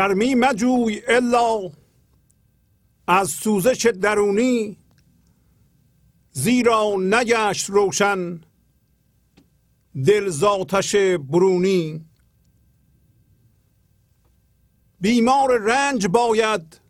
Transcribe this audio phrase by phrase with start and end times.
[0.00, 1.70] گرمی مجوی الا
[3.06, 4.76] از سوزش درونی
[6.32, 8.40] زیرا نگشت روشن
[10.06, 12.04] دل زاتش برونی.
[15.00, 16.80] بیمار رنج باید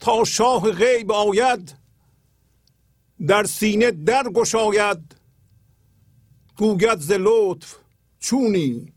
[0.00, 1.74] تا شاه غیب آید
[3.26, 5.16] در سینه در گشاید
[6.56, 7.74] گوید ز لطف
[8.18, 8.95] چونی.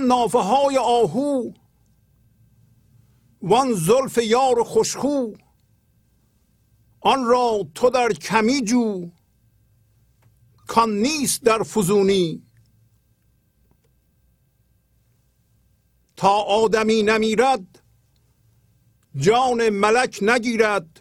[0.00, 1.52] آن نافه های آهو
[3.42, 5.32] وان زلف یار خوشخو
[7.00, 9.10] آن را تو در کمی جو
[10.66, 12.42] کان نیست در فزونی.
[16.16, 17.82] تا آدمی نمیرد
[19.16, 21.00] جان ملک نگیرد.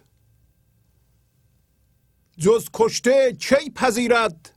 [2.38, 4.56] جز کشته کی پذیرد؟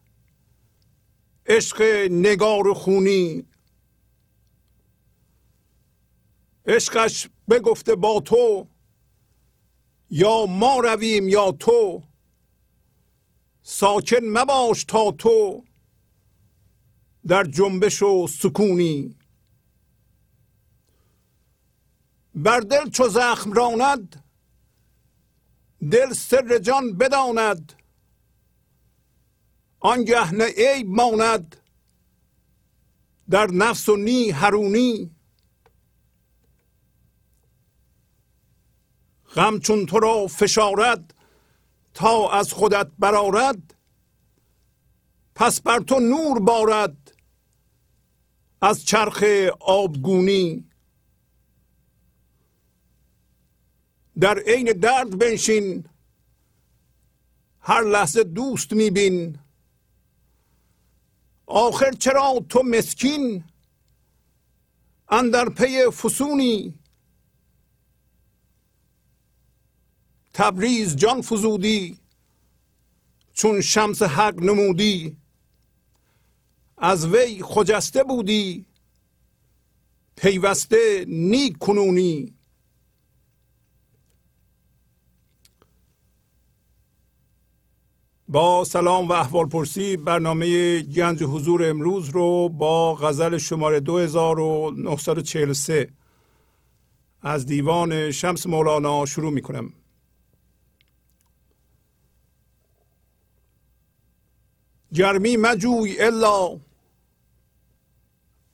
[1.47, 3.52] عشق نگار خونی.
[6.67, 8.67] عشقش بگفته با تو
[10.11, 12.03] یا ما رویم یا تو
[13.63, 15.65] ساکن مباش تا تو
[17.27, 19.17] در جنبش و سکونی.
[22.35, 24.25] بر دل چو زخم راند
[25.91, 27.73] دل سر جان بداند.
[29.81, 31.57] آنگه نه عیب ماند
[33.31, 35.12] در نفس و نی هرونی
[39.35, 41.15] غم چون تو را فشارد
[41.95, 43.75] تا از خودت برارد
[45.35, 47.13] پس بر تو نور بارد
[48.63, 49.25] از چرخ
[49.61, 50.69] آبگونی.
[54.21, 55.89] در عین درد بنشین
[57.61, 59.39] هر لحظه دوست میبین.
[61.47, 63.45] آخر چرا تو مسکین؟
[65.09, 66.82] اندر پی فسونی.
[70.35, 71.99] تبریز جان فزودی
[73.33, 75.17] چون شمس حق نمودی
[76.79, 78.67] از وی خجسته بودی
[80.17, 82.35] پیوسته نیک کنونی
[88.29, 95.89] با سلام و احوال پرسی برنامه گنج حضور امروز رو با غزل شماره 2943
[97.23, 99.73] از دیوان شمس مولانا شروع می کنم.
[104.95, 106.61] گرمی مجوی الا.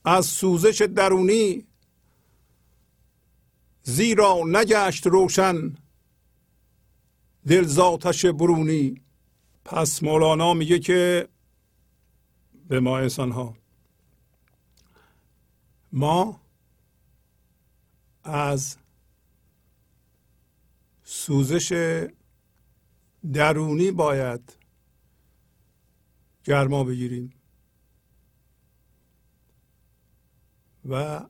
[0.05, 1.64] از سوزش درونی
[3.83, 5.75] زیرا نگشت روشن
[7.47, 9.00] دل زاتش برونی.
[9.64, 11.28] پس مولانا میگه که
[12.68, 13.57] به ما انسان ها
[15.92, 16.40] ما
[18.25, 18.76] از
[21.04, 22.09] سوزش
[23.33, 24.58] درونی باید
[26.49, 27.33] گرما بگیریم.
[30.88, 31.25] و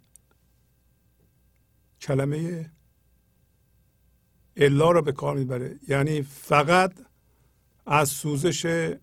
[2.00, 2.70] کلمه
[4.56, 5.78] الا را به کار می‌بره.
[5.88, 7.06] یعنی فقط
[7.86, 8.94] از سوزش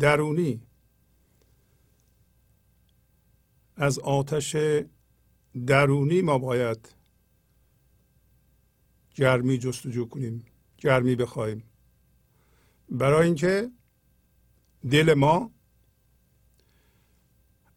[0.00, 0.62] درونی
[3.76, 4.56] از آتش
[5.66, 6.94] درونی ما باید
[9.14, 10.44] گرمی جستجو کنیم
[10.78, 11.64] گرمی بخواهیم
[12.88, 13.70] برای اینکه
[14.90, 15.50] دل ما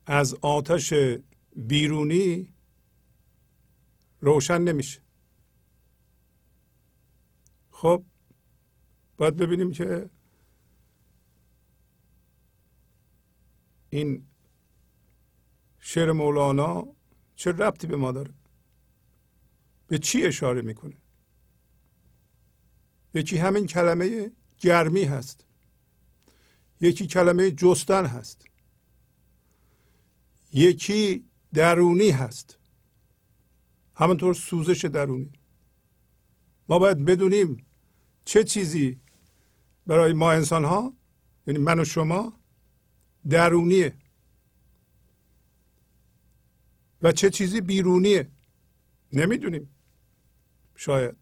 [0.06, 0.94] از آتش
[1.56, 2.54] بیرونی
[4.22, 5.02] روشن نمیشه.
[7.72, 8.04] خب
[9.18, 10.10] باید ببینیم که
[13.90, 14.28] این
[15.80, 16.88] شعر مولانا
[17.36, 18.34] چه ربطی به ما داره؟
[19.88, 20.98] به چی اشاره می‌کنه؟
[23.14, 25.45] یکی همین کلمه گرمی هست؟
[26.82, 28.46] یکی کلمه جستن هست.
[30.54, 32.58] یکی درونی هست.
[33.96, 35.32] همونطور سوزش درونی.
[36.70, 37.66] ما باید بدونیم
[38.26, 39.00] چه چیزی
[39.88, 40.94] برای ما انسان ها
[41.48, 42.34] یعنی من و شما
[43.30, 43.98] درونیه.
[47.02, 48.32] و چه چیزی بیرونیه.
[49.14, 49.70] نمی‌دونیم.
[50.76, 51.16] شاید.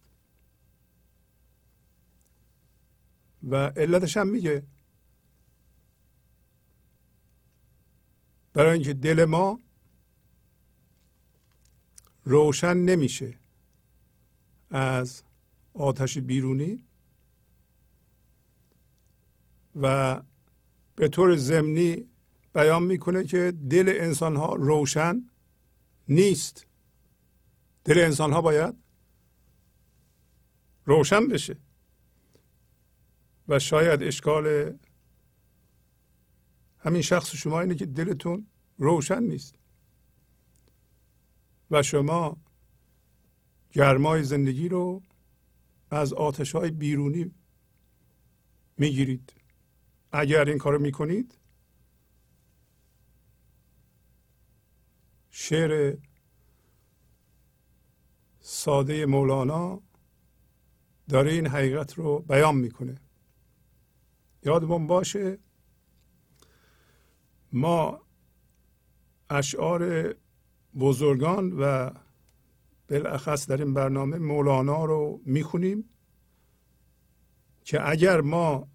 [3.43, 4.63] و علتش هم میگه
[8.53, 9.59] برای اینکه دل ما
[12.23, 13.33] روشن نمیشه
[14.69, 15.23] از
[15.73, 16.83] آتش بیرونی
[19.81, 20.21] و
[20.95, 22.05] به طور ضمنی
[22.53, 25.29] بیان می‌کنه که دل انسان ها روشن
[26.09, 26.65] نیست.
[27.85, 28.75] دل انسان ها باید
[30.85, 31.57] روشن بشه
[33.47, 34.77] و شاید اشکال
[36.83, 38.47] همین شخص شما اینه که دلتون
[38.77, 39.55] روشن نیست.
[41.71, 42.37] و شما
[43.71, 45.01] گرمای زندگی رو
[45.91, 47.31] از آتش های بیرونی
[48.77, 49.33] می‌گیرید.
[50.11, 51.37] اگر این کارو می‌کنید
[55.29, 55.97] شعر
[58.39, 59.81] ساده مولانا
[61.09, 62.95] داره این حقیقت رو بیان می‌کنه.
[64.43, 65.39] یادمون باشه
[67.53, 68.01] ما
[69.29, 70.13] اشعار
[70.79, 71.91] بزرگان و
[72.89, 75.89] بالاخص در این برنامه مولانا رو می‌خونیم
[77.63, 78.67] که اگر ما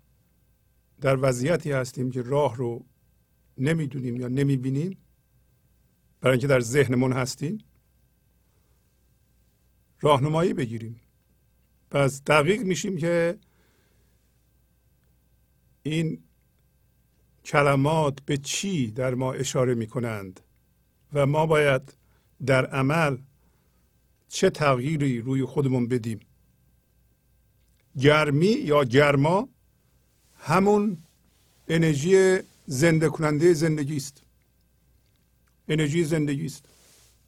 [1.00, 2.84] در وضعیتی هستیم که راه رو
[3.58, 4.98] نمی‌دونیم یا نمی‌بینیم
[6.20, 7.58] برای اینکه در ذهنمون هستیم
[10.00, 11.00] راهنمایی بگیریم.
[11.90, 13.38] پس دقیق میشیم که
[15.82, 16.27] این
[17.48, 20.40] کلمات به چی در ما اشاره می‌کنند
[21.12, 21.82] و ما باید
[22.46, 23.16] در عمل
[24.28, 26.20] چه تغییری روی خودمون بدیم؟
[28.00, 29.48] گرمی یا گرما
[30.34, 30.98] همون
[31.68, 34.22] انرژی زنده کننده زندگی است
[35.68, 36.64] انرژی زندگی است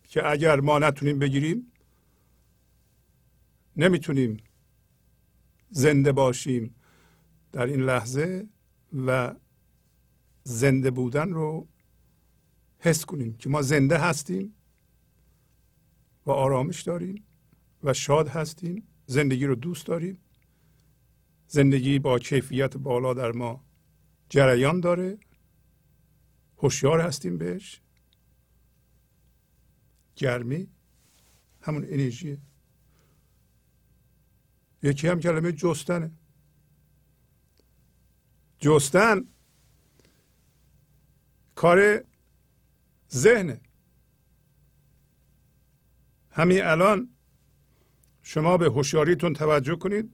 [0.08, 1.72] که اگر ما نتونیم بگیریم
[3.76, 4.36] نمی‌تونیم
[5.70, 6.74] زنده باشیم
[7.52, 8.46] در این لحظه
[9.06, 9.34] و
[10.50, 11.68] زنده بودن رو
[12.78, 14.54] حس کنیم که ما زنده هستیم
[16.26, 17.24] و آرامش داریم
[17.82, 20.18] و شاد هستیم زندگی رو دوست داریم.
[21.46, 23.64] زندگی با کیفیت بالا در ما
[24.28, 25.18] جریان داره.
[26.56, 27.80] هوشیار هستیم بهش.
[30.16, 30.68] گرمی
[31.60, 32.38] همون انرژیه.
[34.82, 36.12] یکی هم کلمه جستنه.
[38.58, 39.24] جستن
[41.60, 42.04] کار
[43.12, 43.60] ذهنه.
[46.30, 47.08] همین الان
[48.22, 50.12] شما به هوشیاریتون توجه کنید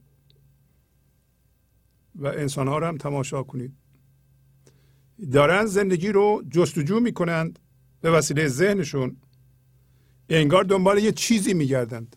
[2.15, 3.73] و انسان ها رو هم تماشا کنید.
[5.31, 7.59] دارن زندگی رو جستجو می‌کنند
[8.01, 9.17] به وسیله ذهنشون.
[10.29, 12.15] انگار دنبال یه چیزی میگردند.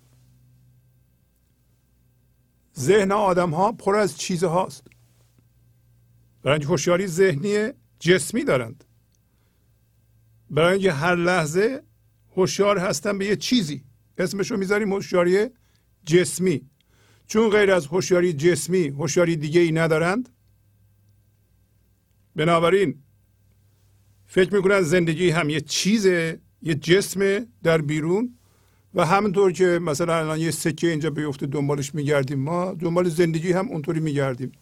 [2.78, 4.86] ذهن آدم ها پر از چیز هاست
[6.42, 8.84] برای هوشیاری ذهنی جسمی دارند.
[10.50, 11.82] برای اینکه هر لحظه
[12.36, 13.84] هوشیار هستن به یه چیزی.
[14.18, 15.46] اسمشو می‌ذاریم هوشیاری
[16.06, 16.70] جسمی.
[17.26, 20.28] چون غیر از هوشیاری جسمی هوشیاری دیگه ای ندارند
[22.36, 22.94] بنابراین
[24.26, 28.34] فکر می‌کنن زندگی هم یه چیزه یه جسم در بیرون
[28.94, 33.68] و همونطور که مثلا الان یه سکه اینجا بیفته دنبالش میگردیم ما دنبال زندگی هم
[33.68, 34.52] اونطوری میگردیم.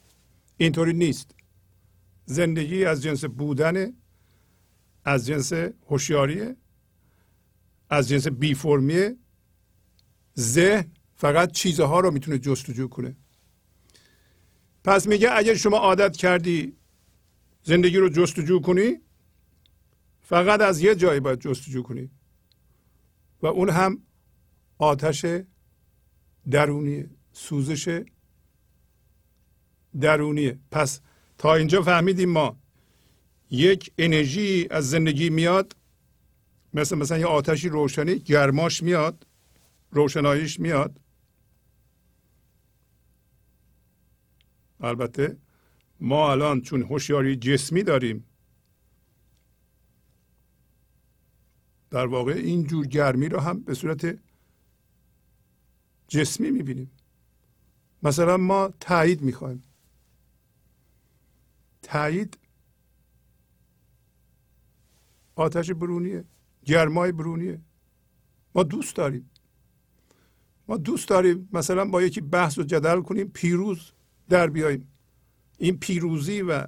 [0.56, 1.34] اینطوری نیست.
[2.24, 3.92] زندگی از جنس بودن
[5.04, 5.52] از جنس
[5.86, 6.56] هوشیاریه
[7.90, 9.16] از جنس بی فرمیه
[10.38, 13.16] ذهن فقط چیزها رو می‌تونه جستجو کنه.
[14.84, 16.76] پس میگه اگر شما عادت کردی
[17.62, 19.00] زندگی رو جستجو کنی
[20.20, 22.10] فقط از یه جایی باید جستجو کنی.
[23.42, 24.02] و اون هم
[24.78, 25.26] آتش
[26.50, 28.04] درونی سوزش
[30.00, 30.58] درونیه.
[30.70, 31.00] پس
[31.38, 32.60] تا اینجا فهمیدیم ما
[33.50, 35.76] یک انرژی از زندگی میاد
[36.74, 39.26] مثل مثلا یه آتشی روشنی گرماش میاد
[39.90, 41.00] روشناییش میاد.
[44.80, 45.36] البته
[46.00, 48.24] ما الان چون هوشیاری جسمی داریم
[51.90, 54.18] در واقع این جور گرمی رو هم به صورت
[56.08, 56.90] جسمی می‌بینیم.
[58.02, 59.62] مثلا ما تایید می‌خوایم.
[61.82, 62.38] تایید
[65.38, 66.24] آتش برونیه
[66.64, 67.60] گرمای برونیه.
[68.54, 69.30] ما دوست داریم.
[70.68, 73.92] ما دوست داریم مثلا با یکی بحث و جدل کنیم پیروز
[74.28, 74.88] در بیاییم.
[75.58, 76.66] این پیروزی و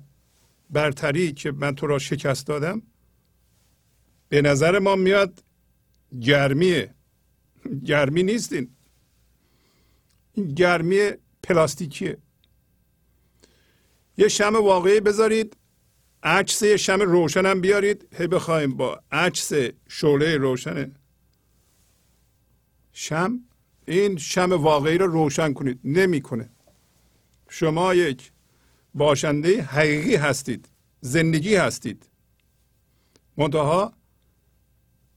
[0.70, 2.82] برتری که من تو را شکست دادم
[4.28, 5.44] به نظر ما میاد
[6.20, 6.94] گرمیه.
[7.84, 8.70] گرمی نیستین.
[10.32, 11.10] این گرمی
[11.42, 12.18] پلاستیکیه.
[14.16, 15.56] یه شم واقعی بذارید
[16.22, 18.08] عکس شم روشن هم بیارید.
[18.12, 19.52] هی بخوایم با عکس
[19.88, 20.90] شعله روشنه
[22.92, 23.40] شم
[23.86, 25.80] این شم واقعی رو روشن کنید.
[25.84, 26.50] نمی‌کنه.
[27.48, 28.32] شما یک
[28.94, 30.68] باشنده حقیقی هستید.
[31.00, 32.10] زندگی هستید.
[33.36, 33.92] منتها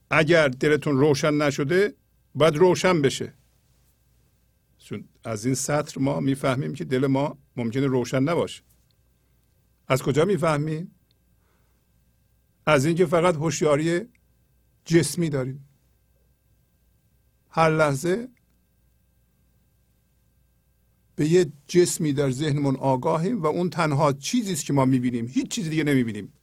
[0.10, 1.94] اگر دلتون روشن نشده
[2.36, 3.34] باید روشن بشه.
[4.78, 8.64] چون از این سطر ما می‌فهمیم که دل ما ممکنه روشن نباشه.
[9.88, 10.92] از کجا می‌فهمیم
[12.66, 14.02] از اینکه فقط هوشیاری
[14.86, 15.68] جسمی داریم.
[17.50, 18.28] هر لحظه
[21.16, 25.28] به یه جسمی در ذهنمون آگاهیم و اون تنها چیزی است که ما می‌بینیم.
[25.28, 26.34] هیچ چیز دیگه نمی‌بینیم.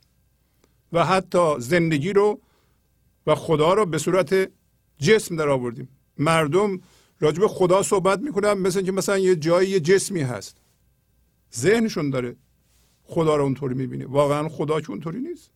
[0.92, 2.40] و حتی زندگی رو
[3.26, 4.50] و خدا رو به صورت
[4.98, 5.88] جسم در آوردیم.
[6.18, 6.80] مردم
[7.20, 10.56] راجب خدا صحبت می‌کنن مثل که مثلا یه جایی یه جسمی هست.
[11.54, 12.36] ذهنشون داره
[13.10, 15.50] خدا رو اونطوری می‌بینه واقعا خدا که اونطوری نیست.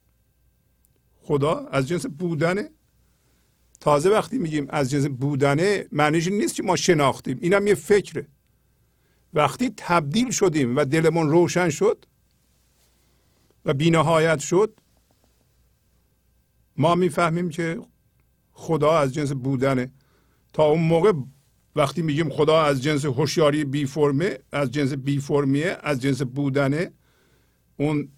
[1.16, 2.70] خدا از جنس بودنه.
[3.80, 7.38] تازه وقتی میگیم از جنس بودنه معنیش نیست که ما شناختیم.
[7.40, 8.26] اینم یه فکره.
[9.34, 12.04] وقتی تبدیل شدیم و دلمون روشن شد
[13.64, 14.80] و بینهایت شد
[16.76, 17.80] ما می‌فهمیم که
[18.52, 19.92] خدا از جنس بودنه.
[20.52, 21.12] تا اون موقع
[21.76, 26.92] وقتی میگیم خدا از جنس هوشیاری بی فرمه از جنس بی فرمیه از جنس بودنه
[27.76, 28.08] اون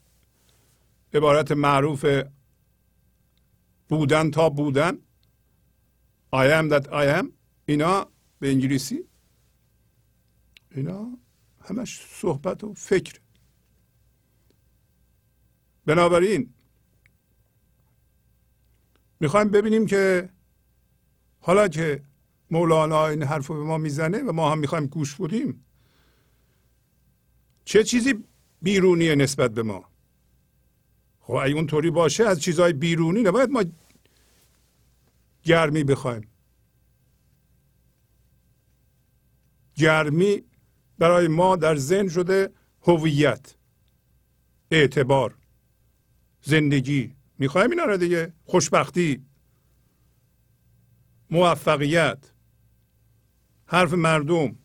[1.15, 2.05] عبارت معروف
[3.89, 4.99] بودن تا بودن.
[6.35, 7.27] I am that I am.
[7.67, 8.07] اینا
[8.39, 9.05] به انگلیسی.
[10.71, 11.19] اینا
[11.61, 13.21] همش صحبت و فکر.
[15.87, 16.55] بنابراین
[19.21, 20.29] می‌خوایم ببینیم که
[21.41, 22.03] حالا که
[22.51, 25.65] مولانا این حرف رو به ما می‌زنه و ما هم می‌خوایم گوش بودیم
[27.65, 28.25] چه چیزی
[28.63, 29.85] بیرونیه نسبت به ما.
[31.21, 33.65] خب اگه اونطوری باشه از چیزهای بیرونی نباید ما
[35.43, 36.29] گرمی بخوایم.
[39.75, 40.43] گرمی
[40.99, 43.55] برای ما در ذهن شده هویت
[44.71, 45.35] اعتبار
[46.43, 47.15] زندگی.
[47.39, 48.33] می‌خوایم اینا رو دیگه.
[48.45, 49.27] خوشبختی
[51.31, 52.33] موفقیت
[53.67, 54.57] حرف مردم.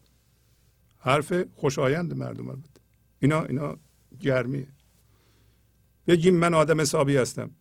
[0.98, 2.71] حرف خوشایند مردم البته.
[3.22, 3.78] اینا اینا
[4.20, 4.68] گرمیه
[6.08, 7.52] بگیم من آدم حسابی هستم.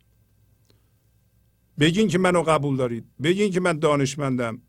[1.79, 3.05] بگین که منو قبول دارید.
[3.23, 4.63] بگین که من دانشمندم.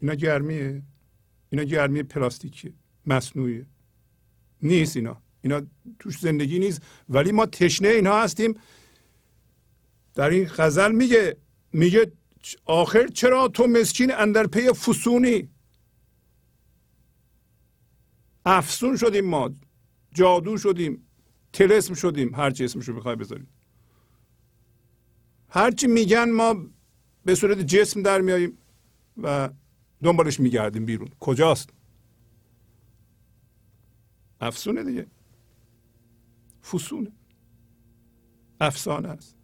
[0.00, 0.82] اینا گرمیه.
[1.50, 2.74] اینا گرمی پلاستیکی
[3.06, 3.66] مصنوعی
[4.62, 5.22] نیست اینا.
[5.42, 5.62] اینا
[5.98, 6.82] توش زندگی نیست.
[7.08, 8.54] ولی ما تشنه اینها هستیم.
[10.14, 11.36] در این غزل میگه
[11.72, 12.12] میگه
[12.64, 15.53] آخر چرا تو مسکین اندر پی فسونی؟
[18.44, 19.50] افسون شدیم ما.
[20.14, 21.06] جادو شدیم.
[21.52, 22.34] تلسم شدیم.
[22.34, 23.48] هر چی اسمشو می‌خوای بذاریم.
[25.48, 26.66] هرچی میگن ما
[27.24, 28.58] به صورت جسم در میاییم
[29.22, 29.50] و
[30.02, 31.08] دنبالش میگردیم بیرون.
[31.20, 31.70] کجاست؟
[34.40, 35.06] افسونه دیگه.
[36.62, 37.12] فسونه.
[38.60, 39.36] افسانه است.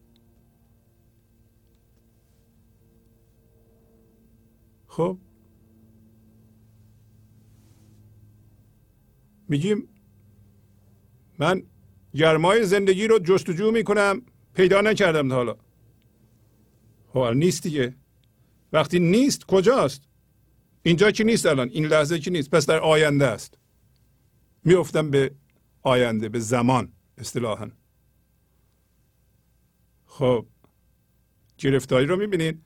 [4.86, 5.18] خب؟
[9.50, 9.88] میگیم
[11.38, 11.62] من
[12.14, 14.22] گرمای زندگی رو جستجو می‌کنم
[14.54, 15.56] پیدا نکردم تا حالا.
[17.12, 17.94] خب نیست دیگه.
[18.72, 20.02] وقتی نیست کجاست؟
[20.82, 22.50] اینجا که نیست الان این لحظه که نیست.
[22.50, 23.58] پس در آینده است.
[24.64, 25.34] میفتم به
[25.82, 27.70] آینده به زمان اصطلاحا.
[30.06, 30.46] خب
[31.58, 32.62] گرفتاری رو می‌بینید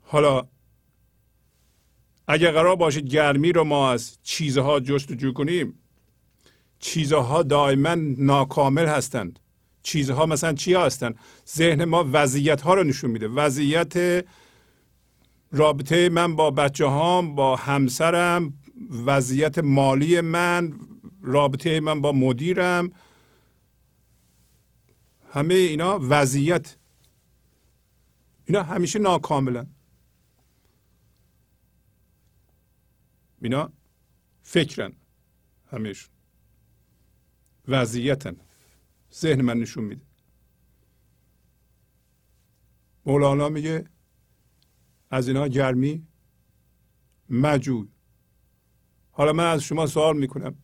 [0.00, 0.48] حالا
[2.28, 5.81] اگر قرار باشه گرمی رو ما از چیزها جستجو کنیم
[6.82, 9.38] چیزها دائما ناکامل هستند.
[9.82, 11.18] چیزها مثلا چی هستند
[11.48, 13.28] ذهن ما وضعیت ها رو نشون میده.
[13.28, 14.24] وضعیت
[15.52, 18.58] رابطه من با بچه هام با همسرم
[19.06, 20.72] وضعیت مالی من
[21.22, 22.92] رابطه من با مدیرم.
[25.32, 26.76] همه اینا وضعیت.
[28.44, 29.66] اینا همیشه ناکاملن.
[33.42, 33.72] اینا
[34.42, 34.92] فکرن.
[35.72, 36.11] همیشه.
[37.68, 38.36] وضعیتن.
[39.14, 40.02] ذهن من نشون میده.
[43.06, 43.84] مولانا میگه
[45.10, 46.06] از اینا گرمی
[47.28, 47.88] مجوی
[49.10, 50.54] حالا من از شما سوال می‌کنم.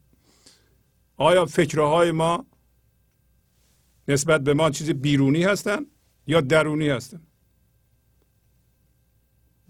[1.16, 2.46] آیا فکرهای ما
[4.08, 5.86] نسبت به ما چیز بیرونی هستن
[6.26, 7.22] یا درونی هستن؟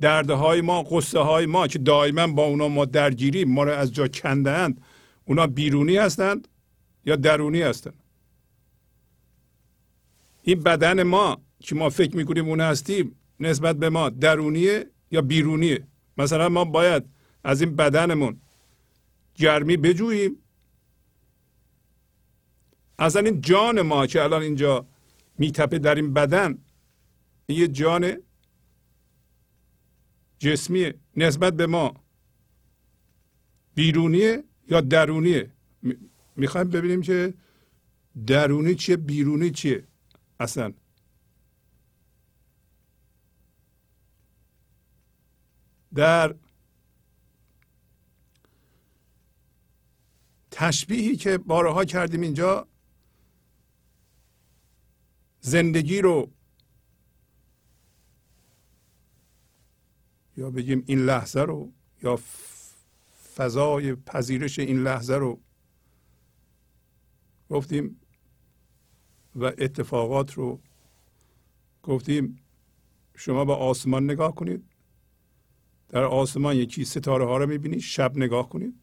[0.01, 3.93] درده های ما قصه های ما که دائما با اونا ما درگیریم ما رو از
[3.93, 4.81] جا کندند
[5.25, 6.49] اونا بیرونی هستند
[7.09, 8.03] یا درونی هستند
[10.43, 15.87] این بدن ما که ما فکر می‌کنیم اون هستیم نسبت به ما درونیه یا بیرونیه؟
[16.19, 17.05] مثلا ما باید
[17.45, 18.41] از این بدنمون
[19.35, 20.37] گرمی بجوییم.
[22.99, 24.87] اصلا این جان ما که الان اینجا
[25.39, 26.59] میتپه در این بدن
[27.47, 28.17] این یه جان
[30.39, 31.95] جسمی نسبت به ما
[33.75, 35.51] بیرونیه یا درونیه؟
[36.39, 37.35] می‌خوایم ببینیم که
[38.27, 39.85] درونی چیه بیرونی چیه.
[40.41, 40.73] اصلا.
[45.95, 46.35] در
[50.51, 52.69] تشبیهی که بارها کردیم اینجا
[55.41, 56.31] زندگی رو
[60.37, 61.73] یا بگیم این لحظه رو
[62.03, 62.21] یا
[63.37, 65.41] فضای پذیرش این لحظه رو
[67.51, 68.01] گفتیم
[69.37, 70.61] و اتفاقات رو
[71.83, 72.41] گفتیم
[73.17, 74.65] شما به آسمان نگاه کنید.
[75.89, 78.75] در آسمان یکی ستاره ها رو می‌بینید شب نگاه کنید.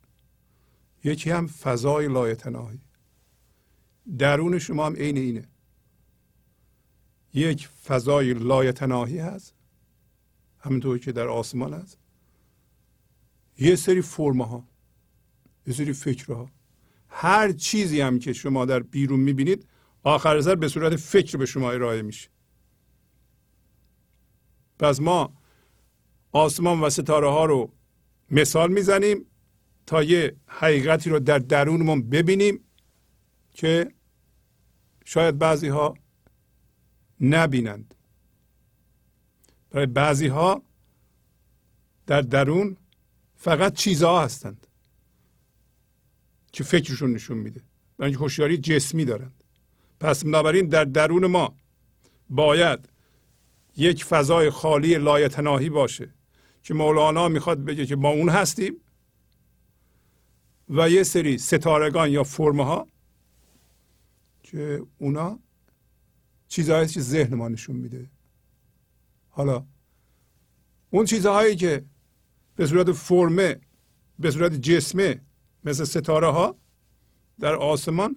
[1.04, 2.80] یکی هم فضای لایتناهی.
[4.18, 5.48] درون شما هم عین اینه.
[7.34, 9.56] یک فضای لایتناهی هست.
[10.60, 11.98] همینطور که در آسمان هست.
[13.58, 14.68] یه سری فرمه ها
[15.68, 16.50] یه سری فکرها.
[17.18, 19.68] هر چیزی هم که شما در بیرون می‌بینید
[20.04, 22.30] آخر سر به صورت فکر به شما ارائه میشه.
[24.80, 25.38] پس ما
[26.32, 27.72] آسمان و ستاره ها رو
[28.32, 29.26] مثال می‌زنیم
[29.86, 32.60] تا یه حقیقتی رو در درونمون ببینیم
[33.54, 33.92] که
[35.06, 35.94] شاید بعضی ها
[37.22, 37.96] نبینند.
[39.70, 40.62] برای بعضی ها
[42.08, 42.78] در درون
[43.36, 44.68] فقط چیزها هستند.
[46.56, 47.62] که فکرشون نشون میده؟
[47.98, 49.44] برای اینکه هوشیاری جسمی دارند
[50.00, 51.56] پس بنابراین در درون ما
[52.30, 52.90] باید
[53.78, 56.14] یک فضای خالی لایتناهی باشه
[56.64, 58.74] که مولانا می‌خواد بگه که ما اون هستیم
[60.70, 62.88] و یه سری ستارگان یا فرمه ها
[64.44, 65.40] که اونا
[66.48, 68.10] چیزهایی که ذهن ما نشون میده.
[69.30, 69.66] حالا
[70.90, 71.86] اون چیزهایی که
[72.56, 73.60] به صورت فرمه
[74.20, 75.25] به صورت جسمه
[75.66, 76.56] مثل ستاره ها
[77.40, 78.16] در آسمان.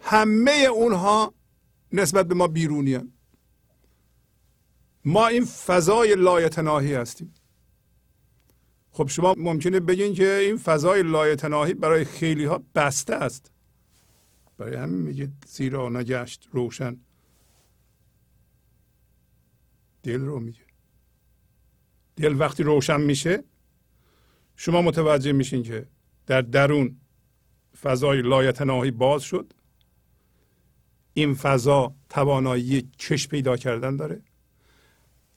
[0.00, 1.34] همه اونها
[1.92, 3.12] نسبت به ما بیرونی هن.
[5.04, 7.34] ما این فضای لایتناهی هستیم.
[8.92, 13.52] خب شما ممکنه بگین که این فضای لایتناهی برای خیلی ها بسته است.
[14.58, 17.00] برای همین میگه زیرا نگشت روشن.
[20.02, 20.64] دل رو میگه.
[22.16, 23.44] دل وقتی روشن میشه
[24.62, 25.86] شما متوجه میشین که
[26.26, 26.96] در درون
[27.82, 29.52] فضای لایتناهی باز شد.
[31.14, 34.22] این فضا توانایی چشم پیدا کردن داره.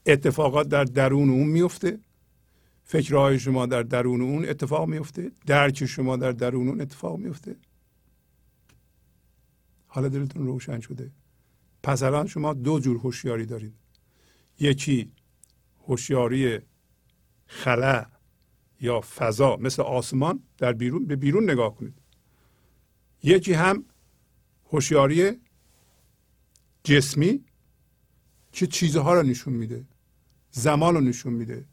[0.06, 2.00] اتفاقات در درون اون میفته.
[2.84, 5.32] فکرهای شما در درون اون اتفاق میفته.
[5.46, 7.56] درک شما در درون اون اتفاق میفته.
[9.88, 11.12] حالا دلتون روشن شده.
[11.84, 13.76] پس الان شما دو جور هوشیاری دارید.
[14.60, 15.12] یکی
[15.88, 16.60] هوشیاری
[17.46, 18.13] خلا
[18.84, 21.94] یا فضا مثل آسمان در بیرون به بیرون نگاه کنید.
[23.24, 23.86] یکی هم
[24.72, 25.32] هوشیاری
[26.84, 27.44] جسمی
[28.52, 29.86] که چیزها رو نشون میده؟
[30.52, 31.66] زمان رو نشون میده.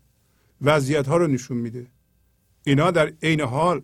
[0.61, 1.87] وضعیت ها رو نشون میده.
[2.65, 3.83] اینا در عین حال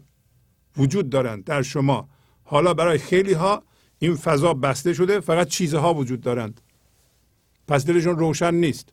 [0.76, 2.08] وجود دارند در شما.
[2.44, 3.62] حالا برای خیلی ها
[3.98, 6.60] این فضا بسته شده فقط چیزها وجود دارند.
[7.68, 8.92] پس دلشون روشن نیست.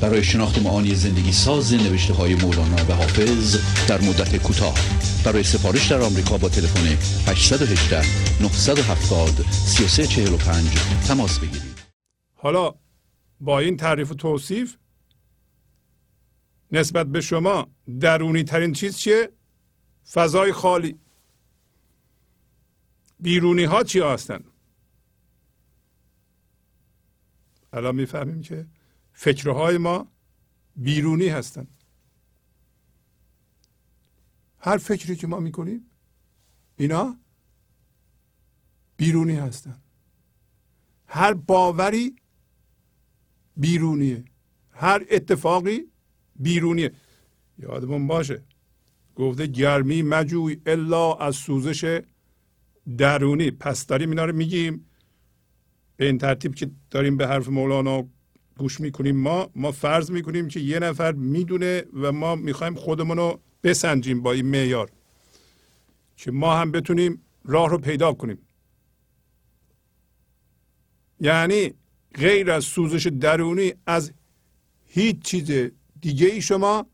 [0.00, 3.56] برای شناخت معانی زندگی ساز نوشته های مولانا و حافظ
[3.88, 4.74] در مدت کوتاه
[5.24, 6.86] برای سفارش در آمریکا با تلفن
[7.30, 8.02] 818
[8.42, 10.78] 970 3345
[11.08, 11.76] تماس بگیرید
[12.34, 12.74] حالا
[13.40, 14.76] با این تعریف و توصیف
[16.72, 17.66] نسبت به شما
[18.00, 19.28] درونی ترین چیز چیه؟
[20.12, 20.98] فضای خالی
[23.20, 24.44] بیرونی ها چی هستن؟
[27.72, 28.66] الان می‌فهمیم که
[29.18, 30.08] فکرهای ما
[30.76, 31.68] بیرونی هستند.
[34.58, 35.90] هر فکری که ما می‌کنیم
[36.76, 37.16] اینا
[38.96, 39.82] بیرونی هستند.
[41.06, 42.16] هر باوری
[43.56, 44.24] بیرونیه.
[44.70, 45.80] هر اتفاقی
[46.36, 46.92] بیرونیه.
[47.58, 48.42] یادمون باشه
[49.14, 52.02] گفته گرمی مجوی الا از سوزش
[52.98, 53.50] درونی.
[53.50, 54.86] پس داریم اینا رو میگیم.
[55.96, 58.08] به این ترتیب که داریم به حرف مولانا
[58.58, 59.16] گوش می‌کنیم.
[59.16, 64.32] ما ما فرض می‌کنیم که یه نفر می‌دونه و ما می‌خوایم خودمون رو بسنجیم با
[64.32, 64.90] این معیار
[66.16, 68.38] که ما هم بتونیم راه رو پیدا کنیم.
[71.20, 71.74] یعنی
[72.14, 74.12] غیر از سوزش درونی از
[74.86, 76.86] هیچ چیز دیگه ای شما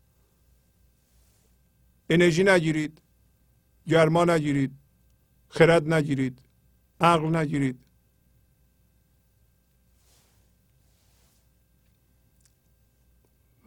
[2.09, 3.01] انرژی نگیرید
[3.87, 4.71] گرما نگیرید
[5.49, 6.39] خرد نگیرید
[7.01, 7.82] عقل نگیرید.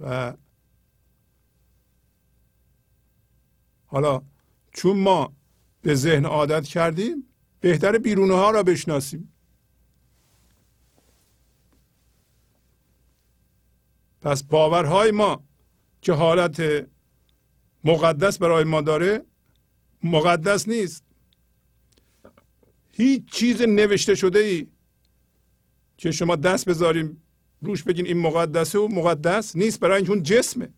[0.00, 0.34] و
[3.86, 4.22] حالا
[4.72, 5.32] چون ما
[5.82, 7.28] به ذهن عادت کردیم
[7.60, 9.32] بهتر بیرونه ها را بشناسیم.
[14.20, 15.44] پس باورهای ما
[16.02, 16.86] که حالت
[17.84, 19.24] مقدس برای ما داره
[20.02, 21.04] مقدس نیست.
[22.92, 24.66] هیچ چیز نوشته شده ای
[25.96, 27.22] که شما دست بذاریم
[27.60, 30.68] روش بگین این مقدسه و مقدس نیست برای اینکه اون جسمه.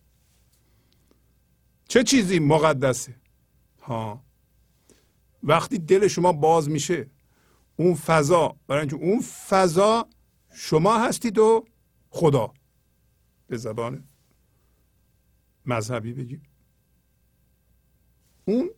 [1.89, 3.15] چه چیزی مقدسه؟
[3.83, 4.25] ها.
[5.43, 7.11] وقتی دل شما باز میشه
[7.77, 10.09] اون فضا برای اینکه اون فضا
[10.53, 11.65] شما هستید و
[12.11, 12.55] خدا.
[13.47, 14.09] به زبان
[15.67, 16.43] مذهبی بگید
[18.45, 18.71] اون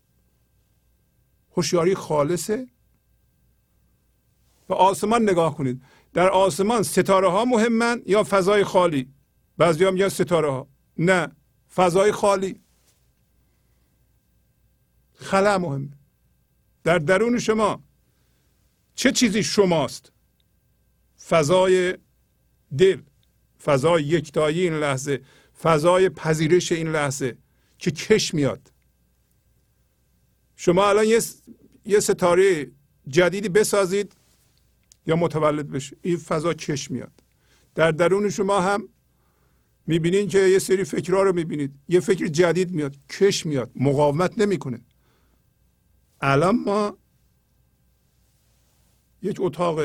[1.57, 2.69] هوشیاری خالصه.
[4.69, 5.83] به آسمان نگاه کنید.
[6.13, 9.09] در آسمان ستاره ها مهمن یا فضای خالی؟
[9.59, 11.29] بعضی هم یا ستاره ها نه
[11.75, 12.61] فضای خالی.
[15.15, 15.89] خلا مهمه
[16.85, 17.83] در درون شما
[18.95, 20.13] چه چیزی شماست؟
[21.29, 21.99] فضای
[22.79, 23.01] دل
[23.65, 25.21] فضای یکتایی این لحظه
[25.63, 27.37] فضای پذیرش این لحظه
[27.79, 28.73] که کش میاد.
[30.57, 31.07] شما الان
[31.85, 32.71] یه ستاره
[33.09, 34.17] جدیدی بسازید.
[35.11, 35.97] یا متولد بشه.
[36.03, 37.13] این فضا کش میاد.
[37.75, 38.89] در درون شما هم
[39.87, 41.75] می‌بینین که یه سری فکرها رو می‌بینید.
[41.89, 44.81] یه فکر جدید میاد کش میاد مقاومت نمی‌کنه.
[46.21, 46.99] الان ما
[49.23, 49.81] یک اتاق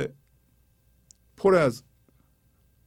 [1.38, 1.84] پر از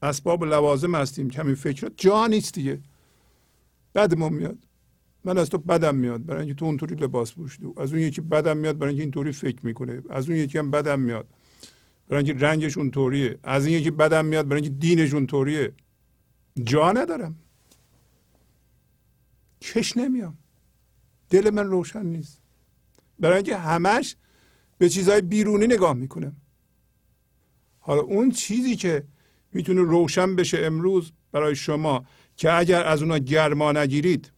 [0.03, 2.80] اسباب لوازم هستیم کمی فکر جا نیست دیگه.
[3.95, 4.59] بدمون میاد.
[5.24, 6.26] من از تو بدم میاد.
[6.26, 7.72] برای اینکه تو اونطوری لباس پوشیدی.
[7.76, 10.03] از اون یکی بدم میاد برای اینکه اینطوری فکر می‌کنه.
[10.11, 11.28] از اون یکی هم بدم میاد.
[12.09, 15.72] برای اینکه رنگش اونطوریه از این یکی بدم میاد برای اینکه دینش اونطوریه
[16.64, 17.36] جا ندارم.
[19.62, 20.38] کش نمیام.
[21.30, 22.42] دل من روشن نیست.
[23.18, 24.16] برای اینکه همش
[24.78, 26.36] به چیزهای بیرونی نگاه می‌کنم.
[27.78, 29.04] حالا اون چیزی که
[29.52, 32.06] می‌تونه روشن بشه امروز برای شما
[32.36, 34.32] که اگر از اونا گرما نگیرید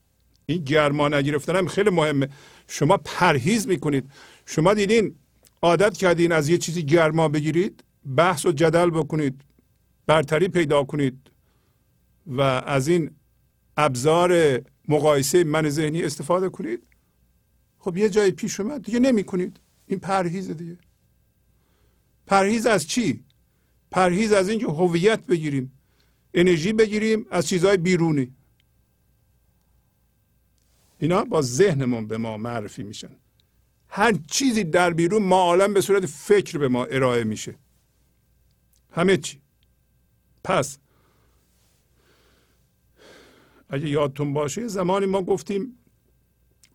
[0.47, 2.29] این گرما نگرفتن هم خیلی مهمه.
[2.69, 4.11] شما پرهیز می‌کنید.
[4.47, 5.15] شما دیدین
[5.63, 7.85] عادت کردین از یه چیزی گرما بگیرید
[8.17, 9.41] بحث و جدل بکنید
[10.07, 11.31] برتری پیدا کنید
[12.27, 13.11] و از این
[13.77, 16.83] ابزار مقایسه من ذهنی استفاده کنید.
[17.79, 20.79] خب یه جایی پیش اومد دیگه نمی کنید این پرهیز دیگه.
[22.27, 23.25] پرهیز از چی؟
[23.91, 25.73] پرهیز از اینکه هویت بگیریم
[26.35, 28.35] انرژی بگیریم از چیزهای بیرونی.
[30.99, 33.17] اینا با ذهنمون به ما معرفی میشن.
[33.91, 37.55] هر چیزی در بیرون ما عالم به صورت فکر به ما ارائه میشه.
[38.91, 39.41] همه چی.
[40.45, 40.79] پس
[43.69, 45.79] اگه یادتون باشه زمانی ما گفتیم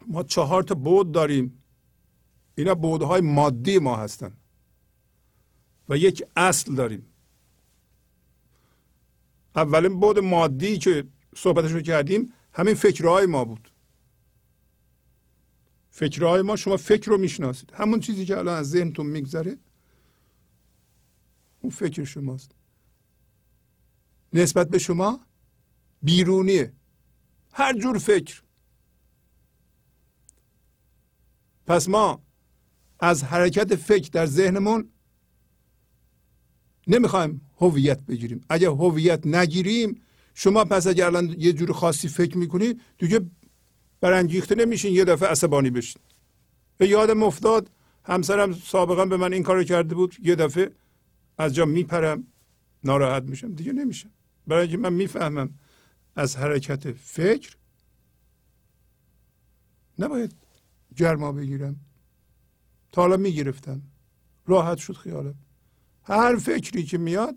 [0.07, 1.63] ما چهار تا بود داریم.
[2.55, 4.37] اینا بودهای مادی ما هستن
[5.89, 7.05] و یک اصل داریم.
[9.55, 13.71] اولین بود مادی که صحبتش رو کردیم همین فکرهای ما بود.
[15.95, 17.71] فکرهای ما شما فکر رو می‌شناسید.
[17.73, 19.57] همون چیزی که الان از ذهنتون میگذره
[21.61, 22.51] اون فکر شماست.
[24.33, 25.19] نسبت به شما
[26.01, 26.73] بیرونیه.
[27.53, 28.41] هر جور فکر.
[31.65, 32.23] پس ما
[32.99, 34.89] از حرکت فکر در ذهنمون
[36.87, 38.41] نمی‌خوایم هویت بگیریم.
[38.49, 40.01] اگر هویت نگیریم
[40.33, 43.25] شما پس اگر الان یه جور خاصی فکر می‌کنید دیگه
[44.01, 46.01] برانگیخته نمیشین یه دفعه عصبانی بشین.
[46.77, 47.69] به یادم افتاد
[48.03, 50.71] همسرم سابقا به من این کارو کرده بود یه دفعه
[51.37, 52.27] از جا میپرم
[52.83, 53.53] ناراحت میشم.
[53.53, 54.09] دیگه نمیشم.
[54.47, 55.49] برای اینکه من می‌فهمم
[56.15, 57.55] از حرکت فکر
[59.99, 60.35] نباید
[60.95, 61.75] گرما بگیرم.
[62.91, 63.81] تا حالا می‌گرفتم.
[64.47, 65.35] راحت شد خیالم.
[66.03, 67.35] هر فکری که میاد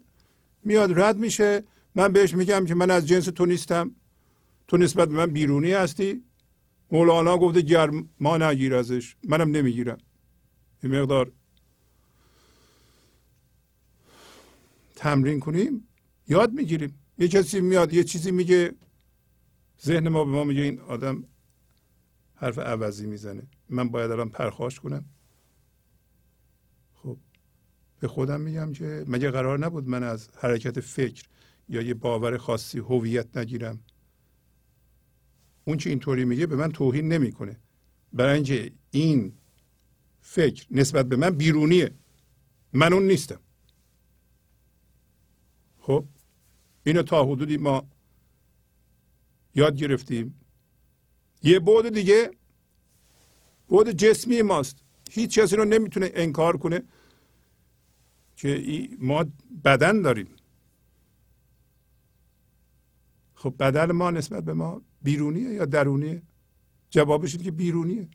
[0.64, 1.64] میاد رد میشه.
[1.94, 3.90] من بهش میگم که من از جنس تو نیستم.
[4.68, 6.24] تو نسبت به من بیرونی هستی.
[6.90, 9.98] مولانا گفته گرما نگیر ازش منم نمی‌گیرم.
[10.82, 11.32] یه مقدار
[14.96, 15.88] تمرین کنیم
[16.28, 16.98] یاد می‌گیریم.
[17.18, 18.74] یه کسی میاد یه چیزی میگه
[19.84, 21.24] ذهن ما به ما میگه این آدم
[22.34, 23.42] حرف عوضی می‌زنه.
[23.68, 25.04] من باید الان پرخاش کنم.
[26.94, 27.16] خب
[28.00, 31.24] به خودم میگم که مگه قرار نبود من از حرکت فکر
[31.68, 33.80] یا یه باور خاصی هویت نگیرم؟
[35.68, 37.56] اون اینطوری میگه به من توهین نمی‌کنه.
[38.12, 39.32] برای اینکه این
[40.20, 41.90] فکر نسبت به من بیرونیه.
[42.72, 43.40] من اون نیستم.
[45.78, 46.04] خب
[46.84, 47.88] اینو تا حدودی ما
[49.54, 50.40] یاد گرفتیم.
[51.42, 52.30] یه بود دیگه
[53.68, 54.76] بود جسمی ماست.
[55.10, 56.82] هیچ کسی رو نمی‌تونه انکار کنه
[58.36, 59.24] که ما
[59.64, 60.28] بدن داریم.
[63.38, 66.22] خب بدن ما نسبت به ما بیرونیه یا درونیه؟
[66.90, 68.08] جوابش اینه که بیرونیه.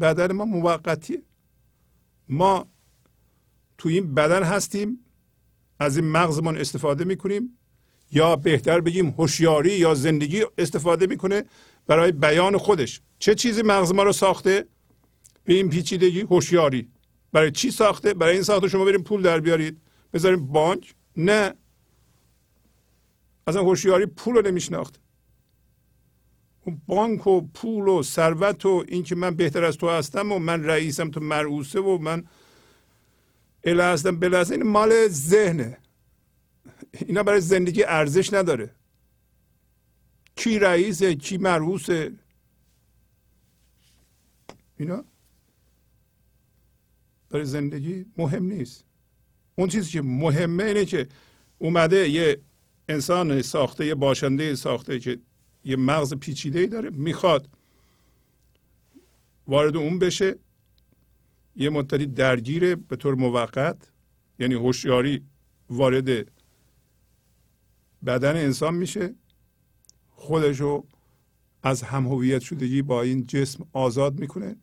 [0.00, 1.22] بدن ما موقتیه.
[2.28, 2.66] ما
[3.78, 4.98] تو این بدن هستیم
[5.78, 7.58] از این مغزمان استفاده می‌کنیم
[8.12, 11.44] یا بهتر بگیم هوشیاری یا زندگی استفاده می‌کنه
[11.86, 13.00] برای بیان خودش.
[13.18, 14.66] چه چیزی مغز ما رو ساخته؟
[15.44, 16.88] به این پیچیدگی هوشیاری.
[17.32, 19.80] برای چی ساخته؟ برای این ساخته شما بریم پول در بیارید.
[20.12, 21.54] بذاریم بانک؟ نه.
[23.46, 25.00] اصلا هوشیاری پول رو نمیشناخت.
[26.64, 30.64] اون بانک و پول و ثروت و اینکه من بهتر از تو هستم و من
[30.64, 32.24] رئیسم تو مرعوسه و من
[33.64, 35.78] اله هستم بله این مال ذهنه.
[37.06, 38.74] اینا برای زندگی ارزش نداره.
[40.36, 42.12] کی رئیسه کی مرعوسه؟
[44.76, 45.04] اینا
[47.30, 48.84] برای زندگی مهم نیست.
[49.54, 51.08] اون چیزی که مهمه اینه که
[51.58, 52.40] اومده یه
[52.88, 55.18] انسان ساخته یه باشنده ساخته که
[55.64, 57.48] یه مغز پیچیده ای داره می‌خواد
[59.46, 60.38] وارد اون بشه.
[61.56, 63.90] یه مدتی درگیره به طور موقت
[64.38, 65.24] یعنی هوشیاری
[65.70, 66.30] وارد
[68.06, 69.14] بدن انسان میشه.
[70.10, 70.84] خودشو
[71.62, 74.56] از هم هویت شدگی با این جسم آزاد می‌کنه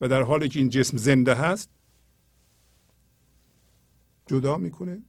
[0.00, 1.70] و در حالی که این جسم زنده هست
[4.26, 5.02] جدا می‌کنه.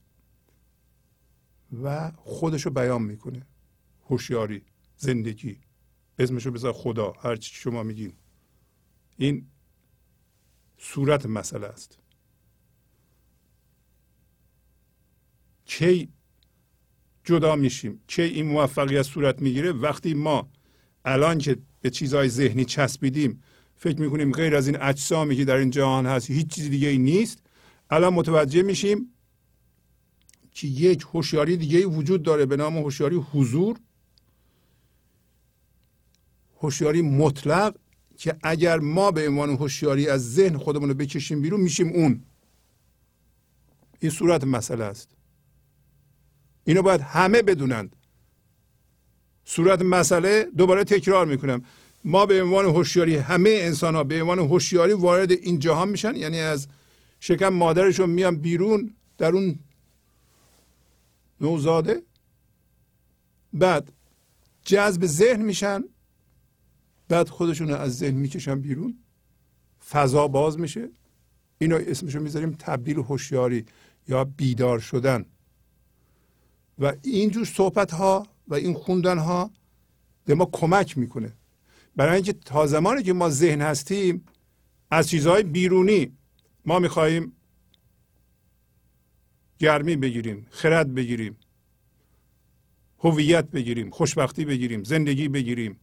[1.83, 3.47] و خودشو بیان می‌کنه.
[4.09, 4.61] هوشیاری
[4.97, 5.59] زندگی.
[6.19, 8.13] اسمشو بذار خدا هر چی شما میگین.
[9.17, 9.47] این
[10.77, 11.99] صورت مسئله است.
[15.65, 16.09] کی
[17.23, 20.49] جدا میشیم؟ کی این موفقیت صورت می‌گیره؟ وقتی ما
[21.05, 23.43] الان که به چیزهای ذهنی چسبیدیم
[23.75, 26.97] فکر می‌کنیم غیر از این اجسامی که در این جهان هست هیچ چیز دیگه ای
[26.97, 27.43] نیست
[27.89, 29.12] الان متوجه میشیم
[30.53, 33.79] که یک هوشیاری دیگه وجود داره به نام هوشیاری حضور
[36.61, 37.75] هوشیاری مطلق
[38.17, 42.23] که اگر ما به عنوان هوشیاری از ذهن خودمون رو بکشیم بیرون میشیم اون.
[43.99, 45.09] این صورت مسئله است.
[46.63, 47.95] اینو باید همه بدونند.
[49.45, 51.63] صورت مسئله دوباره تکرار می‌کنم.
[52.05, 56.39] ما به عنوان هوشیاری همه انسان ها به عنوان هوشیاری وارد این جهان میشن یعنی
[56.39, 56.67] از
[57.19, 59.59] شکم مادرشون میان بیرون در اون
[61.41, 62.03] نوزاده.
[63.53, 63.91] بعد
[64.65, 65.83] جذب ذهن میشن.
[67.07, 68.97] بعد خودشون از ذهن می‌کشن بیرون.
[69.89, 70.89] فضا باز میشه.
[71.57, 73.65] اینو اسمشو می‌ذاریم تبدیل هوشیاری
[74.07, 75.25] یا بیدار شدن.
[76.79, 79.51] و اینجور صحبت ها و این خوندن ها
[80.25, 81.33] به ما کمک می‌کنه.
[81.95, 84.25] برای اینکه تا زمانی که ما ذهن هستیم
[84.91, 86.17] از چیزهای بیرونی
[86.65, 87.33] ما می‌خواهیم
[89.63, 91.37] گرمی بگیریم خرد بگیریم
[92.99, 95.79] هویت بگیریم خوشبختی بگیریم زندگی بگیریم.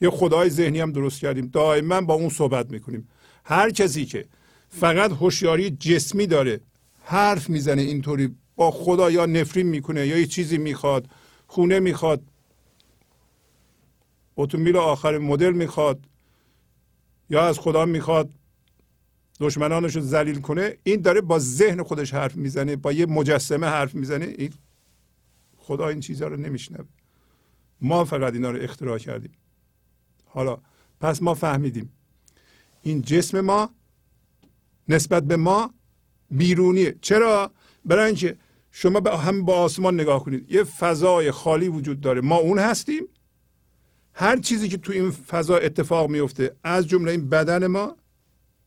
[0.00, 1.46] یه خدای ذهنی هم درست کردیم.
[1.46, 3.08] دائما با اون صحبت می‌کنیم.
[3.44, 4.26] هر کسی که
[4.68, 6.60] فقط هوشیاری جسمی داره
[7.02, 11.08] حرف می‌زنه اینطوری با خدا یا نفرین می‌کنه یا یه چیزی می‌خواد
[11.46, 12.22] خونه می‌خواد
[14.36, 15.98] اتومبیل آخر مدل می‌خواد
[17.30, 18.30] یا از خدا می‌خواد.
[19.40, 23.94] دشمنانش رو ذلیل کنه این داره با ذهن خودش حرف می‌زنه با یه مجسمه حرف
[23.94, 24.24] می‌زنه.
[24.24, 24.52] این
[25.56, 26.86] خدا این چیزها رو نمیشنوه.
[27.80, 29.32] ما فقط اینا رو اختراع کردیم.
[30.26, 30.58] حالا
[31.00, 31.92] پس ما فهمیدیم.
[32.82, 33.70] این جسم ما
[34.88, 35.74] نسبت به ما
[36.30, 36.96] بیرونیه.
[37.00, 37.52] چرا؟
[37.84, 38.36] برای اینکه
[38.70, 40.52] شما به هم با آسمان نگاه کنید.
[40.52, 42.20] یه فضای خالی وجود داره.
[42.20, 43.04] ما اون هستیم.
[44.12, 47.96] هر چیزی که تو این فضا اتفاق میفته از جمله این بدن ما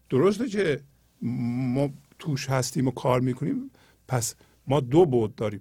[0.10, 0.82] درسته که
[1.22, 1.90] ما
[2.20, 3.72] توش هستیم و کار می‌کنیم
[4.08, 4.36] پس
[4.68, 5.60] ما دو بود داریم.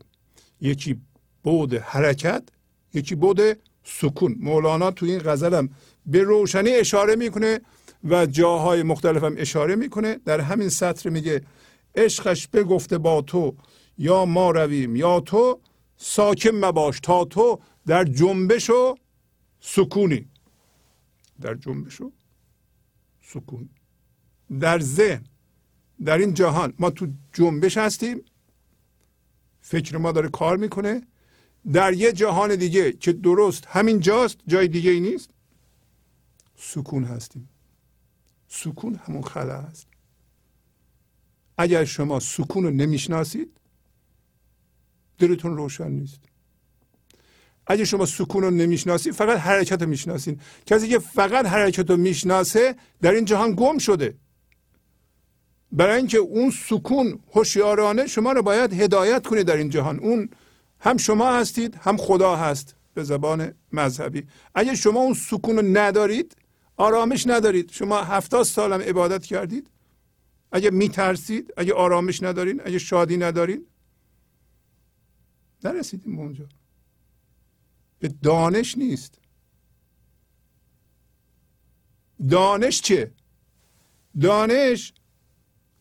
[0.61, 1.01] یکی
[1.43, 2.49] بود حرکت
[2.95, 3.41] یکی بود
[3.85, 4.37] سکون.
[4.41, 5.69] مولانا تو این غزلم
[6.07, 7.61] به روشنی اشاره می‌کنه
[8.05, 10.19] و جاهای مختلف هم اشاره می‌کنه.
[10.25, 11.43] در همین سطر میگه
[11.95, 13.57] عشقش بگفته با تو
[13.99, 15.61] یا ما رویم یا تو
[15.97, 18.95] ساکن مباش تا تو در جنبش و
[19.61, 20.29] سکونی.
[21.41, 22.13] در جنبش و
[23.23, 23.69] سکون.
[24.61, 25.25] در ذهن
[26.05, 28.23] در این جهان ما تو جنبش هستیم.
[29.61, 31.03] فکر ما داره کار می‌کنه.
[31.73, 35.31] در یه جهان دیگه که درست همین جاست جای دیگه ای نیست
[36.57, 37.49] سکون هستیم.
[38.49, 39.87] سکون همون خلا هست.
[41.59, 43.61] اگر شما سکون رو نمی‌شناسید
[45.19, 46.21] دلتون روشن نیست.
[47.67, 52.77] اگه شما سکون رو نمی‌شناسید فقط حرکت رو می‌شناسید کسی که فقط حرکت رو می‌شناسه
[53.03, 54.15] در این جهان گم شده.
[55.77, 59.99] برای اینکه اون سکون هوشیارانه شما رو باید هدایت کنه در این جهان.
[59.99, 60.29] اون
[60.81, 64.27] هم شما هستید هم خدا هست به زبان مذهبی.
[64.55, 66.37] اگه شما اون سکون رو ندارید
[66.77, 67.71] آرامش ندارید.
[67.71, 69.71] شما هفتاد سالم عبادت کردید.
[70.53, 73.67] اگه میترسید اگه آرامش ندارین اگه شادی ندارین
[75.65, 76.45] نرسیدیم به اونجا.
[77.99, 79.19] به دانش نیست.
[82.31, 83.11] دانش چه؟
[84.21, 84.93] دانش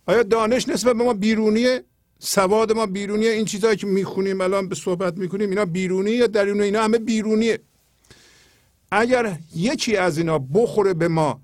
[0.05, 1.83] آیا دانش نسبت به ما بیرونیه
[2.19, 6.61] سواد ما بیرونیه این چیزهایی که می‌خونیم الان به صحبت می‌کنیم اینا بیرونی یا درونی
[6.61, 7.59] اینا همه بیرونیه.
[8.91, 11.41] اگر یکی از اینا بخوره به ما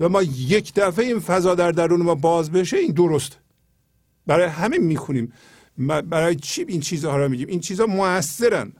[0.00, 3.38] و ما یک دفعه این فضا در درون ما باز بشه این درست.
[4.26, 5.32] برای همه می‌خونیم.
[5.78, 8.72] برای چی این چیزها رو میگیم؟ این چیزها موثرن.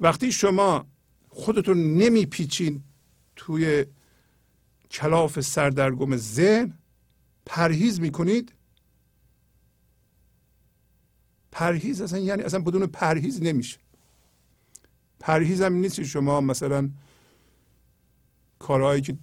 [0.00, 0.86] وقتی شما
[1.28, 2.82] خودتون نمیپیچین
[3.36, 3.84] توی
[4.90, 6.77] کلاف سردرگم ذهن
[7.48, 8.52] پرهیز می‌کنید؟
[11.52, 13.78] پرهیز اصلا یعنی اصلا بدون پرهیز نمیشه.
[15.20, 16.90] پرهیز هم نیست شما مثلا
[18.58, 19.16] کارهایی که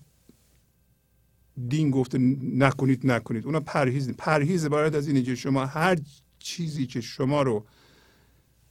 [1.67, 3.45] دین گفته نکنید نکنید.
[3.45, 4.19] اونا پرهیز نیست.
[4.19, 5.97] پرهیز باید از اینه که شما هر
[6.39, 7.65] چیزی که شما رو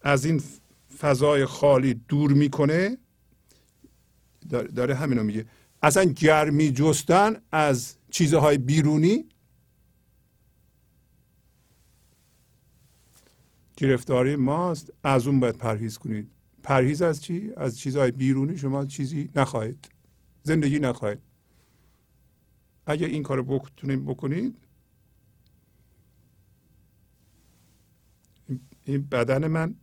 [0.00, 0.42] از این
[0.98, 2.98] فضای خالی دور می‌کنه
[4.50, 5.46] داره همینو میگه.
[5.82, 9.24] اصلا گرمی جستن از چیزهای بیرونی
[13.76, 16.30] گرفتاری ماست از اون باید پرهیز کنید.
[16.62, 19.88] پرهیز از چی؟ از چیزهای بیرونی شما چیزی نخواهید.
[20.42, 21.18] زندگی نخواهید.
[22.86, 24.56] اگر این کار بکنید بکنید
[28.84, 29.74] این بدن من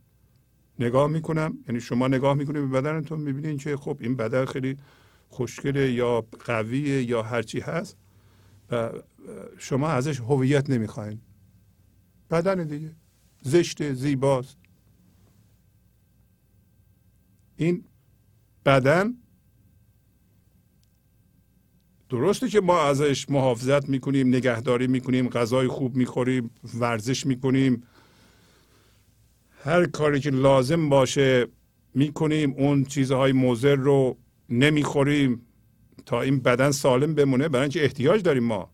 [0.78, 1.58] نگاه می‌کنم.
[1.68, 4.76] یعنی شما نگاه می‌کنید به بدنتون می‌بینید که خب این بدن خیلی
[5.28, 7.96] خوشگله یا قویه یا هرچی هست
[8.70, 8.90] و
[9.58, 11.20] شما ازش هویت نمی‌خواین
[12.30, 12.90] بدن دیگه.
[13.42, 14.56] زشت زیباست.
[17.56, 17.84] این
[18.66, 19.14] بدن
[22.08, 27.82] درسته که ما ازش محافظت می‌کنیم نگهداری می‌کنیم غذای خوب می‌خوریم ورزش می‌کنیم.
[29.64, 31.46] هر کاری که لازم باشه
[31.94, 34.18] می‌کنیم اون چیزهای موزر رو
[34.48, 35.46] نمی‌خوریم
[36.06, 38.70] تا این بدن سالم بمونه برای اینکه احتیاج داریم ما.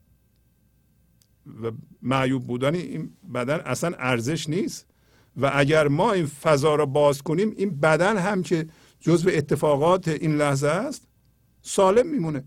[1.62, 1.70] و
[2.02, 4.86] معیوب بودن این بدن اصلا ارزش نیست.
[5.36, 8.66] و اگر ما این فضا رو باز کنیم این بدن هم که
[9.00, 11.06] جزو اتفاقات این لحظه است
[11.62, 12.44] سالم میمونه.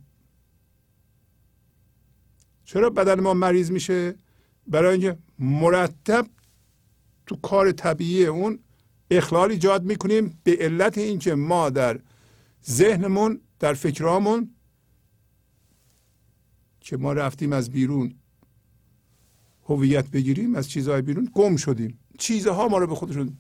[2.66, 4.16] چرا بدن ما مریض میشه؟
[4.68, 6.28] برای اینکه مرتب
[7.28, 8.60] تو کار طبیعی اون
[9.12, 12.00] اخلال ایجاد می‌کنیم به علت اینکه ما در
[12.70, 14.56] ذهنمون در فکرامون
[16.80, 18.16] که ما رفتیم از بیرون
[19.76, 22.00] هویت بگیریم از چیزهای بیرون گم شدیم.
[22.20, 23.38] چیزها ما رو به خودشون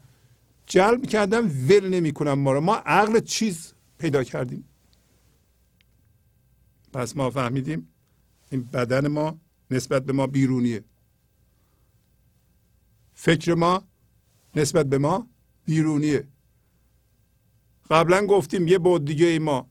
[0.65, 2.61] جلب کردن ول نمی‌کنن ما رو.
[2.61, 4.65] ما عقل چیز پیدا کردیم.
[6.93, 7.87] پس ما فهمیدیم
[8.51, 9.37] این بدن ما
[9.71, 10.83] نسبت به ما بیرونیه.
[13.13, 13.83] فکر ما
[14.55, 15.27] نسبت به ما
[15.65, 16.27] بیرونیه.
[17.89, 19.69] قبلا گفتیم یه بود دیگه ای ما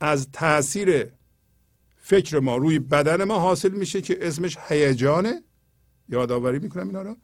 [0.00, 1.12] از تاثیر
[2.10, 5.42] فکر ما روی بدن ما حاصل میشه که اسمش هیجانه.
[6.08, 7.16] یادآوری می‌کنم اینا رو.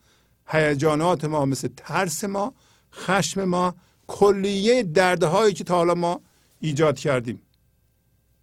[0.47, 2.55] هیجانات ما مثل ترس ما
[2.93, 3.74] خشم ما
[4.07, 6.20] کلیه دردهایی که تا حالا ما
[6.61, 7.43] ایجاد کردیم.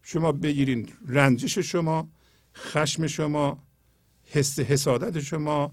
[0.01, 2.07] شما بگیرین رنجش شما
[2.55, 3.63] خشم شما
[4.31, 5.71] حس حسادت شما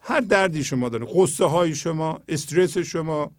[0.00, 3.30] هر دردی شما داره قصه های شما استرس شما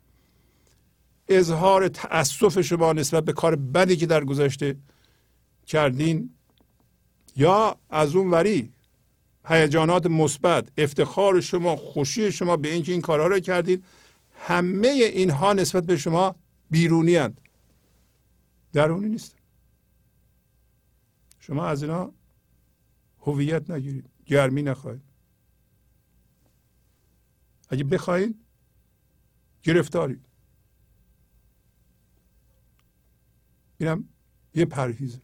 [1.28, 4.76] اظهار تاسف شما نسبت به کار بدی که در گذشته
[5.65, 6.30] کردین.
[7.36, 8.74] یا از اون وری
[9.46, 13.84] هیجانات مثبت افتخار شما خوشی شما به اینکه این کارها رو کردید
[14.40, 16.36] همه اینها نسبت به شما
[16.70, 17.42] بیرونی هند
[18.74, 19.36] درونی نیست
[21.40, 22.12] شما از اینا
[23.20, 25.02] هویت نگیرید گرمی نخواهید.
[27.70, 28.36] اگه بخواهید
[29.64, 30.26] گرفتارید
[33.78, 34.10] اینم
[34.56, 35.22] یه پرهیزه.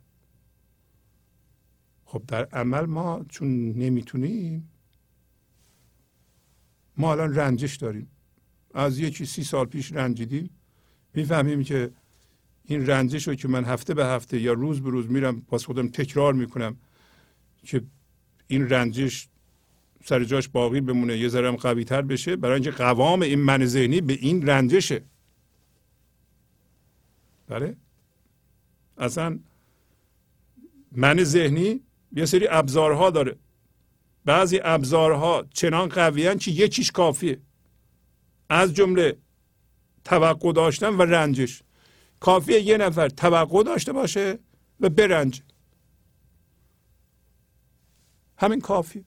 [2.10, 4.70] خب در عمل ما چون نمی‌تونیم
[6.98, 8.08] ما الان رنجش داریم.
[8.74, 10.50] از یکی سی سال پیش رنجیدیم.
[11.14, 11.92] می‌فهمیم که
[12.64, 15.88] این رنجش رو که من هفته به هفته یا روز به روز میرم باز خودم
[15.88, 16.78] تکرار می‌کنم
[17.64, 17.82] که
[18.48, 19.28] این رنجش
[20.06, 22.36] سر جاش باقی بمونه یه ذره قوی تر بشه.
[22.36, 25.02] برای اینکه قوام این من ذهنی به این رنجشه.
[27.48, 27.78] بله؟
[28.98, 29.40] اصلا
[30.92, 31.82] من ذهنی
[32.12, 33.36] یه سری ابزارها داره.
[34.26, 37.40] بعضی ابزارها چنان قویان که یکیش کافیه.
[38.50, 39.18] از جمله
[40.04, 41.64] توقع داشتن و رنجش.
[42.20, 44.40] کافیه یه نفر توقع داشته باشه
[44.80, 45.42] و برنج
[48.38, 49.06] همین کافی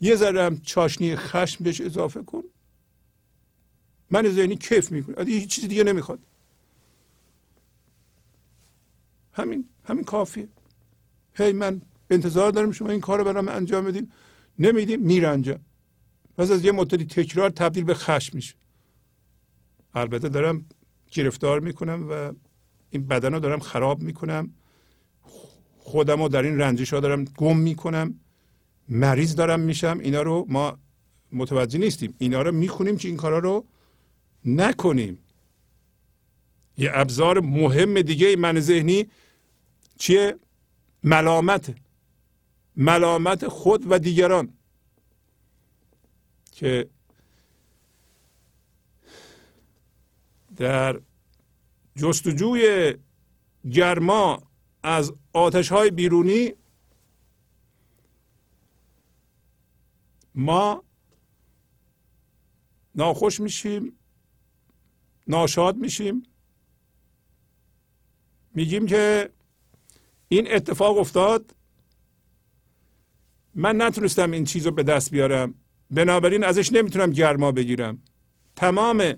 [0.00, 2.42] یه ذره هم چاشنی خشم بهش اضافه کن.
[4.10, 6.18] من ذهنی کیف می‌کنه هیچ چیزی دیگه نمی‌خواد.
[9.32, 10.48] همین همین کافیه.
[11.36, 14.12] هی من انتظار دارم شما این کار برام انجام بدین.
[14.58, 15.58] نمیدیم میره انجام
[16.36, 18.54] پس از یه مدتی تکرار تبدیل به خشم میشه.
[19.94, 20.64] البته دارم
[21.10, 22.32] گرفتار می‌کنم و
[22.90, 24.54] این بدن رو دارم خراب می‌کنم.
[25.78, 28.20] خودم رو در این رنجش ها دارم گم می‌کنم.
[28.88, 29.98] مریض دارم میشم.
[30.02, 30.78] اینا رو ما
[31.32, 32.14] متوجه نیستیم.
[32.18, 33.64] اینا رو می‌خونیم که این کارا رو
[34.44, 35.18] نکنیم.
[36.78, 39.06] یه ابزار مهم دیگه من ذهنی
[39.98, 40.36] چیه؟
[41.02, 41.74] ملامت
[42.76, 44.52] ملامت خود و دیگران
[46.52, 46.90] که
[50.56, 51.00] در
[51.96, 52.94] جستجوی
[53.72, 54.42] گرما
[54.82, 56.52] از آتش های بیرونی
[60.34, 60.82] ما
[62.94, 63.98] ناخوش میشیم
[65.26, 66.22] ناشاد میشیم.
[68.54, 69.30] میگیم که
[70.28, 71.54] این اتفاق افتاد.
[73.54, 75.54] من نتونستم این چیز رو به دست بیارم.
[75.90, 77.98] بنابراین ازش نمی‌تونم گرما بگیرم.
[78.56, 79.14] تمام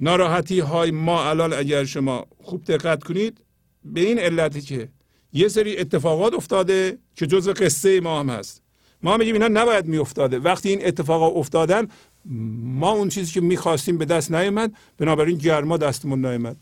[0.00, 3.44] ناراحتی های ما الان اگر شما خوب دقت کنید
[3.84, 4.88] به این علتی که
[5.32, 8.62] یه سری اتفاقات افتاده که جز قصه ما هم هست.
[9.02, 10.38] ما میگیم اینا نباید میافتاده.
[10.38, 11.88] وقتی این اتفاقا افتادن
[12.24, 16.56] ما اون چیزی که می‌خواستیم به دست نیامد بنابراین گرما دستمون نیامد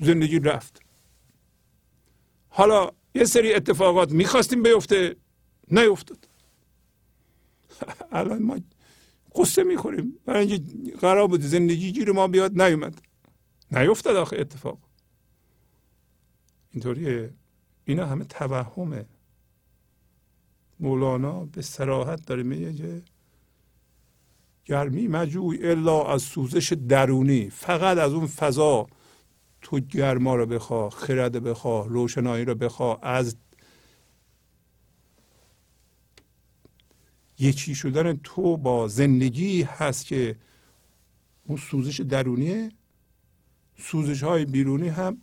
[0.00, 0.83] زندگی رفت.
[2.56, 5.16] حالا یه سری اتفاقات می‌خواستیم بیفته
[5.70, 6.28] نیفتاد.
[8.12, 8.58] الان ما
[9.36, 10.18] قصه می‌خوریم.
[10.24, 13.02] برای اینکه قرار بود زندگی گیر ما بیاد نیومد.
[13.70, 14.78] نیفتاد آخه اتفاق.
[16.70, 17.30] اینطوریه
[17.84, 19.06] اینا همه توهمه
[20.80, 23.02] مولانا به سراحت داره میگه
[24.64, 27.50] گرمی مجوی الا از سوزش درونی.
[27.50, 28.86] فقط از اون فضا
[29.64, 33.36] تو گرما رو بخوا خرد بخوا روشنایی رو بخوا از
[37.38, 40.36] یکی شدن تو با زندگی هست که
[41.44, 42.72] اون سوزش درونیه
[43.78, 45.22] سوزش های بیرونی هم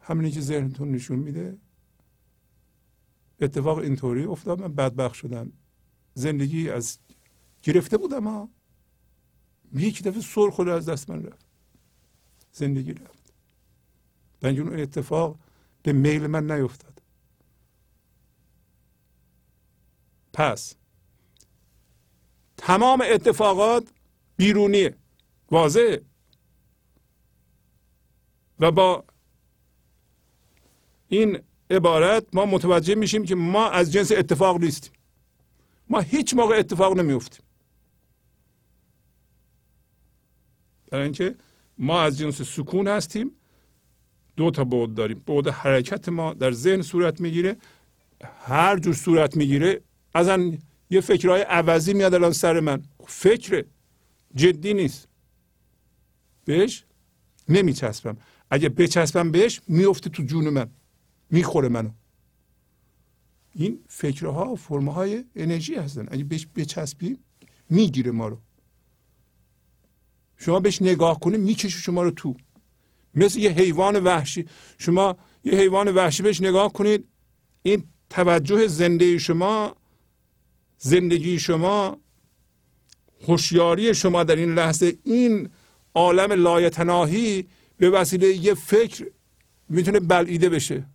[0.00, 1.58] همینی که ذهنتون نشون میده.
[3.40, 5.52] اتفاق اینطوری افتاد من بدبخت شدم.
[6.14, 6.98] زندگی از
[7.62, 8.48] گرفته بودم ها.
[9.74, 11.47] یک دفعه سر خود از دست من رفت.
[12.58, 13.32] زندگی رفت
[14.40, 15.38] بنج اون اتفاق
[15.82, 17.02] به میل من نیفتاد.
[20.32, 20.74] پس
[22.56, 23.88] تمام اتفاقات
[24.36, 24.96] بیرونیه.
[25.50, 26.02] واضحه.
[28.58, 29.04] و با
[31.08, 34.92] این عبارت ما متوجه میشیم که ما از جنس اتفاق نیستیم.
[35.88, 37.44] ما هیچ موقع اتفاق نمیفتیم.
[40.90, 41.36] برای اینکه
[41.78, 43.30] ما از جنس سکون هستیم.
[44.36, 45.22] دو تا بود داریم.
[45.26, 47.56] بود حرکت ما در ذهن صورت می‌گیره.
[48.40, 49.80] هر جور صورت می‌گیره
[50.14, 50.58] ازن
[50.90, 52.82] یه فکرهای عوضی میاد الان سر من.
[53.06, 53.64] فکر
[54.34, 55.08] جدی نیست.
[56.44, 56.84] بهش
[57.48, 58.16] نمیچسبم.
[58.50, 60.70] اگه بچسبم بهش میفته تو جون من.
[61.30, 61.90] می‌خوره منو.
[63.54, 66.06] این فکرها فرمهای انرژی هستن.
[66.10, 67.18] اگه بهش بچسبیم
[67.70, 68.38] می‌گیره ما رو.
[70.38, 72.34] شما بهش نگاه کنید می‌کشه شما رو تو.
[73.14, 74.46] مثل یه حیوان وحشی.
[74.78, 77.04] شما یه حیوان وحشی بهش نگاه کنید
[77.62, 79.76] این توجه زنده شما
[80.78, 81.96] زندگی شما
[83.28, 85.48] هوشیاری شما در این لحظه این
[85.94, 89.10] عالم لایتناهی به وسیله یه فکر
[89.68, 90.86] می‌تونه بلعیده بشه.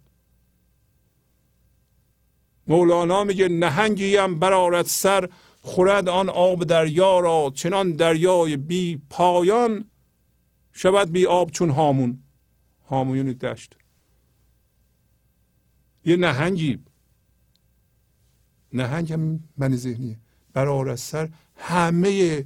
[2.68, 5.30] مولانا میگه نهنگی هم برارت سر
[5.66, 9.86] خورد آن آب دریا را چنان دریای بی پایان
[10.74, 12.24] شود بی آب چون هامون.
[12.90, 13.76] هامون دشت.
[16.06, 16.80] یه نهنگی.
[18.74, 20.20] نهنگ هم من ذهنیه.
[20.54, 22.46] برارت سر همه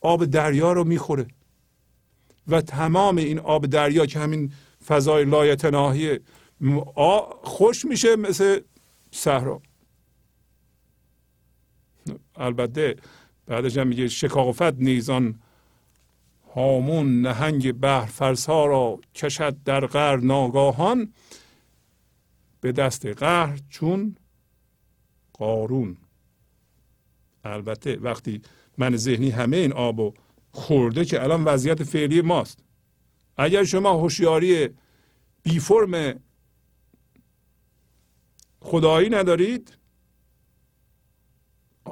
[0.00, 1.26] آب دریا رو می‌خوره.
[2.48, 4.52] و تمام این آب دریا که همین
[4.86, 6.18] فضای لایتناهی
[7.42, 8.60] خوش میشه مثل
[9.10, 9.62] صحرا.
[12.38, 12.96] البته
[13.46, 15.38] بعدش هم میگه شکافت نیزان
[16.54, 21.12] هامون نهنگ بحر فرسا را کشد در غر ناگاهان
[22.60, 24.16] به دست قهر چون
[25.32, 25.96] قارون.
[27.44, 28.42] البته وقتی
[28.78, 30.14] من ذهنی همه این آبو
[30.52, 32.58] خورده که الان وضعیت فعلی ماست.
[33.36, 34.68] اگر شما هوشیاری
[35.42, 36.20] بی فرم
[38.60, 39.78] خدایی ندارید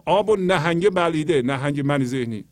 [0.06, 2.44] آب و نهنگ بلیده نهنگ من ذهنی.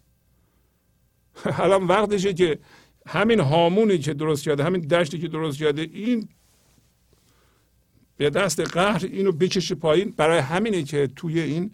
[1.63, 2.59] الان وقتشه که
[3.07, 6.29] همین هامونی که درست کرده همین دشتی که درست کرده این
[8.17, 10.15] به دست قهر اینو بکشه پایین.
[10.17, 11.71] برای همینه که توی این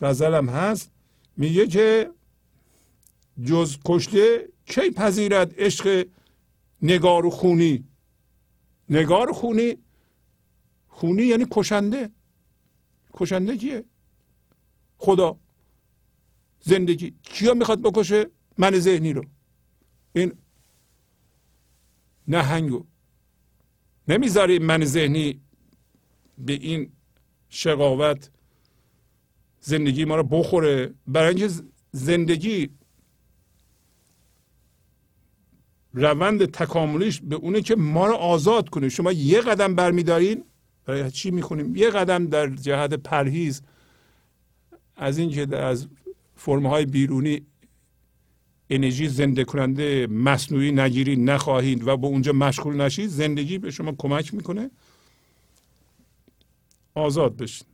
[0.00, 0.90] غزلم هست
[1.36, 2.10] میگه که
[3.44, 6.06] جز کشته کی پذیرد عشق
[6.82, 7.84] نگار و خونی؟
[8.88, 9.76] نگار خونی؟
[10.88, 12.10] خونی یعنی کشنده.
[13.14, 13.84] کشنده کیه؟
[14.98, 15.36] خدا
[16.60, 18.26] زندگی کیا می‌خواد بکشه؟
[18.58, 19.24] من ذهنی رو.
[20.12, 20.32] این
[22.28, 22.84] نهنگو
[24.08, 25.40] نمی‌ذاره من ذهنی
[26.38, 26.92] به این
[27.48, 28.30] شقاوت
[29.60, 31.54] زندگی ما رو بخوره؟ برای اینکه
[31.92, 32.70] زندگی
[35.92, 38.88] روند تکاملیش به اونه که ما رو آزاد کنه.
[38.88, 40.44] شما یه قدم برمیدارین.
[40.84, 43.62] برای چی می‌خونیم؟ یه قدم در جهت پرهیز.
[44.96, 45.86] از اینکه از
[46.36, 47.42] فرمهای بیرونی
[48.70, 54.34] انرژی زنده کننده مصنوعی نگیری نخواهید و به اونجا مشغول نشید زندگی به شما کمک
[54.34, 54.70] می‌کنه.
[56.94, 57.73] آزاد بشید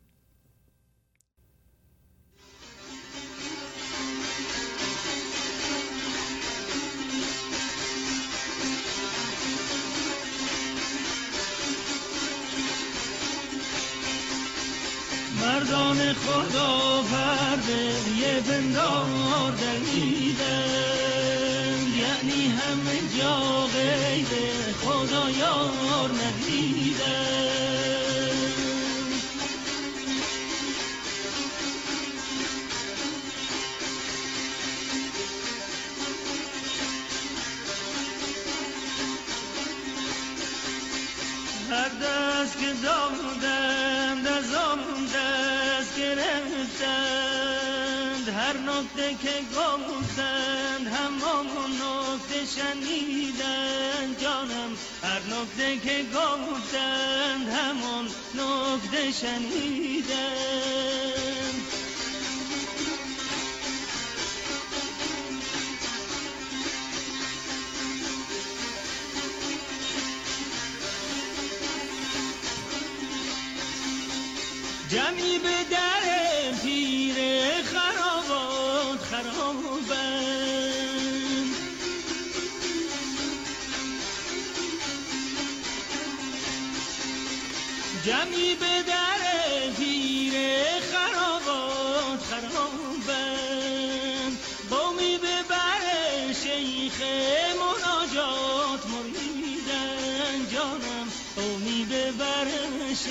[15.41, 17.82] مردان خدا پرده
[18.20, 21.01] یه پندار دریدن
[22.01, 24.26] یعنی همه جا غیر
[24.84, 26.11] خدا یار
[41.70, 47.40] هر دست که دادند از آن دست گرفتند.
[48.28, 54.18] هر نکته که گفتند همان نکته شنیدند.
[54.20, 60.60] جانم هر نکته که گفتند همان نکته شنیدند.
[74.91, 77.14] جمعی به در پیر
[77.64, 79.91] خرابات خرابند.
[88.05, 89.19] جمعی به در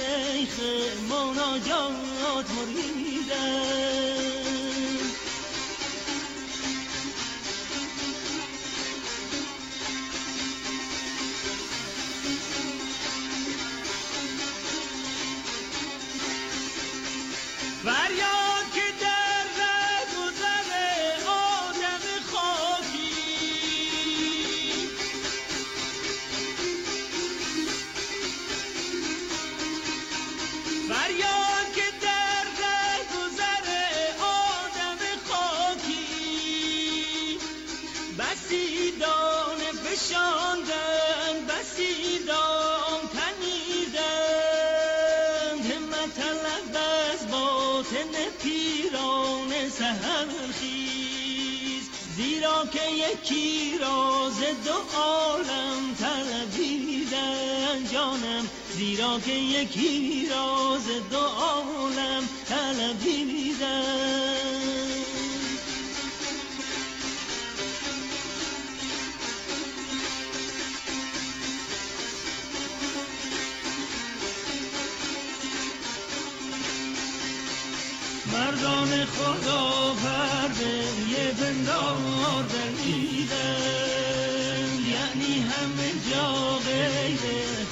[0.10, 0.60] شیخ
[1.10, 3.09] مناجات مریدن
[52.66, 64.49] که یکی راز دو عالم طلبیدن جانم زیرا که یکی راز دو عالم طلبیدن
[78.50, 80.76] مردان خدا پرده
[81.10, 83.90] یه پندار دریدن
[84.90, 87.20] یعنی همه جا غیر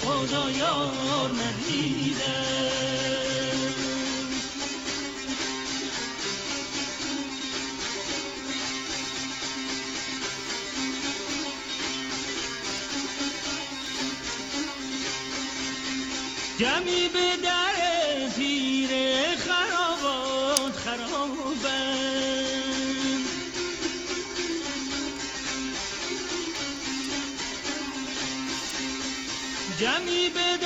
[0.01, 2.47] خدا یار ندیدن
[16.59, 17.37] جمعی به
[29.79, 30.57] جمعی به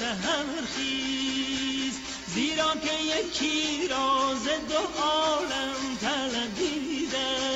[0.00, 0.46] سهر
[0.76, 1.94] خیز.
[2.34, 7.48] زیرا که یکی راز دو عالم طلبیدن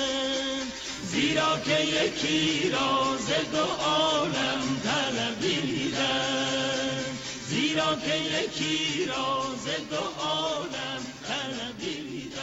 [1.10, 6.24] زیرا که یکی راز دو عالم طلبیدن
[7.48, 12.40] زیرا که یکی راز دو عالم طلبیدم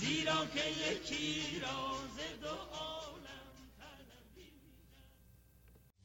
[0.00, 2.93] زیرا که یکی راز دو عالم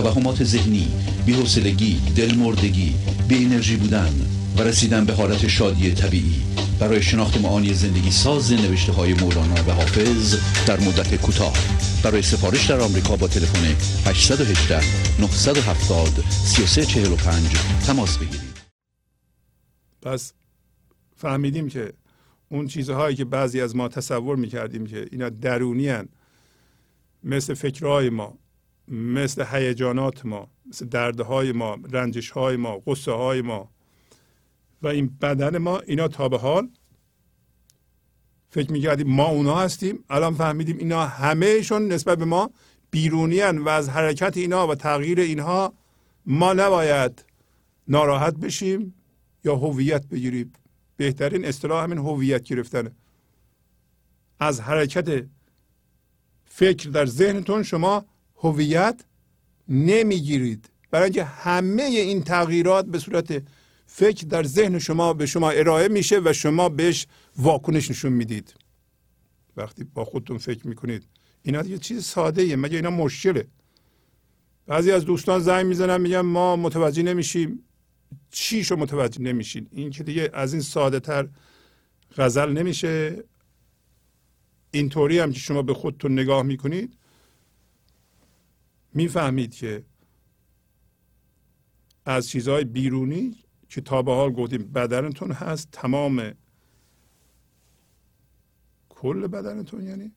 [0.00, 0.88] توهمات ذهنی
[1.26, 2.94] بی‌حوصلگی دلمردگی
[3.28, 4.12] بی انرژی بودن
[4.56, 6.42] و رسیدن به حالت شادی طبیعی.
[6.80, 10.36] برای شناخت معانی زندگی ساز نوشته های مولانا و حافظ
[10.66, 11.52] در مدت کوتاه.
[12.04, 13.64] برای سفارش در آمریکا با تلفن
[14.06, 14.80] 818
[15.20, 17.52] 970 3345
[17.86, 18.56] تماس بگیرید.
[20.02, 20.32] پس
[21.16, 21.92] فهمیدیم که
[22.48, 25.92] اون چیزهایی که بعضی از ما تصور می‌کردیم که اینا درونی.
[27.24, 28.39] مثل فکرهای ما.
[28.90, 33.70] مثل هیجانات ما مثل دردهای ما رنجش های ما قصه های ما.
[34.82, 36.68] و این بدن ما اینا تا به حال
[38.50, 42.50] فکر می‌کردیم ما اونا هستیم الان فهمیدیم اینا همهشون نسبت به ما
[42.90, 45.74] بیرونی و از حرکت اینا و تغییر اینها
[46.26, 47.24] ما نباید
[47.88, 48.94] ناراحت بشیم
[49.44, 50.52] یا هویت بگیریم.
[50.96, 52.90] بهترین اصطلاح همین هویت گرفتنه
[54.40, 55.26] از حرکت
[56.44, 58.04] فکر در ذهنتون شما
[58.40, 59.04] هویت
[59.68, 60.70] نمی‌گیرید.
[60.90, 63.42] برای اینکه همه این تغییرات به صورت
[63.86, 68.54] فکر در ذهن شما به شما ارائه میشه و شما بهش واکنش نشون می‌دید.
[69.56, 71.04] وقتی با خودتون فکر می‌کنید
[71.42, 73.46] اینا یه چیز ساده ایه مگه اینا مشکله؟
[74.66, 77.64] بعضی از دوستان زنگ می‌زنن میگن ما متوجه نمیشیم.
[78.30, 81.28] چیشو متوجه نمیشین؟ این که دیگه از این ساده تر
[82.16, 83.24] غزل نمیشه.
[84.70, 86.96] اینطوری هم که شما به خودتون نگاه می‌کنید
[88.94, 89.84] می‌فهمید که
[92.04, 93.36] از چیزهای بیرونی
[93.68, 96.34] که تا به حال گفتیم بدنتون هست تمام
[98.88, 100.12] کل بدنتون یعنی؟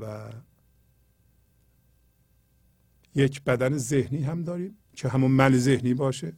[0.00, 0.32] و
[3.14, 6.32] یک بدن ذهنی هم داریم که همون من ذهنی باشه.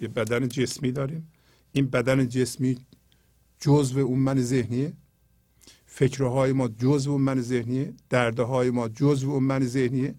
[0.00, 1.32] یه بدن جسمی داریم.
[1.72, 2.78] این بدن جسمی
[3.60, 4.92] جزو اون من ذهنیه.
[5.94, 6.70] فکرهای ما
[7.06, 10.14] اون من ذهنیه دردهای ما جزو اون من ذهنیه.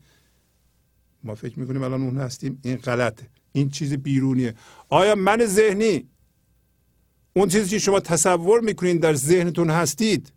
[1.24, 4.56] ما فکر می‌کنیم الان اون هستیم این غلطه این چیز بیرونیه.
[4.90, 6.08] آیا من ذهنی
[7.34, 10.34] اون چیزی که شما تصور می‌کنین در ذهنتون هستید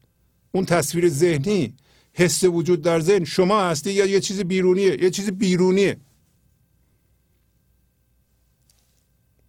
[0.52, 1.74] اون تصویر ذهنی
[2.12, 5.96] حس وجود در ذهن شما هستی یا یه چیز بیرونیه؟ یه چیز بیرونیه.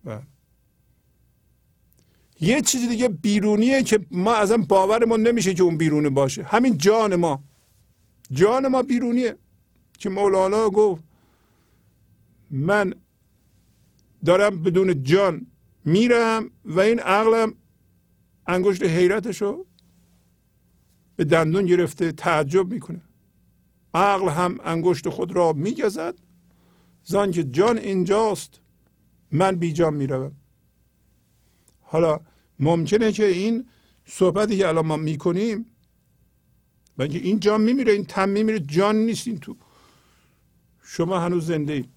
[0.03, 0.21] بله.
[2.41, 6.43] یه چیز دیگه بیرونیه که ما ازم باورمون نمیشه که اون بیرونی باشه.
[6.43, 7.43] همین جان ما.
[8.31, 9.35] جان ما بیرونیه.
[9.99, 11.03] که مولانا گفت
[12.51, 12.93] من
[14.25, 15.47] دارم بدون جان
[15.85, 17.53] میرم و این عقلم
[18.47, 19.65] انگشت حیرتشو
[21.15, 23.01] به دندون گرفته تعجب می‌کنه.
[23.93, 26.15] عقل هم انگشت خود را میگزد.
[27.03, 28.59] زان که جان اینجاست
[29.31, 30.31] من بی جان می‌روم.
[31.89, 32.19] حالا
[32.59, 33.65] ممکنه که این
[34.05, 35.65] صحبتی که الان ما می‌کنیم
[36.97, 39.57] و اینکه این جان میمیره این تم میمیره جان نیست این تو.
[40.83, 41.89] شما هنوز زنده اید.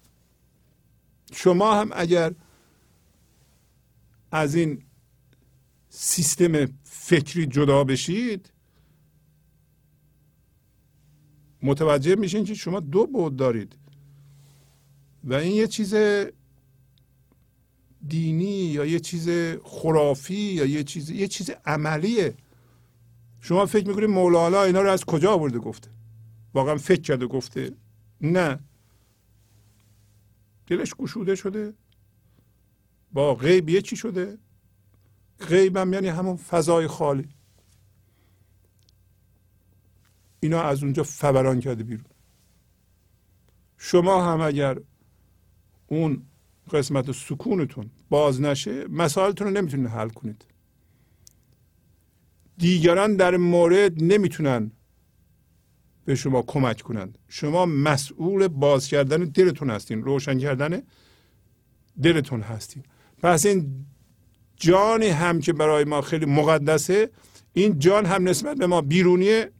[1.33, 2.33] شما هم اگر
[4.31, 4.83] از این
[5.89, 8.51] سیستم فکری جدا بشید
[11.61, 13.75] متوجه میشین که شما دو بود دارید.
[15.23, 15.95] و این یه چیز
[18.07, 19.29] دینی یا یه چیز
[19.63, 22.33] خرافی یا یه چیز یه چیز عملیه.
[23.41, 25.89] شما فکر می‌کنید مولانا اینا رو از کجا آورده گفته؟
[26.53, 27.71] واقعا فکر کرده گفته.
[28.21, 28.59] نه.
[30.67, 31.73] دلش گشوده شده.
[33.13, 34.37] با غیب یه چی شده؟
[35.39, 37.29] غیبم یعنی همون فضای خالی.
[40.39, 42.05] اینا از اونجا فوران کرده بیرون.
[43.77, 44.77] شما هم اگر
[45.87, 46.23] اون
[46.71, 50.45] قسمت سکونتون باز نشه مسائلتون رو نمی‌تونید حل کنید.
[52.57, 54.71] دیگران در مورد نمی‌تونن
[56.05, 57.17] به شما کمک کنند.
[57.27, 60.81] شما مسئول باز کردن دلتون هستین روشن کردن
[62.03, 62.83] دلتون هستین.
[63.23, 63.85] پس این
[64.55, 67.09] جانی هم که برای ما خیلی مقدسه
[67.53, 69.51] این جان هم نسبت به ما بیرونیه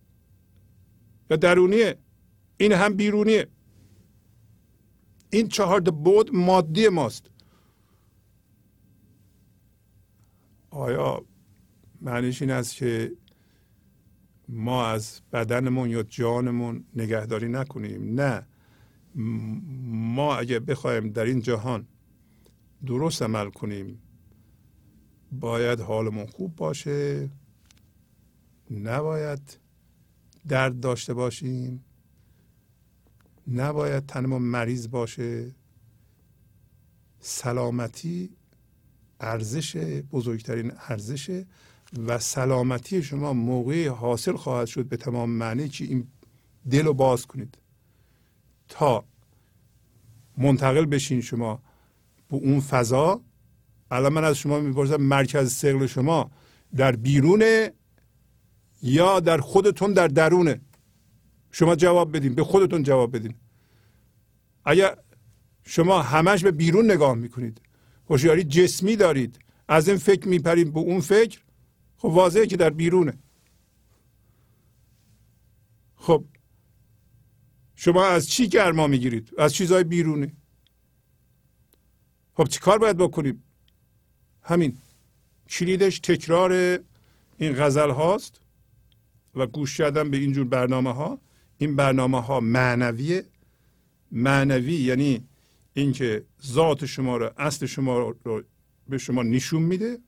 [1.30, 1.98] و درونیه.
[2.58, 3.48] این هم بیرونیه.
[5.32, 7.30] این چهار بود مادی ماست.
[10.70, 11.26] آیا
[12.02, 13.12] معنیش این است که
[14.50, 18.48] ما از بدنمون یا جانمون نگهداری نکنیم؟ نه.
[19.16, 21.88] ما اگه بخوایم در این جهان
[22.86, 24.02] درست عمل کنیم
[25.32, 27.30] باید حالمون خوب باشه.
[28.72, 29.60] نباید
[30.48, 31.84] درد داشته باشیم.
[33.52, 35.52] نباید تنمون مریض باشه.
[37.20, 38.30] سلامتی
[39.20, 39.76] ارزش
[40.12, 41.46] بزرگترین ارزشه
[42.08, 46.08] و سلامتی شما موقعی حاصل خواهد شد به تمام معنی که این
[46.72, 47.58] دل رو باز کنید.
[48.68, 49.06] تا
[50.38, 51.62] منتقل بشین شما
[52.30, 53.22] به اون فضا.
[53.92, 56.32] الان من از شما می‌پرسم مرکز سقل شما
[56.76, 57.74] در بیرونه
[58.82, 60.62] یا در خودتون در درونه؟
[61.52, 63.34] شما جواب بدین به خودتون جواب بدین.
[64.66, 64.98] اگر
[65.64, 67.62] شما همش به بیرون نگاه می‌کنید
[68.10, 71.40] هوشیاری جسمی دارید از این فکر میپرید به اون فکر
[71.98, 73.14] خب واضحه که در بیرونه.
[75.96, 76.26] خب
[77.76, 80.32] شما از چی گرما می‌گیرید؟ از چیزهای بیرونه.
[82.34, 83.44] خب کار باید بکنیم
[84.42, 84.78] همین
[85.50, 86.80] کلیدش تکرار
[87.38, 88.42] این غزل هاست
[89.36, 91.20] و گوش کردن به اینجور برنامه ها
[91.58, 93.26] این برنامه ها معنویه.
[94.12, 95.28] معنوی یعنی
[95.74, 98.44] اینکه ذات شما رو اصل شما رو
[98.90, 100.00] به شما نشون میده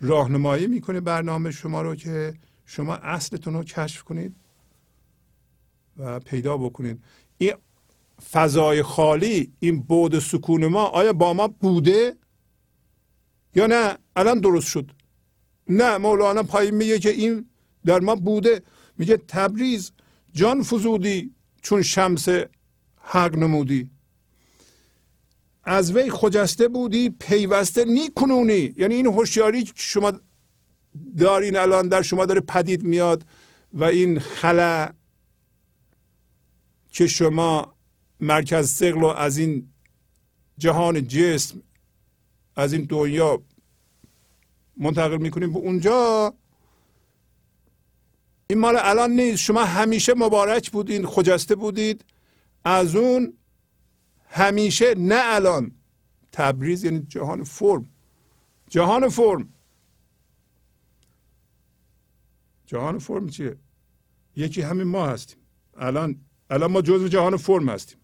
[0.00, 2.34] راهنمایی می‌کنه برنامه شما رو که
[2.66, 4.36] شما اصلتون رو کشف کنید
[5.96, 7.02] و پیدا بکنید.
[7.38, 7.52] این
[8.30, 12.16] فضای خالی این بود سکون ما آیا با ما بوده
[13.54, 14.90] یا نه؟ الان درست شد.
[15.68, 17.48] نه مولانا پایین میگه که این
[17.84, 18.62] در ما بوده.
[18.98, 19.92] میگه تبریز
[20.32, 22.28] جان فزودی چون شمس
[23.10, 23.90] حق نمودی.
[25.64, 28.74] از وی خجسته بودی پیوسته نیکنونی.
[28.76, 30.12] یعنی این هوشیاری که شما
[31.18, 33.24] دارین الان در شما داره پدید میاد
[33.72, 34.88] و این خلا
[36.90, 37.74] که شما
[38.20, 39.68] مرکز سقل از این
[40.58, 41.62] جهان جسم
[42.56, 43.42] از این دنیا
[44.76, 45.52] منتقل می‌کنیم.
[45.52, 46.34] به اونجا
[48.50, 49.42] این مال الان نیست.
[49.42, 52.04] شما همیشه مبارک بودین خجسته بودید.
[52.64, 53.32] از اون
[54.28, 55.72] همیشه نه الان.
[56.32, 57.88] تبریز یعنی جهان فرم.
[58.70, 59.48] جهان فرم.
[62.66, 63.56] جهان فرم چیه؟
[64.36, 65.38] یکی همین ما هستیم.
[65.76, 66.16] الان
[66.50, 67.98] الان ما جزو جهان فرم هستیم.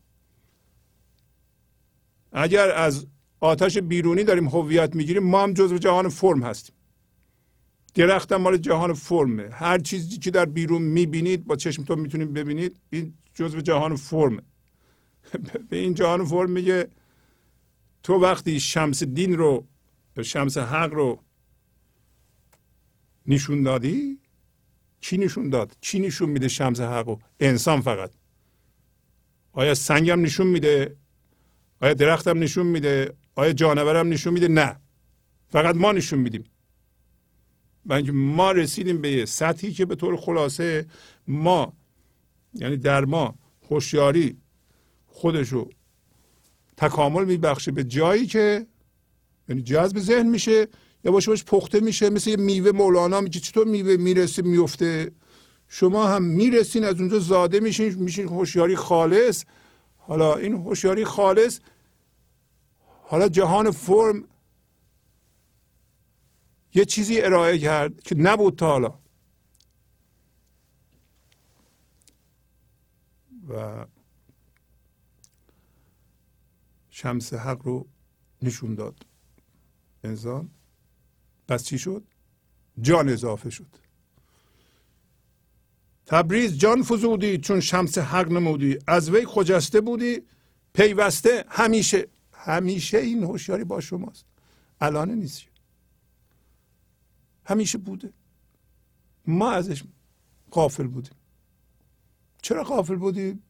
[2.33, 3.07] اگر از
[3.41, 6.75] آتش بیرونی داریم هویت می‌گیریم ما هم جزو جهان فرم هستیم.
[7.95, 9.49] درخت مال جهان فرمه.
[9.53, 14.43] هر چیزی که در بیرون می‌بینید با چشمتون می‌تونید ببینید این جزو جهان فرمه
[15.69, 16.89] به این جهان فرم میگه
[18.03, 19.67] تو وقتی شمس دین رو
[20.23, 21.21] شمس حق رو
[23.27, 24.19] نشون دادی
[25.05, 28.11] چی نشون داد؟ چی نشون میده شمس حق رو؟ انسان فقط.
[29.53, 30.97] آیا سنگم نشون میده؟
[31.81, 34.81] آیا درختم نشون میده؟ آیا جانورم نشون میده؟ نه.
[35.49, 36.45] فقط ما نشون میدیم.
[37.87, 40.87] و ما رسیدیم به سطحی که به طور خلاصه
[41.29, 41.73] ما
[42.55, 43.35] یعنی در ما
[43.71, 44.37] هوشیاری
[45.07, 45.69] خودشو
[46.77, 48.67] تکامل میبخشه به جایی که
[49.49, 50.69] یعنی جذب ذهن میشه
[51.05, 55.13] یا باشه باش پخته میشه مثل یه میوه مولانا میگه چطور میوه می‌رسه میفته؟
[55.69, 59.45] شما هم می‌رسین از اونجا زاده میشین میشین هوشیاری خالص.
[59.97, 61.61] حالا این هوشیاری خالص
[63.03, 64.25] حالا جهان فرم
[66.75, 69.04] یه چیزی ارائه کرد که نبود تا حالا.
[73.49, 73.87] و
[76.91, 77.87] شمس حق رو
[78.43, 79.07] نشون داد.
[80.05, 80.51] انسان.
[81.49, 82.05] پس چی شد؟
[82.81, 83.77] جان اضافه شد.
[86.07, 88.79] تبریز جان فزودی چون شمس حق نمودی.
[88.87, 90.23] از وی خجسته بودی
[90.73, 91.45] پیوسته.
[91.49, 94.25] همیشه همیشه این هوشیاری با شماست.
[94.81, 95.43] الان نیست.
[97.45, 98.13] همیشه بوده.
[99.27, 99.85] ما ازش
[100.51, 101.15] قافل بودیم.
[102.45, 103.43] چرا قافل بودیم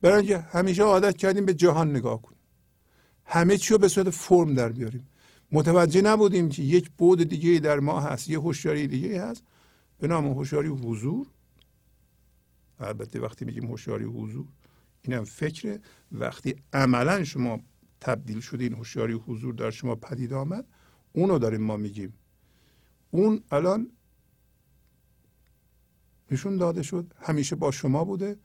[0.00, 2.38] برای اینکه همیشه عادت کردیم به جهان نگاه کنیم.
[3.24, 5.08] همه چی رو به صورت فرم در بیاریم.
[5.52, 9.42] متوجه نبودیم که یک بود دیگه در ما هست یه هوشیاری دیگه هست.
[9.98, 11.26] به نام هوشیاری حضور.
[12.80, 14.46] البته وقتی میگیم هوشیاری حضور
[15.02, 15.80] اینم فکره.
[16.12, 17.60] وقتی عملا شما
[18.00, 20.66] تبدیل شده این هوشیاری حضور در شما پدید آمد
[21.12, 22.12] اونو داریم ما میگیم.
[23.10, 23.90] اون الان
[26.30, 27.14] نشون داده شد.
[27.20, 28.38] همیشه با شما بوده.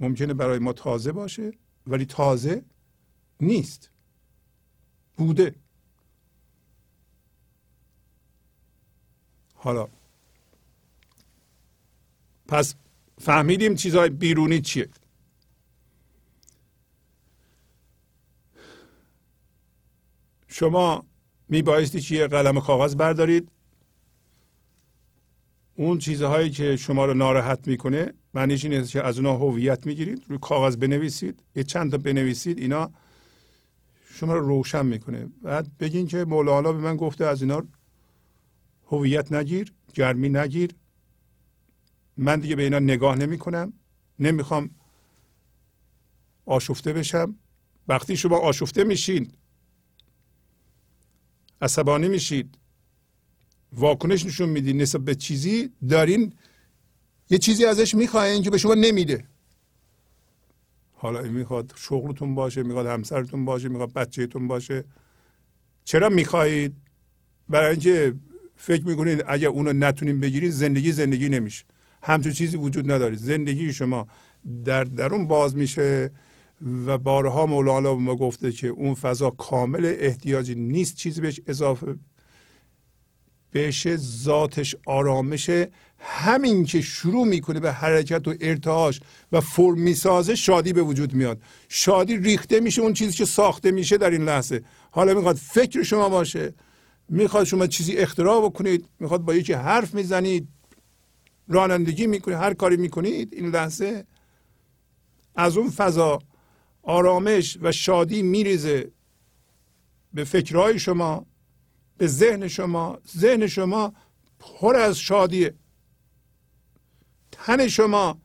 [0.00, 1.52] ممکنه برای ما تازه باشه
[1.86, 2.64] ولی تازه
[3.40, 3.90] نیست.
[5.16, 5.54] بوده.
[9.54, 9.88] حالا
[12.48, 12.74] پس
[13.18, 14.88] فهمیدیم چیزهای بیرونی چیه.
[20.48, 21.06] شما
[21.48, 23.50] میبایستی چیه قلم کاغذ بردارید؟
[25.78, 30.38] اون چیزهایی که شما رو ناراحت می‌کنه معنیش اینه که از اونها هویت می‌گیرید روی
[30.38, 32.90] کاغذ بنویسید یه چند تا بنویسید اینا
[34.14, 35.28] شما رو روشن می‌کنه.
[35.42, 37.62] بعد بگین که مولانا به من گفته از اینا
[38.86, 40.74] هویت نگیر گرمی نگیر.
[42.16, 43.72] من دیگه به اینا نگاه نمی کنم
[44.18, 44.70] نمی‌خوام
[46.46, 47.34] آشفته بشم.
[47.88, 49.32] وقتی شما آشفته میشین
[51.60, 52.58] عصبانی میشید.
[53.72, 56.32] واکنش نشون می‌دید نسبت به چیزی دارین
[57.30, 59.24] یه چیزی ازش می‌خواین که به شما نمیده.
[60.92, 64.84] حالا می‌خواد شغلتون باشه می‌خواد همسرتون باشه می‌خواد بچهتون باشه.
[65.84, 66.74] چرا می‌خواهید
[67.48, 68.14] برای اینکه
[68.56, 71.64] فکر می‌کنید اگر اونو نتونیم بگیرید زندگی زندگی نمیشه.
[72.02, 73.16] همچون چیزی وجود نداره.
[73.16, 74.08] زندگی شما
[74.64, 76.10] در درون باز میشه
[76.86, 81.96] و بارها مولانا ما گفته که اون فضا کامل احتیاجی نیست چیزی بهش اضافه
[83.54, 89.00] بشه ذاتش آرامشه همین که شروع می‌کنه به حرکت و ارتعاش
[89.32, 91.42] و فرم می‌سازه شادی به وجود میاد.
[91.68, 94.64] شادی ریخته میشه اون چیزی که ساخته میشه در این لحظه.
[94.90, 96.54] حالا می‌خواد فکر شما باشه.
[97.08, 98.88] می‌خواد شما چیزی اختراع بکنید.
[99.00, 100.48] می‌خواد با یکی حرف می‌زنید.
[101.48, 104.04] رانندگی می‌کنید هر کاری می‌کنید این لحظه.
[105.36, 106.18] از اون فضا
[106.82, 108.90] آرامش و شادی میریزه
[110.14, 111.26] به فکرهای شما.
[111.98, 113.94] به ذهن شما ذهن شما
[114.38, 115.54] پر از شادیه.
[117.32, 118.20] تن شما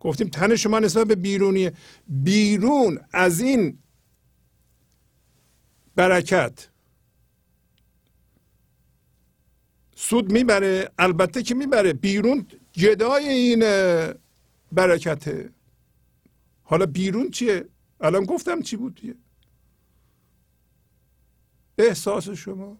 [0.00, 1.72] گفتیم تن شما نسبت به بیرونیه.
[2.08, 3.78] بیرون از این
[5.94, 6.68] برکت.
[9.96, 11.92] سود می‌بره البته که می‌بره.
[11.92, 13.60] بیرون جدای این
[14.72, 15.50] برکته.
[16.62, 17.68] حالا بیرون چیه؟
[18.00, 19.14] الان گفتم چی بود دیگه؟
[21.78, 22.78] احساس شما.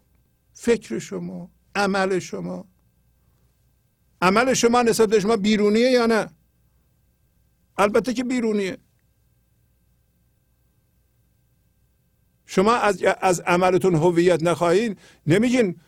[0.60, 2.64] فکر شما عمل شما.
[4.22, 6.30] عمل شما نسبت به شما بیرونیه یا نه؟
[7.78, 8.78] البته که بیرونیه.
[12.46, 14.98] شما از, از عملتون هویت نخواهید.
[15.26, 15.80] نمیگین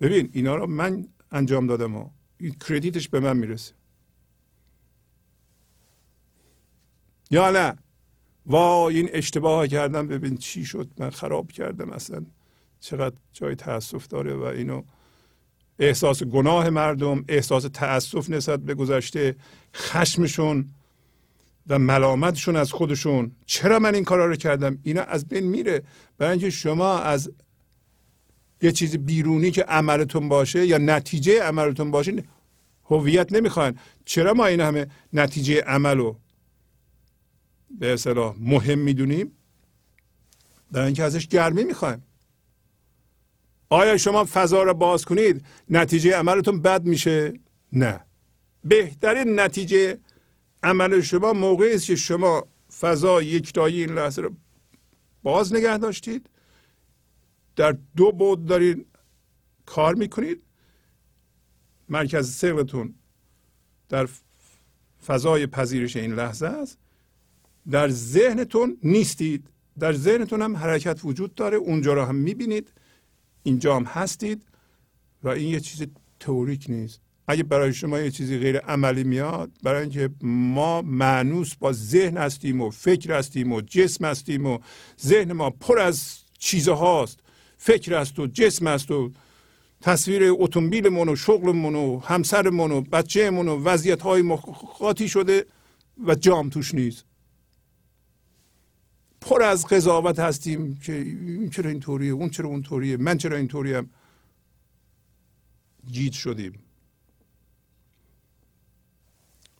[0.00, 3.74] ببین اینا رو من انجام دادم ها این کردیتش به من می‌رسه.
[7.30, 7.78] یا نه؟
[8.46, 10.08] وا این اشتباه کردم.
[10.08, 12.26] ببین چی شد؟ من خراب کردم اصلا.
[12.82, 14.82] چقدر جای تاسف داره و اینو
[15.78, 19.36] احساس گناه مردم احساس تاسف نسبت به گذشته
[19.74, 20.68] خشمشون
[21.66, 23.32] و ملامتشون از خودشون.
[23.46, 25.82] چرا من این کارا رو کردم؟ اینا از بین میره.
[26.18, 27.30] برای اینکه شما از
[28.62, 32.24] یه چیز بیرونی که عملتون باشه یا نتیجه عملتون باشه
[32.84, 33.78] هویت نمی‌خواین.
[34.04, 36.18] چرا ما این همه نتیجه عمل رو
[37.78, 39.32] به اصطلاح مهم می‌دونیم؟
[40.72, 42.02] برای اینکه ازش گرمی می‌خوایم.
[43.72, 47.32] آیا شما فضا را باز کنید؟ نتیجه عملتون بد میشه؟
[47.72, 48.00] نه.
[48.64, 49.98] بهترین نتیجه
[50.62, 52.46] عمل شما موقعی است که شما
[52.80, 54.30] فضا یکتایی این لحظه رو
[55.22, 56.30] باز نگه داشتید
[57.56, 58.86] در دو بود دارید
[59.66, 60.42] کار می‌کنید
[61.88, 62.94] مرکز سقلتون
[63.88, 64.08] در
[65.06, 66.78] فضای پذیرش این لحظه است.
[67.70, 69.48] در ذهنتون نیستید.
[69.78, 72.72] در ذهنتون هم حرکت وجود داره اونجا رو هم می‌بینید.
[73.42, 74.42] اینجا هم هستید
[75.22, 75.86] و این یه چیز
[76.20, 77.00] تئوریک نیست.
[77.28, 82.60] اگه برای شما یه چیزی غیر عملی میاد برای اینکه ما معنوس با ذهن هستیم
[82.60, 84.58] و فکر هستیم و جسم هستیم و
[85.00, 87.20] ذهن ما پر از چیزهاست.
[87.56, 89.10] فکر است و جسم است و
[89.80, 94.38] تصویر اتومبیلمون و شغلمون و همسرمون و بچهمون و وضعیت های
[94.78, 95.46] قاطی شده
[96.06, 97.04] و جام توش نیست.
[99.22, 103.90] پر از قضاوت هستیم که این چرا اینطوریه اون چرا اونطوریه من چرا اینطوریم
[105.86, 106.64] جید شدیم.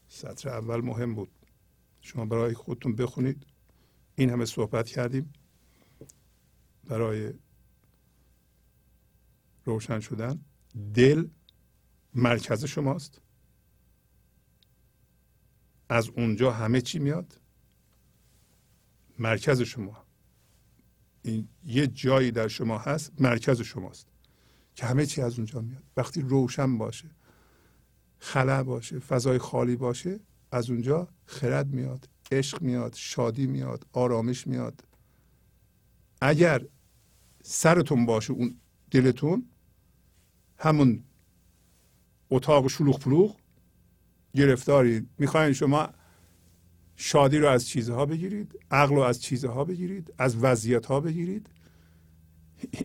[0.09, 1.31] سطر اول مهم بود.
[2.01, 3.47] شما برای خودتون بخونید.
[4.15, 5.33] این همه صحبت کردیم.
[6.85, 7.33] برای
[9.65, 10.45] روشن شدن.
[10.95, 11.29] دل
[12.15, 13.21] مرکز شماست.
[15.89, 17.42] از اونجا همه چی میاد.
[19.19, 20.05] مرکز شما.
[21.23, 24.07] این یه جایی در شما هست مرکز شماست.
[24.75, 25.83] که همه چی از اونجا میاد.
[25.97, 27.11] وقتی روشن باشه
[28.19, 30.21] خلا باشه فضای خالی باشه
[30.53, 34.85] از اونجا خرد میاد عشق میاد شادی میاد آرامش میاد.
[36.21, 36.67] اگر
[37.43, 38.61] سرتون باشه اون
[38.91, 39.49] دلتون
[40.59, 41.05] همون
[42.31, 43.37] اتاق شلوغ پلوغ
[44.35, 45.89] گرفتارید می‌خواین شما
[47.05, 51.51] شادی رو از چیزها بگیرید عقل رو از چیزها بگیرید از وضعیت ها بگیرید.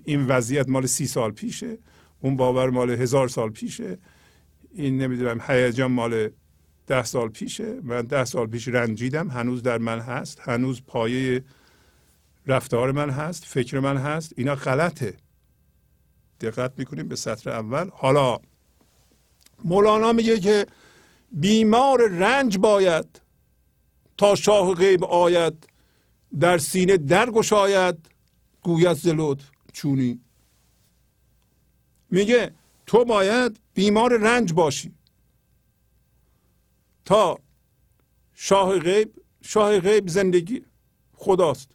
[0.03, 1.77] این وضعیت مال سی سال پیشه
[2.19, 3.98] اون باور مال هزار سال پیشه.
[4.72, 6.30] این نمی‌دونم هیجان مال
[6.88, 7.80] ده سال پیشه.
[7.84, 9.30] من ده سال پیش رنجیدم.
[9.30, 10.39] هنوز در من هست.
[10.39, 11.44] هنوز پایه
[12.48, 13.45] رفتار من هست.
[13.45, 14.34] فکر من هست.
[14.38, 15.14] اینا غلطه.
[16.41, 17.89] دقت می‌کنیم به سطر اول.
[17.94, 18.38] حالا
[19.64, 20.65] مولانا میگه که
[21.31, 23.27] بیمار رنج باید
[24.18, 25.68] تا شاه غیب آید
[26.39, 28.10] در سینه درگشاید
[28.61, 29.07] گوید ز
[29.73, 30.19] چونی.
[32.10, 34.94] میگه تو باید بیمار رنج باشی.
[37.06, 37.39] تا
[38.34, 40.65] شاه غیب شاه غیب زندگی
[41.14, 41.69] خداست.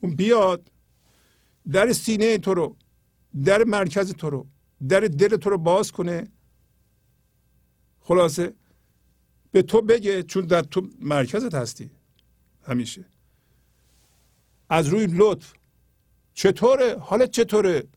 [0.00, 0.70] اون بیاد
[1.72, 2.76] در سینه تو رو
[3.44, 4.46] در مرکز تو رو
[4.88, 6.28] در دل تو رو باز کنه.
[8.00, 8.54] خلاصه
[9.52, 11.90] به تو بگه چون در تو مرکزت هستی.
[12.66, 13.04] همیشه.
[14.68, 15.52] از روی لطف.
[16.34, 17.88] چطوره؟ حالت چطوره؟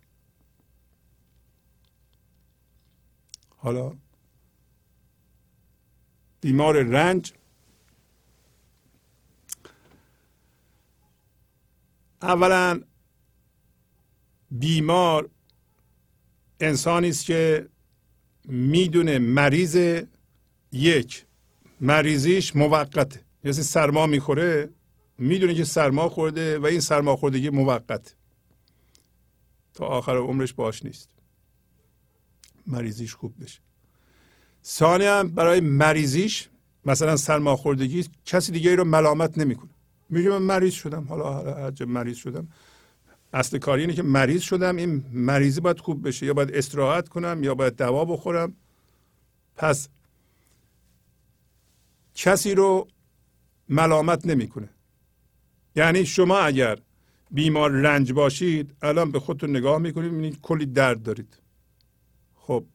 [3.57, 3.95] حالا.
[6.41, 7.33] بیمار رنج.
[12.21, 12.81] اولا
[14.51, 15.29] بیمار
[16.59, 17.69] انسانی است که
[18.45, 20.03] می‌دونه مریض
[20.71, 21.25] یک.
[21.81, 23.21] مریضیش موقته.
[23.43, 24.69] یعنی سرما می‌خوره
[25.17, 28.15] می‌دونه که سرما خورده و این سرما خوردگی موقت
[29.73, 31.09] تا آخر عمرش باش نیست.
[32.67, 33.59] مریضیش خوب بشه.
[34.65, 36.49] ثانی هم برای مریضیش
[36.85, 39.69] مثلا سرماخوردگی کسی دیگه ای رو ملامت نمی‌کنه.
[40.09, 41.03] میگه من مریض شدم.
[41.03, 42.47] حالا هر مریض شدم.
[43.33, 44.75] اصل کاری اینه که مریض شدم.
[44.75, 46.25] این مریضی باید خوب بشه.
[46.25, 48.53] یا باید استراحت کنم یا باید دوا بخورم.
[49.55, 49.89] پس
[52.21, 52.87] کسی رو
[53.69, 54.69] ملامت نمی‌کنه.
[55.75, 56.79] یعنی شما اگر
[57.31, 61.37] بیمار رنج باشید الان به خودتون نگاه می‌کنید می‌بینید کلی درد دارید.
[62.35, 62.65] خب.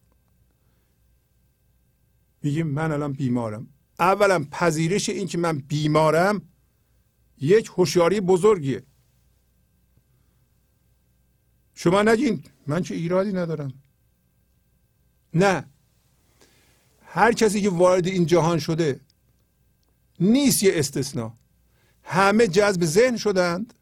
[2.42, 3.68] میگیم من الان بیمارم.
[4.00, 6.42] اولا پذیرش این که من بیمارم
[7.38, 8.82] یک هوشیاری بزرگیه.
[11.74, 13.72] شما نگین من چه ایرادی ندارم.
[15.34, 15.64] نه.
[17.02, 19.00] هر کسی که وارد این جهان شده
[20.20, 21.34] نیست یه استثنا.
[22.02, 23.74] همه جذب ذهن شدند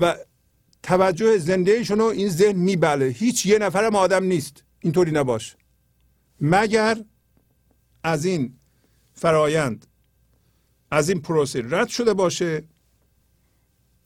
[0.00, 0.16] و
[0.82, 3.06] توجه زندهشون رو این ذهن میبله.
[3.06, 4.64] هیچ یه نفرم آدم نیست.
[4.80, 5.56] اینطوری نباشه
[6.40, 7.04] مگر
[8.04, 8.54] از این
[9.12, 9.86] فرایند
[10.90, 12.64] از این پروسه رد شده باشه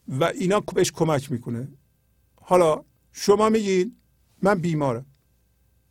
[0.09, 1.69] و اینا بهش کمک می‌کنه.
[2.41, 3.97] حالا شما میگید
[4.43, 5.07] من بیمارم.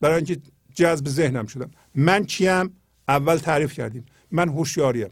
[0.01, 0.41] برای اینکه
[0.75, 1.71] جذب ذهنم شدم.
[1.95, 4.05] من چیم؟ اول تعریف کردیم.
[4.36, 5.10] من هوشیاریم.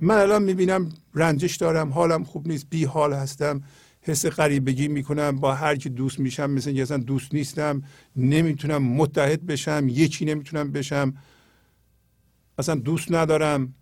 [0.00, 3.62] من الان می‌بینم رنجش دارم حالم خوب نیست بی حال هستم
[4.00, 7.82] حس غریبگی می‌کنم با هر کی دوست میشم مثل اینکه اصلا دوست نیستم
[8.16, 11.14] نمی‌تونم متحد بشم یکی نمی‌تونم بشم.
[12.58, 13.74] اصلا دوست ندارم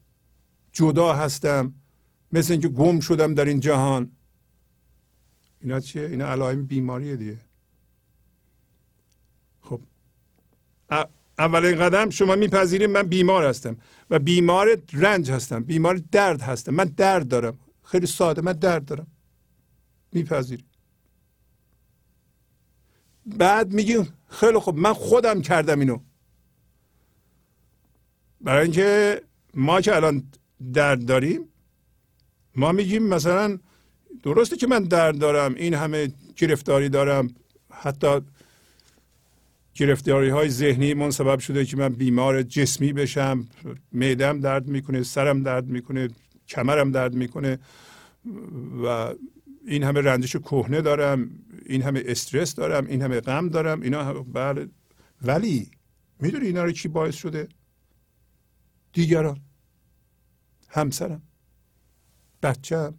[0.73, 1.75] جدا هستم
[2.33, 4.11] مثل اینکه گم شدم در این جهان.
[5.61, 7.39] اینا چیه؟ اینا علائم بیماریه دیگه.
[9.61, 9.81] خب
[11.39, 13.77] اولین قدم شما میپذیرید من بیمار هستم.
[14.13, 16.75] و بیمار رنج هستم بیمار درد هستم.
[16.75, 17.59] من درد دارم.
[17.85, 19.07] خیلی ساده من درد دارم.
[20.13, 20.67] میپذیرید.
[23.27, 25.99] بعد میگیم خیلی خوب من خودم کردم اینو.
[28.41, 29.23] برای اینکه
[29.55, 30.23] ما که الان
[30.73, 31.49] درد داریم
[32.57, 33.59] ما میگیم مثلا
[34.23, 37.35] درسته که من درد دارم این همه گرفتاری دارم
[37.71, 38.21] حتی
[39.75, 43.49] گرفتاری های ذهنی من سبب شده که من بیمار جسمی بشم.
[43.93, 46.09] معدم درد می‌کنه سرم درد می‌کنه
[46.49, 47.59] کمرم درد می‌کنه
[48.85, 49.15] و
[49.67, 51.31] این همه رنجش کهنه دارم
[51.67, 54.69] این همه استرس دارم این همه غم دارم اینا بله.
[55.23, 55.71] ولی
[56.21, 57.49] می‌دونی اینا رو چی باعث شده؟
[58.93, 59.41] دیگران.
[60.69, 61.23] همسرم
[62.43, 62.95] بچم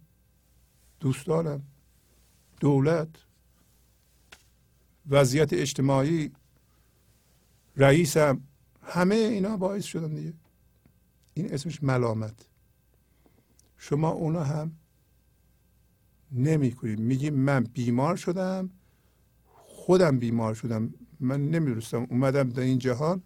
[1.00, 1.62] دوستانم
[2.60, 3.08] دولت
[5.10, 6.32] وضعیت اجتماعی
[7.76, 8.40] رئیسم.
[8.82, 10.32] همه اینا باعث شدن دیگه.
[11.34, 12.48] این اسمش ملامت.
[13.78, 14.72] شما اونا هم
[16.32, 18.70] نمی کنید میگیم من بیمار شدم
[19.46, 20.94] خودم بیمار شدم.
[21.20, 22.06] من نمی‌دونستم.
[22.10, 23.22] اومدم در این جهان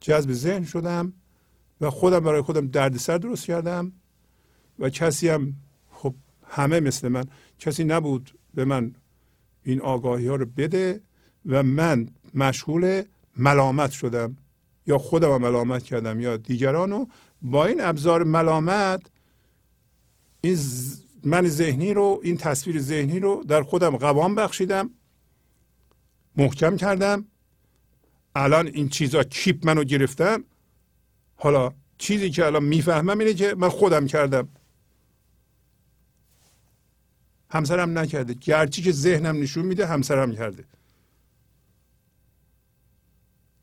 [0.00, 1.12] جذب ذهن شدم
[1.80, 3.92] و خودم برای خودم دردسر درست کردم
[4.78, 5.54] و کسی هم
[5.90, 6.14] خب
[6.46, 7.24] همه مثل من
[7.58, 8.94] کسی نبود به من
[9.62, 11.00] این آگاهی ها رو بده
[11.46, 13.02] و من مشغول
[13.36, 14.36] ملامت شدم
[14.86, 17.06] یا خودم ملامت کردم یا دیگرانو
[17.42, 19.06] با این ابزار ملامت
[20.40, 20.58] این
[21.24, 24.90] من ذهنی رو این تصویر ذهنی رو در خودم قوام بخشیدم
[26.36, 27.24] محکم کردم.
[28.36, 30.44] الان این چیزا کیپ منو گرفتن.
[31.36, 34.48] حالا چیزی که الان می‌فهمم اینه که من خودم کردم.
[37.50, 38.34] همسرم نکرده.
[38.34, 40.64] گرچه که ذهنم نشون میده همسرم کرده.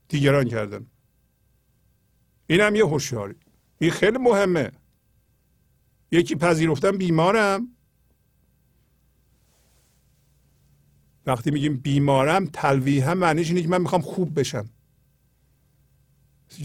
[0.09, 0.85] دیگران کردن.
[2.47, 3.35] این هم یه هوشیاری.
[3.79, 4.71] این خیلی مهمه.
[6.11, 7.67] یکی پذیرفتم بیمارم.
[11.25, 14.69] وقتی میگیم بیمارم تلویح هم معنیش اینه که من می‌خوام خوب بشم.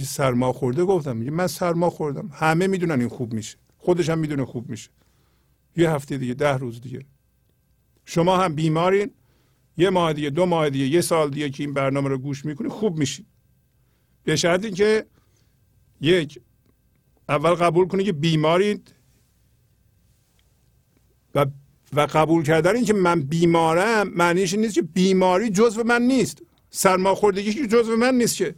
[0.04, 1.16] سرما خورده گفتم.
[1.16, 2.30] میگه من سرما خوردم.
[2.32, 3.58] همه می‌دونن این خوب میشه.
[3.78, 4.90] خودش هم می‌دونه خوب میشه.
[5.76, 7.04] یه هفته دیگه ده روز دیگه.
[8.04, 9.10] شما هم بیمارین.
[9.76, 12.68] یه ماه دیگه دو ماه دیگه یه سال دیگه که این برنامه رو گوش می‌کنی
[12.68, 13.26] خوب میشید
[14.24, 15.06] به شرطی که
[16.00, 16.40] یک
[17.28, 18.94] اول قبول کنید که بیمارید
[21.34, 21.46] و
[21.92, 26.42] و قبول کردن این که من بیمارم معنیش نیست که بیماری جزو من نیست.
[26.70, 28.54] سرماخوردگی که جزو من نیست که.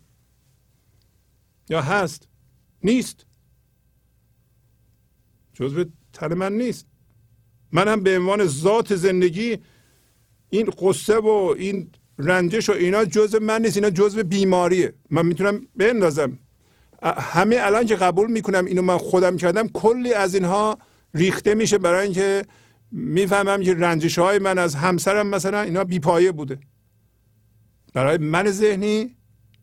[1.68, 2.28] یا هست.
[2.82, 3.26] نیست.
[5.52, 6.86] جزو تن من نیست.
[7.72, 9.58] من هم به عنوان ذات زندگی
[10.50, 14.94] این قصه و این رنجش و اینا جزء من نیست اینا جزء بیماریه.
[15.10, 16.38] من می‌تونم بندازم.
[17.02, 20.78] همه الان که قبول می‌کنم اینو من خودم کردم کلی از اینها
[21.14, 22.44] ریخته میشه برای اینکه
[22.90, 26.58] می‌فهمم که رنجش های من از همسرم مثلا اینا بیپایه بوده.
[27.94, 29.16] برای من ذهنی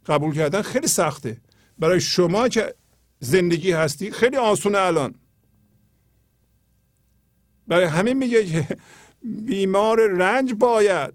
[0.05, 1.37] قبول کردن خیلی سخته.
[1.79, 2.75] برای شما که
[3.19, 5.15] زندگی هستی خیلی آسونه الان.
[7.67, 8.67] برای همین میگه که
[9.45, 11.13] بیمار رنج باید.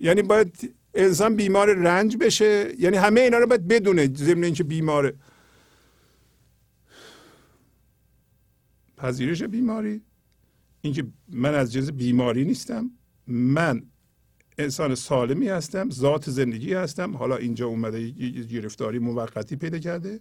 [0.00, 2.74] یعنی باید انسان بیمار رنج بشه.
[2.78, 5.14] یعنی همه اینا رو باید بدونه ضمن اینکه بیماره
[8.96, 10.02] پذیرش بیماری.
[10.80, 12.90] اینکه من از جنس بیماری نیستم.
[13.26, 13.82] من
[14.58, 17.16] انسان سالمی هستم ذات زندگی هستم.
[17.16, 18.10] حالا اینجا اومده
[18.42, 20.20] گرفتاری موقتی پیدا کرده.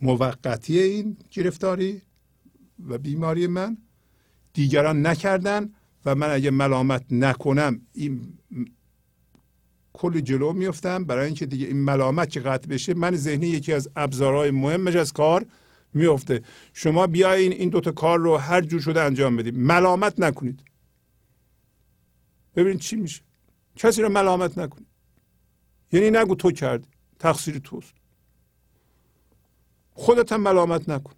[0.00, 2.02] موقتی این گرفتاری
[2.88, 3.76] و بیماری من.
[4.52, 5.72] دیگران نکردن
[6.04, 8.38] و من اگه ملامت نکنم این
[9.94, 13.90] کلی جلو میفتم برای اینکه دیگه این ملامت که قطع بشه من ذهنی یکی از
[13.96, 15.46] ابزارهای مهمش از کار
[15.94, 16.42] میفته
[16.72, 19.56] شما بیاین این دوتا کار رو هر جور شده انجام بدید.
[19.56, 20.64] ملامت نکنید.
[22.56, 23.22] ببینید چی میشه.
[23.76, 24.86] کسی رو ملامت نکنید.
[25.92, 26.88] یعنی نگو تو کردی.
[27.18, 27.94] تقصیر توست.
[29.92, 31.14] خودت هم ملامت نکن.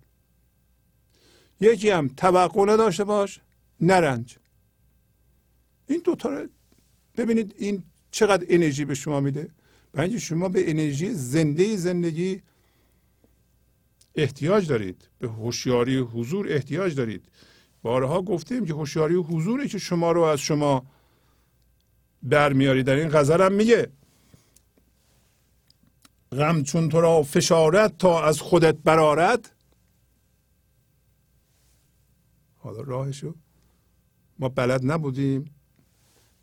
[1.60, 3.40] یکی هم توقع نداشته باش.
[3.80, 4.38] نرنج.
[5.86, 6.48] این دوتا رو
[7.16, 7.82] ببینید این
[8.16, 9.48] چقدر انرژی به شما میده؟
[9.92, 12.42] برای شما به انرژی زنده زندگی
[14.14, 17.24] احتیاج دارید به هوشیاری حضور احتیاج دارید.
[17.82, 20.86] بارها گفتیم که هوشیاری حضوری که شما رو از شما
[22.22, 23.88] برمیاری در این غزل هم میگه
[26.32, 29.50] غم چون تو را فشارت تا از خودت برارد
[32.56, 33.34] حالا راهشو
[34.38, 35.50] ما بلد نبودیم.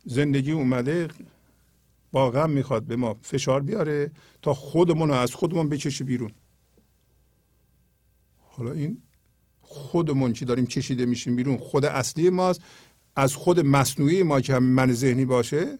[0.04, 1.08] زندگی اومده
[2.18, 4.10] غم می‌خواد به ما فشار بیاره
[4.42, 6.30] تا خودمون رو از خودمون بکشه بیرون.
[8.38, 9.02] حالا این
[9.60, 12.60] خودمون که داریم کشیده میشیم بیرون؟ خود اصلی ماست.
[13.16, 15.78] از خود مصنوعی ما که من ذهنی باشه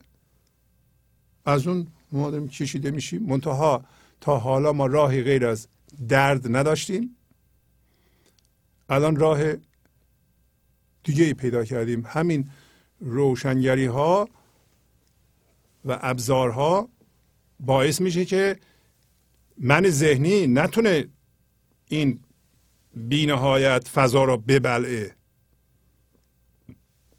[1.45, 3.23] از اون ما داریم کشیده میشیم.
[3.23, 3.85] منتها
[4.21, 5.69] تا حالا ما راهی غیر از
[6.09, 7.17] درد نداشتیم.
[8.89, 9.55] الان راه
[11.05, 12.05] دیگه ای پیدا کردیم.
[12.07, 12.51] همین
[13.01, 14.29] روشنگری ها
[15.85, 16.89] و ابزارها
[17.61, 18.61] باعث میشه که
[19.59, 21.09] من ذهنی نتونه
[21.89, 22.21] این
[22.95, 25.17] بینهایت فضا را ببلعه.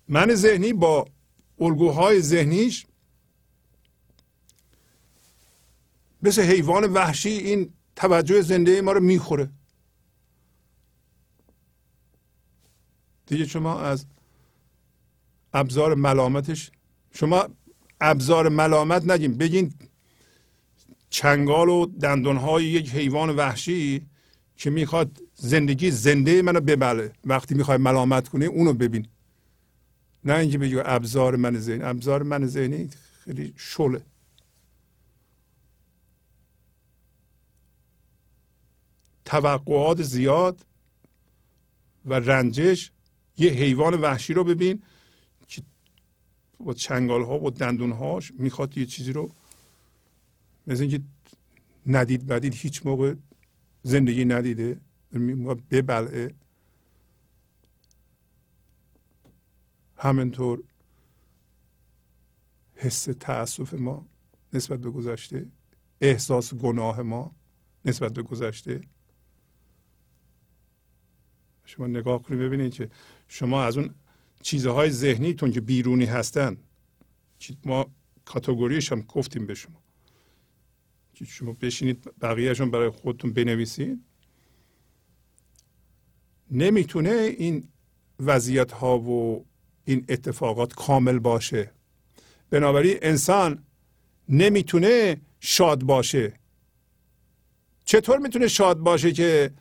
[0.07, 1.05] من ذهنی با
[1.59, 2.85] الگوهای ذهنیش
[6.21, 9.49] مثل حیوان وحشی این توجه زنده ما رو می‌خوره.
[13.25, 14.05] دیگه شما از
[15.53, 16.71] ابزار ملامتش
[17.11, 17.47] شما
[18.01, 19.37] ابزار ملامت نگیم.
[19.37, 19.73] بگین
[21.09, 24.05] چنگال و دندانهای یک حیوان وحشی
[24.57, 27.11] که می‌خواد زندگی زنده منو ببله.
[27.25, 29.07] وقتی می‌خوای ملامت کنی اونو ببین.
[30.23, 31.83] نه اینکه بگی ابزار من ذهنی.
[31.83, 32.89] ابزار من ذهنی
[33.25, 34.01] خیلی شله.
[39.25, 40.65] توقعات زیاد
[42.05, 42.91] و رنجش
[43.37, 44.83] یه حیوان وحشی رو ببین.
[46.59, 49.31] با چنگال ها و دندون هاش می‌خواد یه چیزی رو
[50.67, 51.01] مثل اینکه
[51.87, 53.15] ندید بدید هیچ موقع
[53.83, 54.81] زندگی ندیده
[55.71, 56.33] ببلعه.
[59.97, 60.63] همینطور
[62.75, 64.07] حس تاسف ما
[64.53, 65.45] نسبت به گذشته
[66.01, 67.35] احساس گناه ما
[67.85, 68.81] نسبت به گذشته.
[71.65, 72.89] شما نگاه کنید ببینید که
[73.27, 73.95] شما از اون
[74.45, 76.57] چیزهای ذهنیتون که بیرونی هستن.
[77.65, 77.91] ما
[78.25, 79.81] کاتگوریش هم گفتیم به شما.
[81.13, 83.99] که شما بشینید بقیهشون برای خودتون بنویسید.
[86.51, 87.67] نمی‌تونه این
[88.19, 89.45] وضعیت ها و
[89.85, 91.71] این اتفاقات کامل باشه.
[92.49, 93.63] بنابراین انسان
[94.29, 96.33] نمی‌تونه شاد باشه.
[97.85, 99.51] چطور می‌تونه شاد باشه که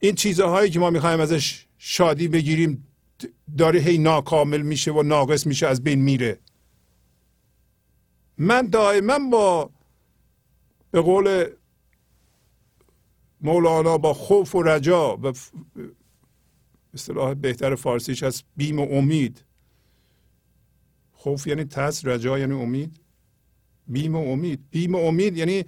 [0.00, 2.87] این چیزهایی که ما می‌خوایم ازش شادی بگیریم
[3.58, 6.38] داره هی ناکامل میشه و ناقص میشه از بین میره.
[8.38, 9.70] من دائما با
[10.90, 11.46] به قول
[13.40, 15.32] مولانا با خوف و رجا و
[16.94, 19.44] اصطلاح بهتر فارسیش از بیم و امید.
[21.12, 23.00] خوف یعنی ترس رجا یعنی امید.
[23.86, 24.60] بیم و امید.
[24.70, 25.64] بیم و امید یعنی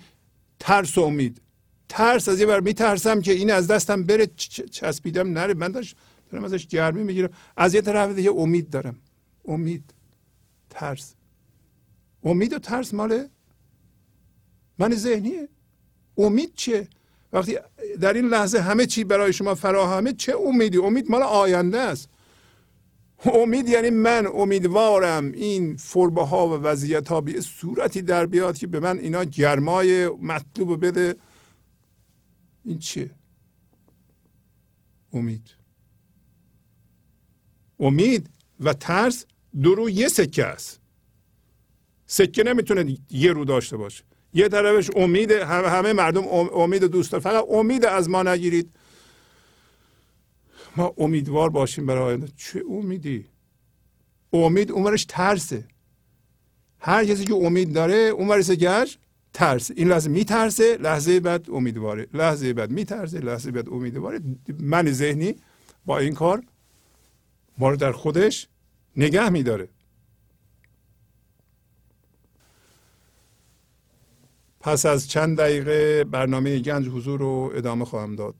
[0.58, 1.40] ترس و امید.
[1.88, 4.26] ترس از یه بر میترسم که این از دستم بره
[4.70, 5.54] چسبیدم نره.
[5.54, 5.96] من داشت
[6.30, 7.30] دارم ازش گرمی می‌گیرم.
[7.56, 8.96] از یه طرف دیگه امید دارم.
[9.44, 9.94] امید.
[10.70, 11.14] ترس.
[12.24, 13.28] امید و ترس مال
[14.78, 15.48] من ذهنیه.
[16.18, 16.88] امید چیه؟
[17.32, 17.58] وقتی
[18.00, 22.08] در این لحظه همه چی برای شما فراهمه چه امیدی؟ امید مال آینده است.
[23.24, 28.66] امید یعنی من امیدوارم این فربه ها و وضعیت ها به صورتی در بیاد که
[28.66, 31.14] به من اینا گرمای مطلوب بده.
[32.64, 33.10] این چیه؟
[35.12, 35.59] امید.
[37.80, 38.30] امید
[38.60, 39.26] و ترس
[39.62, 40.80] دو رو یه سکه است.
[42.06, 44.04] سکه نمی‌تونه یه رو داشته باشه.
[44.34, 47.22] یه طرفش امید همه, مردم امید دوست دارن.
[47.22, 48.70] فقط امید از ما نگیرید.
[50.76, 52.28] ما امیدوار باشیم برای آینده.
[52.36, 53.26] چه امیدی؟
[54.32, 55.64] امید اونورش ترسه.
[56.78, 58.98] هر کسی که امید داره اونورش گشت
[59.32, 59.70] ترس.
[59.70, 62.06] این لحظه میترسه لحظه بعد امیدواره.
[62.14, 64.20] لحظه بعد میترسه لحظه بعد امیدواره.
[64.60, 65.34] من ذهنی
[65.86, 66.42] با این کار
[67.58, 68.48] ما رو در خودش
[68.96, 69.68] نگه میداره.
[74.60, 78.34] پس از چند دقیقه برنامه گنج حضور رو ادامه خواهم داد.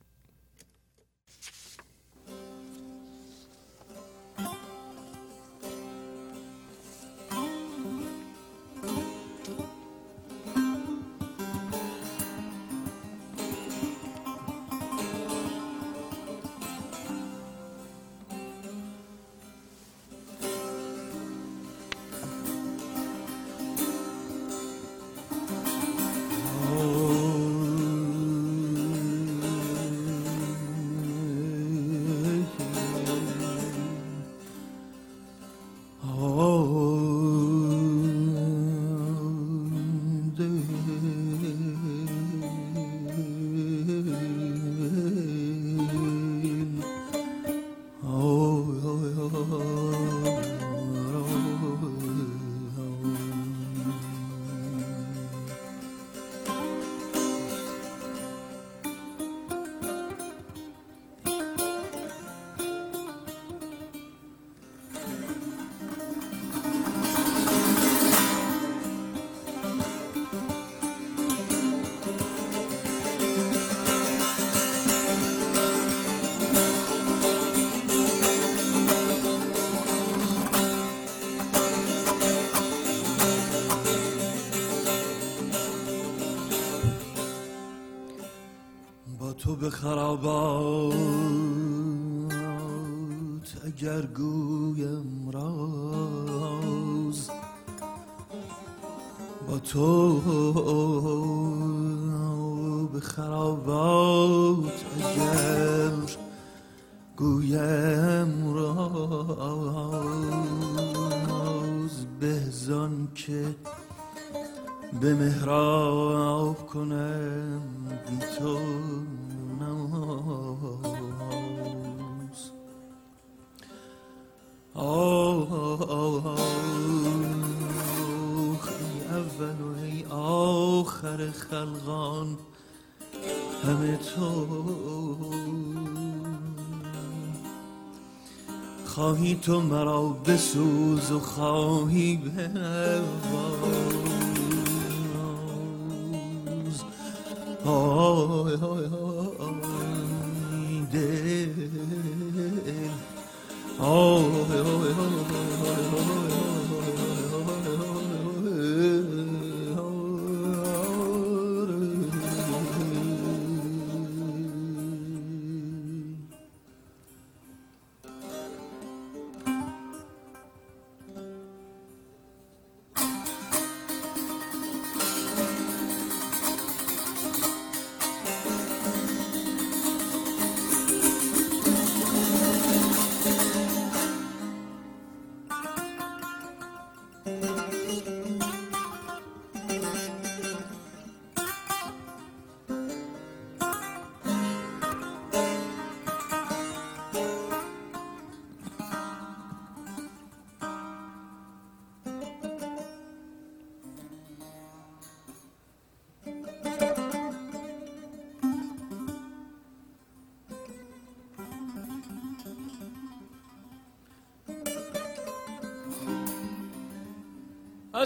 [141.10, 143.49] بسوز و خواهی بنواز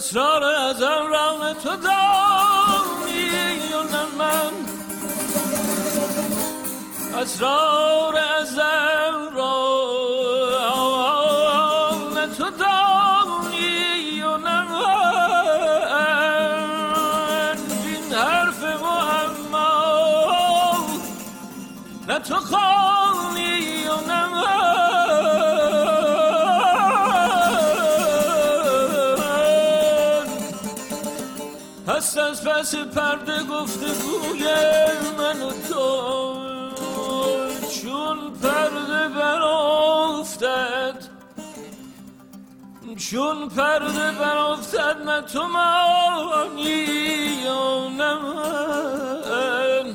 [0.05, 2.05] اسرار ازم را تو نه
[4.19, 4.53] من
[7.23, 9.81] اسرار ازم را
[12.15, 14.69] نه تو نه من
[17.85, 19.75] این حرف معما
[22.09, 24.74] نه تو خانی و نه
[32.45, 34.45] پس پرده گفته گوی
[35.19, 36.35] من و تو.
[37.83, 40.99] چون پرده برافتد
[43.11, 46.87] چون پرده برافتد نه تو مانی
[47.45, 49.95] یا نه من.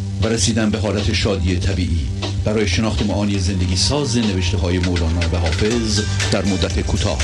[0.23, 2.07] و رسیدن به حالت شادی طبیعی.
[2.45, 7.19] برای شناخت معانی زندگی ساز نوشته های مولانا و حافظ در مدت کوتاه.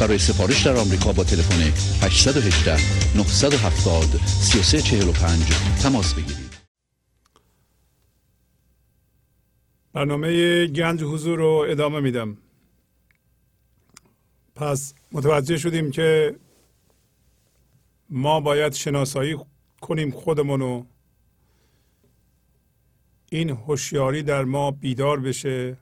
[0.00, 1.62] برای سفارش در آمریکا با تلفن
[2.02, 2.76] 818
[3.16, 5.42] 970 3345
[5.82, 6.52] تماس بگیرید.
[9.92, 12.36] برنامه گنج حضور رو ادامه میدم.
[14.54, 16.36] پس متوجه شدیم که
[18.10, 19.36] ما باید شناسایی
[19.80, 20.84] کنیم خودمونو
[23.32, 25.76] این هوشیاری در ما بیدار بشه.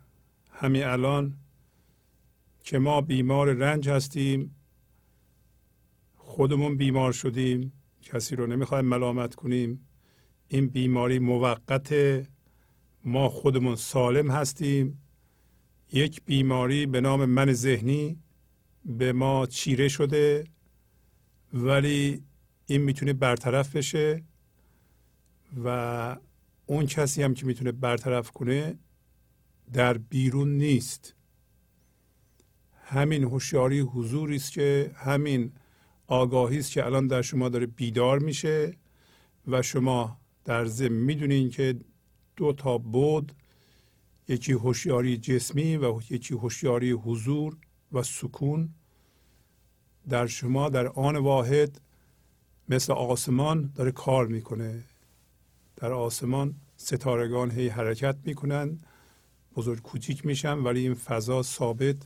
[0.51, 1.37] همین الان
[2.65, 4.57] که ما بیمار رنج هستیم
[6.17, 7.73] خودمون بیمار شدیم
[8.03, 9.89] کسی رو نمی‌خوایم ملامت کنیم.
[10.49, 11.95] این بیماری موقت
[13.05, 15.03] ما خودمون سالم هستیم.
[15.93, 18.19] یک بیماری به نام من ذهنی
[18.85, 20.45] به ما چیره شده
[21.53, 22.23] ولی
[22.67, 24.23] این می‌تونه برطرف بشه
[25.65, 26.17] و
[26.71, 28.79] اون کسی هم که می‌تونه برطرف کنه
[29.73, 31.15] در بیرون نیست.
[32.85, 35.53] همین هوشیاری حضوری است که همین
[36.07, 38.77] آگاهی است که الان در شما داره بیدار میشه
[39.47, 41.81] و شما در ضمن می‌دونین که
[42.37, 43.33] دو تا بود
[44.29, 47.57] یکی هوشیاری جسمی و یکی هوشیاری حضور
[47.93, 48.75] و سکون.
[50.09, 51.81] در شما در آن واحد
[52.69, 54.85] مثل آسمان داره کار می‌کنه.
[55.81, 58.79] در آسمان ستارگان هی حرکت می‌کنن.
[59.57, 61.97] بزرگ کوچیک میشن ولی این فضا ثابت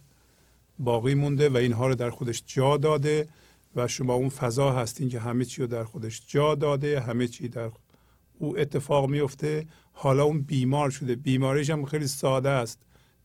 [0.78, 3.28] باقی مونده و اینها رو در خودش جا داده
[3.76, 7.48] و شما اون فضا هستین که همه چی رو در خودش جا داده همه چی
[7.48, 7.70] در
[8.38, 11.16] او اتفاق میفته حالا اون بیمار شده.
[11.16, 12.78] بیماریش هم خیلی ساده است.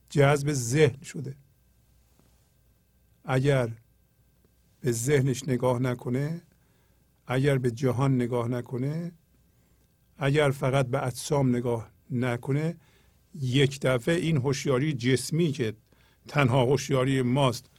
[0.10, 1.36] جذب ذهن شده.
[3.26, 3.70] اگر
[4.82, 6.42] به ذهنش نگاه نکنه
[7.28, 9.12] اگر به جهان نگاه نکنه
[10.20, 12.78] اگر فقط به اجسام نگاه نکنه
[13.41, 15.74] یک دفعه این هوشیاری جسمی که
[16.28, 17.70] تنها هوشیاری ماست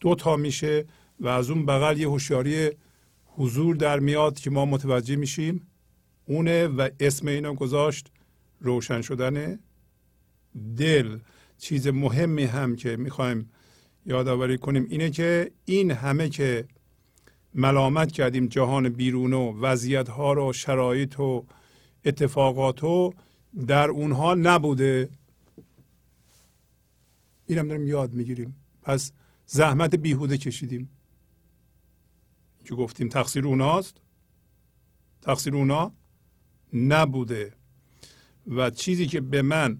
[0.00, 0.84] دو تا میشه
[1.20, 2.70] و از اون بغل یه هوشیاری
[3.26, 5.66] حضور در میاد که ما متوجه میشیم.
[6.26, 8.12] اونه و اسم اینو گذاشت.
[8.60, 9.58] روشن شدن
[10.76, 11.18] دل.
[11.58, 13.50] چیز مهمی هم که می‌خوایم
[14.06, 16.68] یادآوری کنیم اینه که این همه که
[17.54, 21.46] ملامت کردیم جهان بیرون و وضعیت ها رو شرایط و
[22.04, 23.14] اتفاقات رو.
[23.66, 25.08] در اونها نبوده.
[27.46, 28.56] اینم داریم یاد می‌گیریم.
[28.82, 29.12] پس
[29.46, 30.90] زحمت بیهوده کشیدیم.
[32.64, 33.96] که گفتیم؟ تقصیر اوناست؟
[35.22, 35.92] تقصیر اونا
[36.72, 37.52] نبوده.
[38.46, 39.78] و چیزی که به من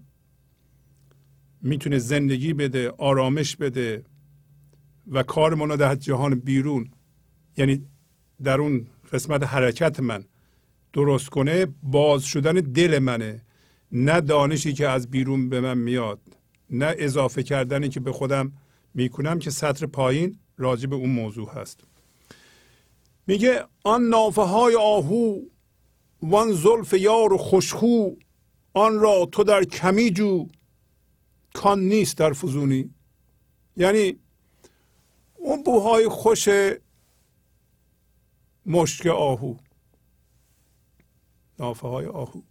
[1.61, 4.03] می‌تونه زندگی بده آرامش بده
[5.07, 6.91] و کار منو در جهان بیرون
[7.57, 7.85] یعنی
[8.43, 10.25] در اون قسمت حرکت من
[10.93, 13.41] درست کنه باز شدن دل منه.
[13.91, 16.19] نه دانشی که از بیرون به من میاد
[16.69, 18.51] نه اضافه کردنی که به خودم
[18.93, 21.79] می‌کنم که سطر پایین راجع به اون موضوع هست.
[23.27, 25.39] میگه آن نافه های آهو
[26.21, 28.09] وان زلف یار و خوشخو
[28.73, 30.47] آن را تو در کمی جو
[31.53, 32.89] کان نیست در فزونی.
[33.77, 34.19] یعنی
[35.35, 36.49] اون بوهای خوش
[38.65, 39.55] مشک آهو.
[41.59, 42.41] نافه های آهو.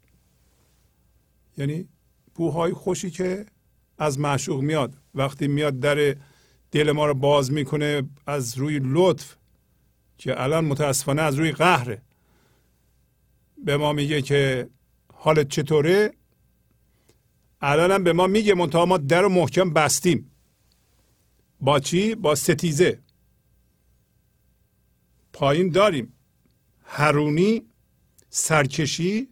[1.59, 1.89] یعنی
[2.35, 3.47] بوهای خوشی که
[3.99, 4.97] از معشوق میاد.
[5.15, 6.17] وقتی میاد در
[6.71, 9.37] دل ما رو باز می‌کنه از روی لطف
[10.19, 12.03] که الان متاسفانه از روی قهره.
[13.65, 14.69] به ما میگه که
[15.15, 16.13] حالت چطوره؟
[17.61, 20.31] الان هم به ما میگه منتها ما در رو محکم بستیم.
[21.61, 23.01] با چی؟ با ستیزه.
[25.33, 26.13] پایین داریم.
[26.85, 27.63] هرونی
[28.31, 29.29] سرکشی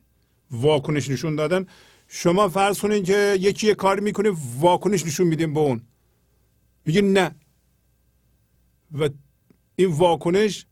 [0.50, 1.66] واکنش نشون دادن.
[2.08, 5.82] شما فرض کنید که یکی یه کار می‌کنه واکنش نشون میدیم به اون.
[6.84, 7.34] میگه نه.
[8.92, 9.08] و
[9.76, 10.66] این واکنش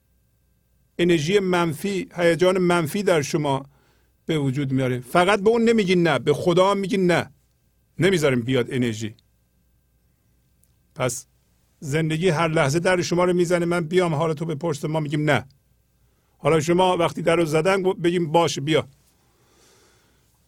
[0.99, 3.67] انرژی منفی هیجان منفی در شما
[4.27, 5.01] به وجود میاره.
[5.01, 7.31] فقط به اون نمیگی نه به خدا هم میگی نه.
[7.99, 9.15] نمی‌ذاریم بیاد انرژی.
[10.95, 11.27] پس
[11.81, 13.65] زندگی هر لحظه در شما رو می‌زنه.
[13.65, 15.45] من بیام حالا تو پشت ما میگیم نه.
[16.39, 18.89] حالا شما وقتی در رو زدن بگیم باشه بیا.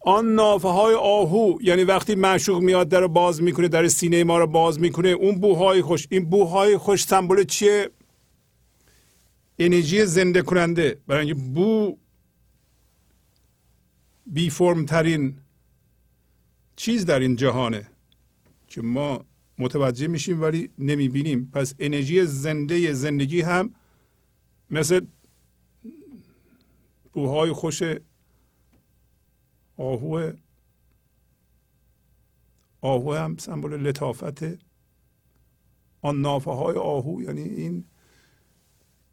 [0.01, 4.39] آن نافه های آهو یعنی وقتی معشوق میاد در رو باز می‌کنه در سینه ما
[4.39, 5.09] رو باز می‌کنه.
[5.09, 7.91] اون بوهای خوش این بوهای خوش سمبل چیه؟
[9.59, 11.01] انرژی زنده کننده.
[11.07, 11.97] برای اینکه بو
[14.27, 15.39] بی فرم ترین
[16.77, 17.87] چیز در این جهانه
[18.69, 19.25] که ما
[19.61, 21.51] متوجه میشیم ولی نمی‌بینیم.
[21.53, 23.75] پس انرژی زنده زندگی هم
[24.71, 25.07] مثل
[27.13, 27.83] بوهای خوش
[29.77, 30.33] آهو
[32.81, 34.43] آهو هم سمبل لطافت
[36.03, 37.23] آن نافه های آهو.
[37.23, 37.85] یعنی این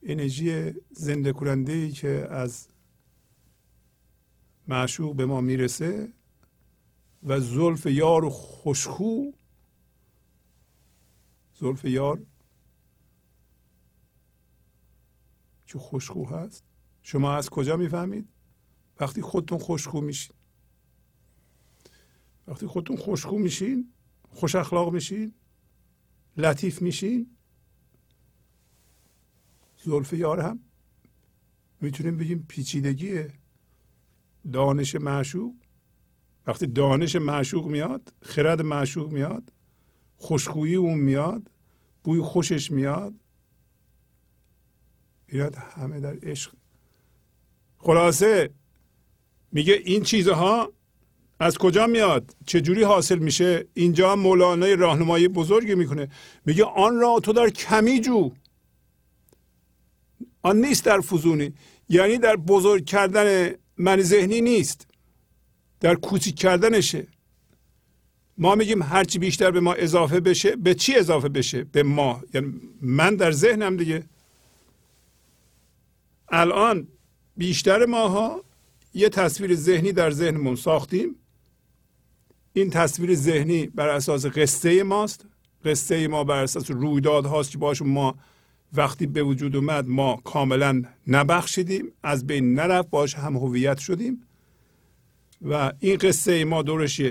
[0.04, 2.68] انرژی زنده کننده ای که از
[4.68, 6.14] معشوق به ما می‌رسه
[7.24, 9.32] و زلف یار خوشخو
[11.60, 12.26] زلف یار.
[15.66, 16.64] که خوشخو هست.
[17.04, 18.30] شما از کجا می‌فهمید؟
[19.00, 20.36] وقتی خودتون خوشخو میشین.
[22.48, 23.94] وقتی خودتون خوشخو میشین
[24.30, 25.34] خوش اخلاق میشین
[26.38, 27.38] لطیف میشین
[29.78, 30.60] زلف یار هم
[31.82, 33.24] می‌تونیم بگیم پیچیدگی
[34.54, 35.56] دانش معشوق.
[36.48, 39.54] وقتی دانش معشوق میاد خرد معشوق میاد
[40.18, 41.52] خوشخویی اون میاد
[42.04, 43.14] بوی خوشش میاد
[45.28, 46.52] اینا همه در عشق.
[47.78, 48.50] خلاصه
[49.52, 50.74] میگه این چیزها
[51.40, 56.08] از کجا میاد؟ چجوری حاصل میشه؟ اینجا مولانای راهنمایی بزرگی می‌کنه.
[56.46, 58.32] میگه آن را تو در کمی جو.
[60.42, 61.54] آن نیست در فزونی.
[61.90, 64.88] یعنی در بزرگ کردن من ذهنی نیست.
[65.80, 67.08] در کوچیک کردنشه.
[68.38, 72.22] ما میگیم هرچی بیشتر به ما اضافه بشه به چی اضافه بشه؟ به ما.
[72.34, 74.04] یعنی من در ذهنم دیگه
[76.30, 76.88] الان
[77.38, 78.44] بیشتر ماها
[78.94, 81.16] یه تصویر ذهنی در ذهنمون ساختیم.
[82.54, 85.26] این تصویر ذهنی بر اساس قصه ماست.
[85.66, 88.16] قصه ما بر اساس رویداد هاست که باشون ما
[88.74, 91.92] وقتی به وجود اومد ما کاملا نبخشیدیم.
[92.04, 94.24] از بین نرفت باش هم هویت شدیم.
[95.42, 97.02] و این قصه ما دورش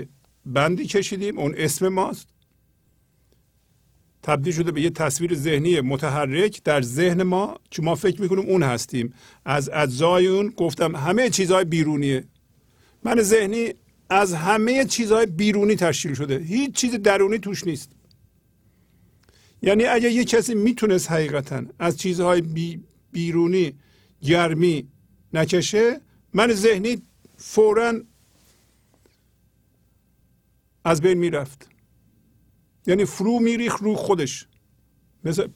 [0.53, 2.27] بندی کشیدیم اون اسم ماست.
[4.23, 8.63] تبدیل شده به یه تصویر ذهنی متحرک در ذهن ما که ما فکر می‌کنیم اون
[8.63, 9.13] هستیم.
[9.45, 12.23] از اجزای اون گفتم همه چیزهای بیرونیه.
[13.03, 13.73] من ذهنی
[14.09, 16.37] از همه چیزهای بیرونی تشکیل شده.
[16.37, 17.91] هیچ چیز درونی توش نیست.
[19.61, 23.73] یعنی اگه یه کسی می‌تونست حقیقتا از چیزهای بی بیرونی
[24.21, 24.87] گرمی
[25.33, 26.01] نکشه
[26.33, 27.01] من ذهنی
[27.37, 27.93] فورا
[30.87, 31.69] از بین می‌رفت.
[32.87, 34.47] یعنی فرو میریخ رو خودش.
[35.23, 35.47] مثل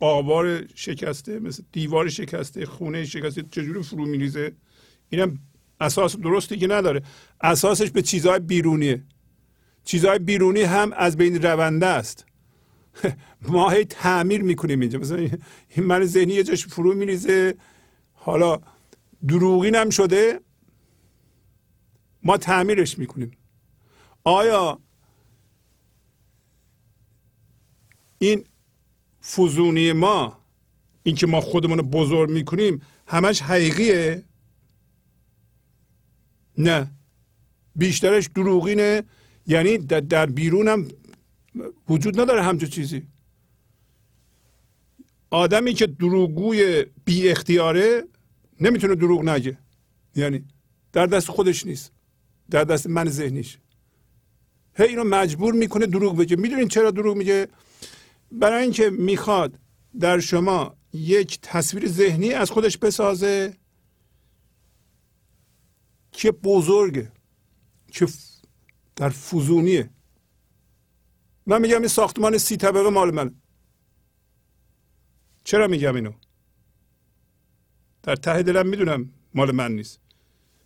[0.00, 4.52] آوار شکسته مثل دیوار شکسته خونه شکسته چجوری فرو میریزه؟
[5.08, 5.38] اینم
[5.80, 7.02] اساس درستی که نداره.
[7.40, 9.04] اساسش به چیزهای بیرونیه.
[9.84, 12.26] چیزهای بیرونی هم از بین رونده است.
[13.48, 14.98] ما هی تعمیر می‌کنیم اینجا.
[14.98, 17.54] مثلا این من ذهنی یه جاش فرو میریزه.
[18.12, 18.60] حالا
[19.28, 20.40] دروغین هم شده
[22.22, 23.30] ما تعمیرش می‌کنیم.
[24.26, 24.80] آیا
[28.18, 28.44] این
[29.22, 30.38] فزونی ما
[31.02, 34.24] اینکه ما خودمون رو بزرگ می‌کنیم همش حقیقیه؟
[36.58, 36.90] نه.
[37.76, 39.02] بیشترش دروغینه.
[39.46, 40.88] یعنی در بیرون هم
[41.88, 43.06] وجود نداره همچون چیزی.
[45.30, 48.02] آدمی که دروغگوی بی اختیاره
[48.60, 49.58] نمی‌تونه دروغ نگه.
[50.14, 50.44] یعنی
[50.92, 51.92] در دست خودش نیست.
[52.50, 53.58] در دست من ذهنیش.
[54.76, 56.36] هی اینو مجبور می‌کنه دروغ بگه.
[56.36, 57.48] می‌دونین چرا دروغ میگه؟
[58.32, 59.58] برای اینکه می‌خواد
[60.00, 63.56] در شما یک تصویر ذهنی از خودش بسازه
[66.12, 67.12] که بزرگه
[67.92, 68.08] که
[68.96, 69.90] در فزونیه.
[71.46, 73.34] من میگم این ساختمان سی طبقه مال من
[75.44, 76.12] چرا میگم اینو؟
[78.02, 80.00] در ته دلم می‌دونم مال من نیست.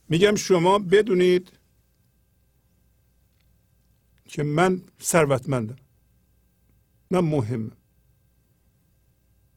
[0.08, 1.52] میگم شما بدونید
[4.30, 5.76] که من ثروتمندم.
[7.10, 7.70] نه مهمه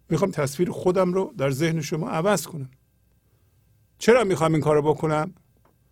[0.09, 2.69] می‌خوام تصویر خودم رو در ذهن شما عوض کنم.
[3.97, 5.33] چرا می‌خوام این کار رو بکنم؟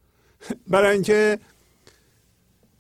[0.72, 1.40] برای اینکه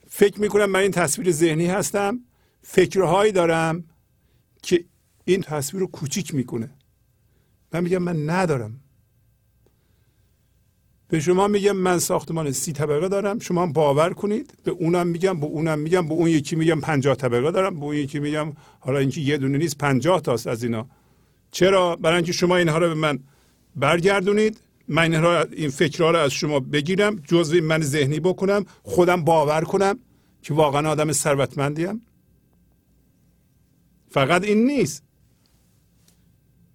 [0.07, 2.19] فکر می‌کنم من این تصویر ذهنی هستم
[2.61, 3.83] فکرهایی دارم
[4.63, 4.85] که
[5.25, 6.69] این تصویر رو کوچیک می‌کنه.
[7.73, 8.80] من میگم من ندارم.
[11.11, 13.39] به شما میگم من ساختمان سی طبقه دارم.
[13.39, 14.53] شما باور کنید.
[14.63, 17.79] به اونم میگم به اونم میگم به اون یکی میگم پنجاه طبقه دارم.
[17.79, 20.87] به اون یکی میگم حالا اینکه یه دونه نیست پنجاه تاست از اینا.
[21.51, 23.19] چرا؟ برای اینکه شما اینها رو به من
[23.75, 24.61] برگردونید.
[24.87, 27.15] من اینها این فکرها رو از شما بگیرم.
[27.15, 28.65] جزء من ذهنی بکنم.
[28.83, 29.99] خودم باور کنم
[30.41, 32.01] که واقعا آدم ثروتمندیم
[34.09, 35.03] فقط این نیست.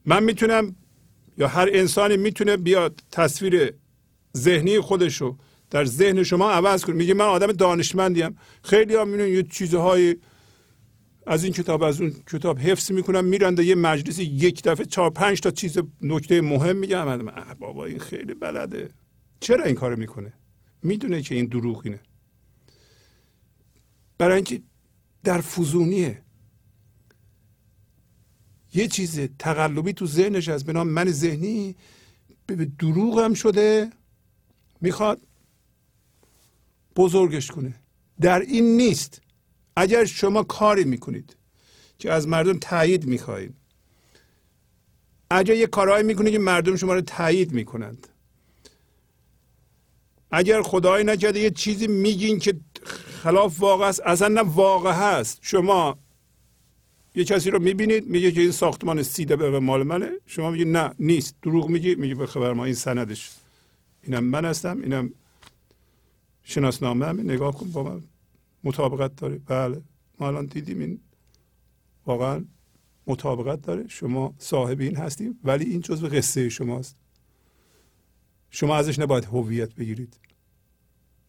[0.04, 0.76] من می‌تونم
[1.38, 3.72] یا هر انسانی می‌تونه بیاد تصویر
[4.36, 5.36] ذهنی خودشو
[5.70, 6.94] در ذهن شما عوض کنه.
[6.94, 10.16] میگه من آدم دانشمندیم خیلی ها می‌بینن یه چیزهای
[11.26, 15.40] از این کتاب از اون کتاب حفظ می‌کنم میرن یه مجلسی یک دفعه چهار پنج
[15.40, 17.26] تا چیز نکته مهم میگم
[17.58, 18.90] بابا این خیلی بلده.
[19.40, 20.32] چرا این کارو می‌کنه؟
[20.82, 22.00] می‌دونه که این دروغینه
[24.18, 24.62] برای اینکه
[25.24, 26.22] در فزونیه
[28.74, 31.76] یه چیز تقلبی تو ذهنش از به نام من ذهنی
[32.46, 33.90] به دروغ هم شده
[34.80, 35.20] می‌خواد
[36.96, 37.74] بزرگش کنه.
[38.20, 39.20] در این نیست.
[39.76, 41.36] اگر شما کاری می‌کنید
[41.98, 43.54] که از مردم تایید می‌خواهید
[45.30, 48.08] اگر یه کارهایی می‌کنید که مردم شما رو تایید می‌کنند.
[50.30, 52.60] اگر خدای نکرده یه چیزی میگین که
[53.22, 55.38] خلاف واقع است اصلا نه واقع هست.
[55.42, 55.98] شما
[57.14, 60.10] یه کسی رو می‌بینید میگه که این ساختمان سیده به مال منه.
[60.26, 61.34] شما میگید نه نیست.
[61.42, 63.30] دروغ میگی میگه به خبر ما این سندش.
[64.06, 65.12] اینم من هستم اینم
[66.42, 68.02] شناسنامه همین نگاه کن با من.
[68.64, 69.82] مطابقت داره بله.
[70.20, 71.00] ما الان دیدیم این
[72.06, 72.44] واقعا
[73.06, 73.88] مطابقت داره.
[73.88, 76.96] شما صاحب این هستیم ولی این جزو قصه شماست.
[78.50, 80.16] شما ازش نباید هویت بگیرید.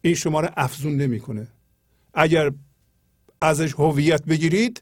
[0.01, 1.47] این شما رو افزون نمی‌کنه.
[2.13, 2.51] اگر
[3.41, 4.81] ازش هویت بگیرید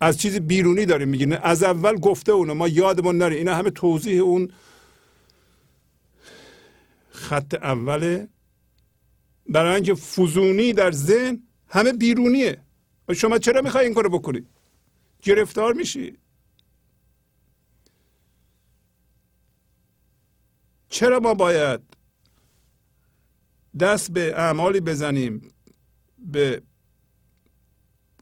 [0.00, 2.54] از چیز بیرونی داریم میگیم از اول گفته اونو.
[2.54, 3.36] ما یادمون نره.
[3.36, 4.52] اینا همه توضیح اون
[7.18, 8.28] خط اوله
[9.48, 12.60] برای اینکه فزونی در ذهن همه بیرونیه.
[13.08, 14.46] و شما چرا می‌خوای این کارو بکنید
[15.22, 16.18] گرفتار میشی.
[20.88, 21.80] چرا ما باید
[23.80, 25.54] دست به اعمالی بزنیم
[26.18, 26.62] به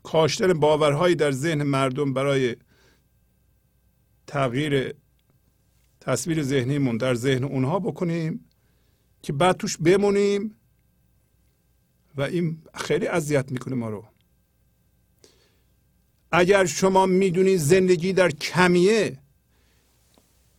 [0.03, 2.57] کاشتن باورهایی در ذهن مردم برای
[4.27, 4.95] تغییر
[6.01, 8.51] تصویر ذهنیمون در ذهن اونها بکنیم؟
[9.27, 10.57] که بعد توش بمونیم
[12.17, 14.05] و این خیلی اذیت می‌کنه ما رو.
[16.33, 19.19] اگر شما می‌دونید زندگی در کمیه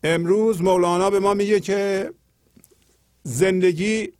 [0.04, 2.12] امروز مولانا به ما میگه که
[3.24, 4.14] زندگی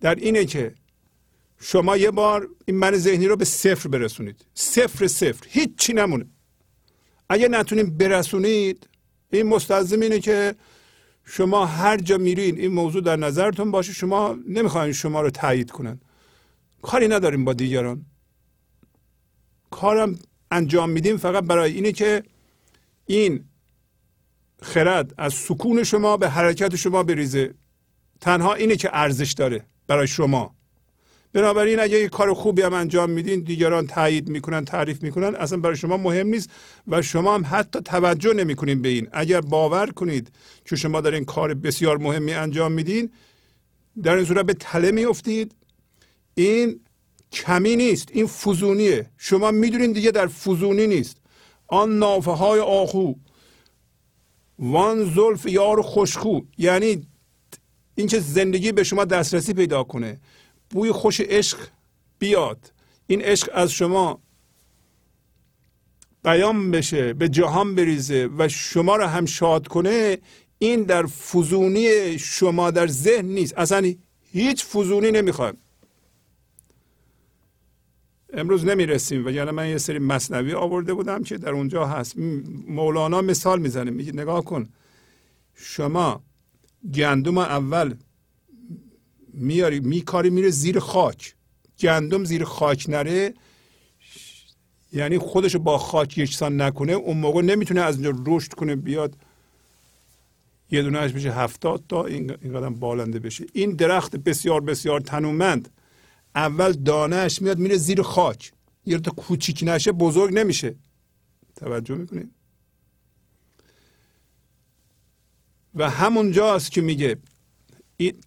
[0.00, 0.74] در اینه که
[1.60, 4.44] شما یه بار این من ذهنی رو به صفر برسونید.
[4.54, 6.26] صفر صفر هیچی نمونه.
[7.28, 8.88] اگه نتونید برسونید
[9.30, 10.54] این مستلزم اینه که
[11.30, 16.00] شما هر جا میرین این موضوع در نظرتون باشه شما نمی‌خواین شما رو تایید کنن.
[16.82, 18.06] کاری نداریم با دیگران.
[19.70, 20.18] کارم
[20.50, 22.22] انجام میدیم فقط برای اینه که
[23.06, 23.44] این
[24.62, 27.54] خرد از سکون شما به حرکت شما بریزه.
[28.20, 30.57] تنها اینه که ارزش داره برای شما.
[31.32, 35.76] بنابراین اگه یه کار خوبی هم انجام میدین دیگران تایید می‌کنن تعریف می‌کنن اصلا برای
[35.76, 36.50] شما مهم نیست
[36.88, 39.08] و شما هم حتی توجه نمی‌کنین به این.
[39.12, 40.32] اگر باور کنید
[40.64, 43.10] که شما در این کار بسیار مهمی انجام میدین
[44.02, 45.54] در این صورت به تله میافتید.
[46.34, 46.80] این
[47.32, 49.10] کمی نیست این فزونیه.
[49.18, 51.16] شما می‌دونین دیگه در فزونی نیست.
[51.66, 53.12] آن نافه های آخو
[54.58, 56.40] وان زلف یار خوشخو.
[56.58, 57.06] یعنی
[57.94, 60.20] اینکه زندگی به شما دسترسی پیدا کنه.
[60.70, 61.58] بوی خوش عشق
[62.18, 62.72] بیاد.
[63.06, 64.20] این عشق از شما
[66.24, 70.18] بیان بشه به جهان بریزه و شما رو هم شاد کنه
[70.58, 73.58] این در فزونی شما در ذهن نیست.
[73.58, 73.94] اصلا
[74.32, 75.56] هیچ فزونی نمی‌خوایم
[78.32, 82.14] امروز نمی‌رسیم و یعنی من یه سری مصنوی آورده بودم که در اونجا هست.
[82.68, 83.90] مولانا مثال می‌زنه.
[83.90, 84.68] میگه نگاه کن.
[85.54, 86.22] شما
[86.94, 87.94] گندم اول
[89.40, 91.34] میاری میکاری میره زیر خاک.
[91.80, 93.34] گندم زیر خاک نره.
[94.92, 99.16] یعنی خودش با خاک یکسان نکنه اون موقع نمی‌تونه از اینجا رشد کنه بیاد
[100.70, 103.46] یه دونه بشه هفتاد تا این قدم بالنده بشه.
[103.52, 105.68] این درخت بسیار بسیار تنومند.
[106.34, 108.52] اول دانهش میاد میره زیر خاک.
[108.86, 110.74] یه تا کوچیک نشه بزرگ نمیشه.
[111.56, 112.30] توجه می‌کنید
[115.74, 117.16] و همونجاست که میگه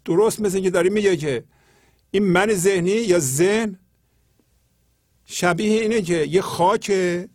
[0.04, 1.44] درست مثل که داری میگه که
[2.10, 3.78] این من ذهنی یا ذهن
[5.24, 7.28] شبیه اینه که یه خاکه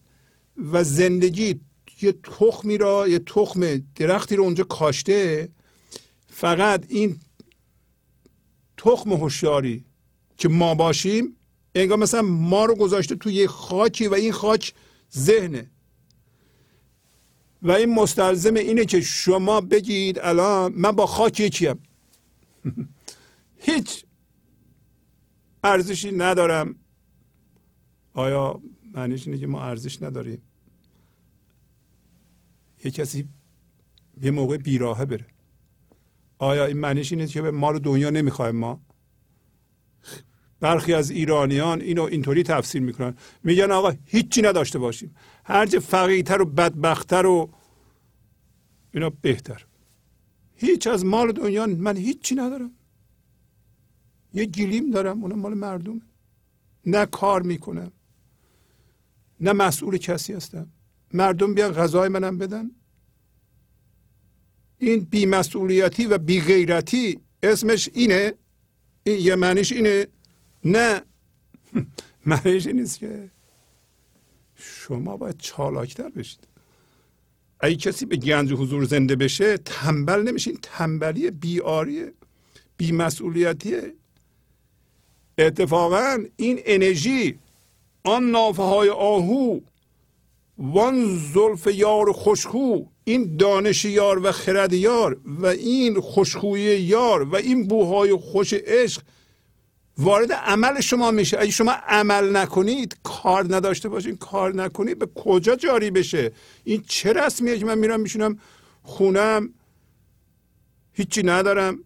[0.72, 1.60] و زندگی
[2.02, 5.50] یه تخمی را یه تخم درختی رو اونجا کاشته.
[6.28, 7.20] فقط این
[8.78, 9.86] تخم هوشیاری
[10.38, 11.38] که ما باشیم
[11.76, 14.74] انگار مثلا ما رو گذاشته توی یه خاکی و این خاک
[15.18, 15.70] ذهنه.
[17.62, 21.87] و این مستلزم اینه که شما بگید الان من با خاک یکیم.
[23.68, 24.06] هیچ
[25.64, 26.76] ارزشی ندارم.
[28.14, 28.62] آیا
[28.94, 30.42] معنیش اینه که ما ارزش نداریم؟
[32.84, 33.30] یه کسی
[34.22, 35.26] یه موقع بیراهه بره.
[36.38, 38.82] آیا این معنیش اینه که ما رو دنیا نمی‌خوایم ما؟
[40.60, 43.16] برخی از ایرانیان اینو اینطوری تفسیر می‌کنن.
[43.44, 45.16] میگن آقا هیچی نداشته باشیم.
[45.44, 47.50] هرچه فقیرتر و بدبختتر و
[48.94, 49.66] اینا بهتر.
[50.58, 52.72] هیچ از مال دنیا من هیچی ندارم.
[54.34, 56.02] یه گلیم دارم اونم مال مردم
[56.86, 57.92] نه کار می‌کنم.
[59.40, 60.68] نه مسئول کسی هستم.
[61.14, 62.72] مردم بیان غذای منم بدن.
[64.78, 68.34] این بیمسئولیتی و بیغیرتی اسمش اینه.
[69.04, 70.08] این یه معنیش اینه.
[70.66, 71.02] نه.
[72.26, 73.32] معنیش نیست که
[74.56, 76.48] شما باید چالاکتر بشید.
[77.60, 80.52] اگه کسی به گنج حضور زنده بشه تنبل نمیشه.
[80.52, 82.14] این تنبلی بیاریه
[82.78, 83.94] بیمسئولیتیه.
[85.38, 87.40] اتفاقا این انرژی
[88.04, 89.60] آن نافه های آهو
[90.58, 97.36] وان زلف یار خوشخو این دانش یار و خرد یار و این خوشخویی یار و
[97.36, 99.02] این بوهای خوش عشق
[99.98, 101.40] وارد عمل شما میشه.
[101.40, 106.32] اگه شما عمل نکنید کار نداشته باشین کار نکنید به کجا جاری بشه؟
[106.64, 108.40] این چه رسمیه که من میرم میشونم
[108.84, 109.50] خونم؟
[110.94, 111.80] هیچی ندارم.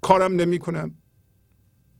[0.00, 0.94] کارم نمی‌کنم.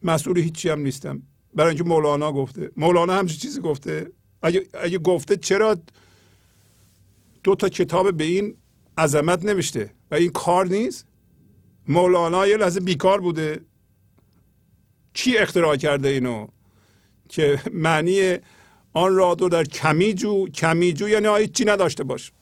[0.03, 1.23] مسئول هیچی هم نیستم.
[1.55, 2.71] برای اینکه مولانا گفته.
[2.77, 4.13] مولانا همچین چیزی گفته.
[4.43, 5.77] اگه, اگه گفته چرا
[7.43, 8.57] دو تا کتاب به این
[8.99, 11.07] عظمت نوشته؟ و این کار نیست؟
[11.89, 13.61] مولانا یه لحظه بیکار بوده.
[15.15, 16.47] کی اختراع کرده اینو؟
[17.29, 18.37] که معنی
[18.93, 22.33] آن را دو در کمی جو کمی جو یعنی چی نداشته باش.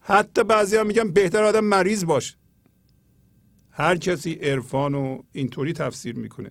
[0.00, 2.36] حتی بعضی ها میگن بهتر آدم مریض باش.
[3.70, 6.50] هر کسی عرفان رو اینطوری تفسیر می‌کنه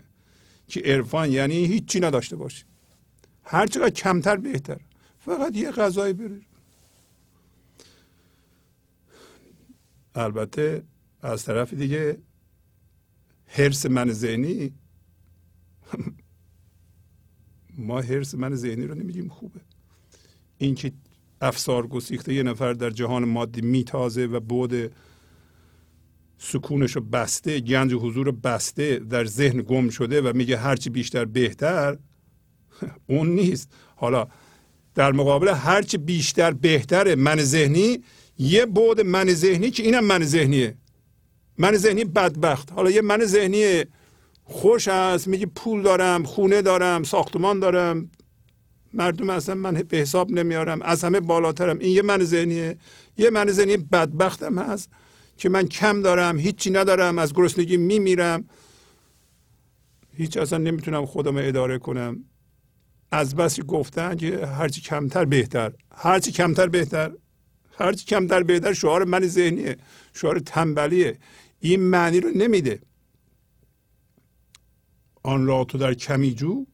[0.68, 2.66] که عرفان یعنی هیچی نداشته باشه
[3.44, 4.80] هر چقدر کمتر بهتر.
[5.20, 6.42] فقط یه غذای بره
[10.16, 10.84] البته
[11.22, 12.18] از طرف دیگه
[13.46, 14.74] حرس من ذهنی
[17.78, 19.60] ما حرس من ذهنی رو نمیگیم خوبه.
[20.58, 20.92] اینکه
[21.42, 24.92] افسار گسیخته یه نفر در جهان مادی میتازه و بود
[26.38, 31.98] سکونش رو بسته گنج حضور بسته در ذهن گم شده و میگه هرچی بیشتر بهتر
[33.08, 33.72] اون نیست.
[33.96, 34.28] حالا
[34.96, 38.04] در مقابل هرچی بیشتر بهتر من ذهنی
[38.38, 40.78] یه بود من ذهنی که اینم من ذهنیه.
[41.58, 42.72] من ذهنی بدبخت.
[42.72, 43.84] حالا یه من ذهنی
[44.50, 48.12] خوش هست میگه پول دارم خونه دارم ساختمان دارم.
[48.94, 51.80] مردم اصلا من به حساب نمیارم از همه بالاترم.
[51.80, 52.78] این یه من ذهنیه.
[53.18, 54.90] یه من ذهنی بدبختم هست
[55.38, 58.46] که من کم دارم هیچی ندارم از گرسنگی میمیرم.
[60.14, 62.24] هیچ اصلا نمی‌تونم خودم اداره کنم.
[63.12, 65.72] از بسی گفتن که هرچی کمتر بهتر.
[65.96, 67.12] هرچی کمتر بهتر.
[67.78, 69.78] هرچی کمتر بهتر شعار من ذهنیه.
[70.14, 71.18] شعار تنبلیه.
[71.60, 72.80] این معنی رو نمیده.
[75.24, 76.66] آن را تو در کمی جو.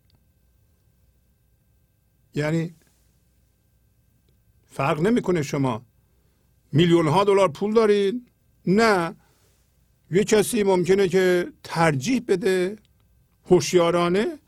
[2.35, 2.75] یعنی
[4.65, 5.85] فرق نمی‌کنه شما.
[6.71, 8.31] میلیون ها دلار پول دارید
[8.67, 9.15] نه.
[10.11, 12.75] یه کسی ممکنه که ترجیح بده
[13.45, 14.39] هوشیارانه.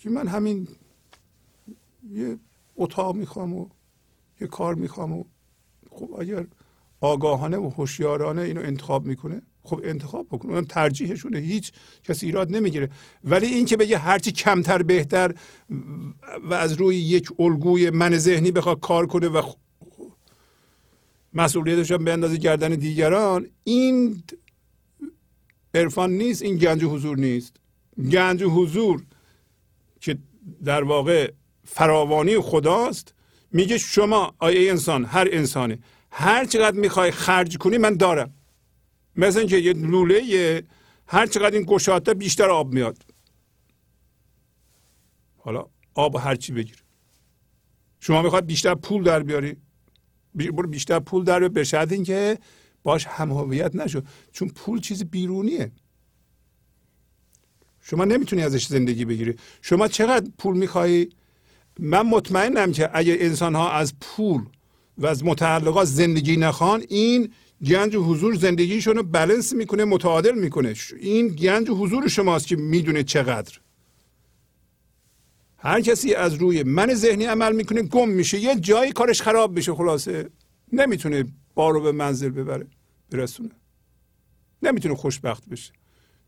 [0.00, 0.68] که من همین
[2.10, 2.38] یه
[2.76, 3.68] اتاق می‌خوام و
[4.40, 5.24] یه کار می‌خوام و
[5.90, 6.46] خب اگر
[7.00, 11.38] آگاهانه و هوشیارانه اینو انتخاب می‌کنه خب انتخاب بکنه اون ترجیحشونه.
[11.38, 11.72] هیچ
[12.04, 12.90] کسی ایراد نمی‌گیره.
[13.24, 15.34] ولی این که بگه هرچی کمتر بهتر
[16.44, 19.42] و از روی یک الگوی من ذهنی بخواد کار کنه و
[21.34, 24.22] مسئولیتش هم به اندازه گردن دیگران این
[25.74, 27.56] عرفان نیست این گنج حضور نیست.
[28.12, 29.02] گنج حضور
[30.00, 30.18] که
[30.64, 31.32] در واقع
[31.64, 33.14] فراوانی خداست.
[33.52, 35.78] میگه شما آیا انسان هر انسانی
[36.10, 38.34] هر چقدر می‌خوای خرج کنی من دارم.
[39.16, 40.62] مثل اینکه یه لوله
[41.06, 43.02] هر چقدر این گشاده بیشتر آب میاد.
[45.38, 46.84] حالا آب هر چی بگیر
[48.00, 49.56] شما می‌خواد بیشتر پول در بیاری.
[50.34, 52.38] برو بیشتر پول در به شرط اینکه
[52.82, 54.02] باش هم هویت نشو.
[54.32, 55.72] چون پول چیز بیرونیه.
[57.80, 59.34] شما نمی‌تونی ازش زندگی بگیری.
[59.62, 61.08] شما چقدر پول می‌خوای؟
[61.78, 64.44] من مطمئنم که اگه انسان ها از پول
[64.98, 67.32] و از متعلقات زندگی نخوان این
[67.64, 70.74] گنج و حضور زندگیشون رو بلنس می‌کنه متعادل می‌کنه.
[71.00, 73.58] این گنج و حضور شماست که می‌دونه چقدر.
[75.58, 78.38] هر کسی از روی من ذهنی عمل می‌کنه گم میشه.
[78.38, 80.30] یه جایی کارش خراب میشه خلاصه.
[80.72, 81.24] نمی‌تونه
[81.54, 82.66] بارو به منزل ببره
[83.10, 83.50] برسونه.
[84.62, 85.72] نمی‌تونه خوشبخت بشه.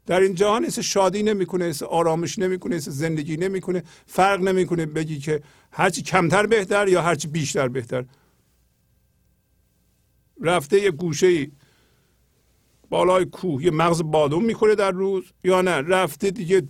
[0.07, 3.83] در این جهان ایسه شادی نمی‌کنه ایسه آرامش نمی‌کنه ایسه زندگی نمی‌کنه.
[4.07, 5.43] فرق نمی‌کنه بگی که
[5.73, 8.05] هرچی کمتر بهتر یا هرچی بیشتر بهتر.
[10.43, 11.51] رفته یه گوشه
[12.91, 16.63] بالای کوه یه مغز بادوم می‌کنه در روز یا نه؟ رفته دیگه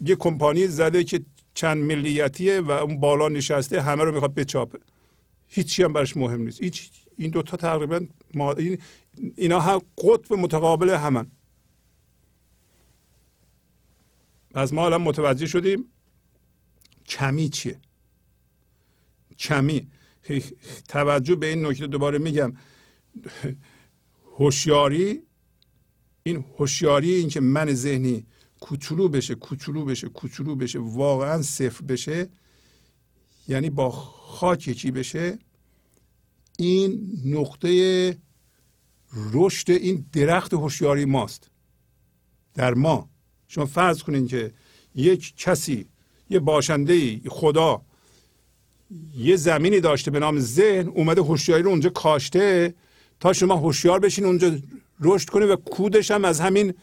[0.00, 1.24] یه کمپانی زده که
[1.54, 4.78] چند ملیتیه و اون بالا نشسته همه رو می‌خواد بچاپه.
[5.48, 6.62] هیچی هم برش مهم نیست.
[6.62, 8.78] هیچ این دوتا تقریبا ما این
[9.36, 11.26] اینا هم قطب متقابل همن.
[14.54, 15.84] از ما الان متوجه شدیم
[17.06, 17.80] کمی چیه.
[19.38, 19.88] کمی.
[20.88, 22.52] توجه به این نکته دوباره میگم.
[24.38, 25.22] هوشیاری
[26.22, 28.26] این هوشیاری این که من ذهنی
[28.60, 32.28] کوچولو بشه کوچولو بشه کوچولو بشه واقعا صفر بشه
[33.48, 35.38] یعنی با خاک یکی بشه
[36.58, 38.18] این نقطه
[39.32, 41.50] رشد این درخت هوشیاری ماست.
[42.54, 43.10] در ما
[43.48, 44.52] شما فرض کنین که
[44.94, 45.86] یک کسی
[46.30, 47.82] یه باشنده خدا
[49.16, 52.74] یه زمینی داشته به نام ذهن اومده هوشیاری رو اونجا کاشته
[53.22, 54.58] تا شما هوشیار بشین اونجا
[55.00, 56.74] رشد کنه و کودش هم از همین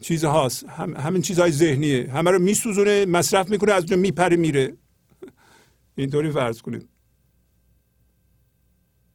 [0.00, 2.10] چیز هاست هم همین چیزهای ذهنیه.
[2.12, 4.76] همه رو میسوزونه مصرف می‌کنه از اونجا میپره میره.
[5.94, 6.88] اینطوری فرض کنید.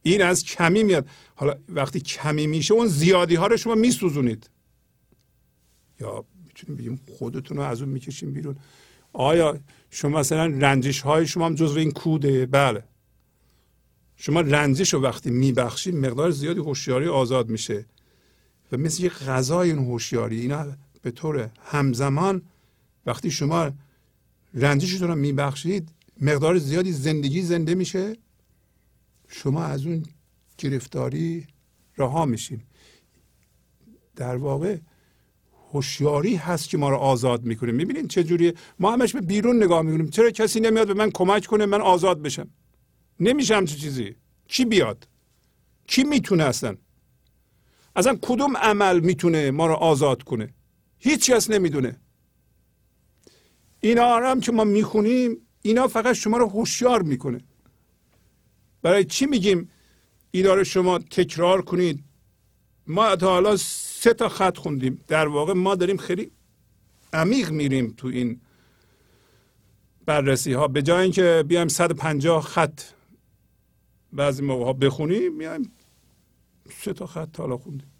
[0.02, 1.06] این از کمی میاد.
[1.34, 4.50] حالا وقتی کمی میشه اون زیادی ها رو شما میسوزونید.
[6.00, 8.56] یا می‌تونیم بگیم خودتون رو از اون می‌کشیم بیرون.
[9.12, 9.58] آیا
[9.90, 12.84] شما مثلا رنجش های شما هم جزو این کوده؟ بله.
[14.16, 17.86] شما رنجش رو وقتی میبخشید مقدار زیادی هوشیاری آزاد میشه.
[18.72, 20.66] و مثل یه غذای این هوشیاری اینا
[21.02, 22.42] به طور همزمان
[23.06, 23.70] وقتی شما
[24.54, 25.88] رنجشتون رو میبخشید
[26.20, 28.16] مقدار زیادی زندگی زنده میشه.
[29.28, 30.02] شما از اون
[30.58, 31.46] گرفتاری
[31.98, 32.60] رها میشین
[34.16, 34.78] در واقع
[35.72, 37.72] هوشیاری هست که ما رو آزاد می‌کنه.
[37.72, 40.10] می‌بینید چه جوریه؟ ما همش به بیرون نگاه می‌کنیم.
[40.10, 42.48] چرا کسی نمیاد به من کمک کنه من آزاد بشم؟
[43.20, 44.16] نمیشم چه چیزی.
[44.48, 45.08] کی بیاد؟
[45.86, 46.76] کی می‌تونه اصلا؟
[47.96, 50.54] اصلا کدوم عمل می‌تونه ما رو آزاد کنه؟
[50.98, 52.00] هیچ کس نمی‌دونه.
[53.80, 57.40] اینا هم که ما می‌خونیم اینا فقط شما رو هوشیار می‌کنه.
[58.82, 59.70] برای چی میگیم
[60.30, 62.04] اینا رو شما تکرار کنید؟
[62.86, 65.00] ما تا حالا سه تا خط خوندیم.
[65.08, 66.30] در واقع ما داریم خیلی
[67.12, 68.40] عمیق میریم تو این
[70.06, 72.80] بررسی ها به جای اینکه بیایم 150 خط
[74.12, 75.72] بعضی موقع ها بخونیم میایم
[76.70, 77.90] سه تا خط حالا خوندیم.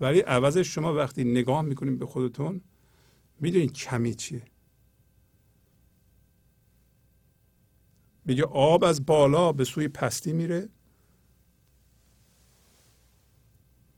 [0.00, 2.60] ولی عوضش شما وقتی نگاه می‌کنیم به خودتون
[3.40, 4.42] می‌دونید کمی چیه.
[8.24, 10.68] میگه آب از بالا به سوی پستی میره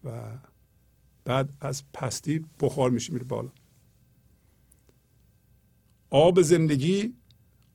[0.04, 0.38] و
[1.24, 3.50] بعد از پستی بخار میشه میره بالا.
[6.10, 7.14] آب زندگی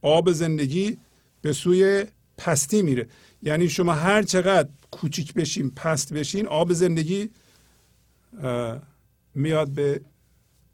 [0.01, 0.97] آب زندگی
[1.41, 2.05] به سوی
[2.37, 3.07] پستی میره.
[3.41, 7.29] یعنی شما هر چقدر کوچیک بشین پست بشین آب زندگی
[9.35, 10.01] میاد به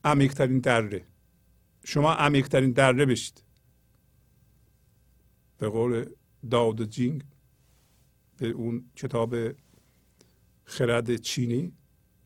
[0.03, 1.05] عمیقترین دره.
[1.85, 3.43] شما عمیقترین دره بشید.
[5.57, 6.05] به قول
[6.51, 7.23] داود جینگ
[8.37, 9.35] به اون کتاب
[10.65, 11.71] خرد چینی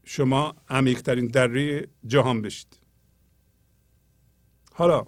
[0.03, 2.79] شما عمیقترین دره جهان بشید.
[4.73, 5.05] حالا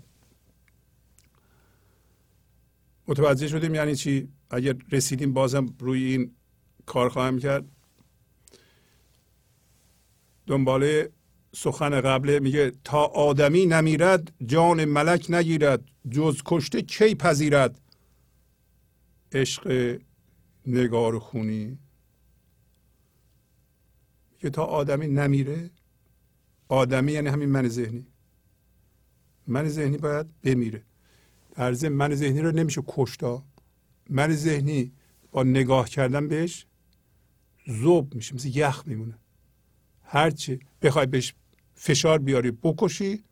[3.08, 6.32] متوجه شدیم یعنی چی؟ اگر رسیدیم بازم روی این
[6.86, 7.66] کار خواهم کرد.
[10.48, 11.10] دنباله
[11.56, 17.82] سخن قبله میگه تا آدمی نمیرد جان ملک نگیرد جز کشته کی پذیرد؟
[19.32, 19.98] عشق
[20.68, 21.78] نگار خونی.
[24.40, 25.70] که تا آدمی نمیره؟
[26.68, 28.08] آدمی یعنی همین من ذهنی.
[29.48, 30.84] من ذهنی باید بمیره.
[31.56, 33.44] در من ذهنی رو نمیشه کشتا
[34.10, 34.92] من ذهنی
[35.32, 36.66] با نگاه کردن بهش
[37.68, 39.20] زوب میشه مثل یخ میمونه.
[40.04, 41.34] هرچی بخوای بهش
[41.76, 43.24] فشار بیاری بکشی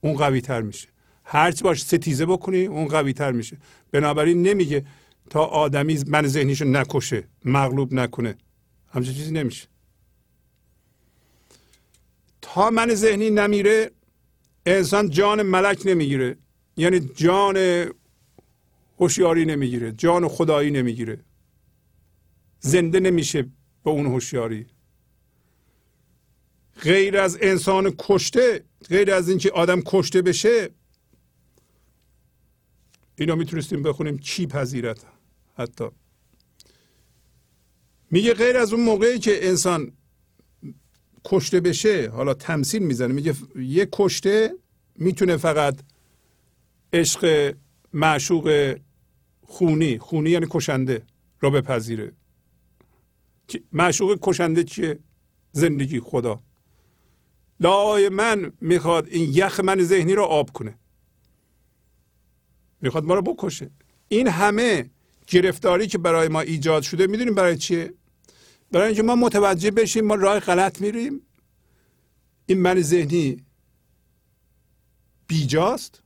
[0.00, 0.88] اون قوی تر میشه.
[1.24, 3.58] هرچی باش ستیزه بکنی اون قوی تر میشه.
[3.92, 4.86] بنابراین نمیگه
[5.30, 8.36] تا آدمی من ذهنیشو نکشه مغلوب نکنه.
[8.88, 9.68] همچین چیزی نمیشه.
[12.42, 13.90] تا من ذهنی نمیره
[14.66, 16.36] انسان جان ملک نمی‌گیره.
[16.76, 17.86] یعنی جان
[18.98, 21.18] هوشیاری نمی‌گیره جان خدایی نمی‌گیره.
[22.60, 23.42] زنده نمیشه
[23.84, 24.66] به اون هوشیاری.
[26.82, 30.70] غیر از انسان کشته غیر از اینکه آدم کشته بشه
[33.18, 35.04] اینا می‌تونستیم بخونیم چی پذیرت
[35.56, 35.84] حتی.
[38.10, 39.92] میگه غیر از اون موقعی که انسان
[41.24, 44.54] کشته بشه حالا تمثیل می‌زنه میگه یه کشته
[44.96, 45.76] می‌تونه فقط
[46.96, 47.54] عشق
[47.92, 48.76] معشوق
[49.42, 49.98] خونی.
[49.98, 51.02] خونی یعنی کشنده
[51.40, 52.12] را بپذیره.
[53.72, 54.98] معشوق کشنده چیه؟
[55.52, 56.42] زندگی خدا.
[57.60, 60.78] لای من می‌خواد این یخ من ذهنی رو آب کنه.
[62.80, 63.70] می‌خواد ما رو بکشه.
[64.08, 64.90] این همه
[65.26, 67.94] گرفتاری که برای ما ایجاد شده می‌دونیم برای چیه؟
[68.72, 71.20] برای اینکه ما متوجه بشیم ما راه غلط میریم.
[72.46, 73.44] این من ذهنی
[75.26, 76.02] بیجاست.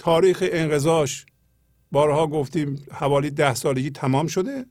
[0.00, 1.26] تاریخ انقضاش.
[1.92, 4.66] بارها گفتیم حوالی ده سالگی تمام شده.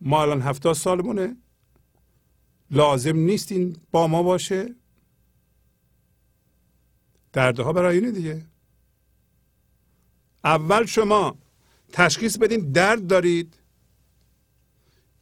[0.00, 1.36] ما الان هفتاد سالمونه.
[2.70, 4.74] لازم نیست این با ما باشه.
[7.32, 8.46] دردها برای اینه دیگه.
[10.44, 11.38] اول شما
[11.92, 13.60] تشخیص بدین درد دارید.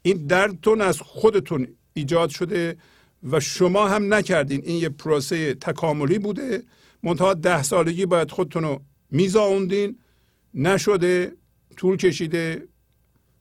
[0.03, 2.77] این دردتون از خودتون ایجاد شده
[3.23, 4.63] و شما هم نکردین.
[4.65, 6.63] این یه پروسه تکاملی بوده.
[7.05, 9.99] منتها ده سالگی باید خودتون رو میزاوندین
[10.55, 11.33] نشده
[11.77, 12.69] طول کشیده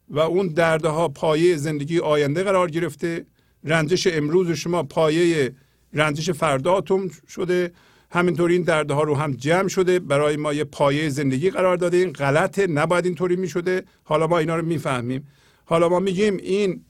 [0.09, 3.25] و اون دردها پایه زندگی آینده قرار گرفته.
[3.63, 5.55] رنجش امروز شما پایه
[5.93, 7.71] رنجش فرداتون شده.
[8.11, 9.99] همینطور این درده ها رو هم جمع شده.
[9.99, 11.97] برای ما یه پایه زندگی قرار داده.
[11.97, 12.67] این غلطه.
[12.67, 15.27] نباید اینطوری می شده حالا ما اینا رو می‌فهمیم.
[15.65, 16.85] حالا ما میگیم این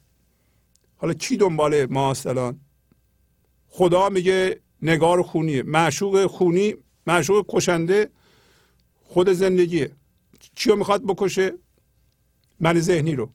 [0.95, 2.59] حالا کی دنبال ما الان؟
[3.67, 6.75] خدا میگه نگار خونیه معشوق خونی
[7.07, 8.09] معشوق کشنده
[9.03, 9.91] خود زندگیه.
[10.55, 11.53] چی رو می‌خواد بکشه؟
[12.59, 13.29] من ذهنی رو.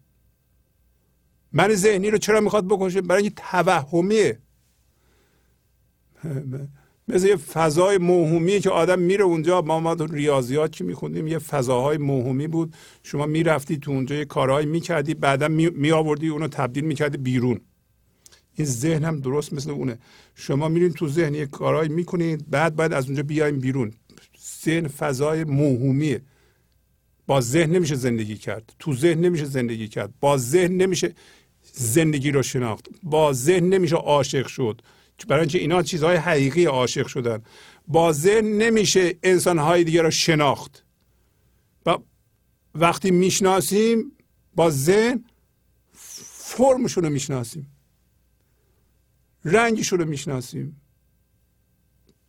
[1.52, 4.38] من ذهنی رو چرا می‌خواد بکشه؟ برای اینکه توهمیه.
[7.08, 9.62] مثل یه فضای موهومی که آدم میره اونجا.
[9.62, 12.74] ما ما ریاضیات که میخوندیم؟ یه فضاهای موهومی بود.
[13.02, 17.60] شما می‌رفتی تو اونجا یه کارهایی می‌کردی بعدا می آوردی اونو تبدیل می‌کردی بیرون.
[18.58, 19.98] این ذهن هم درست مثل اونه.
[20.34, 23.92] شما میرین تو ذهن یه کارهایی می‌کنید بعد باید از اونجا بیایم بیرون.
[24.64, 26.22] ذهن فضای موهومیه.
[27.26, 28.72] با ذهن نمیشه زندگی کرد.
[28.78, 30.14] تو ذهن نمیشه زندگی کرد.
[30.20, 31.14] با ذهن نمیشه
[31.72, 32.86] زندگی رو شناخت.
[33.02, 34.80] با ذهن نمیشه عاشق شد.
[35.28, 37.42] برای اینکه اینا چیزهای حقیقی عاشق شدن.
[37.88, 40.84] با ذهن نمیشه انسانهای دیگه رو شناخت.
[41.86, 41.98] و
[42.74, 44.12] وقتی می‌شناسیم
[44.54, 45.24] با ذهن
[45.92, 47.66] فرمشون رو می‌شناسیم.
[49.44, 50.80] رنگشون رو می‌شناسیم.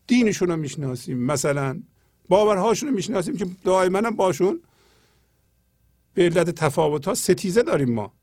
[0.08, 1.20] دینشون رو می‌شناسیم.
[1.20, 1.82] مثلا
[2.30, 4.62] باورهاشون رو می‌شناسیم که دائما هم باشون
[6.14, 8.19] به علت تفاوت ها ستیزه داریم ما.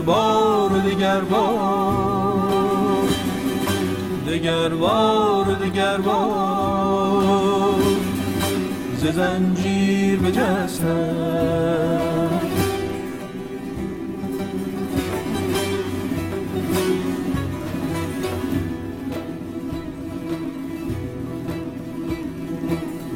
[0.00, 3.08] بار دگر بار
[4.28, 7.82] دگر بار دگر بار
[8.96, 11.42] ز زنجیر بجستم.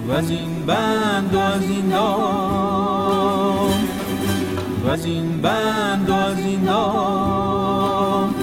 [0.09, 2.46] و از این بند و از این دام و
[5.07, 8.35] این بند و از این دام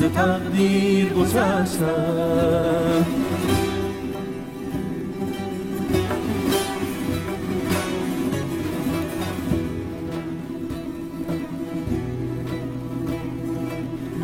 [0.00, 3.04] ز تقدیر گسستم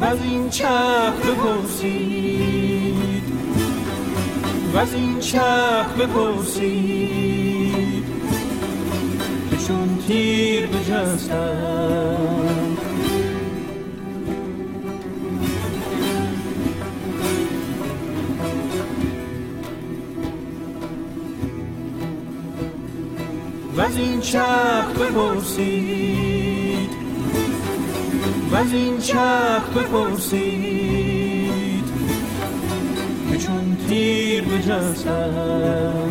[0.00, 3.22] و از این چرخ بپرسید
[4.74, 7.30] و از این چرخ بپرسید
[9.50, 11.30] که چون تیر و از
[23.96, 26.90] این چرخ بپرسید.
[28.52, 31.20] و از این چرخ بپرسید.
[33.30, 36.09] که چون تیر بجستم.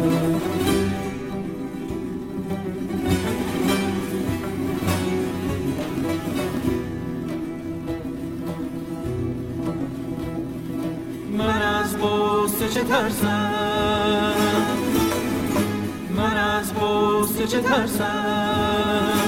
[12.79, 14.33] چه ترسم؟
[16.17, 19.19] من از غصه چه ترسم؟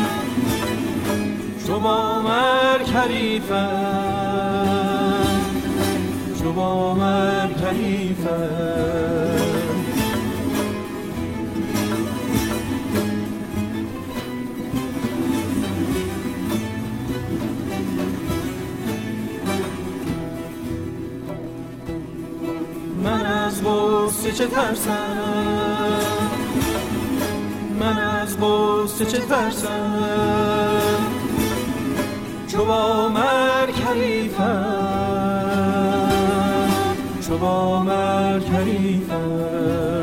[1.67, 3.81] چو با مرگ حریفم
[6.39, 9.60] چو با مرگ حریفم
[23.51, 26.01] از قصه چه ترسم؟
[27.79, 31.03] من از قصه چه ترسم؟
[32.47, 34.75] چو با مر کریفم
[37.27, 40.00] چو با مر کریفم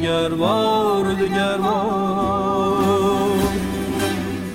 [0.00, 3.30] دگر بار دگر بار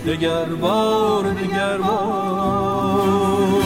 [0.08, 3.62] دگر بار دگر بار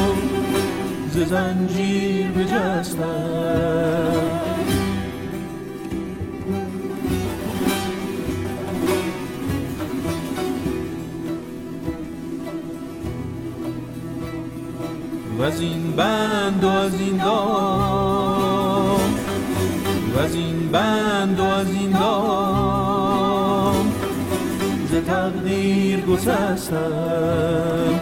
[1.11, 3.59] ز زنجیر بجستم
[15.39, 17.88] و از این بند و از این از
[20.71, 23.29] بند و از این دام
[24.91, 27.99] ز تقدیر گسستم.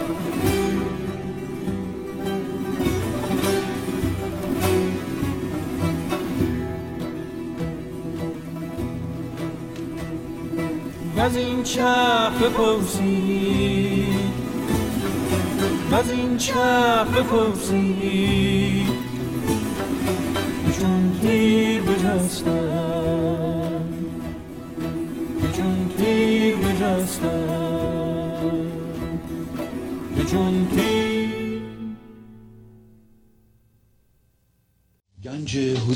[11.18, 14.08] از این چرخ بپرسید
[15.92, 18.88] از این چرخ بپرسید
[20.80, 22.57] چون تیر بجستم.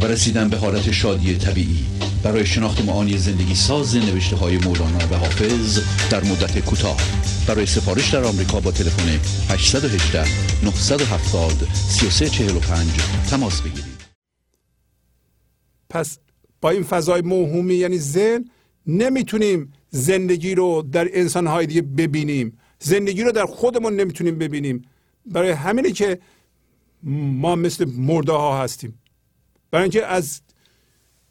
[0.00, 1.86] و رسیدن به حالت شادی طبیعی.
[2.22, 5.80] برای شناخت معانی زندگی ساز نوشته های مولانا و حافظ
[6.10, 6.96] در مدت کوتاه.
[7.48, 9.08] برای سفارش در آمریکا با تلفن
[9.50, 10.24] 818
[10.64, 12.88] 970 3345
[13.30, 13.98] تماس بگیرید.
[15.90, 16.18] پس
[16.60, 18.44] با این فضای موهومی یعنی ذهن
[18.86, 22.58] نمی‌تونیم زندگی رو در انسانهای دیگه ببینیم.
[22.78, 24.82] زندگی رو در خودمون نمی‌تونیم ببینیم.
[25.26, 26.18] برای همینه که
[27.02, 28.98] ما مثل مرده ها هستیم.
[29.70, 30.40] برای اینکه از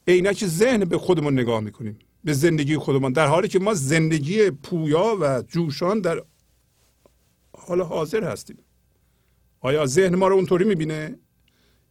[0.08, 5.18] عینک ذهن به خودمون نگاه می‌کنیم به زندگی خودمان در حالی که ما زندگی پویا
[5.22, 6.24] و جوشان در
[7.58, 8.58] حال حاضر هستیم.
[9.60, 11.20] آیا ذهن ما رو اونطوری می‌بینه؟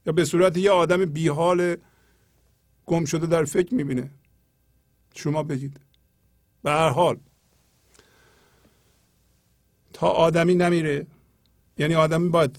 [0.07, 1.77] یا به صورت یه آدم بیحال
[2.87, 4.11] گم شده در فکر می‌بینه؟
[5.15, 5.81] شما بگید.
[6.63, 7.19] به هر حال
[9.93, 11.07] تا آدمی نمیره
[11.79, 12.59] یعنی آدمی باید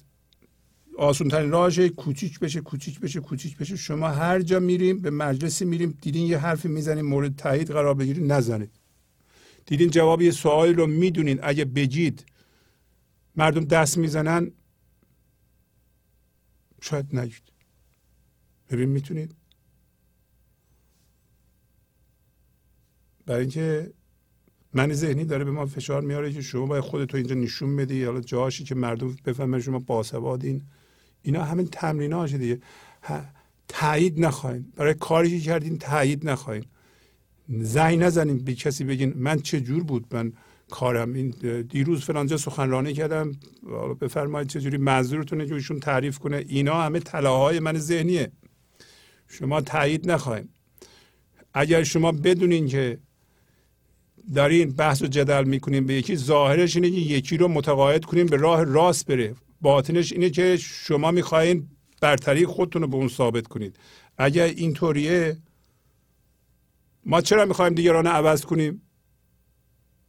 [0.98, 3.76] آسون ترین راهش کوچیک بشه کوچیک بشه کوچیک بشه.
[3.76, 8.32] شما هر جا میریم به مجلسی میریم دیدین یه حرفی می‌زنیم مورد تایید قرار بگیرید
[8.32, 8.72] نزنید.
[9.66, 11.40] دیدین جواب یه سوالی رو می‌دونین.
[11.44, 12.26] اگه بگید
[13.36, 14.52] مردم دست می‌زنن
[16.82, 17.44] شاید نگید.
[18.70, 19.36] ببین می‌تونید.
[23.26, 23.94] برای اینکه
[24.74, 28.04] من ذهنی داره به ما فشار میاره که شما باید خودتو اینجا نشون بدی.
[28.04, 30.64] حالا جاشی که مردم بفهمن شما باسوادین.
[31.22, 32.60] اینا همین تمرین دیگه؟
[33.68, 36.66] تایید نخواین برای کاری که کردین تایید نخواین
[37.50, 40.34] زنگ نزنین به کسی بگین من چه جور بود؟ من
[40.70, 41.14] کارم.
[41.14, 41.30] این
[41.70, 43.32] دیروز فلانجا سخنرانی کردم.
[44.02, 46.46] بفرمایید چه جوری منظورتونه که ایشون تعریف کنه.
[46.48, 48.32] اینا همه طلاهای من ذهنیه.
[49.28, 50.50] شما تایید نخواین
[51.54, 52.98] اگر شما بدونین که
[54.36, 58.38] دارین بحث و جدل می‌کنین به یکی ظاهرش اینه که یکی رو متقاعد کنین به
[58.38, 59.36] راه راست بره.
[59.62, 61.70] باطنش اینه که شما می‌خواین
[62.02, 63.80] برتری خودتون رو به اون ثابت کنید.
[64.18, 65.38] اگر اینطوریه
[67.06, 68.82] ما چرا می‌خوایم دیگران عوض کنیم؟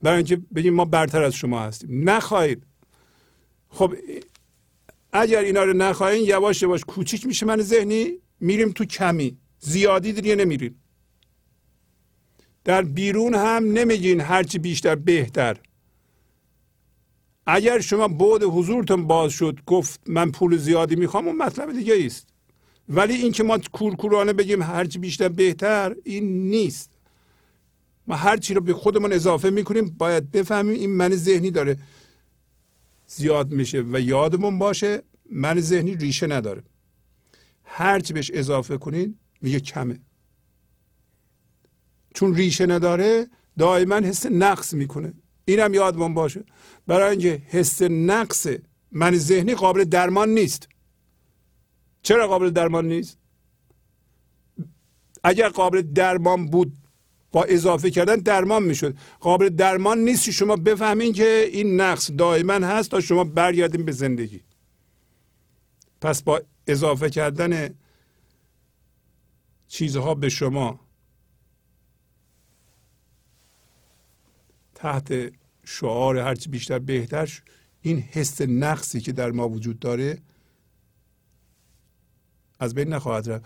[0.03, 2.11] برای اینکه بگیم ما برتر از شما هستیم.
[2.11, 2.67] نخواهید.
[3.69, 3.95] خب
[5.13, 8.13] اگر اینا رو نخواهیم یواش یواش کوچیک میشه من ذهنی.
[8.41, 9.39] میریم تو کمی.
[9.59, 10.83] زیادی دیگه نمیریم.
[12.65, 15.57] در بیرون هم نمیگین هرچی بیشتر بهتر.
[17.51, 22.27] اگر شما بود حضورتون باز شد گفت من پول زیادی می‌خوام اون مطلب دیگه است.
[22.89, 26.91] ولی اینکه ما کورکورانه بگیم هرچی بیشتر بهتر این نیست.
[28.07, 31.77] ما هرچی رو به خودمون اضافه می‌کنیم باید بفهمیم این من ذهنی داره
[33.07, 36.63] زیاد میشه و یادمون باشه من ذهنی ریشه نداره.
[37.65, 40.01] هرچی بهش اضافه کنین میگه کمه.
[42.15, 43.27] چون ریشه نداره
[43.59, 45.15] دائما حس نقص می‌کنه.
[45.49, 46.45] اینم یادمون باشه.
[46.87, 48.47] برای اینکه حس نقص
[48.93, 50.69] من ذهنی قابل درمان نیست.
[52.03, 53.19] چرا قابل درمان نیست؟
[55.25, 56.73] اگر قابل درمان بود
[57.33, 58.97] با اضافه کردن درمان می‌شد.
[59.21, 64.41] قابل درمان نیست شما بفهمین که این نقص دائما هست تا شما برگردین به زندگی.
[66.01, 67.75] پس با اضافه کردن
[69.69, 70.81] چیزها به شما
[74.75, 75.33] تحت
[75.71, 77.43] شعار هرچی بیشتر بهتر
[77.81, 80.19] این حس نقصی که در ما وجود داره
[82.61, 83.45] از بین نخواهد رفت.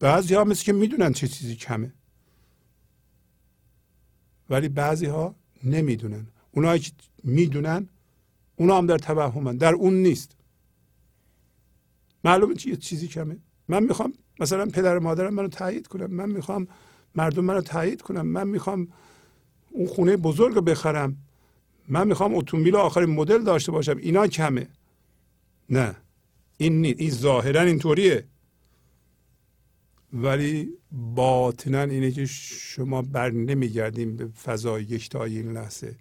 [0.00, 1.92] بعضی ها مثل که می‌دونن چه چیزی کمه.
[4.50, 5.34] ولی بعضی ها
[5.64, 6.26] نمی‌دونن.
[6.50, 6.92] اونایی که
[7.24, 7.88] می‌دونن
[8.56, 9.56] اونا هم در توهمن.
[9.56, 10.36] در اون نیست.
[12.24, 13.36] معلومه چه چیزی کمه.
[13.68, 16.68] من می‌خوام مثلا پدر مادرم منو تایید کنم من می‌خوام
[17.14, 18.88] مردم منو تایید کنم من می‌خوام
[19.70, 21.16] اون خونه بزرگ رو بخرم.
[21.88, 23.96] من می‌خوام اتومبیل آخرین مدل داشته باشم.
[23.96, 24.68] اینا کمه.
[25.70, 25.96] نه.
[26.56, 27.00] این نیست.
[27.00, 28.24] این ظاهرا اینطوریه.
[30.12, 35.96] ولی باطنا اینه که شما بر نمیگردیم به فضای یکتایی این لحظه.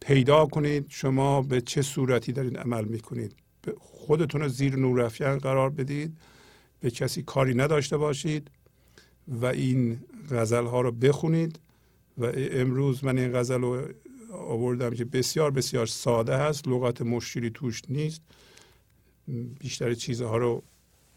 [0.00, 0.86] پیدا کنید.
[0.88, 3.34] شما به چه صورتی دارید عمل می‌کنید؟
[3.78, 5.08] خودتون رو زیر نور
[5.38, 6.16] قرار بدید.
[6.80, 8.50] به کسی کاری نداشته باشید
[9.28, 10.00] و این
[10.30, 11.58] غزل ها رو بخونید.
[12.18, 13.88] و امروز من این غزل رو
[14.32, 18.20] آوردم که بسیار بسیار ساده هست لغت مشکلی توش نیست.
[19.60, 20.62] بیشتر چیزها رو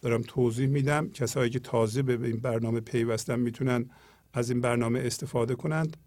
[0.01, 1.09] دارم توضیح میدم.
[1.09, 3.89] کسایی که تازه به این برنامه پیوستن می‌تونن
[4.33, 5.97] از این برنامه استفاده کنند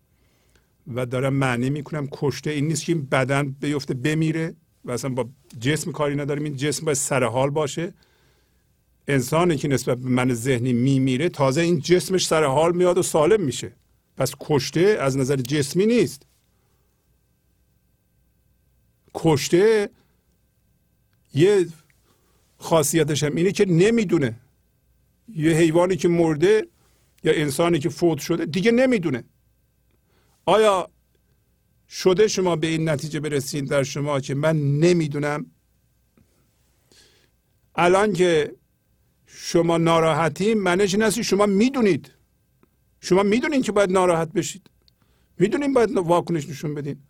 [0.94, 2.08] و دارم معنی می‌کنم.
[2.12, 4.54] کشته این نیست که این بدن بیفته بمیره
[4.84, 5.28] و اصلا با
[5.60, 6.44] جسم کاری نداریم.
[6.44, 7.94] این جسم باید سرحال باشه.
[9.08, 13.42] انسانی که نسبت به من ذهنی میمیره تازه این جسمش سر حال میاد و سالم
[13.42, 13.72] میشه.
[14.18, 16.22] پس کشته از نظر جسمی نیست.
[19.14, 19.90] کشته
[21.34, 21.66] یه
[22.58, 24.40] خاصیتش هم اینه که نمی‌دونه.
[25.28, 26.66] یه حیوانی که مرده
[27.24, 29.24] یا انسانی که فوت شده دیگه نمی‌دونه.
[30.46, 30.90] آیا
[31.88, 35.46] شده شما به این نتیجه برسید در شما که من نمی‌دونم؟
[37.74, 38.54] الان که
[39.26, 42.17] شما ناراحتی معنیش این شما می‌دونید.
[43.00, 44.70] شما می‌دونید که باید ناراحت بشید.
[45.38, 47.02] می‌دونید باید واکنش نشون بدین.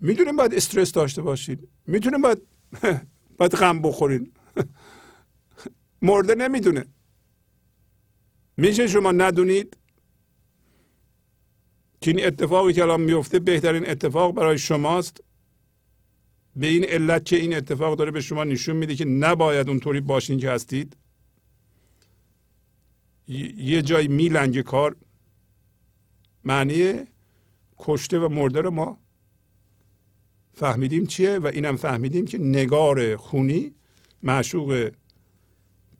[0.00, 2.42] می‌دونید باید استرس داشته باشید می‌دونید باید
[3.38, 4.32] باید غم بخورین.
[6.02, 6.84] مرده نمی‌دونه.
[8.56, 9.76] میشه شما ندونید
[12.00, 15.20] که این اتفاقی که الان میفته بهترین اتفاق برای شماست.
[16.56, 20.38] به این علت که این اتفاق داره به شما نشون میده که نباید اونطوری باشین
[20.38, 20.96] که هستید.
[23.28, 24.96] یه جای میلنگ کار.
[26.44, 26.94] معنی
[27.78, 28.98] کشته و مرده رو ما
[30.54, 33.74] فهمیدیم چیه و اینم فهمیدیم که نگار خونی
[34.22, 34.90] معشوق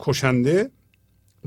[0.01, 0.71] کشنده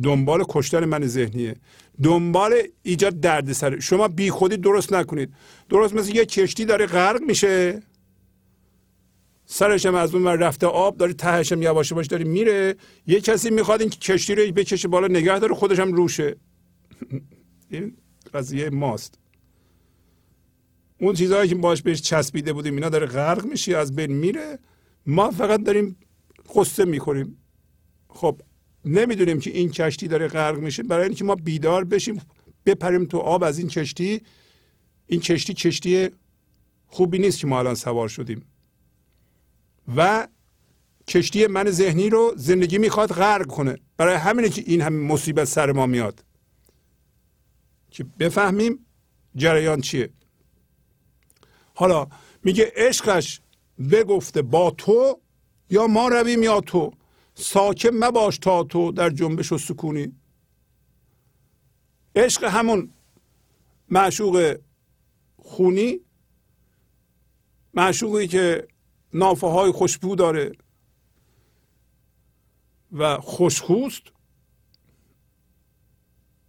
[0.04, 1.56] دنبال کشتن من ذهنیه.
[2.04, 3.80] دنبال ایجاد دردسر.
[3.80, 5.34] شما بی خودی درست نکنید.
[5.70, 7.84] درست مثل یه کشتی داره غرق میشه.
[9.50, 12.76] سرشم از اون ور رفته آب داره تهشم یواش یواش داره میره.
[13.08, 16.36] یه کسی می‌خواد این کشتی رو بکشه بالا نگه داره خودش هم روشه.
[17.72, 17.98] این
[18.34, 19.20] قضیه ماست.
[21.00, 24.60] اون چیزهایی که باش بهش چسبیده بودیم اینا داره غرق میشه از بین میره.
[25.06, 25.96] ما فقط داریم
[26.56, 27.38] قصه می‌خوریم.
[28.10, 28.42] خب
[28.86, 30.84] نمی‌دونیم که این کشتی داره غرق میشه.
[30.84, 32.22] برای اینکه ما بیدار بشیم
[32.66, 34.22] بپریم تو آب از این کشتی.
[35.06, 36.10] این کشتی کشتی
[36.86, 38.46] خوبی نیست که ما الان سوار شدیم.
[39.96, 40.28] و
[41.08, 43.78] کشتی من ذهنی رو زندگی می‌خواد غرق کنه.
[43.98, 46.24] برای همینه که این همین مصیبت سر ما میاد.
[47.92, 48.86] که بفهمیم
[49.36, 50.10] جریان چیه.
[51.76, 52.08] حالا
[52.44, 53.42] میگه عشقش
[53.92, 55.20] بگفته با تو
[55.70, 56.94] یا ما رویم یا تو.
[57.36, 60.12] ساکن مباش تا تو در جنبش و سکونی.
[62.16, 62.90] عشق همون
[63.90, 64.56] معشوق
[65.38, 66.00] خونی
[67.74, 68.68] معشوقی که
[69.18, 70.52] نافه های خوشبو داره.
[72.92, 74.02] و خوشخوست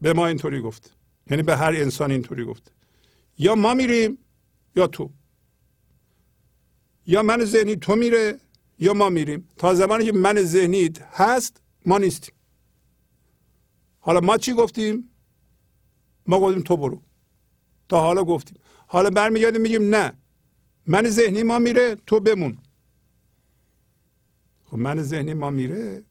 [0.00, 0.96] به ما اینطوری گفت.
[1.30, 2.72] یعنی به هر انسان اینطوری گفت.
[3.38, 4.18] یا ما میریم
[4.76, 5.10] یا تو.
[7.06, 8.40] یا من ذهنی تو میره
[8.78, 9.48] یا ما میریم.
[9.56, 12.34] تا زمانی که من ذهنی هست ما نیستیم.
[14.00, 15.10] حالا ما چی گفتیم؟
[16.26, 17.02] ما گفتیم تو برو.
[17.88, 18.58] تا حالا گفتیم.
[18.86, 20.12] حالا برمیگردیم میگیم نه.
[20.88, 22.58] من ذهنی ما میره تو بمون.
[24.64, 26.04] خب من ذهنی ما میره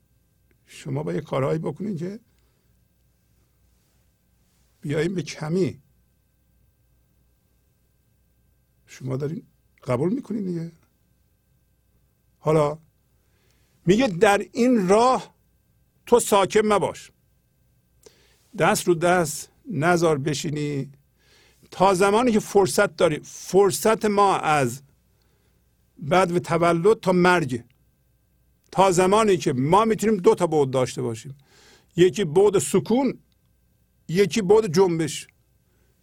[0.65, 2.19] شما با یه کارهایی بکنین که
[4.81, 5.81] بیاییم به کمی.
[8.85, 9.47] شما دارین
[9.83, 10.71] قبول می‌کنین دیگه؟
[12.39, 12.77] حالا
[13.85, 15.35] میگه در این راه
[16.05, 17.11] تو ساکن مباش.
[18.57, 20.91] دست رو دست نزار بشینی.
[21.77, 23.19] تا زمانی که فرصت داری.
[23.23, 24.81] فرصت ما از
[25.97, 27.63] بعد و تولد تا مرگ.
[28.71, 31.37] تا زمانی که ما می‌تونیم دو تا بود داشته باشیم.
[31.95, 33.19] یکی بود سکون
[34.07, 35.27] یکی بود جنبش.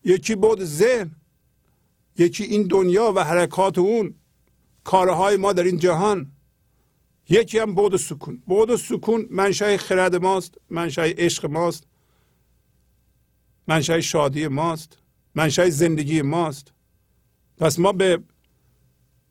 [0.05, 1.11] یکی بود ذهن.
[2.19, 4.15] یکی این دنیا و حرکات اون.
[4.85, 6.33] کارهای ما در این جهان.
[7.29, 8.43] یکی هم بود سکون.
[8.47, 11.87] بود سکون منشأ خرد ماست منشأ عشق ماست
[13.67, 15.04] منشأ شادی ماست.
[15.35, 16.73] منشأ زندگی ماست.
[17.59, 18.23] پس ما به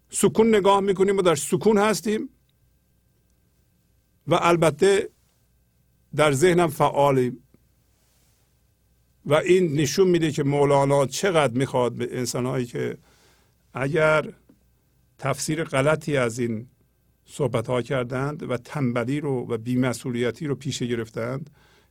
[0.10, 2.30] سکون نگاه می‌کنیم و در سکون هستیم
[4.28, 5.10] و البته
[6.16, 7.44] در ذهنم فعالیم.
[9.26, 12.98] و این نشون میده که مولانا چقدر می‌خواد به انسانهایی که
[13.74, 14.34] اگر
[15.18, 16.68] تفسیر غلطی از این
[17.26, 21.50] صحبت ها کردند و تنبلی رو و بیمسئولیتی رو پیش گرفتند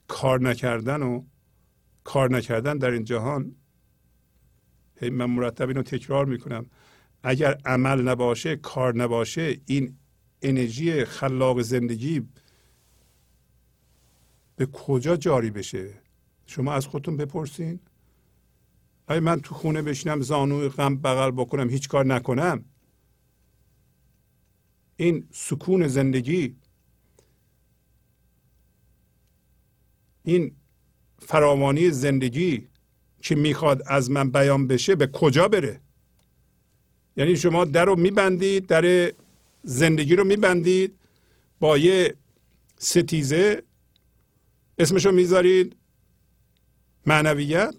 [0.09, 1.25] کار نکردن و
[2.05, 3.55] کار نکردن در این جهان
[5.11, 6.67] من مرتب اینو تکرار می‌کنم.
[7.23, 9.97] اگر عمل نباشه کار نباشه این
[10.43, 12.29] انرژی خلاق زندگی
[14.57, 15.95] به کجا جاری بشه؟
[16.47, 17.81] شما از خودتون بپرسین.
[19.07, 22.65] آیا من تو خونه بشینم زانوی غم بغل بکنم هیچ کار نکنم؟
[24.97, 26.57] این سکون زندگی
[30.25, 30.57] این
[31.19, 32.69] فراوانی زندگی
[33.23, 35.81] که می‌خواد از من بیان بشه به کجا بره؟
[37.17, 39.13] یعنی شما در رو میبندید در
[39.63, 40.99] زندگی رو میبندید
[41.61, 42.15] با یه
[42.79, 43.63] ستیزه
[44.79, 45.77] اسمشو می‌ذارید
[47.07, 47.75] معنویت؟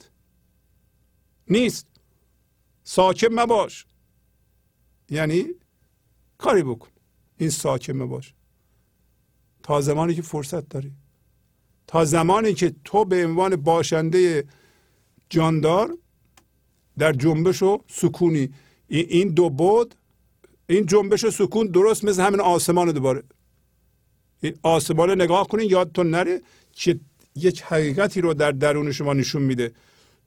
[1.48, 1.88] نیست.
[2.84, 3.86] ساکن مباش.
[5.10, 5.46] یعنی
[6.38, 6.90] کاری بکن.
[7.38, 8.34] این ساکن باش
[9.64, 10.92] تا زمانی که فرصت داری.
[11.88, 14.46] تا زمانی که تو به عنوان باشنده
[15.30, 15.98] جاندار
[16.98, 18.50] در جنبش و سکونی.
[18.88, 19.95] این دو بود
[20.68, 23.24] این جنبش و سکون درست مثل همین آسمان دوباره.
[24.42, 27.00] این آسمان نگاه کنین یادتون نره که
[27.35, 29.72] یک حقیقتی رو در درون شما نشون میده.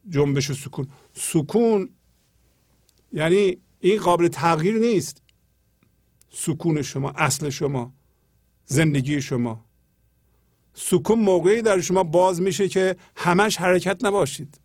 [0.09, 0.89] جنبش و سکون.
[1.15, 1.91] سکون
[3.13, 5.23] یعنی این قابل تغییر نیست.
[6.31, 7.93] سکون شما اصل شما
[8.67, 9.65] زندگی شما.
[10.75, 14.61] سکون موقعی در شما باز میشه که همش حرکت نباشید.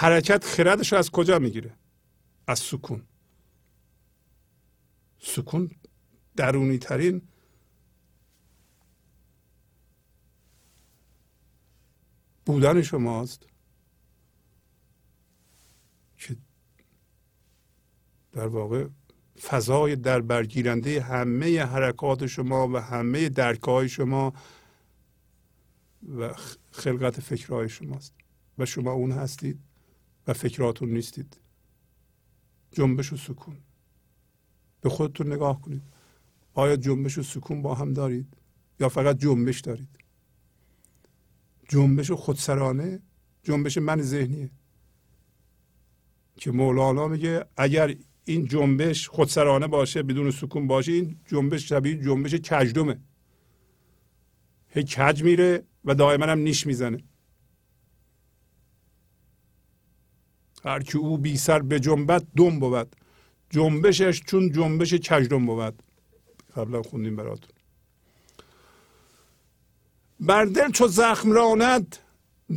[0.00, 1.74] حرکت خردش رو از کجا می‌گیره؟
[2.46, 3.02] از سکون.
[5.18, 5.70] سکون
[6.36, 7.22] درونی ترین
[12.46, 13.46] بودن شماست
[16.16, 16.36] که
[18.32, 18.88] در واقع
[19.40, 24.32] فضای در برگیرنده همه حرکات شما و همه درکهای شما
[26.18, 26.34] و
[26.70, 28.14] خلقت فکرهای شماست
[28.58, 29.69] و شما اون هستید.
[30.32, 31.40] فکراتون نیستید.
[32.72, 33.56] جنبش و سکون.
[34.80, 35.82] به خودتون نگاه کنید.
[36.54, 38.36] آیا جنبش و سکون با هم دارید؟
[38.80, 39.98] یا فقط جنبش دارید؟
[41.68, 43.02] جنبش خودسرانه
[43.42, 44.50] جنبش من ذهنیه.
[46.36, 52.34] که مولانا میگه اگر این جنبش خودسرانه باشه بدون سکون باشه این جنبش شبیه جنبش
[52.34, 53.00] کجدمه
[54.68, 57.04] هی کج میره و دائما هم نیش می‌زنه.
[60.64, 62.96] هر کی او بی سر به جنبت دم بود
[63.50, 65.82] جنبشش چون جنبش کجدم بود
[66.56, 67.50] قبلا خوندیم براتون
[70.20, 71.96] بر دل چو زخم راند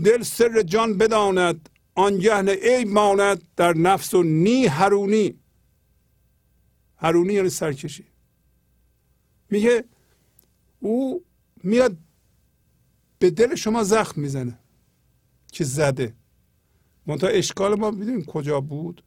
[0.04, 5.40] دل سر جان بداند آنگه نه عیب ماند در نفس و نی هرونی
[6.98, 8.06] هرونی یعنی سرکشی
[9.50, 9.84] میگه
[10.80, 11.24] او
[11.64, 11.98] میاد
[13.20, 14.60] به دل شما زخم می‌زنه
[15.52, 16.14] که زده
[17.08, 19.04] منتها اشکال ما می‌دونیم کجا بود؟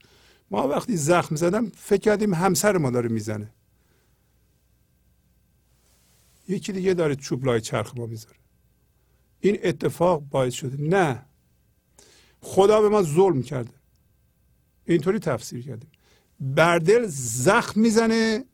[0.51, 3.51] ما وقتی زخم زدم فکر کردیم همسر ما داره می‌زنه.
[6.49, 8.37] یکی دیگه داره چوب لای چرخ ما می‌ذاره.
[9.41, 10.83] این اتفاق باعث شده.
[10.83, 11.27] نه.
[12.41, 13.75] خدا به ما ظلم کرده.
[14.85, 15.91] اینطوری تفسیر کردیم.
[16.41, 18.45] بر دل زخم می‌زنه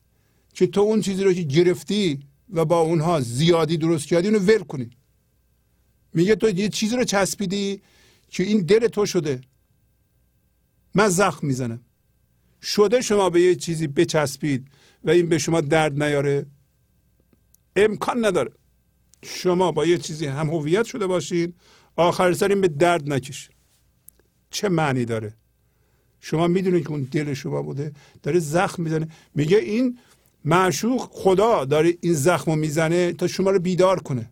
[0.55, 2.21] که تو اون چیزی رو که گرفتی
[2.53, 4.91] و با اونها زیادی درست کردی اونو ول کنی.
[6.15, 7.83] میگه تو یه چیزی رو چسبیدی
[8.33, 9.41] که این دل تو شده.
[10.95, 11.81] من زخم می‌زنم.
[12.63, 14.69] شده شما به یه چیزی بچسبید
[15.05, 16.47] و این به شما درد نیاره؟
[17.77, 18.53] امکان نداره.
[19.23, 21.55] شما با یه چیزی هم هویت شده باشین
[21.97, 23.51] آخر سر این به درد نکشید
[24.51, 25.35] چه معنی داره؟
[26.21, 29.09] شما می‌دونید که اون دل شما بوده داره زخم می‌زنه.
[29.35, 29.99] میگه این
[30.45, 34.31] معشوق خدا داره این زخم رو می‌زنه تا شما رو بیدار کنه.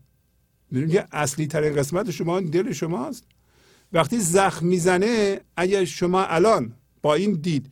[0.70, 3.24] می‌دونید که اصلی ترین قسمت شما دل شماست.
[3.93, 7.67] وقتی زخم می‌زنه اگر شما الان با این دید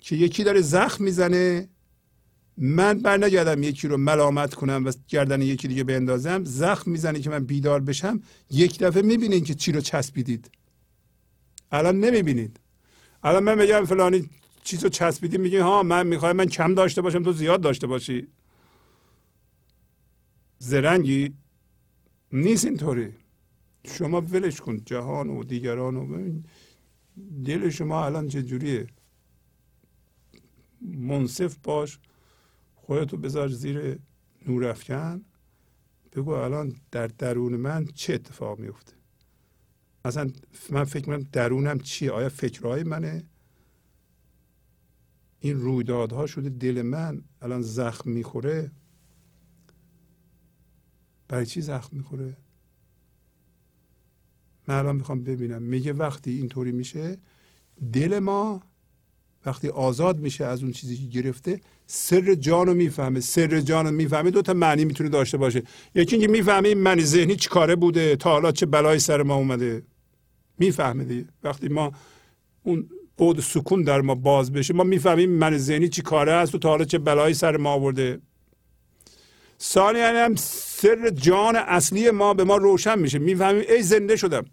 [0.00, 1.68] که یکی داره زخم می‌زنه
[2.58, 7.30] من بر نگردم یکی رو ملامت کنم و گردن یکی دیگه بندازم زخم می‌زنه که
[7.30, 10.50] من بیدار بشم یک دفعه می‌بینین که چی رو چسبیدید.
[11.72, 12.60] الان نمی‌بینید.
[13.22, 14.30] الان من میگم فلانی
[14.64, 18.28] چیز رو چسبیدی میگی ها من می‌خوام من کم داشته باشم تو زیاد داشته باشی.
[20.58, 21.34] زرنگی
[22.32, 23.12] نیست اینطوری.
[23.86, 26.40] شما ولش کن جهان و دیگران و
[27.44, 28.86] دل شما الان چجوریه؟
[30.82, 31.98] منصف باش
[32.74, 33.98] خودتو بذار زیر
[34.46, 35.24] نور افکن
[36.12, 38.92] بگو الان در درون من چه اتفاق میفته؟
[40.04, 40.30] اصلا
[40.70, 43.24] من فکر کنم درونم چیه آیا فکرهای منه؟
[45.40, 48.72] این رویدادها شده دل من الان زخم می‌خوره.
[51.28, 52.36] برای چی زخم می‌خوره؟
[54.68, 55.62] من الان می‌خوام ببینم.
[55.62, 57.18] میگه وقتی اینطوری میشه
[57.92, 58.62] دل ما
[59.46, 63.20] وقتی آزاد میشه از اون چیزی که گرفته سر جان رو می‌فهمه.
[63.20, 65.62] سر جان رو می‌فهمه دو تا معنی می‌تونه داشته باشه.
[65.94, 69.34] یکی اینکه می‌فهمه این من ذهنی چی کاره بوده تا حالا چه بلایی سر ما
[69.34, 69.82] اومده.
[70.58, 71.26] می‌فهمه دیگه.
[71.42, 71.92] وقتی ما
[72.62, 76.58] اون بود سکون در ما باز بشه ما می‌فهمیم من ذهنی چی کاره است و
[76.58, 78.20] تا حالا چه بلایی سر ما آورده.
[79.60, 83.18] ثانیا هم سر جان اصلی ما به ما روشن میشه.
[83.18, 84.44] می‌فهمیم ای زنده شدم.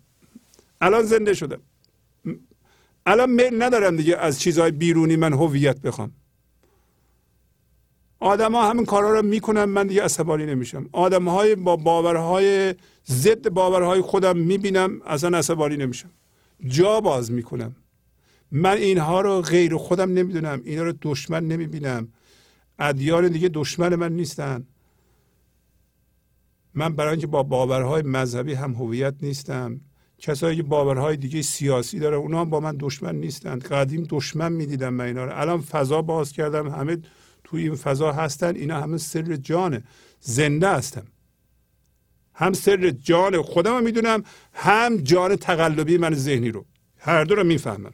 [0.82, 1.62] الان زنده شدم.
[3.06, 6.12] الان میل ندارم دیگه از چیزهای بیرونی من هویت بخوام.
[8.20, 10.90] آدم ها همین کارها رو می‌کنن من دیگه عصبانی نمیشم.
[10.92, 12.76] آدم های با باورهای
[13.08, 16.10] ضد باورهای خودم می‌بینم اصلا عصبانی نمیشم.
[16.68, 17.76] جا باز می‌کنم.
[18.52, 22.08] من اینها رو غیر خودم نمی‌دونم اینها رو دشمن نمی‌بینم.
[22.80, 24.68] ادیان دیگه دشمن من نیستن.
[26.74, 29.82] من برای اینکه با باورهای مذهبی هم هویت نیستم.
[30.26, 33.64] کسایی که باورهای دیگه سیاسی داره اونا با من دشمن نیستند.
[33.64, 35.40] قدیم دشمن می‌دیدم من اینا رو.
[35.40, 36.98] الان فضا باز کردم همه
[37.44, 39.84] توی این فضا هستن اینا همه سر جانه.
[40.20, 41.04] زنده هستم.
[42.34, 46.66] هم سر جان خودم رو می‌دونم هم جان تقلبی من ذهنی رو.
[46.98, 47.94] هر دو رو می‌فهمم.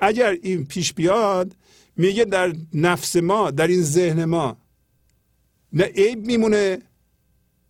[0.00, 1.56] اگر این پیش بیاد
[1.96, 4.56] میگه در نفس ما در این ذهن ما
[5.72, 6.78] نه عیب میمونه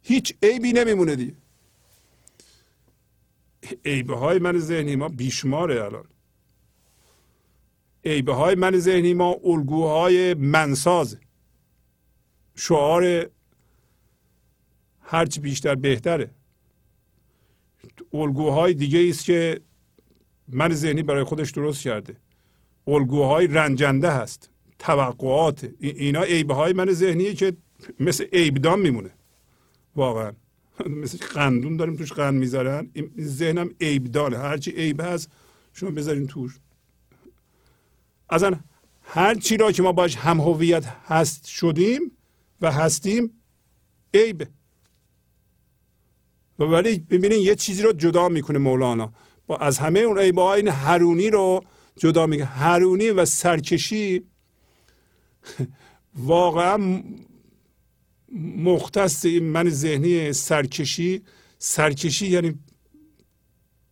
[0.03, 1.33] هیچ عیبی نمیمونه دیگه.
[3.85, 6.05] عیبه های من ذهنی ما بیشماره الان.
[8.05, 11.19] عیبه های من ذهنی ما الگوهای منساز.
[12.55, 13.31] شعار
[15.01, 16.31] هرچی بیشتر بهتره.
[18.13, 19.61] الگوهای دیگه است که
[20.49, 22.17] من ذهنی برای خودش درست کرده.
[22.87, 24.51] الگوهای رنجنده هست.
[24.79, 25.71] توقعات.
[25.81, 27.57] اینا عیبه های من ذهنیه که
[28.01, 29.11] مثل عیبدان میمونه.
[29.97, 30.33] واقعا.
[31.03, 32.91] مثل قندون داریم توش قند می‌ذارن.
[33.21, 35.31] ذهنم عیبدانه هرچی عیب هست
[35.73, 36.59] شما بذارین توش.
[38.31, 38.61] اصلا
[39.03, 42.01] هر چی را که ما باش هم هویت هست شدیم
[42.61, 43.43] و هستیم
[44.15, 44.49] عیبه.
[46.59, 49.13] و ولی ببینین یه چیزی رو جدا می‌کنه مولانا.
[49.47, 51.65] با از همه اون عیبه این هرونی رو
[51.97, 52.47] جدا می‌کنه.
[52.47, 54.25] هرونی و سرکشی
[56.15, 57.03] واقعا
[58.57, 61.23] مختص این من ذهنی سرکشی
[61.59, 62.59] سرکشی یعنی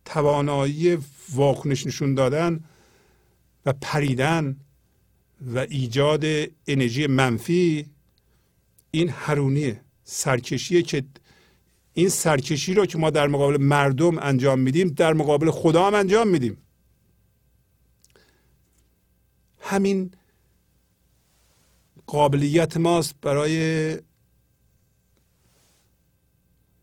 [0.05, 0.97] توانایی
[1.33, 2.63] واکنش نشون دادن
[3.65, 4.57] و پریدن
[5.41, 6.25] و ایجاد
[6.67, 7.85] انرژی منفی
[8.91, 11.03] این هرونیه سرکشیه که
[11.93, 16.27] این سرکشی رو که ما در مقابل مردم انجام میدیم در مقابل خدا هم انجام
[16.27, 16.57] میدیم.
[19.59, 20.11] همین
[22.07, 23.97] قابلیت ماست برای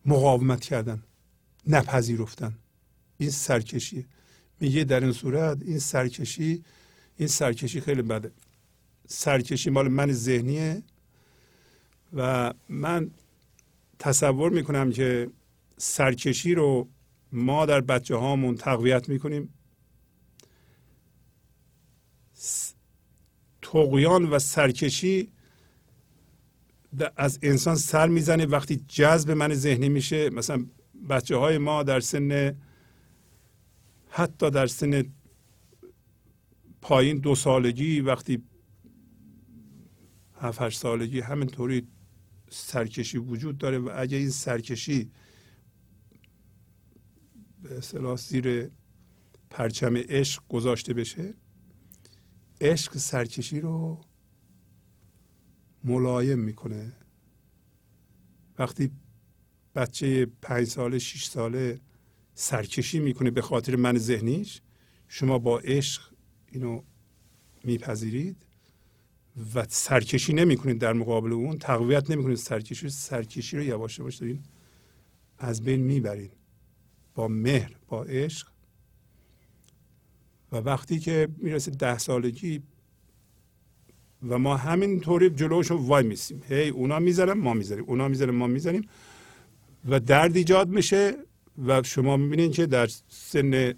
[0.06, 1.02] مقاومت کردن
[1.66, 2.58] نپذیرفتن.
[3.18, 4.06] این سرکشی.
[4.60, 6.64] میگه در این صورت این سرکشی
[7.16, 8.32] این سرکشی خیلی بده.
[9.08, 10.82] سرکشی مال من ذهنیه
[12.12, 13.10] و من
[13.98, 15.30] تصور می‌کنم که
[15.78, 16.88] سرکشی رو
[17.32, 19.54] ما در بچه هامون تقویت می‌کنیم.
[23.62, 25.32] تقیان و سرکشی
[27.16, 30.30] از انسان سر می‌زنه وقتی جذب من ذهنی میشه.
[30.30, 30.66] مثلا
[31.08, 32.56] بچه های ما در سن
[34.08, 35.04] حتی در سن
[36.80, 38.42] پایین دو سالگی وقتی
[40.40, 41.88] هفت سالگی همینطوری
[42.50, 45.10] سرکشی وجود داره و اگه این سرکشی
[47.62, 48.70] به اصطلاح زیر
[49.50, 51.34] پرچم عشق گذاشته بشه
[52.60, 54.00] عشق سرکشی رو
[55.84, 56.92] ملایم می‌کنه.
[58.58, 58.90] وقتی
[59.74, 61.80] بچه پنج ساله شیش ساله
[62.34, 64.60] سرکشی می‌کنه به خاطر من ذهنیش
[65.08, 66.02] شما با عشق
[66.52, 66.82] اینو
[67.64, 68.36] میپذیرید
[69.54, 74.42] و سرکشی نمی‌کنید در مقابل اون تقویت نمی‌کنید سرکشی سرکشی رو یواش یواش دارین
[75.38, 76.32] از بین می‌برید.
[77.14, 78.48] با مهر با عشق.
[80.52, 82.62] و وقتی که می‌رسه ده سالگی
[84.28, 86.42] و ما همینطوری جلوشون وای میسیم.
[86.48, 88.88] هی اونا می‌زنن ما می‌زنیم اونا می‌زنن ما می‌زنیم
[89.88, 91.14] و درد ایجاد میشه
[91.66, 93.74] و شما می‌بینید که در سن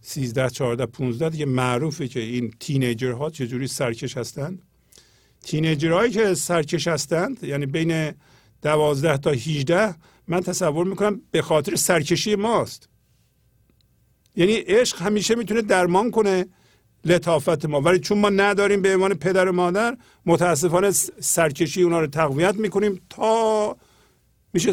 [0.00, 4.62] 13 14 15 دیگه معروفه که این تینیجر ها چجوری سرکش هستند.
[5.42, 8.12] تینیجرهایی که سرکش هستند یعنی بین
[8.62, 9.94] 12 تا 18
[10.28, 12.88] من تصور می‌کنم به خاطر سرکشی ماست.
[14.36, 16.46] یعنی عشق همیشه می‌تونه درمان کنه.
[17.04, 17.80] لطافت ما.
[17.80, 19.96] ولی چون ما نداریم به عنوان پدر و مادر
[20.26, 23.76] متاسفانه سرکشی اونا رو تقویت می‌کنیم تا
[24.52, 24.72] میشه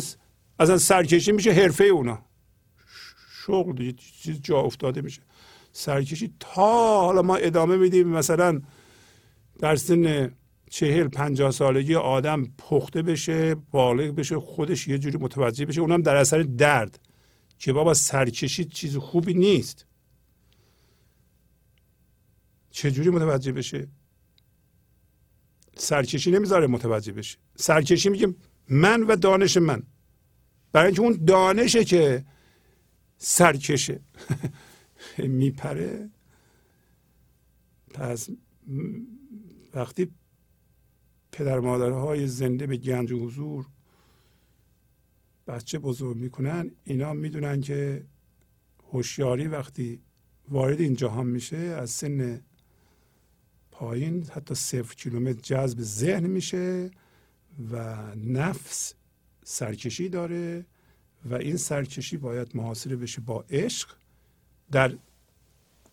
[0.59, 2.19] از سرکشی میشه حرفه اونا.
[3.45, 5.21] شغل چیز جا افتاده میشه.
[5.71, 8.07] سرکشی تا حالا ما ادامه میدیم.
[8.07, 8.61] مثلا
[9.59, 10.31] در سن
[10.69, 16.15] چهل پنجاه سالگی آدم پخته بشه بالغ بشه خودش یه جوری متوجه بشه اونم در
[16.15, 16.99] اثر درد.
[17.59, 19.85] که بابا سرکشی چیز خوبی نیست.
[22.75, 23.87] چجوری متوجه بشه؟
[25.75, 27.37] سرکشی نمی‌ذاره متوجه بشه.
[27.55, 28.35] سرکشی میگه
[28.69, 29.83] من و دانش من.
[30.71, 32.25] برای اینکه اون دانشه که
[33.17, 33.99] سرکشه.
[35.17, 36.09] میپره.
[37.93, 38.29] پس
[39.73, 40.11] وقتی
[41.31, 43.65] پدر مادرهای زنده به گنج و حضور
[45.47, 48.05] بچه بزرگ می‌کنن اینا می‌دونن که
[48.91, 50.01] هوشیاری وقتی
[50.49, 52.41] وارد این جهان میشه از سن
[53.79, 56.91] پایین حتی صفر کیلومتر جذب ذهن میشه
[57.71, 58.93] و نفس
[59.43, 60.65] سرکشی داره
[61.25, 63.89] و این سرکشی باید محاصره بشه با عشق.
[64.71, 64.93] در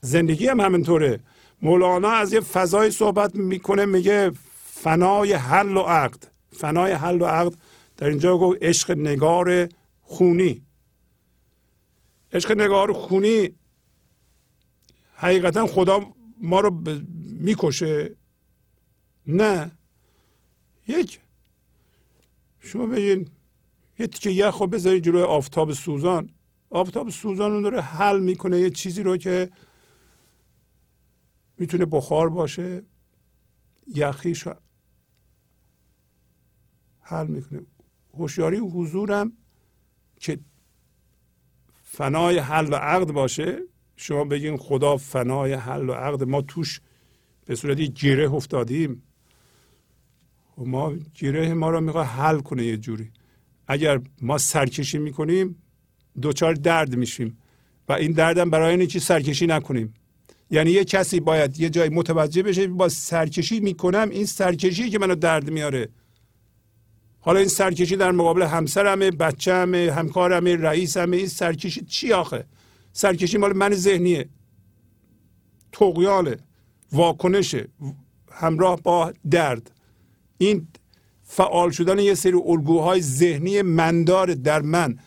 [0.01, 1.21] زندگی هم همینطوره.
[1.63, 4.33] مولانا از یه فضای صحبت می‌کنه میگه
[4.65, 6.25] فنای حل و عقد.
[6.53, 7.55] فنای حل و عقد
[7.97, 9.69] در اینجا گفت عشق نگار
[10.03, 10.63] خونی.
[12.33, 13.51] عشق نگار خونی
[15.15, 16.07] حقیقتا خدا
[16.41, 16.71] ما رو
[17.43, 18.17] می‌کشه.
[19.27, 19.71] نه.
[20.89, 21.21] یک.
[22.61, 23.29] شما بگین
[23.99, 26.31] یه تیکه یخ رو بذارید جلوی آفتاب سوزان.
[26.71, 29.51] آفتاب سوزان رو داره حل می‌کنه یه چیزی رو که
[31.59, 32.83] می‌تونه بخار باشه.
[33.95, 34.49] یخیش
[37.01, 37.67] حل می‌کنه.
[38.15, 39.33] هوشیاری و حضورم
[40.21, 40.39] که
[41.83, 43.59] فنای حل و عقد باشه.
[43.97, 46.23] شما بگین خدا فنای حل و عقد.
[46.23, 46.81] ما توش
[47.47, 49.03] به صورت گره افتادیم.
[50.59, 53.11] و ما گره ما رو می‌خواد حل کنه یه جوری.
[53.69, 55.63] اگر ما سرکشی می‌کنیم
[56.21, 57.39] دوچار درد میشیم.
[57.89, 59.95] و این دردم برای اینه که سرکشی نکنیم.
[60.51, 65.15] یعنی یه کسی باید یه جای متوجه بشه با سرکشی می‌کنم این سرکشی که منو
[65.15, 65.89] درد میاره
[67.21, 72.45] حالا این سرکشی در مقابل همسرمه بچه‌مه همکارمه رئیسمه این سرکشی چی آخه؟
[72.93, 74.29] سرکشی مال من ذهنیه.
[75.73, 76.39] تقیاله
[76.93, 77.69] واکنشه
[78.33, 79.71] همراه با درد.
[80.39, 80.69] این
[81.23, 84.99] فعال شدن یه سری الگوهای ذهنی مندار در من.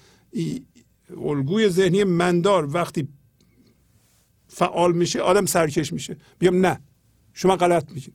[1.18, 3.08] الگوی ذهنی مندار وقتی
[4.48, 6.18] فعال میشه آدم سرکش میشه.
[6.40, 6.80] بیام نه
[7.34, 8.14] شما غلط میگید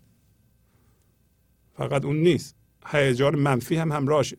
[1.73, 2.57] فقط اون نیست.
[2.87, 4.37] هیجان منفی هم همراهشه.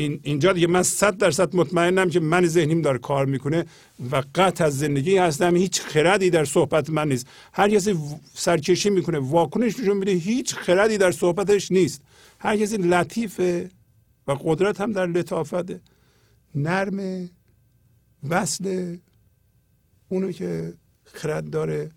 [0.00, 3.66] این اینجا دیگه من صد درصد مطمئنم که من ذهنیم داره کار می‌کنه
[4.10, 5.56] و قطع از زندگی هستم.
[5.56, 7.26] هیچ خردی در صحبت من نیست.
[7.52, 7.98] هر کسی
[8.34, 12.02] سرکشی می‌کنه واکنش نشون میده هیچ خردی در صحبتش نیست.
[12.38, 13.70] هر کسی لطیفه
[14.26, 15.80] و قدرت هم در لطافته.
[16.54, 17.28] نرم
[18.28, 18.96] وصل
[20.08, 20.72] اونو که
[21.04, 21.90] خرد داره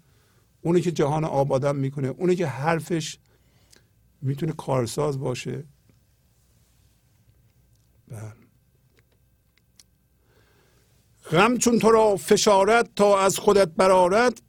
[0.61, 3.17] اونو که جهان آبادم می‌کنه اونو که حرفش
[4.21, 5.63] می‌تونه کارساز باشه.
[8.13, 8.33] بله.
[11.31, 14.41] غم چون تو را فشارت تا از خودت برارد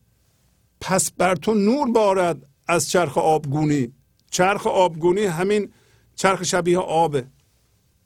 [0.80, 3.92] پس بر تو نور بارد از چرخ آبگونی.
[4.30, 5.72] چرخ آبگونی همین
[6.14, 7.26] چرخ شبیه آبه.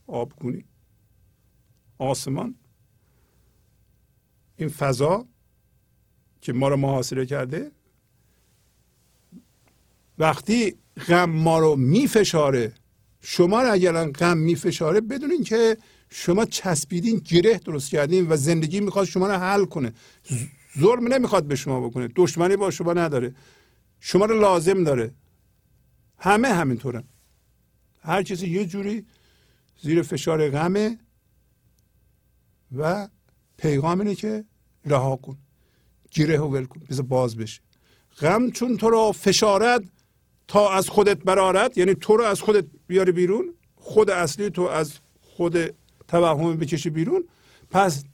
[0.07, 0.65] آبگونی.
[1.99, 2.55] آسمان.
[4.57, 5.27] این فضا
[6.41, 7.73] که ما رو محاصره کرده
[10.19, 10.77] وقتی
[11.09, 12.75] غم ما رو میفشاره
[13.31, 15.77] شما رو اگر غم میفشاره بدونین که
[16.11, 19.93] شما چسبیدین گره درست کردین و زندگی می‌خواد شما رو حل کنه.
[20.79, 22.09] ظلم نمی‌خواد به شما بکنه.
[22.17, 23.35] دشمنی با شما نداره.
[24.01, 25.15] شما رو لازم داره.
[26.19, 27.05] همه همینطورن.
[28.03, 29.07] هر کسی یه جوری
[29.83, 30.99] زیر فشار غمه
[32.77, 33.09] و
[33.57, 34.45] پیغام اینه که
[34.85, 35.39] رها کن.
[36.11, 36.81] گیره ول کن.
[36.91, 37.61] بذار باز بشه.
[38.21, 39.85] غم چون تو رو فشارد
[40.49, 44.93] تا از خودت برارد یعنی تو رو از خودت بیاری بیرون خود اصلی تو از
[45.21, 45.75] خود
[46.09, 47.25] توهم بکشی بیرون.
[47.71, 48.05] پس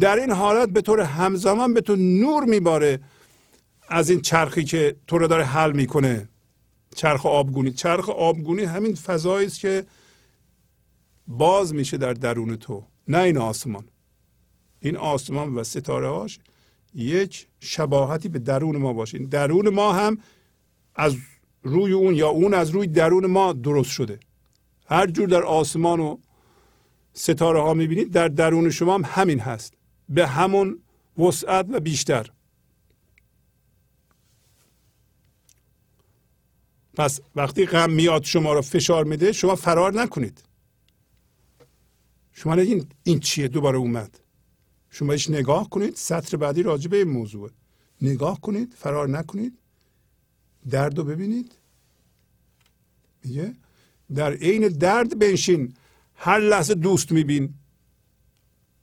[0.00, 3.00] در این حالت به طور همزمان به تو نور میباره
[3.88, 6.28] از این چرخی که تو رو داره حل می‌کنه.
[6.94, 7.72] چرخ آبگونی.
[7.72, 9.86] چرخ آبگونی همین فضایی است که
[11.26, 13.84] باز میشه در درون تو نه این آسمان.
[14.80, 16.38] این آسمان و ستاره هاش
[16.94, 19.18] یک شباهتی به درون ما باشه.
[19.18, 20.18] درون ما هم
[20.94, 21.16] از
[21.66, 24.20] روی اون یا اون از روی درون ما درست شده.
[24.86, 26.16] هر جور در آسمان و
[27.12, 29.74] ستاره ها می‌بینید در درون شما هم همین هست.
[30.08, 30.78] به همون
[31.18, 32.30] وسعت و بیشتر.
[36.94, 40.42] پس وقتی غم میاد شما رو فشار میده شما فرار نکنید.
[42.32, 44.20] شما نگین این چیه دوباره اومد.
[44.90, 47.50] شما ایش نگاه کنید سطر بعدی راجع به این موضوع
[48.02, 49.58] نگاه کنید فرار نکنید.
[50.70, 51.54] درد رو ببینید.
[53.24, 53.54] میگه؟
[54.14, 55.74] در عین درد بنشین.
[56.14, 57.54] هر لحظه دوست میبین.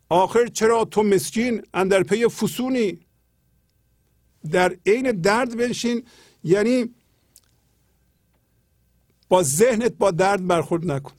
[0.09, 2.99] آخر چرا تو مسکین اندر پی فسونی؟
[4.51, 6.03] در عین درد بنشین.
[6.43, 6.95] یعنی
[9.29, 11.13] با ذهنت با درد برخورد نکن.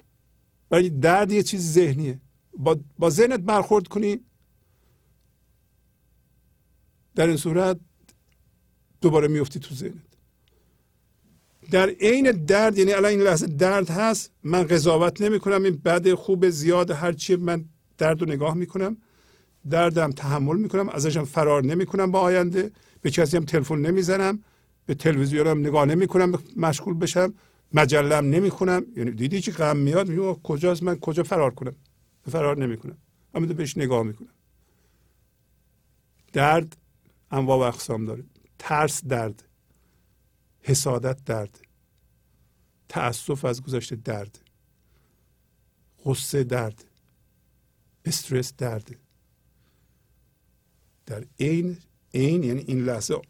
[0.71, 2.21] ولی درد یه چیز ذهنیه.
[2.59, 4.21] با, با ذهنت برخورد کنی.
[7.15, 7.81] در این صورت
[9.01, 10.14] دوباره میفتی تو ذهنت.
[11.71, 16.15] در عین درد یعنی الان این لحظه درد هست من قضاوت نمی کنم این بد
[16.15, 17.65] خوب زیاد هرچی من
[17.99, 18.97] درد رو نگاه می‌کنم.
[19.71, 22.71] دردم تحمل می‌کنم ازشم فرار نمی کنم با آینده.
[23.03, 24.43] به کسی هم تلفن نمی‌زنم
[24.87, 27.35] به تلویزیونم نگاه نمی کنم مشغول بشم.
[27.73, 31.75] مجلم نمی کنم یعنی دیدی که غم میاد؟ میگم کجاست؟ من کجا فرار کنم؟
[32.31, 32.97] فرار نمی کنم
[33.35, 34.29] اما بهش نگاه می‌کنم.
[36.33, 36.77] درد
[37.31, 38.25] انواع و اقسام داره.
[38.59, 39.43] ترس درد.
[40.67, 41.61] حسادت درد
[42.89, 44.39] تأسف از گذشته درد
[46.05, 46.85] غصه درد
[48.05, 48.97] استرس درد.
[51.07, 51.79] در عین
[52.15, 53.21] عین یعنی این لحظه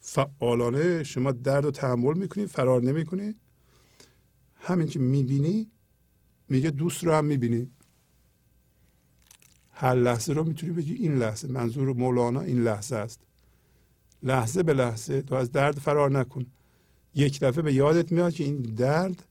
[0.00, 3.36] فعالانه شما درد رو تحمل می‌کنید فرار نمی‌کنید
[4.54, 5.70] همین که می‌بینی
[6.48, 7.70] میگه دوست رو هم می‌بینی.
[9.70, 13.20] هر لحظه رو می‌تونی بگی این لحظه منظور مولانا این لحظه است.
[14.24, 16.46] لحظه به لحظه تو از درد فرار نکن.
[17.14, 19.24] یک دفعه به یادت میاد که این درد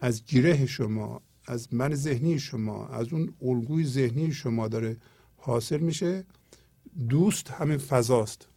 [0.00, 4.96] از گره شما از من ذهنی شما از اون الگوی ذهنی شما داره
[5.36, 6.24] حاصل میشه.
[7.08, 8.48] دوست همین فضاست.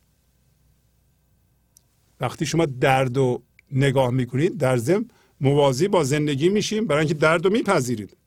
[2.19, 5.05] وقتی شما درد رو نگاه می‌کنید در ضمن
[5.41, 8.17] موازی با زندگی میشیم برای اینکه درد رو میپذیرید.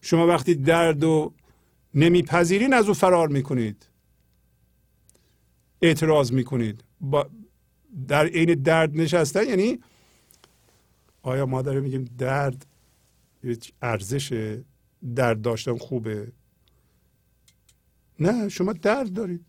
[0.00, 1.34] شما وقتی درد رو
[1.94, 3.88] نمیپذیرین از او فرار می‌کنید.
[5.82, 6.84] اعتراض می‌کنید.
[7.00, 7.30] با
[8.08, 9.78] در عین درد نشستن یعنی
[11.22, 12.66] آیا ما داره میگیم درد
[13.82, 14.58] ارزش
[15.14, 16.32] درد داشتن خوبه؟
[18.20, 19.44] نه شما درد دارید.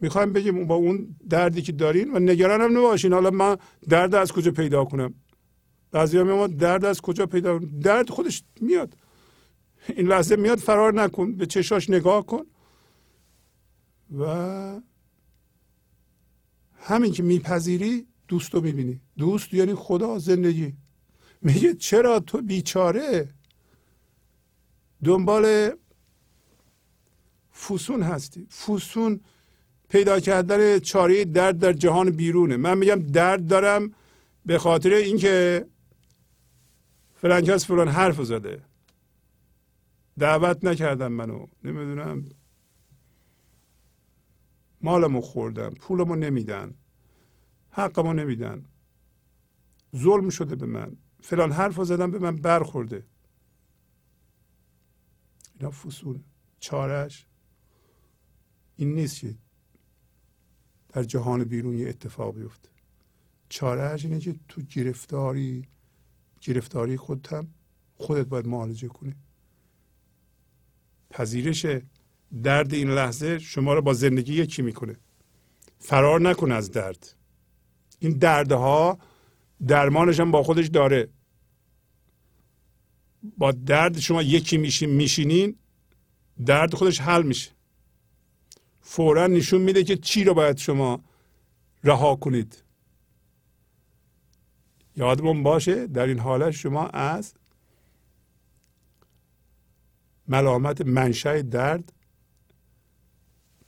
[0.00, 3.12] می‌خوایم بگیم با اون دردی که دارین و نگران هم نباشین.
[3.12, 3.56] حالا من
[3.88, 5.14] درد از کجا پیدا کنم؟
[5.90, 8.96] بعضی ما درد از کجا پیدا کنم؟ درد خودش میاد.
[9.88, 12.46] این لحظه میاد فرار نکن به چشاش نگاه کن.
[14.18, 14.80] و
[16.76, 19.00] همین که میپذیری دوست رو می‌بینی.
[19.18, 20.74] دوست یعنی خدا زندگی.
[21.42, 23.28] میگه چرا تو بیچاره
[25.04, 25.70] دنبال
[27.68, 29.20] فسون هستی؟ فسون
[29.88, 32.56] پیدا کردن چاره درد در جهان بیرونه.
[32.56, 33.94] من میگم درد دارم
[34.46, 35.66] به خاطر اینکه
[37.14, 38.62] فلان کس فلان حرف زده.
[40.18, 41.46] دعوت نکردم منو.
[41.64, 42.24] نمی‌دونم.
[44.80, 46.74] مالمو خوردم پولمو نمیدن
[47.70, 48.64] حقمو نمیدن.
[49.96, 50.96] ظلم شده به من.
[51.20, 53.06] فلان حرف زدم به من برخورده.
[55.54, 56.18] اینا فصول.
[56.60, 57.26] چارش.
[58.76, 59.34] این نیست که
[60.88, 62.68] در جهان بیرون یه اتفاق بیفته.
[63.48, 65.68] چارهش اینه که تو گرفتاری
[66.40, 67.54] گرفتاری خودت هم
[67.94, 69.14] خودت باید معالجه کنی.
[71.10, 71.66] پذیرش
[72.42, 74.96] درد این لحظه شما رو با زندگی یکی می‌کنه.
[75.78, 77.14] فرار نکن از درد.
[77.98, 78.98] این دردها
[79.66, 81.08] درمانش هم با خودش داره.
[83.38, 85.56] با درد شما یکی میشین میشینین
[86.46, 87.50] درد خودش حل میشه.
[88.80, 91.00] فورا نشون میده که چی رو باید شما
[91.84, 92.62] رها کنید.
[94.96, 97.34] یادمون باشه در این حالت شما از
[100.30, 101.92] ملامت منشأ درد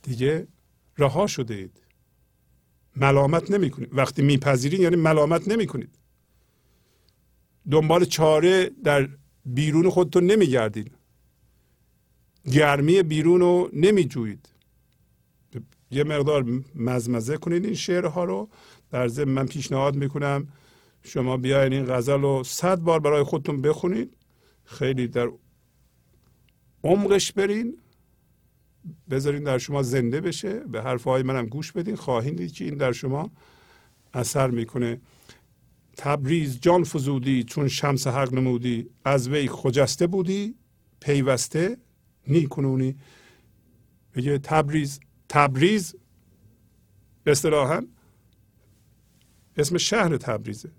[0.01, 0.47] دیگه
[0.97, 1.81] رها شده اید
[2.95, 5.99] ملامت نمی کنید وقتی میپذیرید یعنی ملامت نمی کنید
[7.71, 9.09] دنبال چاره در
[9.45, 10.91] بیرون خودتون نمیگردید.
[12.51, 14.49] گرمی بیرون رو نمیجویید.
[15.91, 18.49] یه مقدار مزمزه کنید این شعرها رو.
[18.91, 20.47] در ضمن من پیشنهاد می‌کنم
[21.03, 24.17] شما بیاین این غزل رو صد بار برای خودتون بخونید.
[24.65, 25.29] خیلی در
[26.83, 27.77] عمقش برین
[29.09, 31.95] بذارین در شما زنده بشه به حرفهای منم گوش بدین.
[31.95, 33.31] خواهید دید که این در شما
[34.13, 35.01] اثر می‌کنه.
[35.97, 40.55] تبریز جان فزودی چون شمس حق نمودی از وی خجسته بودی
[40.99, 41.77] پیوسته
[42.27, 42.95] نیکنونی.
[44.15, 45.95] بگه تبریز تبریز
[47.25, 47.81] اصطلاحا
[49.57, 50.71] اسم شهر تبریزه.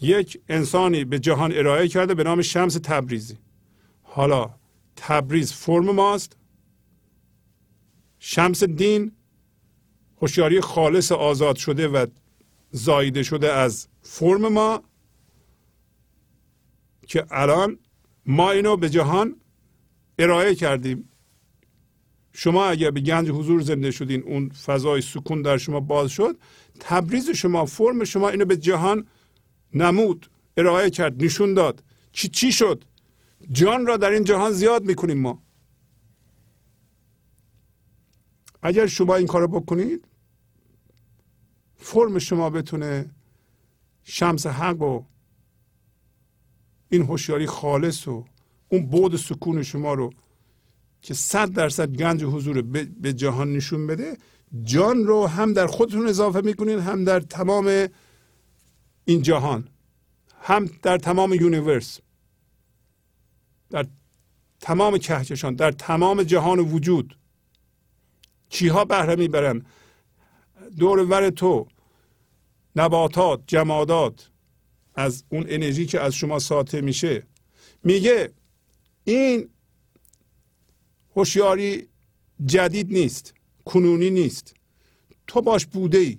[0.00, 3.38] یک انسانی به جهان ارائه کرده به نام شمس تبریزی.
[4.14, 4.50] حالا
[4.96, 6.36] تبریز فرم ماست.
[8.18, 9.12] شمس دین
[10.22, 12.06] هوشیاری خالص آزاد شده و
[12.70, 14.82] زایده شده از فرم ما
[17.06, 17.78] که الان
[18.26, 19.36] ما اینو به جهان
[20.18, 21.08] ارائه کردیم.
[22.32, 26.38] شما اگر به گنج حضور زنده شدین اون فضای سکون در شما باز شد
[26.80, 29.06] تبریز شما فرم شما اینو به جهان
[29.72, 31.82] نمود ارائه کرد نشون داد.
[32.12, 32.84] چی چی شد؟
[33.52, 35.42] جان را در این جهان زیاد می‌کنیم ما.
[38.62, 40.08] اگر شما این کارو بکنید
[41.76, 43.10] فرم شما بتونه
[44.04, 45.02] شمس حق و
[46.88, 48.24] این هوشیاری خالص و
[48.68, 50.12] اون بود سکون شما رو
[51.02, 52.62] که صد درصد گنج حضور
[53.00, 54.18] به جهان نشون بده
[54.62, 57.88] جان رو هم در خودتون اضافه می‌کنین هم در تمام
[59.04, 59.68] این جهان
[60.40, 62.00] هم در تمام یونیورس.
[63.74, 63.86] در
[64.60, 67.18] تمام کهکشان در تمام جهان وجود
[68.48, 69.62] چیها بهره می‌برن
[70.78, 71.66] دور ور تو
[72.76, 74.30] نباتات جمادات
[74.94, 77.26] از اون انرژی که از شما ساطع میشه.
[77.84, 78.32] میگه
[79.04, 79.48] این
[81.16, 81.88] هوشیاری
[82.46, 84.54] جدید نیست کنونی نیست.
[85.26, 86.18] تو باش بوده ای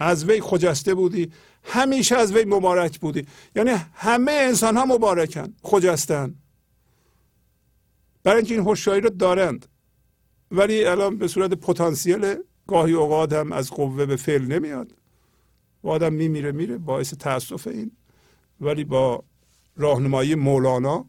[0.00, 1.32] از وی خجسته بودی.
[1.62, 3.26] همیشه از وی مبارک بودی.
[3.56, 6.41] یعنی همه انسان ها مبارکن خجستن.
[8.22, 9.66] برای اینکه این هوشیاری رو دارند.
[10.50, 12.34] ولی الان به صورت پتانسیل
[12.66, 14.94] گاهی اوقات هم از قوه به فعل نمیاد.
[15.82, 17.92] و آدم میمیره میره باعث تاسف این.
[18.60, 19.24] ولی با
[19.76, 21.06] راهنمایی مولانا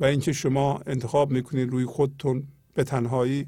[0.00, 3.46] و اینکه شما انتخاب می‌کنید روی خودتون به تنهایی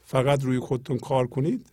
[0.00, 1.66] فقط روی خودتون کار کنید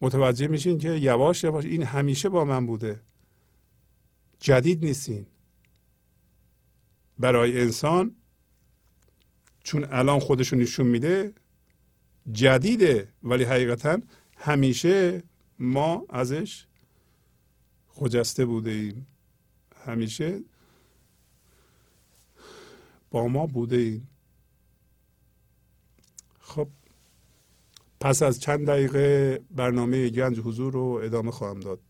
[0.00, 3.00] متوجه میشین که یواش یواش این همیشه با من بوده.
[4.40, 5.26] جدید نیستین.
[7.18, 8.16] برای انسان
[9.64, 11.34] چون الان خودشون نشون میده
[12.32, 13.08] جدیده.
[13.22, 13.98] ولی حقیقتا
[14.36, 15.22] همیشه
[15.58, 16.66] ما ازش
[17.88, 19.06] خجسته بوده ایم.
[19.84, 20.40] همیشه
[23.10, 24.08] با ما بوده ایم.
[26.40, 26.68] خب
[28.00, 31.80] پس از چند دقیقه برنامه گنج حضور رو ادامه خواهم داد.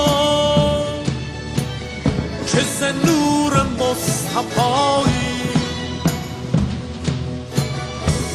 [2.47, 5.40] که ز نور مصطفایی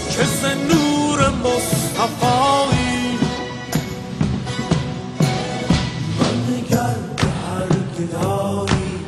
[0.10, 3.20] که ز نور مصطفایی
[6.50, 9.00] نگر به هر گدایی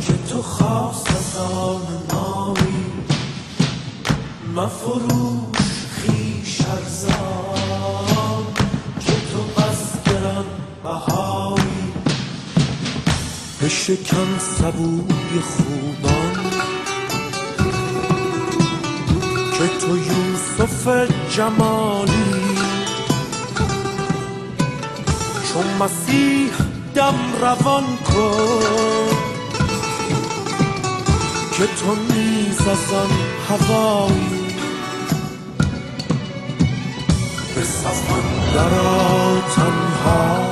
[0.00, 2.84] که تو خاص از آن مایی
[4.56, 5.41] مفروش
[13.82, 16.32] بشکن سبوی خوبان
[19.52, 22.24] که تو یوسف جمالی
[25.52, 26.50] چون مسیح
[26.94, 29.16] دم روان کن
[31.52, 33.10] که تو نیز از آن
[33.48, 34.54] هوایی
[37.54, 40.51] به سفن درا تنها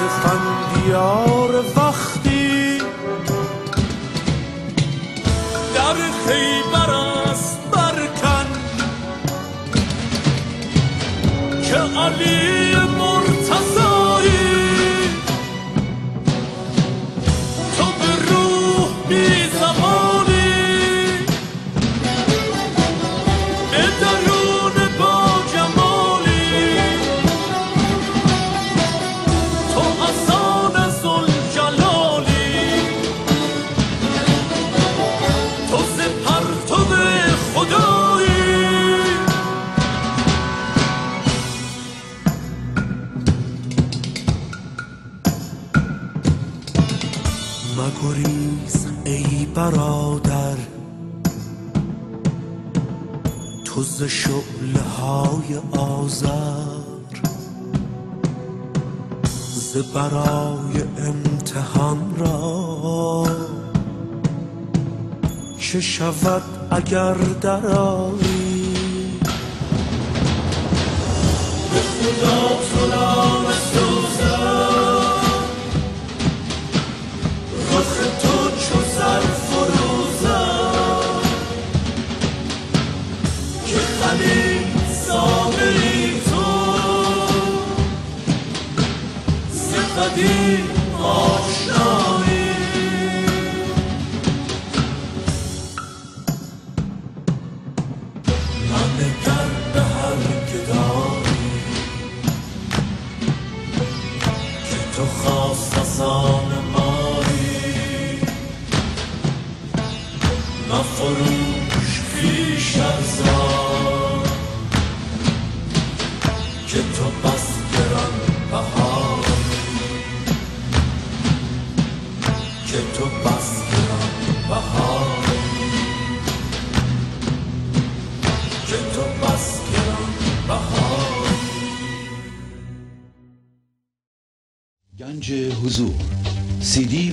[0.00, 2.78] که سفندیار وقتی
[5.74, 5.94] در
[6.26, 6.90] خیبر
[7.30, 8.46] است برکن
[11.62, 12.79] که علی
[59.94, 63.26] برای امتحان را
[65.58, 68.29] چه شود اگر درایی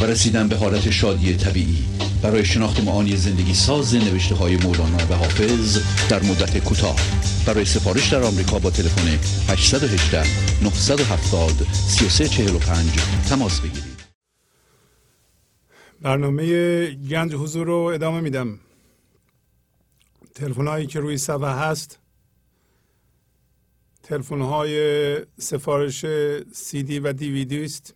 [0.00, 1.84] و رسیدن به حالت شادی طبیعی.
[2.22, 6.96] برای شناخت معانی زندگی ساز نوشته های مولانا و حافظ در مدت کوتاه.
[7.46, 9.08] برای سفارش در آمریکا با تلفن
[9.48, 10.22] 818
[10.62, 12.90] 970 3345
[13.28, 13.94] تماس بگیرید.
[16.00, 18.60] برنامه گنج حضور رو ادامه میدم.
[20.34, 21.98] تلفن هایی که روی صفحه هست
[24.02, 26.04] تلفن های سفارش
[26.52, 27.94] سی دی و دیویدی است.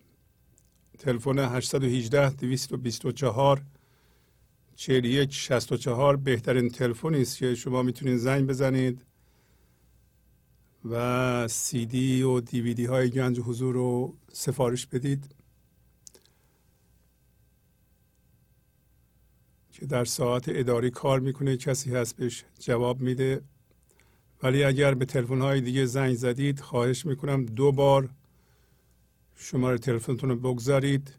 [0.99, 3.63] تلفن 818 224
[4.77, 9.03] 41 64 بهترین تلفنی است که شما می‌تونید زنگ بزنید
[10.85, 15.35] و سی دی و دیویدی های گنج حضور رو سفارش بدید.
[19.73, 23.41] که در ساعت اداری کار می‌کنه کسی هست بهش جواب میده.
[24.43, 28.11] ولی اگر به تلفن های دیگه زنگ زدید خواهش می‌کنم دو بار
[29.41, 31.15] شماره تلفنتون رو بگذارید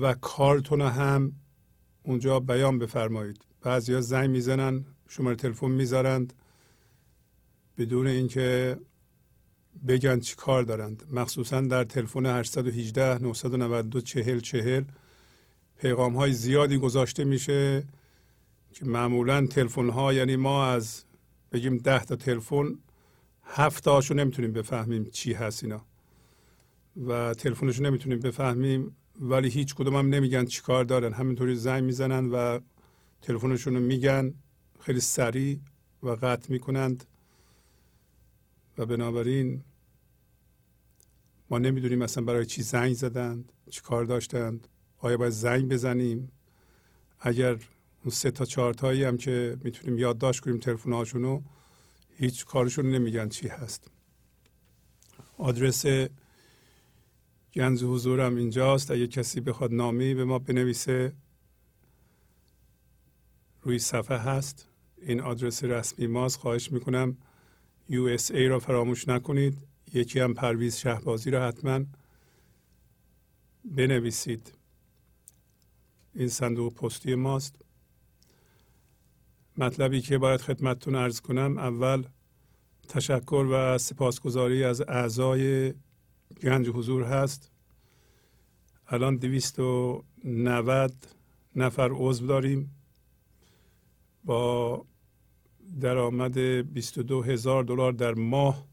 [0.00, 1.32] و کارتون هم
[2.02, 3.44] اونجا بیان بفرمایید.
[3.60, 6.32] بعضی ها زنگ می‌زنن شماره تلفن می‌ذارند
[7.78, 8.76] بدون اینکه
[9.88, 11.02] بگن چی کار دارند.
[11.12, 14.84] مخصوصا در تلفن 818 992 40 40
[15.78, 17.84] پیغام های زیادی گذاشته میشه
[18.72, 21.04] که معمولا تلفن ها یعنی ما از
[21.52, 22.78] بگیم ده تا تلفن
[23.44, 25.91] هفت تاشو نمی‌تونیم بفهمیم چی هست اینا.
[26.96, 31.12] و تلفنشو نمی‌تونیم بفهمیم ولی هیچ کدوم هم نمیگن چی کار دارن.
[31.12, 32.60] همینطوری زنگ می‌زنن و
[33.22, 34.34] تلفنشون رو میگن.
[34.80, 35.60] خیلی سریع
[36.02, 37.04] و قطع می‌کنند.
[38.78, 39.62] و بنابراین
[41.50, 46.32] ما نمی‌دونیم مثلا برای چی زنگ زدند چی کار داشتند آیا باید زنگ بزنیم.
[47.20, 51.42] اگر اون سه تا چهار تایی هم که می‌تونیم یادداشت کنیم تلفن هاشونو
[52.16, 53.90] هیچ کارشون نمیگن چی هست.
[55.38, 55.84] آدرس
[57.54, 58.90] گنز حضورم اینجاست.
[58.90, 61.12] اگه کسی بخواد نامی به ما بنویسه.
[63.62, 64.68] روی صفحه هست.
[65.02, 66.38] این آدرس رسمی ماست.
[66.38, 67.16] خواهش می‌کنم
[67.90, 69.66] USA را فراموش نکنید.
[69.94, 71.84] یکی هم پرویز شهبازی را حتما
[73.64, 74.52] بنویسید.
[76.14, 77.56] این صندوق پستی ماست.
[79.56, 82.04] مطلبی که باید خدمتتون ارز کنم اول
[82.88, 85.74] تشکر و سپاسگزاری از اعضای
[86.42, 87.50] گنج حضور هست.
[88.88, 90.94] الان 290
[91.56, 92.76] نفر عضو داریم.
[94.24, 94.84] با
[95.80, 98.66] درآمد 22 هزار دلار در ماه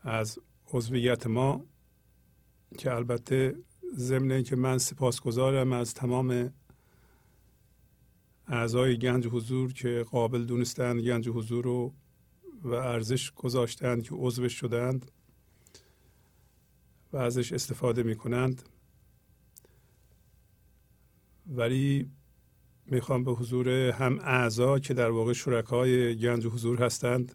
[0.00, 0.38] از
[0.72, 1.64] عضویت ما
[2.78, 3.54] که البته
[3.96, 6.52] ضمن اینکه من سپاسگزارم از تمام
[8.48, 11.94] اعضای گنج حضور که قابل دونستند گنج حضور رو
[12.62, 15.10] و ارزش گذاشتند که عضو شدند.
[17.16, 18.62] و ازش استفاده می کنند
[21.46, 22.10] ولی
[22.86, 27.34] می‌خوام به حضور هم اعضا که در واقع شرکای گنج حضور هستند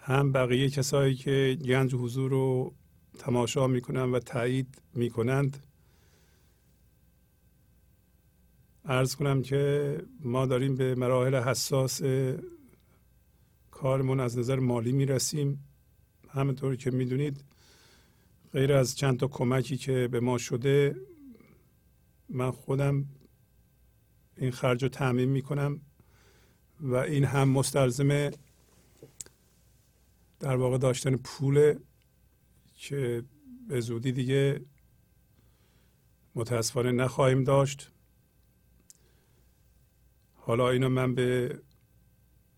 [0.00, 2.74] هم بقیه کسایی که گنج حضور رو
[3.18, 5.66] تماشا می‌کنند و تایید می‌کنند.
[8.84, 12.02] ارز کنم که ما داریم به مراحل حساس
[13.70, 15.64] کارمون از نظر مالی می‌رسیم.
[16.28, 17.44] همونطور که می‌دونید
[18.54, 20.96] غیر از چند تا کمکی که به ما شده
[22.28, 23.04] من خودم
[24.36, 25.80] این خرج رو تعمین می‌کنم
[26.80, 28.30] و این هم مستلزم
[30.40, 31.78] در واقع داشتن پول
[32.76, 33.24] که
[33.68, 34.60] به زودی دیگه
[36.34, 37.90] متاسفانه نخواهیم داشت.
[40.34, 41.58] حالا اینو من به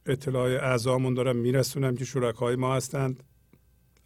[0.07, 3.23] اطلاع اعضامون دارم میرسونم که شرکای ما هستند.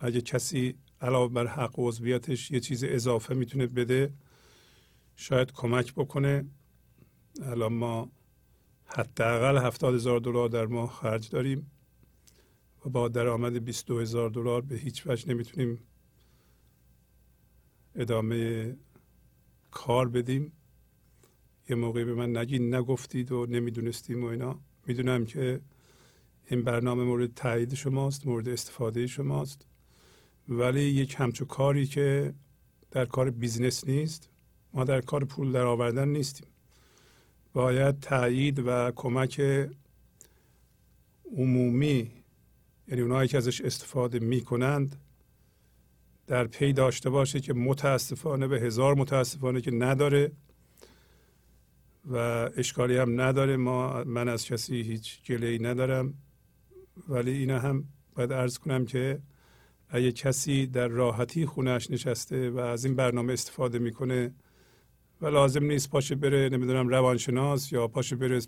[0.00, 4.12] اگه کسی علاوه بر حق عضویتش یه چیز اضافه می‌تونه بده
[5.16, 6.44] شاید کمک بکنه.
[7.42, 8.10] الان ما
[8.84, 11.70] حداقل هفتاد هزار دلار در ماه خرج داریم
[12.86, 15.78] و با درآمد 22 هزار دلار به هیچ وجه نمی‌تونیم
[17.94, 18.76] ادامه
[19.70, 20.52] کار بدیم.
[21.68, 24.60] یه موقعی به من نگین نگفتید و نمی‌دونستیم و اینا.
[24.86, 25.60] می‌دونم که
[26.46, 29.66] این برنامه مورد تایید شماست مورد استفاده شماست.
[30.50, 32.34] ولی یک همچو کاری که
[32.90, 34.28] در کار business نیست
[34.72, 36.46] ما در کار پول در آوردن نیستیم.
[37.52, 39.40] باید تایید و کمک
[41.36, 42.10] عمومی
[42.88, 44.96] یعنی اونایی که ازش استفاده می‌کنند
[46.26, 50.32] در پی داشته باشه که متاسفانه به هزار متاسفانه که نداره
[52.04, 52.16] و
[52.56, 53.56] اشکالی هم نداره.
[53.56, 56.14] ما من از کسی هیچ گله ندارم
[57.08, 59.20] ولی اینا هم باید ارز کنم که
[59.92, 64.34] اگه کسی در راحتی خونهش نشسته و از این برنامه استفاده می‌کنه
[65.20, 68.40] و لازم نیست پاشه بره نمی‌دونم روانشناس یا پاشه بره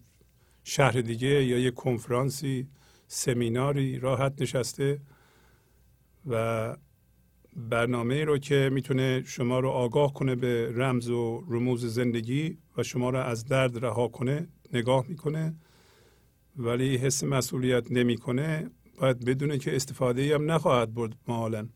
[0.64, 2.68] شهر دیگه یا یه کنفرانسی
[3.06, 5.00] سمیناری راحت نشسته
[6.26, 6.76] و
[7.56, 13.10] برنامه رو که می‌تونه شما رو آگاه کنه به رمز و رموز زندگی و شما
[13.10, 15.54] رو از درد رها کنه نگاه می‌کنه
[16.56, 18.70] ولی حس مسئولیت نمی‌کنه.
[19.02, 21.68] باید بدونه که استفاده هم نخواهد برد مالا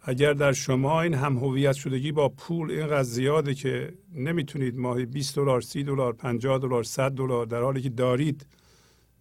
[0.00, 5.36] اگر در شما این هم هویت شدگی با پول اینقدر زیاده که نمی‌تونید ماهی 20
[5.36, 8.46] دلار 30 دلار 50 دلار 100 دلار در حالی که دارید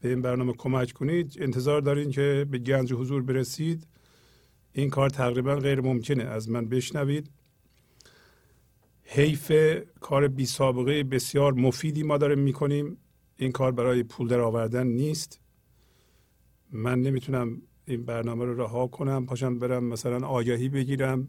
[0.01, 3.87] به این برنامه کمک کنید انتظار دارین که به گنج حضور برسید
[4.73, 6.23] این کار تقریبا غیر ممکنه.
[6.23, 7.29] از من بشنوید.
[9.03, 9.51] حیف
[9.99, 12.97] کار بی سابقه بسیار مفیدی ما داریم می‌کنیم.
[13.37, 15.42] این کار برای پول در آوردن نیست.
[16.73, 21.27] من نمی‌تونم این برنامه رو رها کنم پاشم برم مثلا آگهی بگیرم.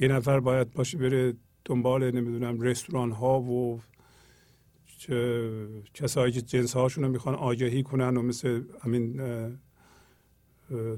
[0.00, 3.80] یه نفر باید باشه بره دنبال نمی‌دونم رستوران ها و
[5.94, 9.20] کسایی که جنس هاشون رو می‌خوان آگهی کنن و مثل همین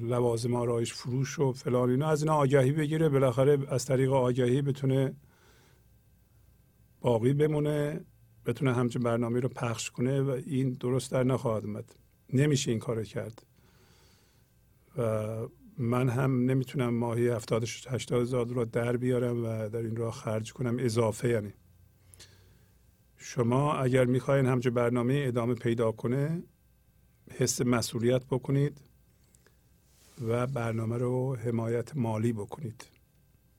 [0.00, 3.08] لوازم آرایش فروش و فلان اینا از اینا آگهی بگیره.
[3.08, 5.16] بالاخره از طریق آگهی بتونه
[7.00, 8.04] باقی بمونه
[8.46, 12.05] بتونه همچین برنامه رو پخش کنه و این درست در نخواهد اومد.
[12.32, 13.46] نمیشه این کار کرد.
[14.98, 15.48] و
[15.78, 20.52] من هم نمی‌تونم ماهی 70 80 هزار دلار در بیارم و در این راه خرج
[20.52, 20.76] کنم.
[20.78, 21.52] اضافه یعنی.
[23.16, 26.42] شما اگر می‌خواین همچه برنامه ادامه پیدا کنه
[27.30, 28.80] حس مسئولیت بکنید
[30.28, 32.86] و برنامه رو حمایت مالی بکنید.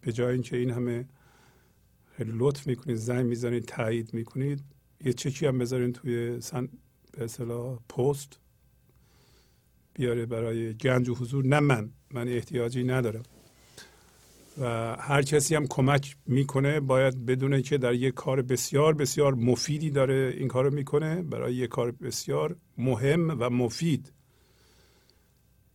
[0.02, 1.08] به جای اینکه این همه
[2.06, 4.64] خیلی لطف می‌کنید زنگ می‌زنید تایید می‌کنید
[5.06, 6.70] یه چکی هم بذارین توی سن
[7.12, 8.40] به اصطلاح پست.
[9.98, 11.90] بیاره برای گنج و حضور نه من.
[12.14, 13.24] من احتیاجی ندارم.
[14.62, 19.90] و هر کسی هم کمک می‌کنه باید بدونه که در یک کار بسیار بسیار مفیدی
[19.90, 21.22] داره این کار می‌کنه.
[21.22, 24.14] برای یک کار بسیار مهم و مفید.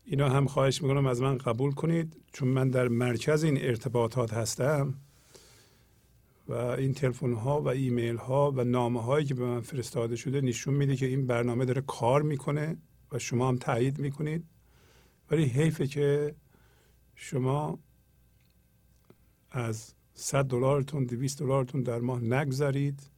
[0.05, 2.17] اینا هم خواهش می‌کنم از من قبول کنید.
[2.33, 4.95] چون من در مرکز این ارتباطات هستم
[6.49, 10.41] و این تلفن ها و ایمیل ها و نامه هایی که به من فرستاده شده
[10.41, 12.77] نشون میده که این برنامه داره کار می‌کنه.
[13.13, 14.45] و شما هم تایید می‌کنید.
[15.31, 16.35] ولی حیفه که
[17.15, 17.79] شما
[19.51, 23.11] از 100 دلارتون 200 دلارتون در ماه نگذارید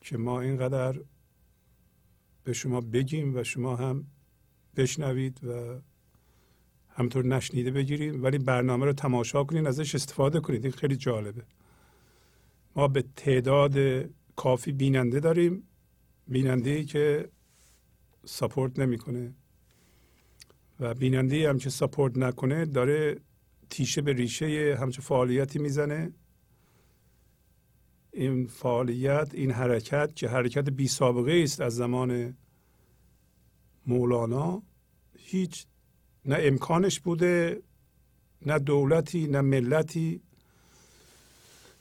[0.00, 1.00] که ما اینقدر
[2.44, 4.06] به شما بگیم و شما هم
[4.76, 5.80] بشنوید و
[6.88, 11.44] همطور نشنیده بگیرید ولی برنامه رو تماشا کنید ازش استفاده کنید این خیلی جالبه.
[12.76, 13.78] ما به تعداد
[14.36, 15.62] کافی بیننده داریم.
[16.28, 17.28] بیننده ای که
[18.26, 19.34] ساپورت نمی‌کنه.
[20.80, 23.20] و بیننده هم که ساپورت نکنه داره
[23.70, 26.12] تیشه به ریشه همچه فعالیتی می‌زنه.
[28.12, 32.36] این فعالیت این حرکت که حرکت بی سابقه است از زمان
[33.86, 34.62] مولانا
[35.18, 35.66] هیچ
[36.24, 37.62] نه امکانش بوده
[38.46, 40.20] نه دولتی نه ملتی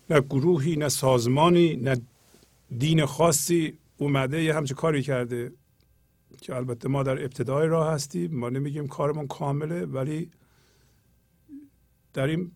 [0.09, 2.01] نه گروهی نه سازمانی نه
[2.77, 5.51] دین خاصی اومده یه همچه کاری کرده.
[6.41, 10.31] که البته ما در ابتدای راه هستیم ما نمیگیم کارمون کامله ولی
[12.13, 12.51] در این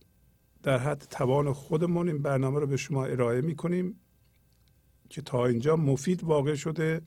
[0.64, 4.00] در حد توان خودمون این برنامه رو به شما ارائه می‌کنیم
[5.10, 7.02] که تا اینجا مفید واقع شده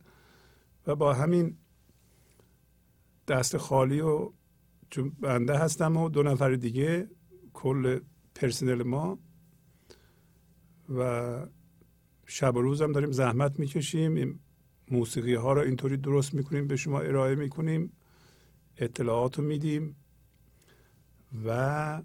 [0.86, 1.56] و با همین
[3.28, 4.32] دست خالی و
[4.90, 7.08] چون بنده هستم و دو نفر دیگه
[7.52, 8.00] کل
[8.34, 9.18] پرسنل ما
[10.96, 11.46] و
[12.26, 14.14] شب و روز هم داریم زحمت می‌کشیم.
[14.14, 14.38] این
[14.92, 17.92] موسیقی ها رو اینطوری درست می‌کنیم به شما ارائه می‌کنیم
[18.76, 19.96] اطلاعات رو میدیم
[21.44, 22.02] و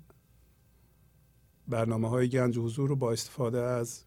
[1.68, 4.04] برنامه های گنج حضور رو با استفاده از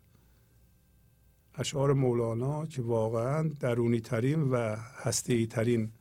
[1.55, 5.93] اشعار مولانا که واقعا درونی ترین و هستی ترین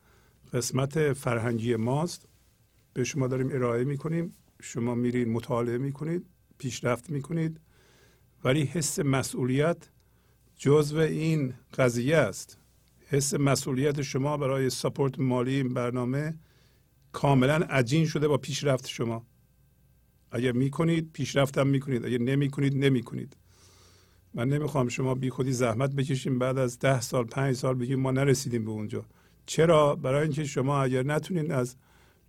[0.54, 2.28] قسمت فرهنگی ماست
[2.94, 4.36] به شما داریم ارائه می‌کنیم.
[4.62, 6.26] شما میرین مطالعه می‌کنید
[6.58, 7.60] پیشرفت می‌کنید.
[8.44, 9.90] ولی حس مسئولیت
[10.58, 12.59] جزو این قضیه است.
[13.12, 16.40] حس مسئولیت شما برای سپورت مالی این برنامه
[17.12, 19.26] کاملا عجین شده با پیشرفت شما.
[20.32, 22.06] اگر می‌کنید پیشرفت هم می‌کنید.
[22.06, 23.38] اگر نمی‌کنید نمی‌کنید.
[24.34, 28.12] من نمی‌خوام شما بی خودی زحمت بکشیم بعد از ده سال پنج سال بگیم ما
[28.12, 29.06] نرسیدیم به اونجا.
[29.46, 31.76] چرا؟ برای اینکه شما اگر نتونید از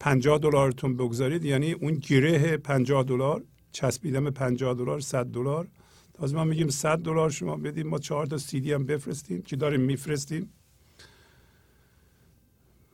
[0.01, 5.69] 50 دلارتون بگذارید یعنی اون گره 50 دلار چسبیدن به 50 دلار 100 دلار.
[6.15, 9.43] تازه ما میگیم 100 دلار شما بدیم ما چهار تا سی دی هم بفرستیم.
[9.43, 10.53] که داریم؟ میفرستیم.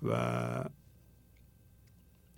[0.07, 0.65] و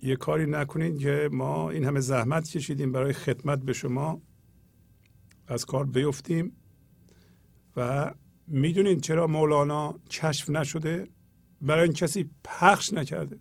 [0.01, 4.21] یه کاری نکنید که ما این همه زحمت کشیدیم برای خدمت به شما
[5.47, 6.51] از کار بیفتیم
[7.75, 8.11] و
[8.47, 11.07] می‌دونید چرا مولانا کشف نشده؟
[11.61, 13.39] برای این کسی پخش نکرده.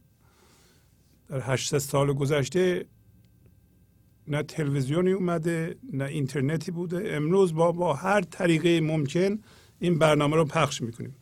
[1.28, 2.86] در 800 سال گذشته
[4.28, 7.02] نه تلویزیونی اومده نه اینترنتی بوده.
[7.06, 9.38] امروز با با هر طریقه ممکن
[9.78, 11.14] این برنامه رو پخش می‌کنیم.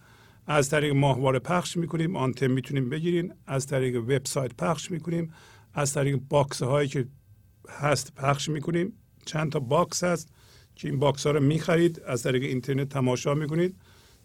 [0.47, 5.33] از طریق ماهواره پخش می‌کنیم آنتن می‌تونیم بگیریم از طریق وبسایت پخش می‌کنیم.
[5.75, 7.07] از طریق box هایی که
[7.69, 8.93] هست پخش می‌کنیم.
[9.25, 10.29] چند تا box هست
[10.75, 12.01] که این box ها رو می‌خرید.
[12.07, 13.77] از طریق اینترنت تماشا می‌کنید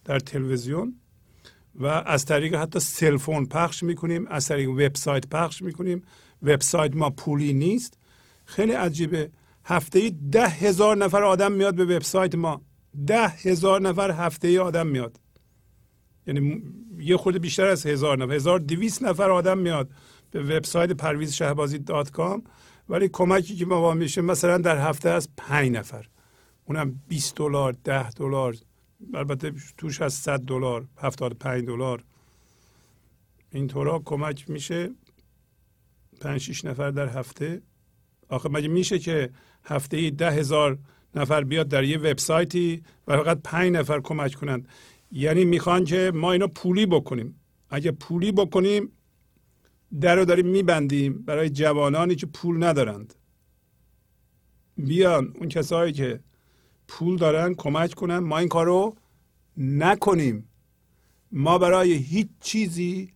[0.06, 0.96] در تلویزیون.
[1.76, 4.28] و از طریق حتی cell phone پخش می‌کنیم.
[4.28, 6.04] از طریق وبسایت پخش می‌کنیم.
[6.44, 7.98] وبسایت ما پولی نیست.
[8.46, 9.32] خیلی عجیبه.
[9.66, 12.62] هفته ده هزار نفر آدم میاد به وبسایت ما.
[13.08, 15.20] ده هزار نفر هفته ای آدم میاد.
[16.28, 16.64] یعنی
[17.00, 18.34] یه خود بیشتر از هزار نفر.
[18.34, 19.90] هزار دویست نفر آدم میاد
[20.32, 22.44] به وبسایت پرویز شهبازی دات کام.
[22.90, 26.06] ولی کمکی که ما میشه مثلا در هفته از پنج نفر.
[26.66, 28.56] اونم 20 دلار 10 دلار
[29.14, 32.04] البته توش از 100 دلار 75 دلار.
[33.52, 34.90] اینطورا کمک میشه
[36.22, 37.62] 5 6 نفر در هفته.
[38.30, 39.30] آخه مگه میشه که
[39.64, 40.78] هفته ای ده هزار
[41.16, 44.68] نفر بیاد در یه وبسایتی و فقط پنج نفر کمک کنند؟
[45.12, 47.36] یعنی می‌خوان که ما اینا پولی بکنیم.
[47.70, 48.92] اگه پولی بکنیم
[50.02, 53.14] در رو داریم میبندیم برای جوانانی که پول ندارند.
[54.78, 56.20] بیان اون کسایی که
[56.88, 58.18] پول دارن کمک کنن.
[58.20, 58.98] ما این کار رو
[59.58, 60.50] نکنیم.
[61.32, 63.14] ما برای هیچ چیزی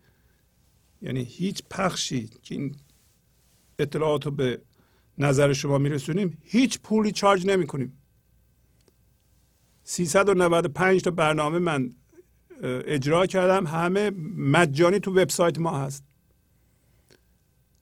[1.01, 2.75] یعنی هیچ پخشی که این
[3.79, 4.61] اطلاعات رو به
[5.17, 8.04] نظر شما میرسونیم هیچ پولی چارج نمی کنیم
[9.87, 11.91] 395 تا برنامه من
[12.63, 13.67] اجرا کردم.
[13.67, 16.03] همه مجانی تو وبسایت ما هست.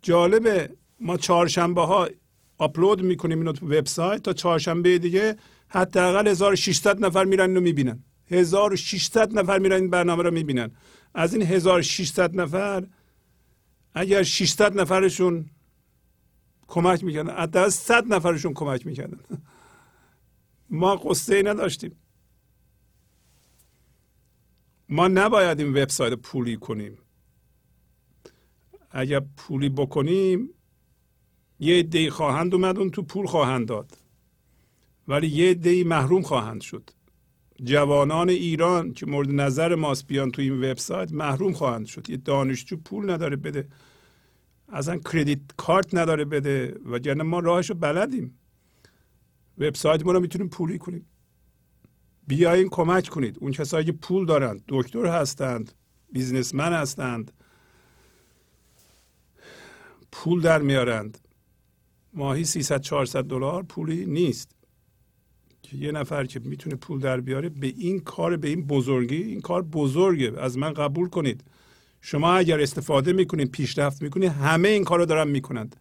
[0.01, 2.09] جالبه ما چهارشنبه ها
[2.57, 8.03] آپلود می‌کنیم اینو تو وبسایت تا چهارشنبه دیگه حداقل 1600 نفر میرن اینو می‌بینن.
[8.27, 10.72] 1600 نفر میرن این برنامه رو می‌بینن.
[11.14, 12.88] از این 1600 نفر
[13.93, 15.45] اگر 600 نفرشون
[16.67, 19.19] کمک می‌کردن حداقل 100 نفرشون کمک می‌کردن.
[20.73, 21.95] ما قصه نداشتیم.
[24.89, 26.97] ما نباید این وبسایت پولی کنیم.
[28.91, 30.49] اگر پولی بکنیم
[31.59, 33.97] یه عده خواهند اومد اون تو پول خواهند داد.
[35.07, 36.89] ولی یه عده محروم خواهند شد.
[37.63, 42.09] جوانان ایران که مورد نظر ماست بیان تو این وبسایت محروم خواهند شد.
[42.09, 43.67] یه دانشجو پول نداره بده.
[44.69, 46.79] اصلا کردیت کارت نداره بده.
[46.85, 48.39] و گرنه ما راهش رو بلدیم.
[49.57, 51.06] وبسایت ما رو می‌تونیم پولی کنیم.
[52.27, 53.38] بیاین کمک کنید.
[53.41, 55.72] اون کسایی که پول دارند دکتر هستند
[56.11, 57.32] بیزنسمن هستند
[60.11, 61.17] پول در میارند.
[62.14, 64.51] ماهی 300 400 دلار پولی نیست.
[65.64, 69.41] که یه نفر که می‌تونه پول در بیاره به این کار به این بزرگی این
[69.41, 70.33] کار بزرگه.
[70.40, 71.43] از من قبول کنید.
[72.01, 75.75] شما اگر استفاده می‌کنید پیشرفت می‌کنید همه این کار رو دارن می‌کنند.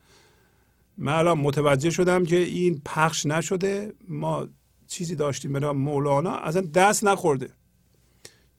[0.99, 3.93] من الان متوجه شدم که این پخش نشده.
[4.09, 4.49] ما
[4.87, 7.51] چیزی داشتیم به مولانا اصلا دست نخورده.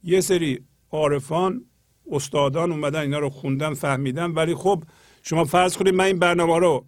[0.03, 0.59] یه سری
[0.91, 1.65] عارفان
[2.11, 4.83] استادان اومدن اینا رو خوندن فهمیدن ولی خب
[5.23, 6.85] شما فرض کنید من این برنامه رو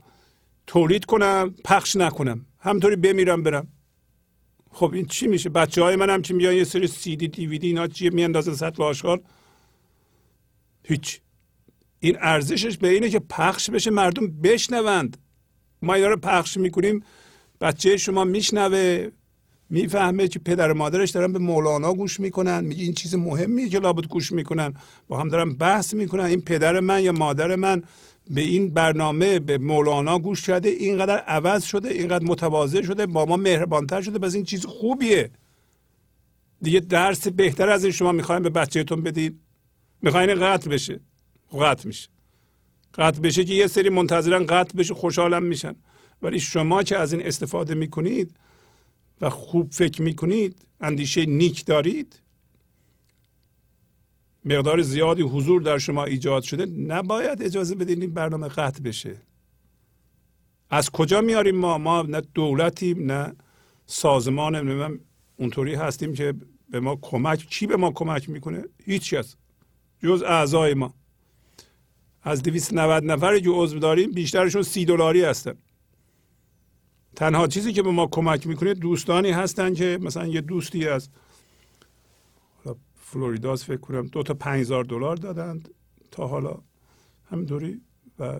[0.67, 2.45] تولید کنم پخش نکنم.
[2.59, 3.67] همطوری بمیرم برم.
[4.71, 7.47] خب این چی میشه؟ بچه های من هم که میان یه سری سی دی دی
[7.47, 9.21] وی دی اینا چیه میاندازن سطل آشغال؟
[10.83, 11.21] هیچ.
[11.99, 15.17] این ارزشش به اینه که پخش بشه مردم بشنوند.
[15.85, 17.03] ما اینا رو پخش می‌کنیم.
[17.61, 19.07] بچه شما میشنوه
[19.69, 23.79] می‌فهمه که پدر و مادرش دارن به مولانا گوش می‌کنن میگه این چیز مهمیه که
[23.79, 24.73] لابد گوش می‌کنن.
[25.07, 27.83] با هم دارن بحث می‌کنن این پدر من یا مادر من
[28.29, 33.37] به این برنامه به مولانا گوش کرده اینقدر عوض شده اینقدر متواضع شده با ما
[33.37, 35.29] مهربانتر شده پس این چیز خوبیه.
[36.61, 39.39] دیگه درس بهتر از این شما می‌خواین به بچهتون بدین.
[40.01, 40.99] می‌خواین قطع بشه.
[41.61, 42.09] قطع میشه.
[42.97, 45.75] قطع بشه که یه سری منتظرن قطع بشه خوشحالم میشن.
[46.21, 48.35] ولی شما که از این استفاده می‌کنید
[49.21, 52.21] و خوب فکر می‌کنید اندیشه نیک دارید
[54.45, 59.21] مقدار زیادی حضور در شما ایجاد شده نباید اجازه بدین این برنامه قطع بشه.
[60.69, 63.35] از کجا میاریم ما؟ ما نه دولتیم نه
[63.85, 64.99] سازمان
[65.37, 66.33] اونطوری هستیم که
[66.69, 69.35] به ما کمک چی به ما کمک می‌کنه؟ هیچ کس.
[70.03, 70.93] جز اعضای ما.
[72.25, 75.53] از 290 نفری که عضو داریم بیشترشون سی دلاری هستن.
[77.15, 81.09] تنها چیزی که به ما کمک می‌کنه دوستانی هستن که مثلا یه دوستی از
[82.95, 85.69] فلوریداس فکر کنم دو تا 5000 دلار دادند
[86.11, 86.57] تا حالا.
[87.31, 87.81] همینطوری.
[88.19, 88.39] و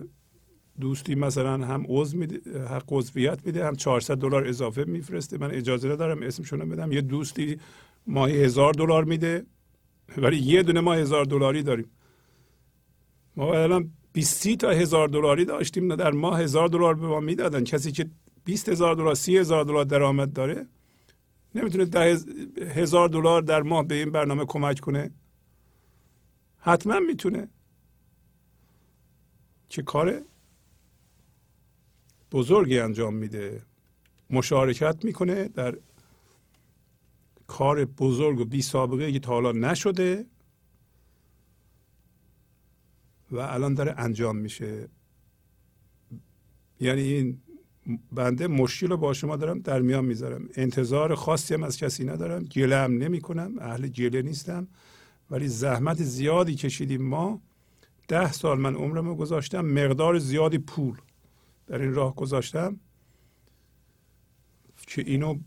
[0.80, 5.38] دوستی مثلا هم عضو میده حق عضویت میده هم 400 دلار اضافه میفرسته.
[5.38, 6.92] من اجازه ندارم اسمشون بدم.
[6.92, 7.58] یه دوستی
[8.06, 9.46] ماهی هزار دلار میده
[10.16, 11.90] ولی یه دونه ما هزار دلاری داریم.
[13.36, 17.64] ما الان 20 تا هزار دلاری داشتیم در ماه هزار دلار به ما می‌دادن.
[17.64, 18.10] کسی که
[18.44, 20.66] 20 هزار دلار 30 هزار دلار درآمد داره
[21.54, 22.18] نمی‌تونه ده
[22.74, 25.10] هزار دلار در ماه به این برنامه کمک کنه.
[26.58, 27.48] حتما می‌تونه.
[29.68, 30.22] چه کار
[32.32, 33.62] بزرگی انجام میده.
[34.30, 35.78] مشارکت می‌کنه در
[37.46, 40.26] کار بزرگ و بی سابقه که تا حالا نشده.
[43.30, 44.88] و الان داره انجام میشه.
[46.80, 47.40] یعنی این
[48.12, 50.48] بنده مشکل رو با شما دارم در میان می‌ذارم.
[50.54, 52.44] انتظار خاصی هم از کسی ندارم.
[52.44, 54.68] گله هم نمی کنم اهل گله نیستم.
[55.30, 57.42] ولی زحمت زیادی کشیدیم ما.
[58.08, 59.60] ده سال من عمرمو گذاشتم.
[59.60, 60.96] مقدار زیادی پول
[61.66, 62.80] در این راه گذاشتم
[64.86, 65.38] که اینو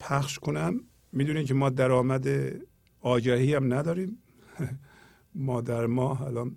[0.00, 0.80] پخش کنم.
[1.12, 2.28] می‌دونید که ما درآمد
[3.00, 4.18] آگهی هم نداریم.
[5.34, 6.56] ما در ماه الان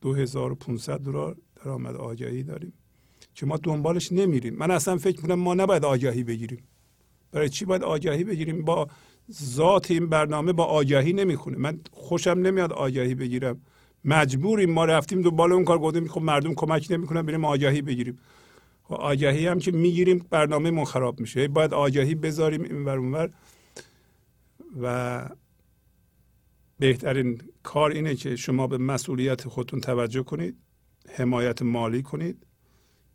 [0.00, 2.72] 2500 دلار درآمد آگهی داریم.
[3.34, 4.54] که ما دنبالش نمیریم.
[4.54, 6.64] من اصلا فکر کنم ما نباید آگهی بگیریم.
[7.32, 8.88] برای چی باید آگهی بگیریم؟ با
[9.32, 11.58] ذات این برنامه با آگهی نمی‌خونه.
[11.58, 13.60] من خوشم نمیاد آگهی بگیرم.
[14.04, 14.70] مجبوریم.
[14.70, 18.18] ما رفتیم دنبال اون کار گفتیم خب مردم کمک نمی‌کنن بریم آگهی بگیریم.
[18.82, 21.48] خب آگهی هم که می‌گیریم برنامه من خراب میشه.
[21.48, 23.30] باید آگهی بذاریم این اونور.
[24.82, 25.28] و
[26.78, 30.56] بهترین کار اینه که شما به مسئولیت خودتون توجه کنید
[31.08, 32.46] حمایت مالی کنید.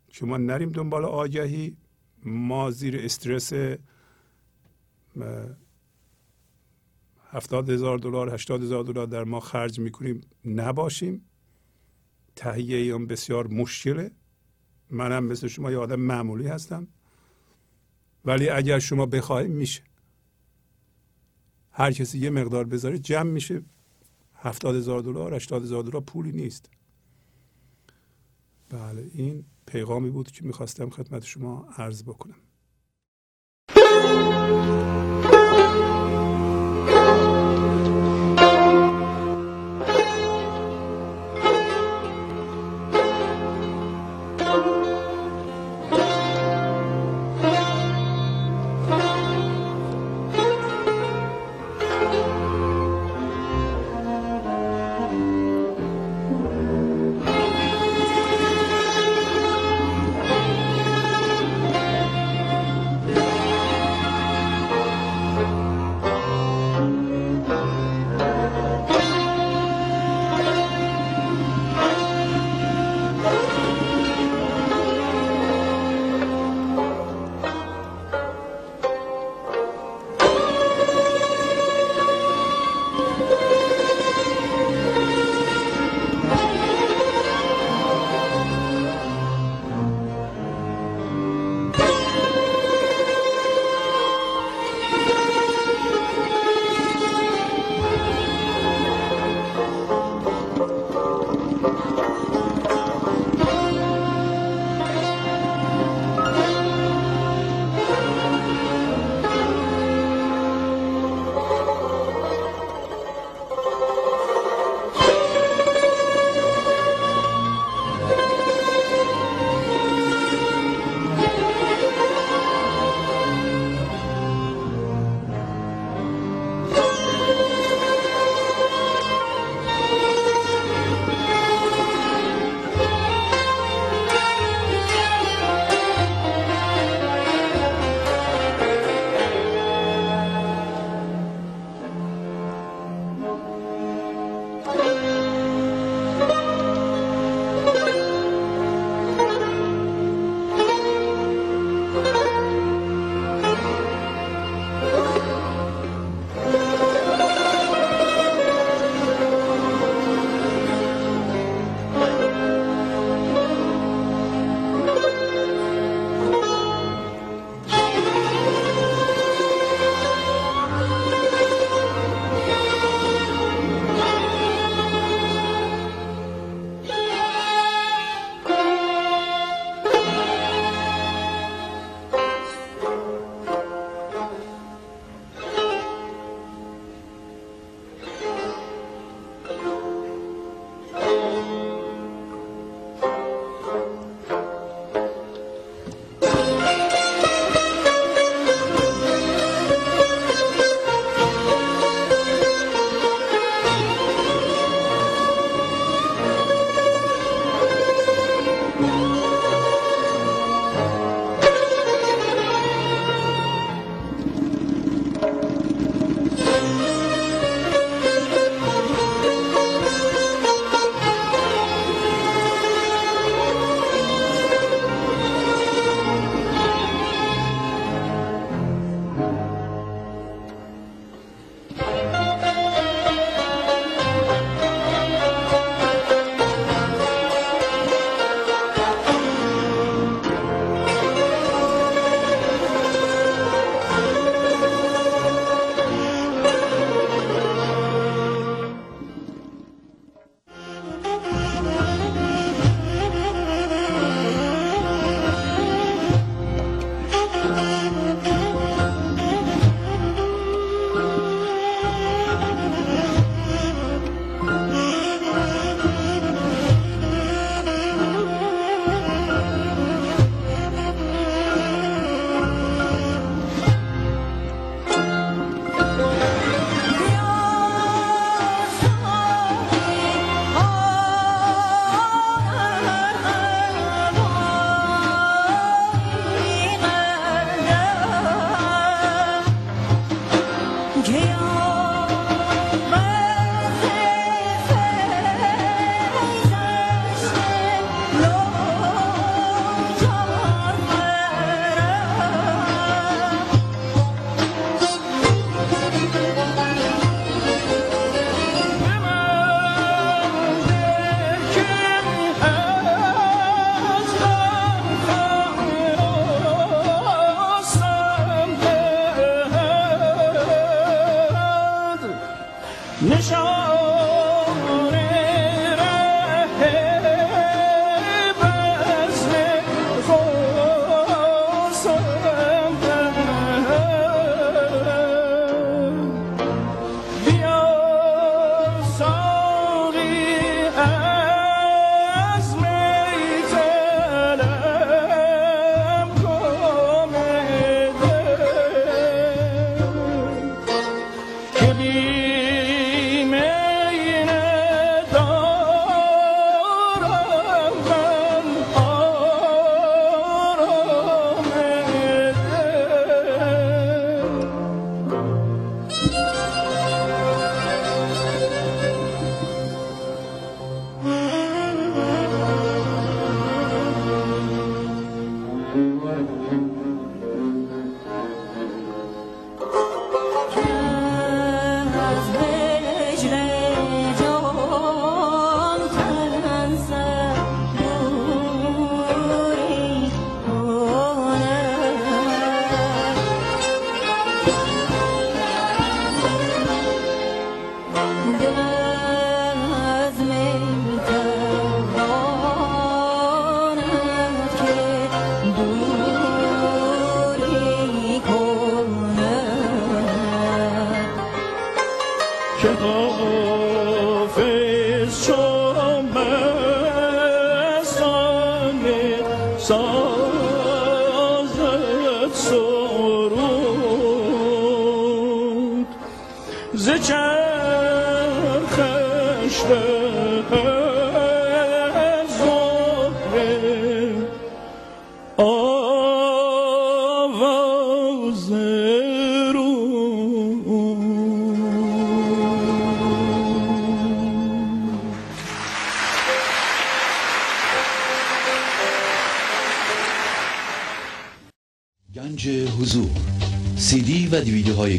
[0.07, 1.77] که ما نریم دنبال آگهی
[2.23, 3.53] ما زیر استرس
[7.29, 10.21] هفتاد هزار دلار هشتاد هزار دلار در ما خرج می‌کنیم.
[10.45, 11.25] نباشیم.
[12.35, 14.11] تهیه اون بسیار مشکله.
[14.89, 16.87] منم مثل شما یه آدم معمولی هستم.
[18.25, 19.83] ولی اگر شما بخواهید میشه.
[21.71, 23.61] هر کسی یه مقدار بذاره جمع میشه
[24.35, 26.69] هفتاد هزار دلار هشتاد هزار دلار پولی نیست.
[28.69, 32.35] بله این پیغامی بود که می‌خواستم خدمت شما عرض بکنم.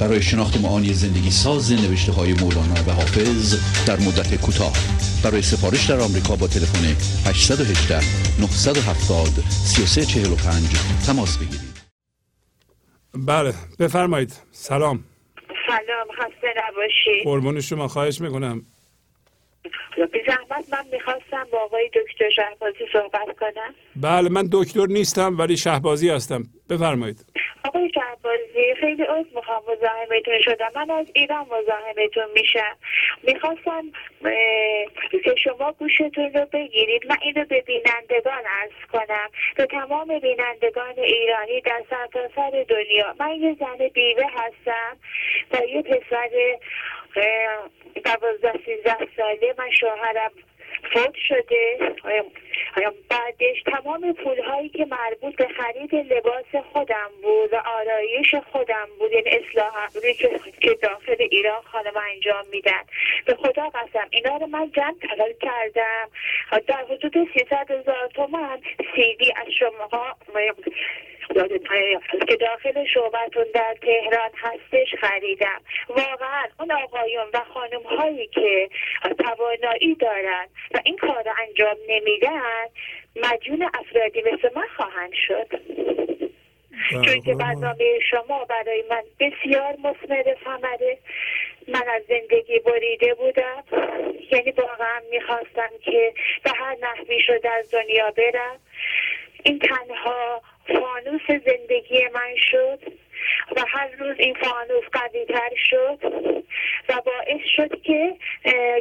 [0.00, 3.54] برای شناخت معانی زندگی ساز نوشته های مولانا و حافظ
[3.88, 4.72] در مدت کوتاه.
[5.24, 6.84] برای سفارش در آمریکا با تلفن
[7.28, 7.94] 818
[8.40, 11.76] 970 3345 تماس بگیرید.
[13.14, 14.32] بله بفرمایید.
[14.50, 15.04] سلام.
[15.66, 18.62] سلام خسته نباشی قربون شما خواهش می‌کنم.
[20.12, 23.74] بی زحمت من می‌خواستم با آقای دکتر شهبازی صحبت کنم.
[23.96, 26.42] بله من دکتر نیستم ولی شهبازی هستم.
[26.70, 27.24] بفرمایید
[27.64, 30.70] آقای شهبازی خیلی عذر می‌خوام مزاحمتون شدم.
[30.74, 32.76] من از ایران مزاحمتون میشم.
[33.22, 33.84] می‌خواستم
[35.24, 37.06] که شما گوشتون رو بگیرید.
[37.06, 39.28] من اینو به بینندگان ارز کنم.
[39.56, 43.14] به تمام بینندگان ایرانی در سرتاسر دنیا.
[43.20, 44.96] من یه زن بیوه هستم
[45.52, 46.30] و یه پسر
[48.04, 49.54] دوازده سیزده ساله.
[49.58, 50.32] من شوهرم
[50.92, 51.78] فوت شده.
[53.10, 59.12] بعدش تمام پول هایی که مربوط به خرید لباس خودم بود و آرایش خودم بود
[59.12, 59.72] یعنی اصلاح
[60.60, 62.82] که داخل ایران خانم انجام میدن.
[63.26, 64.94] به خدا قسم اینا رو من جمع
[65.42, 66.08] کردم.
[66.66, 68.58] در حدود 300 هزار تومن
[68.94, 70.16] سیدی از شما
[72.28, 75.60] که داخل شعبتون در تهران هستش خریدم.
[75.88, 78.68] واقعا اون آقایون و خانم هایی که
[79.18, 82.66] توانایی دارن و این کار رو انجام نمیدن
[83.16, 85.46] مجون افرادی مثل من خواهند شد.
[86.90, 90.98] چون که برنامه شما برای من بسیار مثمر ثمره.
[91.68, 93.64] من از زندگی بریده بودم.
[94.32, 96.14] یعنی واقعا می‌خواستم که
[96.44, 98.60] به هر نحوی شد در دنیا برم.
[99.42, 102.78] این تنها فانوس زندگی من شد
[103.56, 105.98] و هر روز این فانوس قوی تر شد.
[106.88, 108.16] و باعث شد که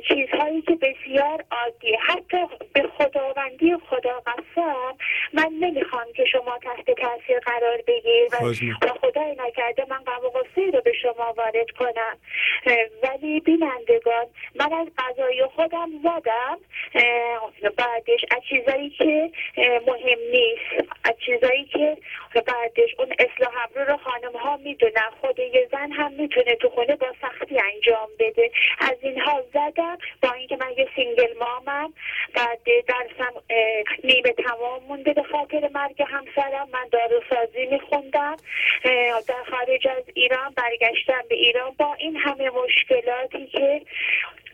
[0.07, 2.37] چیزهایی که بسیار عادی حتی
[2.73, 4.97] به خداوندی خدا قسم
[5.33, 8.45] من نمی‌خوام که شما تحت تاثیر قرار بگیر و.
[8.81, 12.17] و خدای نکرده من غم و رو به شما وارد کنم.
[13.03, 14.25] ولی بینندگان
[14.55, 16.57] من از غذای خودم زدم.
[17.77, 19.31] بعدش از چیزایی که
[19.87, 20.91] مهم نیست.
[21.03, 21.97] از چیزایی که
[22.33, 25.09] بعدش اون اصلاح ابرو رو خانم ها می‌دونن.
[25.21, 28.51] خود یه زن هم می‌تونه تو خونه با سختی انجام بده.
[28.79, 29.97] از اینها زدم.
[30.21, 31.93] با اینکه من یه سینگل مامم
[32.33, 33.33] بعد درسم
[34.03, 35.13] نیمه تمام مونده.
[35.13, 38.35] به خاطر مرگ همسرم من داروسازی میخوندم.
[39.27, 41.71] در خارج از ایران برگشتم به ایران.
[41.79, 43.81] با این همه مشکلاتی که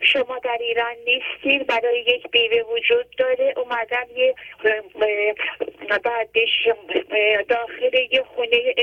[0.00, 3.54] شما در ایران نیستید برای یک بیوه وجود داره.
[3.56, 4.34] اومدم یه
[6.04, 6.68] بعدش
[7.48, 8.74] داخل یه خونه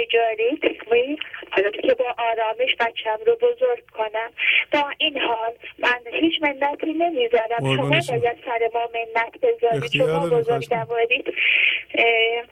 [1.51, 4.31] حالا که با آرامش بچم رو بزرگ کنم.
[4.72, 7.76] با این حال من هیچ منتی نمی‌ذارم.
[7.76, 7.90] شما.
[7.90, 12.44] باید سر ما منت بذارید شما بزرگ اه،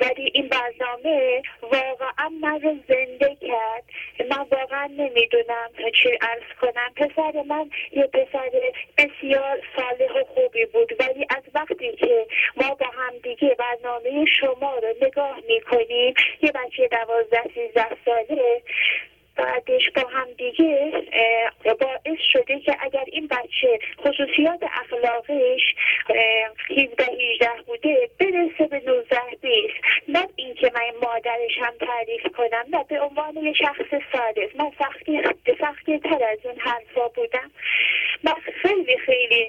[0.00, 3.84] ولی این برنامه واقعا من رو زنده کرد.
[4.30, 5.70] من واقعا نمی‌دونم
[6.02, 6.92] چی ارز کنم.
[6.96, 8.50] پسر من یه پسر
[8.98, 10.92] بسیار صالح و خوبی بود.
[11.00, 16.88] ولی از وقتی که ما با هم دیگه برنامه شما رو نگاه می‌کنیم یه بچه
[16.88, 18.62] دوازده سیزده ساله
[19.36, 20.92] بعدش با هم دیگه
[21.64, 25.60] باعث شده که اگر این بچه خصوصیات اخلاقش
[26.08, 29.74] اه، 17 18 بوده برسه به 19 20
[30.08, 34.56] نه اینکه من مادرش هم تعریف کنم نه به عنوان یه شخص صادق.
[34.56, 35.20] من سختی
[35.60, 37.50] سختی تر از اون حرفا بودم.
[38.24, 39.48] من خیلی خیلی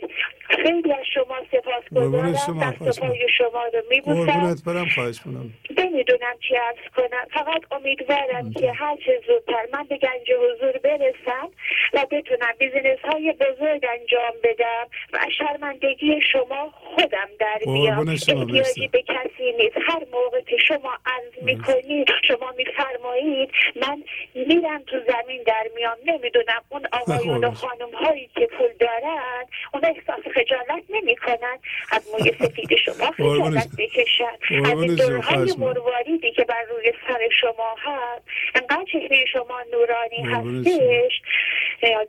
[0.49, 2.31] خیلی از شما سپاس گذارم.
[2.31, 4.55] دست پای شما رو میبوسم.
[4.65, 7.25] برم خواهش کنم نمی‌دونم چی ارز کنم.
[7.33, 9.65] فقط امیدوارم که هر چه زودتر.
[9.73, 11.49] من به گنج حضور برسم
[11.93, 18.87] و بتونم بیزینس های بزرگ انجام بدم و شرمندگی شما خودم در بیام احتیاجی.
[18.87, 24.03] به کسی نیست هر موقع که شما عرض می‌کنید شما میفرمایید من
[24.35, 27.51] میرم تو زمین در میام نمی‌دونم اون آقایون و.
[27.51, 31.57] خانم هایی که پول دارن اون احساس خجالت نمی‌کنن
[31.91, 33.11] از موی سفید شما.
[33.11, 35.53] خجالت بکشن از این دورهای.
[35.57, 38.23] مرواریدی که بر روی سر شما هست
[38.55, 40.21] انقدر چهره شما نورانی.
[40.21, 41.21] هستش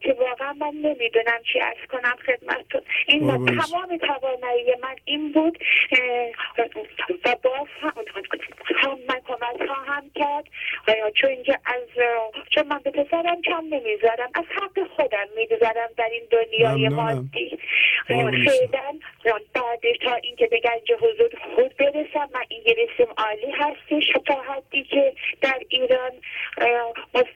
[0.01, 3.21] که واقعا من نمی‌دونم چی ارز کنم خدمتتون این.
[3.47, 5.59] تمام توانایی من این بود
[7.25, 7.93] و باز هم
[8.77, 10.45] هم من کمک خواهم کرد
[10.89, 11.83] اه، چون که از
[12.51, 16.89] چون من به پسرم کم نمی‌ذارم از حق خودم می‌گذارم در این دنیای.
[16.89, 17.59] مادی.
[18.07, 18.99] فعلا
[19.55, 25.15] بعدش تا اینکه به گنج حضور خود برسم من انگلیسیم عالی هستش تا حدی که
[25.41, 26.13] در ایران
[26.59, 26.93] اه،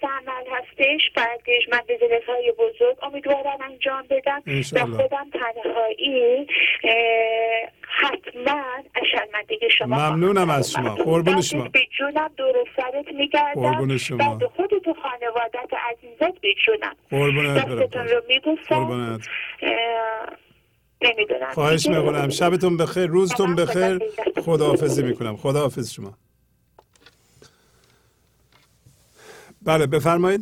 [0.09, 4.97] مستعمل هستش بعدش من business های بزرگ امیدوارم انجام بدم و.
[4.97, 6.47] خودم تنهایی
[7.81, 8.63] حتما
[9.13, 10.95] شرمندگی شما ممنونم از شما.
[10.95, 11.69] قربون شما.
[11.69, 14.17] به جونم دور سرت میگردم قربون شما.
[14.17, 18.07] بعد خودت و خانوادت عزیزت به جونم قربونت برم.
[18.07, 19.21] رو میبوسم.
[21.03, 21.87] نمی‌دونم خواهش.
[21.87, 24.45] می‌کنم شبتون بخیر روزتون بخیر حافظ.
[24.45, 26.13] خداحافظی می‌کنم خداحافظ شما
[29.69, 30.41] بله بفرمایید.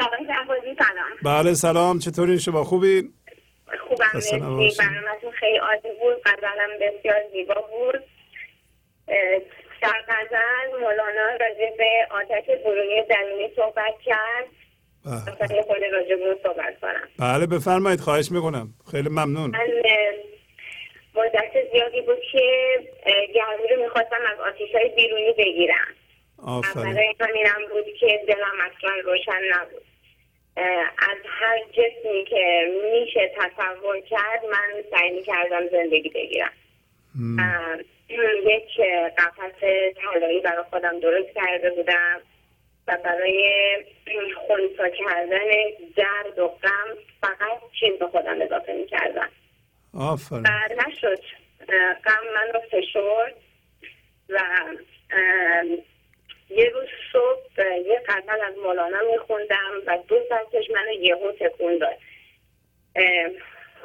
[0.00, 1.12] آقای جوادی سلام.
[1.24, 1.98] بله سلام.
[1.98, 3.12] چطورین؟ شما خوبین؟
[3.88, 4.38] خوبم مرسی.
[4.38, 6.22] برنامهتون خیلی عالی بود.
[6.26, 8.04] غزلم بسیار زیبا بود.
[9.82, 14.46] در غزل مولانا راجع به آتش برونی زمینی صحبت کرد.
[15.06, 15.18] بله.
[16.42, 17.08] صحبت کنم.
[17.18, 18.00] بله بفرمایید.
[18.00, 18.68] خواهش می‌کنم.
[18.90, 19.50] خیلی ممنون.
[19.50, 19.66] من
[21.14, 22.42] مدت زیادی بود که
[23.34, 25.88] گرمی رو می‌خواستم از آتیش های بیرونی بگیرم.
[26.74, 29.82] برای همینم بود که دلم اصلا روشن نبود.
[30.98, 36.52] از هر جسمی که میشه تصور کرد من سعی کردم زندگی بگیرم.
[38.54, 38.80] یک
[39.18, 39.60] قفس
[39.94, 42.20] طلایی برای خودم درست کرده بودم
[42.88, 43.44] و برای
[44.46, 45.38] خونسا کردن
[45.96, 49.28] درد و غم فقط چیز به خودم اضافه می‌کردم.
[49.94, 50.42] آفرین.
[50.42, 51.20] و نشد.
[52.04, 53.34] غم من رو فشرد
[54.28, 54.40] و
[56.50, 61.96] یه روز صبح یه غزل از مولانا میخوندم و دو ساعتش منو یهو تکون داد.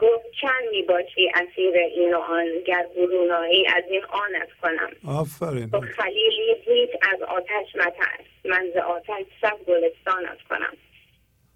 [0.02, 4.92] گفت چند می‌باشی اسیر این و آن گر برونایی از این آنت کنم.
[5.08, 5.70] آفرین.
[5.70, 8.26] خلیلی هیچ از آتش مترس.
[8.46, 10.74] من ز آتش صد گلستانت کنم.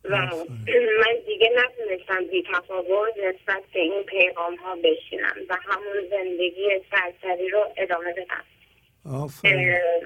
[0.03, 0.15] و
[1.01, 7.49] من دیگه نتونستم بی تفاوت نسبت به این پیغام ها بشینم و همون زندگی سرسری
[7.49, 8.43] رو ادامه بدم.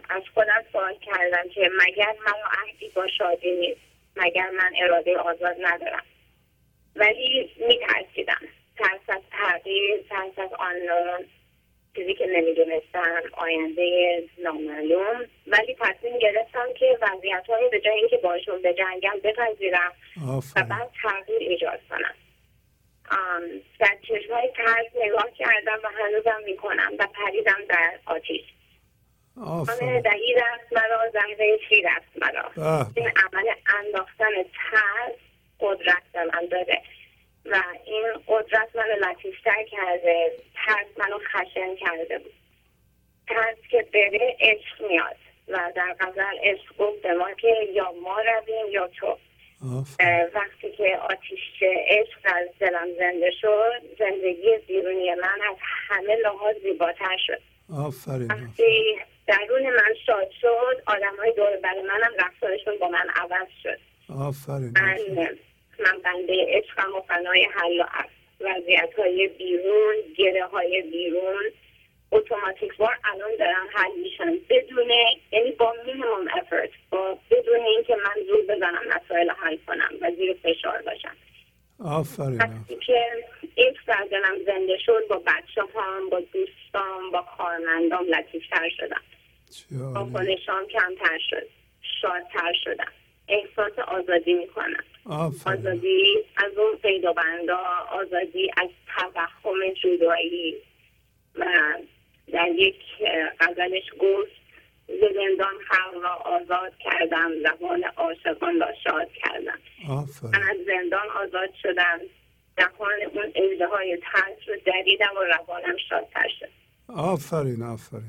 [0.09, 3.81] از خودم سوال کردم که مگر مرا عهدی با شادی نیست؟
[4.15, 6.03] مگر من اراده آزاد ندارم؟
[6.95, 8.41] ولی میترسیدم.
[8.77, 11.25] ترس از تغییر ترس از آنلون
[11.95, 15.25] چیزی که نمی‌دونستم آینده نامعلوم.
[15.47, 19.91] ولی تصمیم گرفتم که وضعیت رو به جای اینکه باشون به جنگل بپذیرم
[20.55, 22.15] و بعد تغییر ایجاد کنم.
[23.79, 28.41] در چشمهای ترس نگاه کردم و هنوزم می‌کنم و پریدم در آتیش.
[28.41, 28.56] آن
[29.45, 30.01] آفرین.
[30.01, 32.51] دهی رفت مرا زهره چی رفت مرا.
[32.95, 33.49] این عمل
[33.79, 35.15] انداختن ترس
[35.59, 36.81] قدرت به من داده.
[37.45, 42.33] و این قدرت منو لطیفتر کرده ترس منو خشن کرده بود.
[43.27, 45.15] ترس که بره عشق میاد.
[45.47, 49.17] و در غزل عشق گفت به ما که یا ما رویم یا تو.
[50.33, 57.17] وقتی که آتیش عشق از دلم زنده شد زندگی بیرونی من از همه لحاظ زیباتر
[57.27, 57.41] شد.
[57.73, 63.47] آفرین وقتی درون من شاد شد آدم های دور بر منم رفتارشون با من عوض
[63.63, 63.79] شد.
[64.19, 64.73] آفرین
[65.15, 65.37] من
[65.79, 67.85] من بنده عشقم و فنای حل و
[68.39, 71.43] وضعیت های بیرون گره های بیرون.
[72.11, 74.89] اتوماتیک وار الان دارن حل میشن بدون
[75.31, 80.37] یعنی با مینیمم افرت با بدون اینکه من زور بزنم مسائل حل کنم و زیر
[80.43, 81.15] فشار باشم.
[81.85, 83.01] آفرین وقتی که
[83.55, 89.01] این در دلم زنده شد با بچه هم با دوستام با کارمندام لطیفتر شدم.
[89.71, 91.47] واکنشام کمتر شد.
[92.01, 92.91] شادتر شدم.
[93.27, 94.83] احساس آزادی می‌کنم.
[95.45, 97.59] آزادی از اون پیدا بندا
[97.91, 100.55] آزادی از توهم جدایی.
[101.35, 101.45] و
[102.33, 102.75] در یک
[103.39, 104.31] غزلش گفت
[104.87, 109.59] زندان خلق را آزاد کردم زبان عاشقان را شاد کردم.
[109.87, 111.99] من آفرین از زندان آزاد شدم.
[112.57, 116.49] جهان اون اجده های ترس رو دریدم و روانم شادتر شد.
[116.87, 118.07] آفرین آفرین.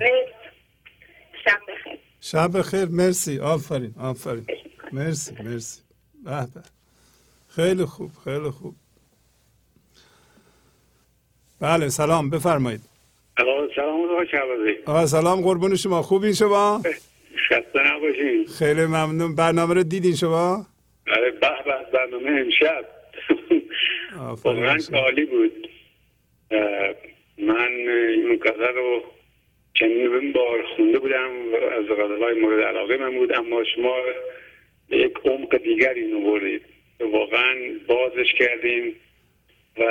[1.45, 1.99] شب بخیر.
[2.21, 2.85] شب بخیر.
[2.87, 3.39] مرسی.
[3.39, 3.95] آفرین.
[4.01, 4.47] آفرین.
[4.93, 5.35] مرسی.
[5.43, 5.83] مرسی.
[6.25, 6.63] به به.
[7.49, 8.11] خیلی خوب.
[8.25, 8.75] خیلی خوب.
[11.61, 12.31] بله سلام.
[12.31, 12.81] بفرمایید.
[13.39, 14.01] آقا سلام
[14.87, 15.41] آقا سلام.
[15.41, 16.03] قربون شما.
[16.03, 16.83] خوبین شما؟
[17.51, 18.47] خسته نباشین.
[18.59, 19.35] خیلی ممنون.
[19.35, 20.67] برنامه رو دیدین شما؟
[21.07, 21.91] برای به به.
[21.93, 22.85] برنامه امشب.
[24.45, 24.99] واقعا شما.
[24.99, 25.69] عالی بود
[27.39, 27.69] من
[28.09, 29.03] این غزل رو
[29.79, 33.97] چندین بار خونده بودم و از غزلهای مورد علاقه من بود اما شما
[34.89, 36.63] به یک عمق دیگر اینو بردید
[37.01, 37.55] واقعا
[37.87, 38.95] بازش کردیم
[39.79, 39.85] و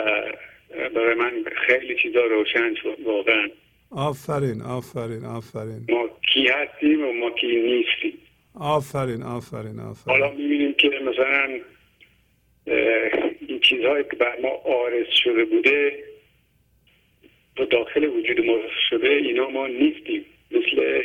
[0.96, 3.48] برای من خیلی چیزا روشن شد واقعا.
[3.92, 5.86] آفرین آفرین آفرین.
[5.90, 8.20] ما کی هستیم و ما کی نیستیم.
[8.60, 11.60] آفرین آفرین حالا آفرین می‌بینیم که مثلا
[13.48, 16.04] این چیزهایی که بر ما آرز شده بوده
[17.60, 18.58] و داخل وجود ما
[18.90, 20.26] شده اینا ما نیستیم.
[20.52, 21.02] مثل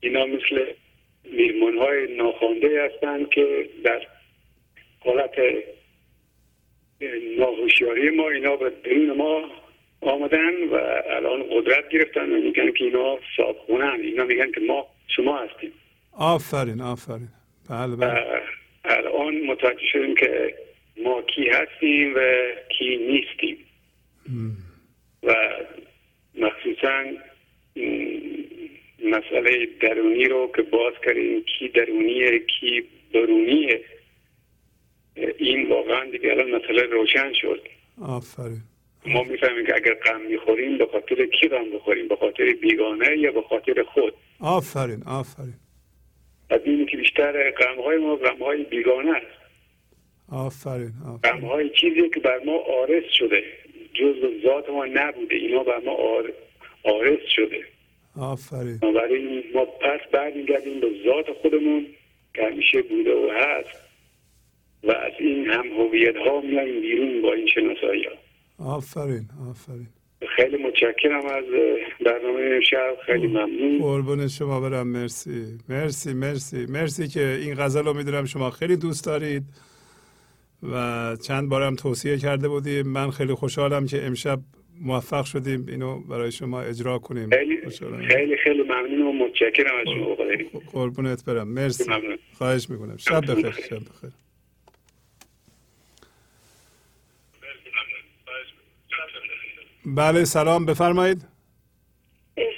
[0.00, 0.64] اینا مثل
[1.24, 4.06] میرمان های ناخوانده هستند که در
[5.00, 7.08] حالت اه،
[7.38, 9.50] ناهوشیاری ما اینا به درون ما
[10.00, 10.74] آمدن و
[11.10, 15.72] الان قدرت گرفتن و میگن که اینا صابخونن اینا میگن که ما شما هستیم.
[16.12, 17.28] آفرین آفرین.
[17.70, 18.42] بله بله.
[18.84, 20.54] الان متوجه شدیم که
[21.04, 22.20] ما کی هستیم و
[22.78, 23.58] کی نیستیم.
[25.26, 25.34] و
[26.34, 27.04] مخصوصا
[29.04, 33.80] مسئله درونی رو که باز کردیم کی درونیه کی برونیه
[35.38, 37.68] این واقعا دیگه الان مسئله روشن شد.
[38.02, 38.62] آفرین.
[39.06, 43.32] ما می‌فهمیم که اگر غم می‌خوریم به خاطر کی غم بخوریم؟ به خاطر بیگانه یا
[43.32, 45.54] به خاطر خود؟ آفرین آفرین.
[46.50, 49.36] و ببینیم که بیشتر غمهای ما غمهای بیگانه است.
[50.32, 51.32] آفرین آفرین.
[51.32, 53.44] غمهای چیزی که بر ما آرز شده.
[54.00, 56.32] جز ذات ما نبوده اینا بر ما آر-
[56.84, 57.60] آرز شده.
[58.20, 58.78] آفرین.
[58.82, 61.86] بنابراین ما پس برمیگردیم به ذات خودمون
[62.34, 63.80] که همیشه بوده و هست.
[64.82, 68.12] و از این هم هویت ها میاییم بیرون با این شناسایی ها
[68.76, 69.86] آفرین آفرین.
[70.36, 71.44] خیلی متشکرم از
[72.06, 73.78] برنامه امشب خیلی ممنون.
[73.78, 75.58] قربون شما برم مرسی.
[75.68, 79.42] مرسی مرسی مرسی که این غزل رو می‌دونم شما خیلی دوست دارید.
[80.62, 82.88] و چند بارم توصیه کرده بودیم.
[82.88, 84.40] من خیلی خوشحالم که امشب
[84.80, 87.30] موفق شدیم اینو برای شما اجرا کنیم.
[87.30, 87.56] خیلی.
[88.08, 90.16] خیلی خیلی ممنون و متشکرم از شما.
[90.72, 91.48] قربونت برم.
[91.48, 91.84] مرسی.
[91.84, 92.18] ممنون.
[92.32, 92.96] خواهش می‌کنم.
[92.96, 94.10] شب بخیر شب بخیر.
[99.86, 100.66] بله سلام.
[100.66, 101.22] بفرمایید.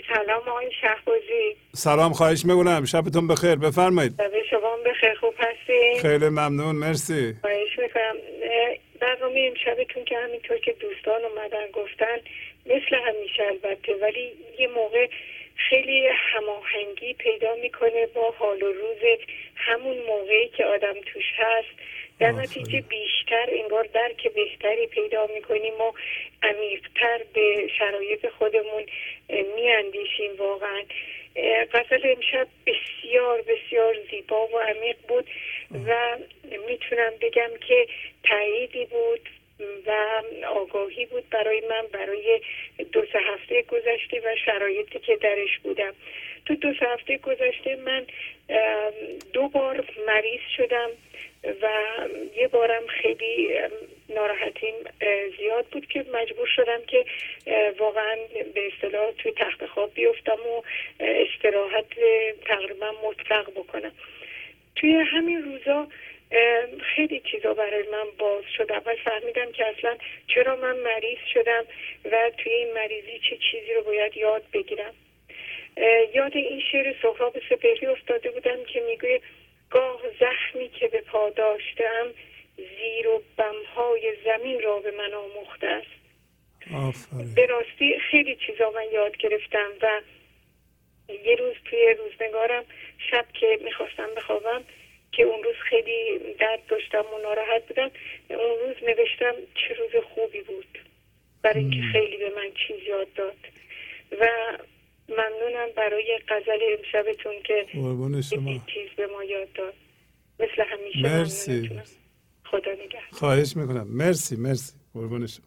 [0.08, 1.56] سلام آقای شهبازی.
[1.74, 2.84] سلام خواهش می‌کنم.
[2.84, 3.54] شبتون بخیر.
[3.54, 4.12] بفرمایید.
[4.12, 4.30] شب هم
[4.98, 5.98] بخیر خوب هستین.
[6.02, 7.34] خیلی ممنون مرسی.
[7.40, 8.16] خواهش می‌کنم.
[9.00, 12.20] برنامه امشبتون که همینطور که دوستان اومدن گفتن
[12.66, 15.08] مثل همیشه البته ولی یه موقع
[15.56, 19.18] خیلی هماهنگی پیدا می‌کنه با حال و روز
[19.56, 21.68] همون موقعی که آدم توش هست.
[22.18, 22.32] در.
[22.32, 25.92] نتیجه بیشتر انگار درک بهتری پیدا می‌کنیم و
[26.42, 28.86] عمیقتر به شرایط خودمون
[29.56, 30.82] میاندیشیم واقعا.
[31.72, 35.30] غزل امشب بسیار بسیار زیبا و عمیق بود
[35.86, 36.18] و
[36.68, 37.86] می‌تونم بگم که
[38.24, 39.28] تاییدی بود
[39.86, 42.40] و آگاهی بود برای من برای
[42.92, 45.94] دو سه هفته گذشته و شرایطی که درش بودم.
[46.46, 48.06] تو دو سه هفته گذشته من
[49.32, 50.90] دو بار مریض شدم
[51.62, 51.68] و
[52.36, 53.58] یه بارم خیلی
[54.08, 54.74] ناراحتیم
[55.38, 57.04] زیاد بود که مجبور شدم که
[57.78, 58.16] واقعا
[58.54, 60.62] به اصطلاح توی تخت خواب بیفتم و
[61.00, 61.86] استراحت
[62.46, 63.92] تقریبا مطلق بکنم.
[64.76, 65.88] توی همین روزا
[66.94, 68.72] خیلی چیزا برای من باز شد.
[68.72, 69.96] اول فهمیدم که اصلا
[70.26, 71.64] چرا من مریض شدم
[72.12, 74.94] و توی این مریضی چه چیزی رو باید یاد بگیرم.
[76.14, 79.20] یاد این شعر سهراب سپهری افتاده بودم که میگه
[79.70, 82.06] گاه زخمی که به پا داشتم
[82.58, 85.98] زیر و بمهای زمین را به من آموخته است.
[87.34, 90.00] به راستی خیلی چیزا من یاد گرفتم و
[91.24, 92.64] یه روز توی روزنگارم
[93.10, 94.64] شب که می‌خواستم بخوابم
[95.12, 97.90] که اون روز خیلی درد داشتم و ناراحت بودم
[98.30, 100.78] اون روز نوشتم چه روز خوبی بود.
[101.42, 103.36] برای اینکه خیلی به من چیز یاد داد.
[104.20, 104.28] و
[105.08, 107.66] ممنونم برای غزل امشبتون که
[108.30, 108.50] شما.
[108.50, 109.74] یه چیز به ما یاد داد.
[110.40, 111.52] مثل همیشه مرسی.
[111.52, 111.84] ممنونتونم.
[112.50, 113.02] خدا نگهدار.
[113.12, 113.86] خواهش می‌کنم.
[113.88, 114.72] مرسی مرسی.
[114.94, 115.46] قربون شما.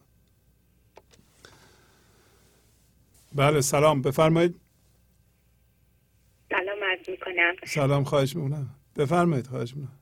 [3.35, 4.01] بله سلام.
[4.01, 4.55] بفرمایید.
[6.49, 7.55] سلام عرض می‌کنم.
[7.65, 8.69] سلام خواهش می‌کنم.
[8.97, 9.99] بفرمایید خواهش می‌کنم.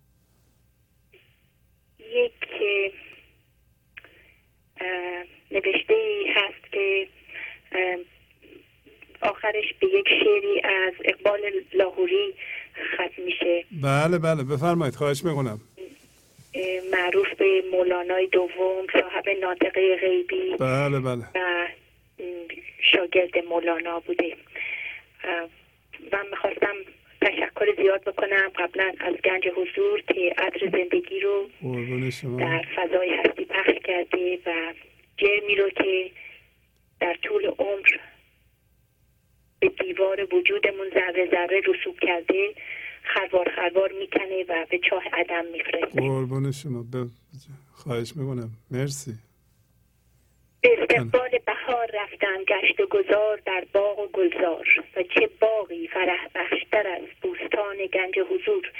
[1.99, 2.33] یک
[5.51, 7.07] نوشته ای هست که
[9.21, 11.39] آخرش به یک شعری از اقبال
[11.73, 12.33] لاهوری
[12.93, 13.65] ختم میشه.
[13.71, 14.43] بله بله.
[14.43, 15.61] بفرمایید خواهش می‌کنم.
[16.91, 21.25] معروف به مولانای دوم صاحب ناطقه غیبی بله بله.
[21.35, 21.67] و
[22.81, 24.35] شاگرد مولانا بوده.
[26.11, 26.75] و می‌خواستم
[27.21, 31.49] تشکر زیاد بکنم قبلا از گنج حضور که عطر زندگی رو
[32.39, 34.73] در فضای هستی پخش کرده و
[35.17, 36.11] جرمی رو که
[36.99, 37.89] در طول عمر
[39.59, 42.53] به دیوار وجودمون ذره ذره رسوب کرده
[43.13, 46.01] خروار خروار می‌کنه و به چاه عدم میفرسته.
[46.01, 46.81] قربون شما.
[46.83, 47.07] ب...
[47.73, 48.49] خواهش می‌کنم.
[48.71, 49.13] مرسی.
[50.61, 54.67] به استقبال بهار رفتم گشت و گذار در باغ و گلزار.
[54.95, 58.71] و چه باغی فرح بخشتر از بوستان گنج حضور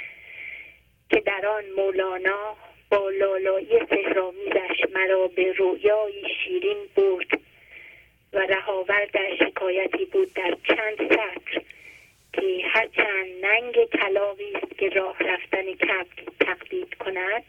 [1.10, 2.56] که در آن مولانا
[2.90, 7.40] با لالایی سهرامیزش مرا به رویایی شیرین برد
[8.32, 11.62] و رهاور در شکایتی بود در چند سطر.
[12.32, 12.42] که
[12.72, 17.44] هرچند ننگ کلاقی است که راه رفتن کبک تقلید کند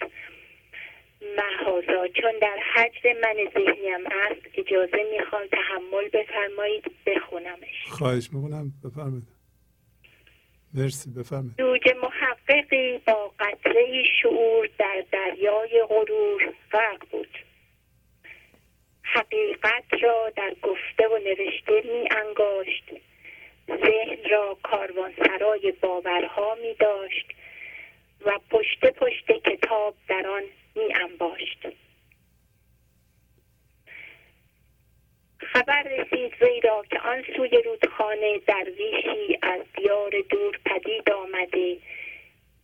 [1.38, 7.86] محازا چون در حجر من ذهنیم است اجازه می‌خوام تحمل بفرمایید بخونمش.
[7.88, 9.28] خواهش می‌کنم بفرمایید.
[10.74, 11.58] مرسی بفرمایید.
[11.58, 17.38] دوج محققی با قطره شعور در دریای غرور غرق بود.
[19.04, 23.11] حقیقت را در گفته و نوشته می انگاشت
[23.78, 27.26] ذهن را کاروانسرای باورها می داشت
[28.26, 30.44] و پشت پشت کتاب در آن
[30.76, 31.68] می انباشت
[35.54, 41.78] خبر رسید وی را که آن سوی رودخانه درویشی از دیار دور پدید آمده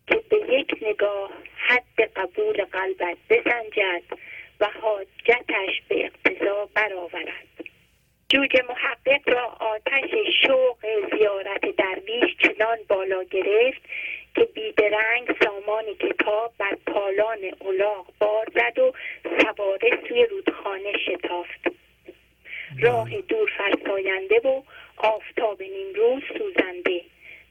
[0.08, 4.04] که به یک نگاه حد قبول قلبت بسنجد
[4.60, 7.77] و حاجتش به اقتضا برآورد.
[8.30, 10.10] جوج محقق را آتش
[10.42, 10.78] شوق
[11.12, 13.82] زیارت درویش چنان بالا گرفت
[14.36, 21.68] که بیدرنگ سامان کتاب بر پالان الاغ بار زد و سواره سوی رودخانه شتافت.
[22.80, 24.62] راه دور فرساینده و
[24.98, 27.02] آفتاب نیم روز سوزنده.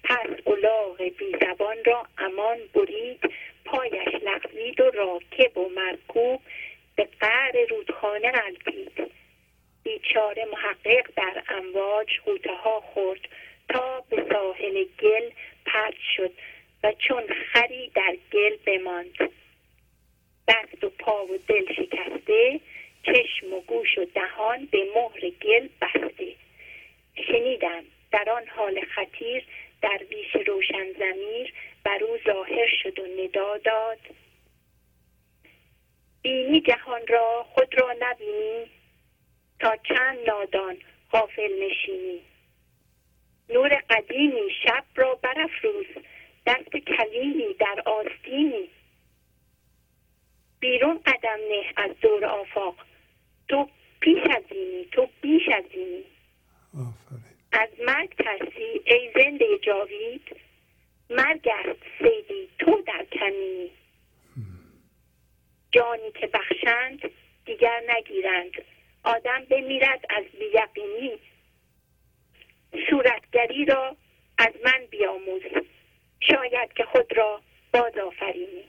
[0.05, 3.21] پس الاغ بی زبان را امان برید
[3.65, 6.41] پایش لغزید و راکب و مرکوب
[6.97, 9.16] به قعر رودخانه غلطید
[9.87, 13.21] بیچاره محقق در امواج غوطه ها خورد
[13.69, 15.31] تا به ساحل گل
[15.67, 16.33] پرد شد
[16.85, 19.31] و چون خری در گل بماند.
[20.49, 22.61] دست و پا و دل شکسته
[23.03, 26.35] چشم و گوش و دهان به مهر گل بسته.
[27.27, 29.45] شنیدم در آن حال خطیر
[29.83, 31.53] درویش روشن زمیر
[31.85, 33.99] بر او ظاهر شد و ندا داد.
[36.23, 38.67] بینی جهان را خود را نبینی
[39.60, 40.76] تا چند نادان
[41.12, 42.20] غافل نشینی.
[43.49, 45.86] نور قدیمی شب را برافروز
[46.47, 48.68] دست کلیمی در آستینی.
[50.60, 52.76] بیرون قدم نه از دور آفاق
[53.49, 53.68] تو
[54.01, 56.05] پیش از اینی تو بیش از اینی
[57.52, 60.36] از مرگ ترسی ای زنده جاوید
[61.10, 63.70] مرگ است سیدی تو در کمینی.
[65.70, 67.10] جانی که بخشند
[67.44, 68.52] دیگر نگیرند.
[69.07, 71.18] آدم بمیرد از بیقینی
[72.91, 73.97] صورتگری را
[74.39, 75.43] از من بیاموز.
[76.20, 77.41] شاید که خود را
[77.73, 78.65] باز آفرینی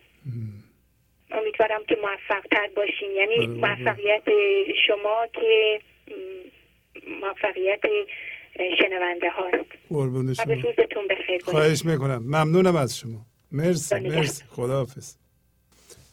[1.32, 3.12] امیدوارم که موفق تر باشین.
[3.12, 3.76] یعنی بله، بله.
[3.76, 4.24] موفقیت
[4.88, 5.80] شما که
[7.22, 7.82] موفقیت
[8.80, 9.72] شنونده هاست.
[9.90, 10.54] قربون شما.
[10.54, 12.24] روزتون بخیر خواهش می‌کنم.
[12.26, 13.26] ممنونم از شما.
[13.52, 14.44] مرسی مرسی.
[14.50, 15.18] خداحافظ.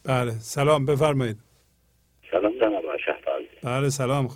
[0.04, 1.36] بله سلام بفرمایید.
[2.30, 2.83] سلام جناب
[3.64, 4.28] بله سلام.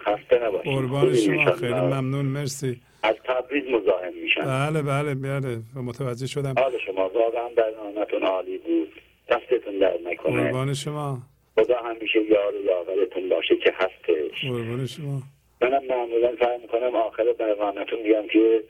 [0.00, 0.72] خسته نباشید.
[0.72, 1.52] قربان شما.
[1.52, 2.80] خیلی ممنون مرسی.
[3.02, 4.44] از تبریز مزاحم میشم.
[4.44, 6.54] بله بله بله متوجه شدم.
[6.58, 8.92] حال شما واقعا برنامهتون عالی بود.
[9.28, 10.44] دستتون در نکنه.
[10.44, 11.18] قربان شما.
[11.58, 14.44] خدا همیشه یار و یاورتون باشه که هستش.
[14.44, 15.22] قربان شما.
[15.60, 18.64] منم معمولا سعی می‌کنم آخر برنامهتون میگم که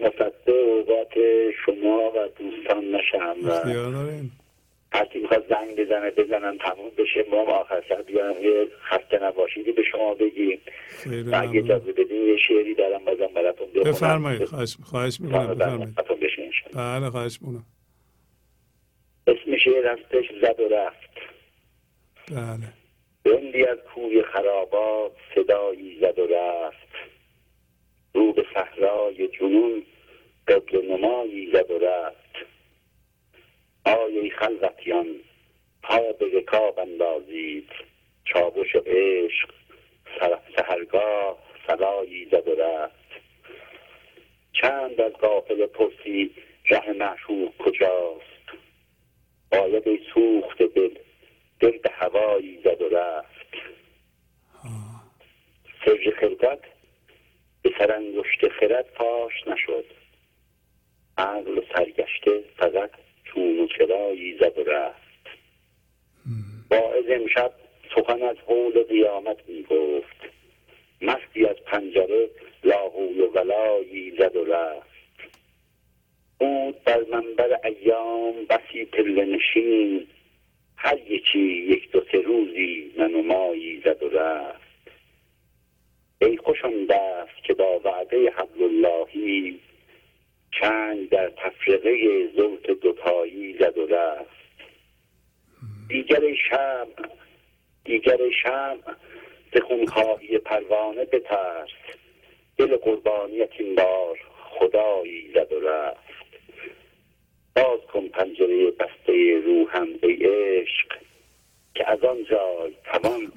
[0.00, 1.14] مصدق اوقات
[1.66, 3.50] شما و دوستان نشم و
[4.96, 9.72] هرکی می‌خواد زنگ بزنه بزنن تموم بشه ما هم آخر سر بیان یه خسته نباشیدی
[9.72, 10.60] به شما بگیم.
[11.32, 14.44] اگه اجازه بدین یه شعری دارم بازم براتون بخونم بفرمایید.
[14.44, 15.54] خواهش خواهش می‌کنم.
[15.54, 15.94] بفرمایید.
[16.74, 17.64] بله خواهش می‌کنم.
[19.26, 21.10] اسم شعر هستش زد و رفت.
[22.30, 22.72] بله.
[23.24, 26.88] بندی از کوی خرابات صدایی زد و رفت.
[28.14, 29.82] رو به صحرای جنون
[30.48, 32.25] قبل نمایی زد و رفت.
[33.86, 35.06] آیه خلوتیان
[35.82, 37.70] پا به رکاب اندازید.
[38.24, 39.50] چابش و عشق
[40.56, 43.06] سحرگاه صلایی زد و رفت.
[44.52, 46.30] چند از قافل پرسی
[46.70, 48.46] ره معشوق کجاست؟
[49.52, 50.94] باید ای سوخت دل
[51.60, 53.46] دل به هوایی زد و رفت.
[55.84, 56.60] سر خلقت
[57.62, 59.84] به سرانگشت خرد فاش نشد.
[61.18, 62.90] عقل سرگشته فقط
[63.36, 65.26] چون و چرایی زد و رفت.
[66.70, 67.52] واعظ امشب
[67.94, 70.16] سخن از حول قیامت می گفت.
[71.02, 72.30] مستی از پنجره
[72.64, 74.96] لاحول و ولایی زد و رفت.
[76.38, 80.06] بود بر منبر ایام بسی پله نشین.
[80.76, 81.38] هر یکی
[81.72, 84.90] یک دو سه روزی ننمایی زد و رفت.
[86.22, 89.60] ای خوش آن دست که با وعده حبل اللهی
[90.60, 94.46] چنگ در تفرقه زلف دوتایی زد و رفت.
[95.88, 96.86] دیگر شم
[97.84, 98.78] دیگر شم
[99.54, 101.68] ز خونخواهی پروانه بترس.
[102.58, 104.18] دل قربانیت این بار
[104.58, 106.16] خدایی زد و رفت.
[107.56, 110.92] باز کن پنجره بسته روحم ای عشق
[111.74, 113.32] که از آن جای توان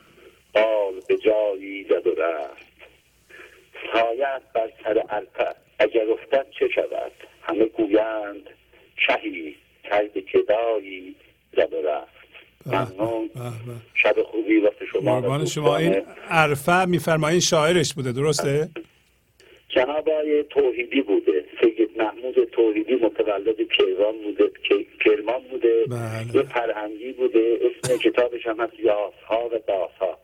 [0.54, 2.70] بال به جایی زد و رفت.
[3.94, 8.50] سایت بر سر عرفه اگر افتد چه شود همه گویند
[8.96, 11.16] شهی کرد کدایی
[11.58, 12.20] زد و رفت
[12.66, 13.30] ممنون.
[13.94, 18.70] شب خوبی وقت شما شما این عرفه میفرمایین شاعرش بوده درسته؟
[19.70, 24.52] جناب آقای توحیدی بوده سید محمود توحیدی متولد کیوان بوده
[25.06, 26.36] کرمان بوده بله.
[26.36, 30.18] یه فرهنگی بوده اسم کتابش هم هست یاسها و داسها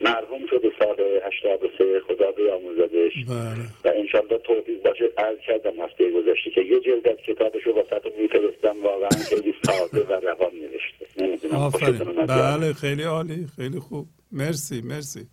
[0.00, 0.96] مرحوم شده سال
[1.26, 3.66] 83 خدا بیاموزدش بله.
[3.84, 5.04] و انشالله توفیق باشه.
[5.18, 8.82] عرض کردم هفته گذشته که یه جلد از کتابش رو واسه میفرستم.
[8.82, 11.56] واقعا خیلی ساده و روان نوشته.
[11.56, 12.26] آفرین.
[12.26, 14.06] بله خیلی عالی خیلی خوب.
[14.32, 15.26] مرسی مرسی.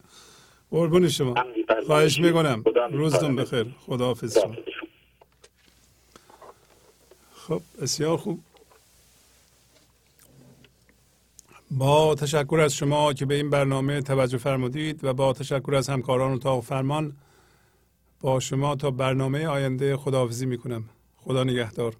[0.71, 1.33] قربون شما.
[1.85, 2.19] خواهش.
[2.19, 2.63] می‌کنم.
[2.91, 3.35] روزتون.
[3.35, 3.65] بخیر.
[3.85, 4.55] خداحافظ شما.
[7.33, 8.39] خب بسیار خوب.
[11.71, 16.31] با تشکر از شما که به این برنامه توجه فرمودید و با تشکر از همکاران
[16.31, 17.13] اتاق فرمان
[18.21, 20.83] با شما تا برنامه آینده خداحافظی می‌کنم.
[21.17, 21.93] خدا نگهدار.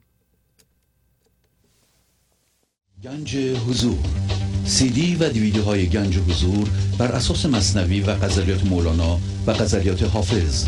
[3.03, 3.97] گنج حضور.
[4.65, 10.03] سی دی و دیویدیو های گنج حضور بر اساس مصنوی و غزلیات مولانا و غزلیات
[10.03, 10.67] حافظ